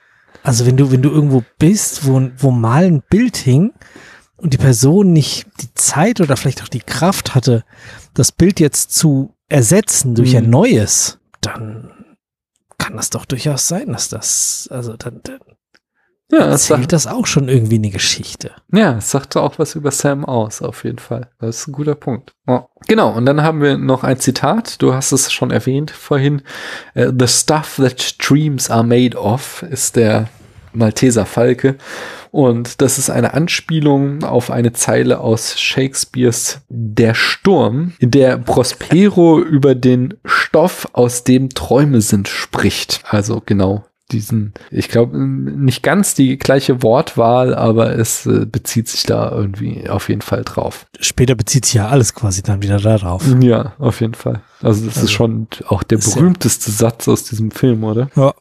Also 0.43 0.65
wenn 0.65 0.77
du, 0.77 0.91
wenn 0.91 1.01
du 1.01 1.09
irgendwo 1.09 1.43
bist, 1.59 2.05
wo, 2.05 2.29
wo 2.37 2.51
mal 2.51 2.85
ein 2.85 3.03
Bild 3.09 3.37
hing 3.37 3.73
und 4.37 4.53
die 4.53 4.57
Person 4.57 5.11
nicht 5.13 5.45
die 5.61 5.73
Zeit 5.73 6.21
oder 6.21 6.37
vielleicht 6.37 6.63
auch 6.63 6.67
die 6.67 6.79
Kraft 6.79 7.35
hatte, 7.35 7.63
das 8.13 8.31
Bild 8.31 8.59
jetzt 8.59 8.93
zu 8.93 9.33
ersetzen 9.49 10.15
durch 10.15 10.35
ein 10.37 10.45
Mhm. 10.45 10.49
neues, 10.51 11.19
dann 11.41 11.91
kann 12.77 12.95
das 12.95 13.09
doch 13.09 13.25
durchaus 13.25 13.67
sein, 13.67 13.91
dass 13.91 14.09
das, 14.09 14.67
also 14.71 14.95
dann, 14.95 15.19
dann 15.23 15.39
Ja, 16.31 16.39
es 16.47 16.69
erzählt 16.69 16.79
sagt, 16.79 16.93
das 16.93 17.07
auch 17.07 17.25
schon 17.25 17.47
irgendwie 17.47 17.75
eine 17.75 17.89
Geschichte. 17.89 18.51
ja, 18.73 18.97
es 18.97 19.11
sagte 19.11 19.41
auch 19.41 19.59
was 19.59 19.75
über 19.75 19.91
Sam 19.91 20.25
aus, 20.25 20.61
auf 20.61 20.83
jeden 20.83 20.99
Fall. 20.99 21.29
Das 21.39 21.59
ist 21.59 21.67
ein 21.67 21.71
guter 21.71 21.95
Punkt. 21.95 22.33
Ja. 22.47 22.67
Genau, 22.87 23.11
und 23.11 23.25
dann 23.25 23.43
haben 23.43 23.61
wir 23.61 23.77
noch 23.77 24.03
ein 24.03 24.19
Zitat. 24.19 24.81
Du 24.81 24.93
hast 24.93 25.13
es 25.13 25.31
schon 25.31 25.51
erwähnt 25.51 25.91
vorhin. 25.91 26.41
Äh, 26.93 27.11
The 27.17 27.27
stuff 27.27 27.77
that 27.77 28.15
dreams 28.19 28.69
are 28.69 28.83
made 28.83 29.17
of 29.17 29.63
ist 29.69 29.95
der 29.95 30.27
Malteser 30.73 31.25
Falke. 31.25 31.75
Und 32.31 32.81
das 32.81 32.97
ist 32.97 33.09
eine 33.09 33.33
Anspielung 33.33 34.23
auf 34.23 34.51
eine 34.51 34.73
Zeile 34.73 35.21
aus 35.21 35.59
Shakespeares 35.59 36.59
Der 36.67 37.15
Sturm, 37.15 37.93
in 37.99 38.11
der 38.11 38.37
Prospero 38.37 39.39
über 39.39 39.75
den 39.75 40.15
Stoff, 40.25 40.89
aus 40.91 41.23
dem 41.23 41.49
Träume 41.49 42.01
sind, 42.01 42.27
spricht. 42.27 43.01
Also 43.09 43.41
genau 43.45 43.85
diesen, 44.11 44.53
ich 44.71 44.87
glaube, 44.89 45.17
nicht 45.17 45.83
ganz 45.83 46.13
die 46.13 46.37
gleiche 46.37 46.81
Wortwahl, 46.81 47.53
aber 47.53 47.97
es 47.97 48.25
äh, 48.25 48.45
bezieht 48.45 48.87
sich 48.87 49.03
da 49.03 49.31
irgendwie 49.31 49.89
auf 49.89 50.07
jeden 50.09 50.21
Fall 50.21 50.43
drauf. 50.43 50.85
Später 50.99 51.35
bezieht 51.35 51.65
sich 51.65 51.73
ja 51.75 51.87
alles 51.89 52.13
quasi 52.13 52.41
dann 52.41 52.61
wieder 52.61 52.77
darauf. 52.79 53.23
Ja, 53.41 53.73
auf 53.79 53.99
jeden 54.01 54.13
Fall. 54.13 54.41
Also 54.61 54.85
das 54.85 54.95
Also, 54.95 55.05
ist 55.05 55.11
schon 55.11 55.47
auch 55.67 55.83
der 55.83 55.97
ist 55.99 56.07
ja- 56.07 56.15
berühmteste 56.21 56.71
Satz 56.71 57.07
aus 57.07 57.23
diesem 57.25 57.51
Film, 57.51 57.83
oder? 57.83 58.09
Ja. 58.15 58.33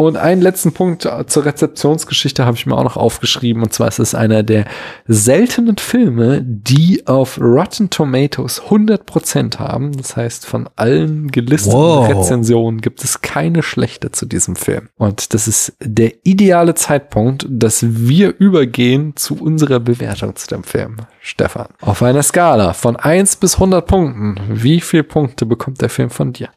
Und 0.00 0.16
einen 0.16 0.40
letzten 0.40 0.72
Punkt 0.72 1.06
zur 1.26 1.44
Rezeptionsgeschichte 1.44 2.46
habe 2.46 2.56
ich 2.56 2.64
mir 2.64 2.74
auch 2.74 2.84
noch 2.84 2.96
aufgeschrieben. 2.96 3.62
Und 3.62 3.74
zwar 3.74 3.88
ist 3.88 3.98
es 3.98 4.14
einer 4.14 4.42
der 4.42 4.64
seltenen 5.06 5.76
Filme, 5.76 6.40
die 6.42 7.06
auf 7.06 7.38
Rotten 7.38 7.90
Tomatoes 7.90 8.62
100% 8.62 9.58
haben. 9.58 9.92
Das 9.94 10.16
heißt, 10.16 10.46
von 10.46 10.70
allen 10.76 11.30
gelisteten 11.30 11.78
Wow. 11.78 12.08
Rezensionen 12.08 12.80
gibt 12.80 13.04
es 13.04 13.20
keine 13.20 13.62
schlechte 13.62 14.10
zu 14.10 14.24
diesem 14.24 14.56
Film. 14.56 14.88
Und 14.96 15.34
das 15.34 15.46
ist 15.46 15.74
der 15.82 16.14
ideale 16.24 16.74
Zeitpunkt, 16.74 17.46
dass 17.50 17.84
wir 17.86 18.34
übergehen 18.38 19.16
zu 19.16 19.34
unserer 19.34 19.80
Bewertung 19.80 20.34
zu 20.34 20.46
dem 20.46 20.64
Film. 20.64 20.96
Stefan, 21.20 21.66
auf 21.82 22.02
einer 22.02 22.22
Skala 22.22 22.72
von 22.72 22.96
1 22.96 23.36
bis 23.36 23.56
100 23.56 23.86
Punkten, 23.86 24.40
wie 24.48 24.80
viele 24.80 25.04
Punkte 25.04 25.44
bekommt 25.44 25.82
der 25.82 25.90
Film 25.90 26.08
von 26.08 26.32
dir? 26.32 26.48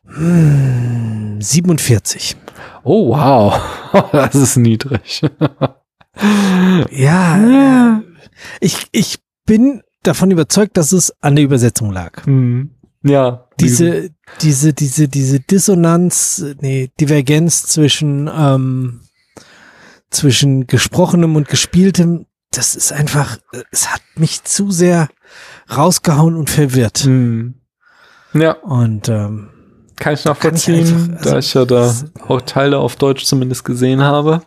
47. 1.40 2.38
Oh, 2.84 3.10
wow. 3.10 3.60
Das 4.12 4.34
ist 4.34 4.58
niedrig. 4.58 5.22
Ja, 6.90 8.02
ich, 8.60 8.88
ich 8.92 9.20
bin 9.46 9.82
davon 10.02 10.32
überzeugt, 10.32 10.78
dass 10.78 10.92
es 10.92 11.14
an 11.22 11.36
der 11.36 11.46
Übersetzung 11.46 11.92
lag. 11.92 12.26
Hm. 12.26 12.72
Ja. 13.04 13.48
Diese, 13.60 14.10
diese, 14.42 14.74
diese, 14.74 15.08
diese 15.08 15.40
Dissonanz, 15.40 16.44
nee, 16.60 16.90
Divergenz 17.00 17.64
zwischen, 17.68 18.30
ähm, 18.36 19.02
zwischen 20.10 20.68
gesprochenem 20.68 21.36
und 21.36 21.48
gespieltem, 21.48 22.26
das 22.52 22.76
ist 22.76 22.94
einfach, 22.94 23.38
es 23.72 23.92
hat 23.92 24.02
mich 24.16 24.44
zu 24.44 24.72
sehr 24.72 25.10
rausgehauen 25.76 26.36
und 26.36 26.50
verwirrt. 26.50 27.00
Hm. 27.00 27.56
Ja, 28.34 28.54
Und 28.54 29.10
ähm, 29.10 29.50
kann 29.96 30.14
ich 30.14 30.24
Kann 30.24 30.34
ich 30.34 30.44
nachvollziehen, 30.44 30.80
einfach- 31.10 31.18
also, 31.18 31.30
da 31.32 31.38
ich 31.40 31.54
ja 31.54 31.66
da 31.66 31.94
auch 32.28 32.42
Teile 32.42 32.80
auf 32.80 32.96
Deutsch 32.96 33.26
zumindest 33.26 33.64
gesehen 33.66 34.02
habe. 34.02 34.42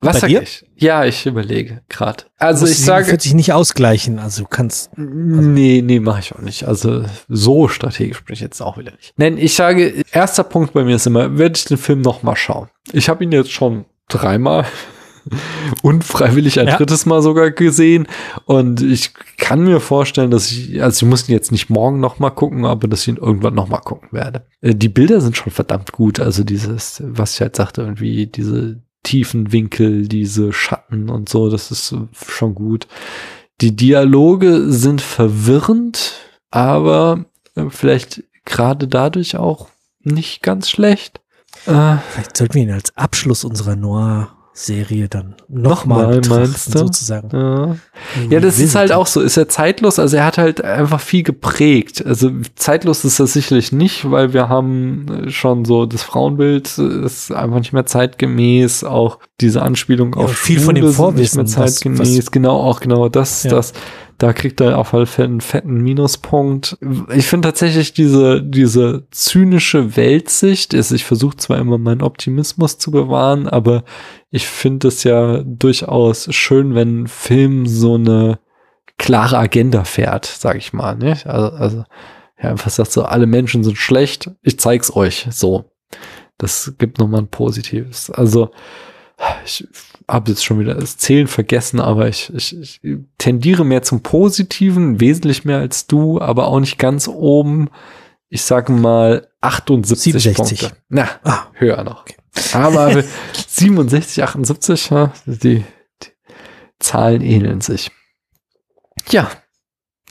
Was 0.00 0.16
Bei 0.16 0.20
sag 0.20 0.28
dir? 0.28 0.42
ich? 0.42 0.66
Ja, 0.76 1.04
ich 1.06 1.24
überlege 1.24 1.80
gerade. 1.88 2.24
Also 2.38 2.66
ich 2.66 2.78
sage, 2.78 3.04
47 3.06 3.32
nicht 3.34 3.52
ausgleichen, 3.54 4.18
also 4.18 4.42
du 4.42 4.48
kannst, 4.48 4.90
nee, 4.98 5.80
nee, 5.82 5.98
mache 5.98 6.20
ich 6.20 6.34
auch 6.34 6.40
nicht. 6.40 6.64
Also 6.68 7.04
so 7.28 7.68
strategisch 7.68 8.22
bin 8.22 8.34
ich 8.34 8.40
jetzt 8.40 8.60
auch 8.60 8.76
wieder 8.76 8.92
nicht. 8.92 9.14
Nein, 9.16 9.38
ich 9.38 9.54
sage, 9.54 10.02
erster 10.12 10.44
Punkt 10.44 10.74
bei 10.74 10.84
mir 10.84 10.96
ist 10.96 11.06
immer, 11.06 11.38
werde 11.38 11.56
ich 11.56 11.64
den 11.64 11.78
Film 11.78 12.02
noch 12.02 12.22
mal 12.22 12.36
schauen. 12.36 12.68
Ich 12.92 13.08
habe 13.08 13.24
ihn 13.24 13.32
jetzt 13.32 13.50
schon 13.52 13.86
dreimal 14.08 14.66
unfreiwillig 15.82 16.60
ein 16.60 16.68
Ja. 16.68 16.76
drittes 16.76 17.06
Mal 17.06 17.22
sogar 17.22 17.50
gesehen 17.50 18.06
und 18.44 18.82
ich 18.82 19.12
kann 19.38 19.64
mir 19.64 19.80
vorstellen, 19.80 20.30
dass 20.30 20.50
ich, 20.50 20.82
also 20.82 21.04
ich 21.04 21.10
muss 21.10 21.28
ihn 21.28 21.32
jetzt 21.32 21.52
nicht 21.52 21.70
morgen 21.70 22.00
noch 22.00 22.18
mal 22.18 22.30
gucken, 22.30 22.64
aber 22.64 22.88
dass 22.88 23.02
ich 23.02 23.08
ihn 23.08 23.16
irgendwann 23.16 23.54
noch 23.54 23.68
mal 23.68 23.78
gucken 23.78 24.08
werde. 24.12 24.46
Äh, 24.60 24.74
Die 24.74 24.88
Bilder 24.88 25.20
sind 25.20 25.36
schon 25.36 25.52
verdammt 25.52 25.92
gut, 25.92 26.20
also 26.20 26.44
dieses, 26.44 27.02
was 27.04 27.34
ich 27.34 27.40
halt 27.40 27.56
sagte, 27.56 27.82
irgendwie 27.82 28.26
diese 28.26 28.80
tiefen 29.02 29.52
Winkel, 29.52 30.08
diese 30.08 30.52
Schatten 30.52 31.10
und 31.10 31.28
so, 31.28 31.50
das 31.50 31.70
ist 31.70 31.94
schon 32.26 32.54
gut. 32.54 32.86
Die 33.60 33.76
Dialoge 33.76 34.72
sind 34.72 35.00
verwirrend, 35.00 36.14
aber 36.50 37.26
äh, 37.54 37.64
vielleicht 37.68 38.24
gerade 38.44 38.88
dadurch 38.88 39.36
auch 39.36 39.68
nicht 40.02 40.42
ganz 40.42 40.68
schlecht. 40.70 41.20
Äh, 41.66 41.96
vielleicht 42.10 42.36
sollten 42.36 42.54
wir 42.54 42.62
ihn 42.62 42.72
als 42.72 42.96
Abschluss 42.96 43.44
unserer 43.44 43.76
Noir-Serie 44.54 45.08
dann 45.08 45.34
Nochmal, 45.48 46.20
betrachten, 46.20 46.72
sozusagen. 46.72 47.28
ja. 47.32 47.76
Ja, 48.30 48.40
das 48.40 48.58
ist 48.60 48.74
halt 48.76 48.92
auch 48.92 49.06
so. 49.06 49.20
Ist 49.20 49.36
er 49.36 49.48
zeitlos? 49.48 49.98
Also 49.98 50.16
er 50.16 50.24
hat 50.24 50.38
halt 50.38 50.62
einfach 50.62 51.00
viel 51.00 51.22
geprägt. 51.24 52.04
Also 52.06 52.30
zeitlos 52.54 53.04
ist 53.04 53.18
er 53.18 53.26
sicherlich 53.26 53.72
nicht, 53.72 54.10
weil 54.10 54.32
wir 54.32 54.48
haben 54.48 55.26
schon 55.28 55.64
so 55.64 55.86
das 55.86 56.02
Frauenbild 56.02 56.78
ist 56.78 57.32
einfach 57.32 57.58
nicht 57.58 57.72
mehr 57.72 57.86
zeitgemäß. 57.86 58.84
Auch 58.84 59.18
diese 59.40 59.62
Anspielung 59.62 60.14
Ja, 60.16 60.22
auf 60.24 60.32
viel 60.36 60.60
von 60.60 60.74
dem 60.76 60.82
Schwule 60.92 60.92
sind 60.92 61.16
nicht 61.18 61.34
mehr 61.34 61.46
Vorwissen, 61.46 61.58
was- 61.58 61.74
zeitgemäß. 61.74 62.30
genau, 62.30 62.60
auch 62.60 62.80
genau 62.80 63.08
das, 63.08 63.42
Ja. 63.44 63.50
das. 63.50 63.72
Da 64.18 64.32
kriegt 64.32 64.60
er 64.60 64.78
auf 64.78 64.94
alle 64.94 65.06
Fälle 65.06 65.28
einen 65.28 65.40
fetten 65.40 65.82
Minuspunkt. 65.82 66.78
Ich 67.14 67.26
finde 67.26 67.48
tatsächlich 67.48 67.92
diese, 67.92 68.42
diese 68.42 69.06
zynische 69.10 69.96
Weltsicht, 69.96 70.72
ist, 70.72 70.92
ich 70.92 71.04
versuche 71.04 71.36
zwar 71.36 71.58
immer 71.58 71.78
meinen 71.78 72.02
Optimismus 72.02 72.78
zu 72.78 72.90
bewahren, 72.90 73.48
aber 73.48 73.84
ich 74.30 74.46
finde 74.46 74.88
es 74.88 75.04
ja 75.04 75.42
durchaus 75.44 76.32
schön, 76.34 76.74
wenn 76.74 77.02
ein 77.02 77.06
Film 77.08 77.66
so 77.66 77.94
eine 77.94 78.38
klare 78.98 79.38
Agenda 79.38 79.84
fährt, 79.84 80.26
sag 80.26 80.56
ich 80.56 80.72
mal. 80.72 80.96
Ne? 80.96 81.18
Also, 81.24 81.56
also 81.56 81.84
ja, 82.40 82.50
einfach 82.50 82.70
sagt 82.70 82.92
so, 82.92 83.04
alle 83.04 83.26
Menschen 83.26 83.64
sind 83.64 83.78
schlecht, 83.78 84.30
ich 84.42 84.58
zeig's 84.58 84.94
euch. 84.94 85.26
So. 85.30 85.70
Das 86.38 86.74
gibt 86.78 86.98
nochmal 86.98 87.20
ein 87.20 87.28
Positives. 87.28 88.10
Also, 88.10 88.50
ich 89.44 89.66
habe 90.08 90.30
jetzt 90.30 90.44
schon 90.44 90.58
wieder 90.58 90.74
das 90.74 90.96
Zählen 90.98 91.26
vergessen, 91.26 91.80
aber 91.80 92.08
ich, 92.08 92.32
ich, 92.34 92.56
ich 92.82 92.98
tendiere 93.18 93.64
mehr 93.64 93.82
zum 93.82 94.02
Positiven, 94.02 95.00
wesentlich 95.00 95.44
mehr 95.44 95.58
als 95.58 95.86
du, 95.86 96.20
aber 96.20 96.48
auch 96.48 96.60
nicht 96.60 96.78
ganz 96.78 97.08
oben. 97.08 97.70
Ich 98.28 98.42
sage 98.42 98.72
mal 98.72 99.28
78 99.40 100.12
67. 100.12 100.58
Punkte. 100.60 100.76
Na, 100.88 101.08
Ah, 101.22 101.46
höher 101.54 101.84
noch. 101.84 102.04
Aber 102.52 103.02
67, 103.48 104.22
78, 104.24 104.90
ja, 104.90 105.12
die, 105.26 105.64
die 106.02 106.08
Zahlen 106.80 107.22
ähneln 107.22 107.60
sich. 107.60 107.90
Ja, 109.10 109.30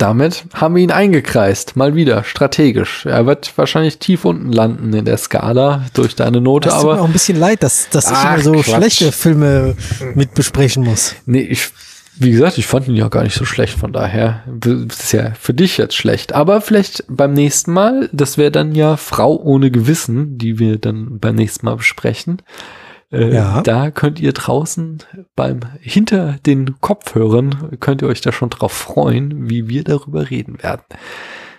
damit 0.04 0.44
haben 0.54 0.76
wir 0.76 0.84
ihn 0.84 0.92
eingekreist. 0.92 1.78
Mal 1.78 1.96
wieder 1.96 2.26
strategisch. 2.26 3.06
Er 3.06 3.26
wird 3.26 3.58
wahrscheinlich 3.58 4.00
tief 4.00 4.26
unten 4.26 4.52
landen 4.52 4.92
in 4.94 5.06
der 5.06 5.18
Skala 5.18 5.86
durch 5.94 6.14
deine 6.16 6.42
Note, 6.42 6.68
das 6.68 6.82
tut 6.82 6.92
mir 6.92 7.02
auch 7.02 7.06
ein 7.06 7.14
bisschen 7.14 7.40
leid, 7.40 7.64
dass, 7.64 7.90
dass 7.90 8.12
ich 8.12 8.18
Ach, 8.18 8.34
immer 8.34 8.44
so 8.44 8.52
Quatsch. 8.52 8.76
schlechte 8.76 9.12
Filme 9.14 9.76
mit 10.14 10.34
besprechen 10.34 10.84
muss. 10.84 11.16
nee, 11.26 11.40
ich, 11.40 11.70
wie 12.18 12.32
gesagt, 12.32 12.58
ich 12.58 12.68
fand 12.68 12.90
ihn 12.90 12.96
ja 12.96 13.08
gar 13.08 13.24
nicht 13.24 13.36
so 13.36 13.46
schlecht. 13.46 13.80
Von 13.80 13.94
daher 13.94 14.44
das 14.46 15.00
ist 15.00 15.14
ja 15.14 15.32
für 15.40 15.54
dich 15.54 15.78
jetzt 15.78 15.96
schlecht. 15.96 16.34
Aber 16.34 16.60
vielleicht 16.60 17.06
beim 17.08 17.32
nächsten 17.32 17.72
Mal, 17.72 18.10
das 18.12 18.38
wäre 18.38 18.52
dann 18.52 18.76
ja 18.76 18.98
Frau 18.98 19.38
ohne 19.38 19.72
Gewissen, 19.72 20.38
die 20.38 20.60
wir 20.60 20.80
dann 20.80 21.20
beim 21.20 21.36
nächsten 21.36 21.66
Mal 21.66 21.78
besprechen. 21.78 22.42
Äh, 23.14 23.34
Ja. 23.34 23.62
Da 23.62 23.92
könnt 23.92 24.20
ihr 24.20 24.34
draußen 24.34 25.04
beim 25.36 25.62
hinter 25.80 26.38
den 26.46 26.80
Kopfhörern 26.82 27.78
könnt 27.80 28.02
ihr 28.02 28.08
euch 28.08 28.22
da 28.22 28.32
schon 28.32 28.50
drauf 28.50 28.72
freuen, 28.74 29.50
wie 29.50 29.70
wir 29.70 29.84
darüber 29.84 30.30
reden 30.30 30.62
werden. 30.62 30.84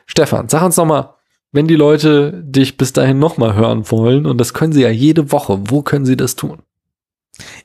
Stefan, 0.07 0.49
sag 0.49 0.63
uns 0.63 0.77
noch 0.77 0.85
mal, 0.85 1.15
wenn 1.53 1.69
die 1.69 1.77
Leute 1.77 2.43
dich 2.45 2.77
bis 2.77 2.93
dahin 2.93 3.19
noch 3.19 3.37
mal 3.37 3.55
hören 3.55 3.91
wollen 3.91 4.27
und 4.27 4.39
das 4.39 4.53
können 4.55 4.73
sie 4.73 4.83
ja 4.83 4.91
jede 4.91 5.31
Woche, 5.33 5.59
wo 5.71 5.83
können 5.83 6.05
sie 6.05 6.17
das 6.17 6.35
tun? 6.37 6.63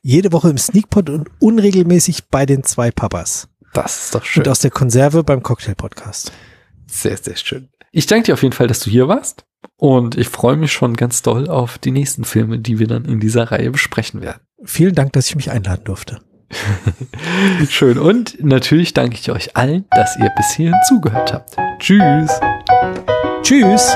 Jede 0.01 0.31
Woche 0.31 0.49
im 0.49 0.57
Sneakpot 0.57 1.09
und 1.09 1.29
unregelmäßig 1.39 2.27
bei 2.29 2.45
den 2.45 2.63
zwei 2.63 2.91
Papas. 2.91 3.49
Das 3.73 4.05
ist 4.05 4.15
doch 4.15 4.23
schön. 4.25 4.43
Und 4.43 4.49
aus 4.49 4.59
der 4.59 4.71
Konserve 4.71 5.23
beim 5.23 5.43
Cocktail-Podcast. 5.43 6.31
Sehr, 6.87 7.17
sehr 7.17 7.35
schön. 7.35 7.69
Ich 7.91 8.07
danke 8.07 8.25
dir 8.27 8.33
auf 8.33 8.41
jeden 8.43 8.53
Fall, 8.53 8.67
dass 8.67 8.79
du 8.79 8.89
hier 8.89 9.07
warst. 9.07 9.45
Und 9.77 10.17
ich 10.17 10.27
freue 10.27 10.57
mich 10.57 10.71
schon 10.71 10.95
ganz 10.95 11.21
doll 11.21 11.47
auf 11.47 11.77
die 11.77 11.91
nächsten 11.91 12.23
Filme, 12.23 12.59
die 12.59 12.79
wir 12.79 12.87
dann 12.87 13.05
in 13.05 13.19
dieser 13.19 13.51
Reihe 13.51 13.71
besprechen 13.71 14.21
werden. 14.21 14.41
Vielen 14.63 14.95
Dank, 14.95 15.13
dass 15.13 15.29
ich 15.29 15.35
mich 15.35 15.51
einladen 15.51 15.83
durfte. 15.85 16.19
Schön. 17.69 17.97
Und 17.97 18.43
natürlich 18.43 18.93
danke 18.93 19.15
ich 19.15 19.31
euch 19.31 19.55
allen, 19.55 19.85
dass 19.91 20.17
ihr 20.17 20.29
bis 20.35 20.51
hierhin 20.51 20.75
zugehört 20.87 21.33
habt. 21.33 21.55
Tschüss. 21.79 22.39
Tschüss. 23.43 23.95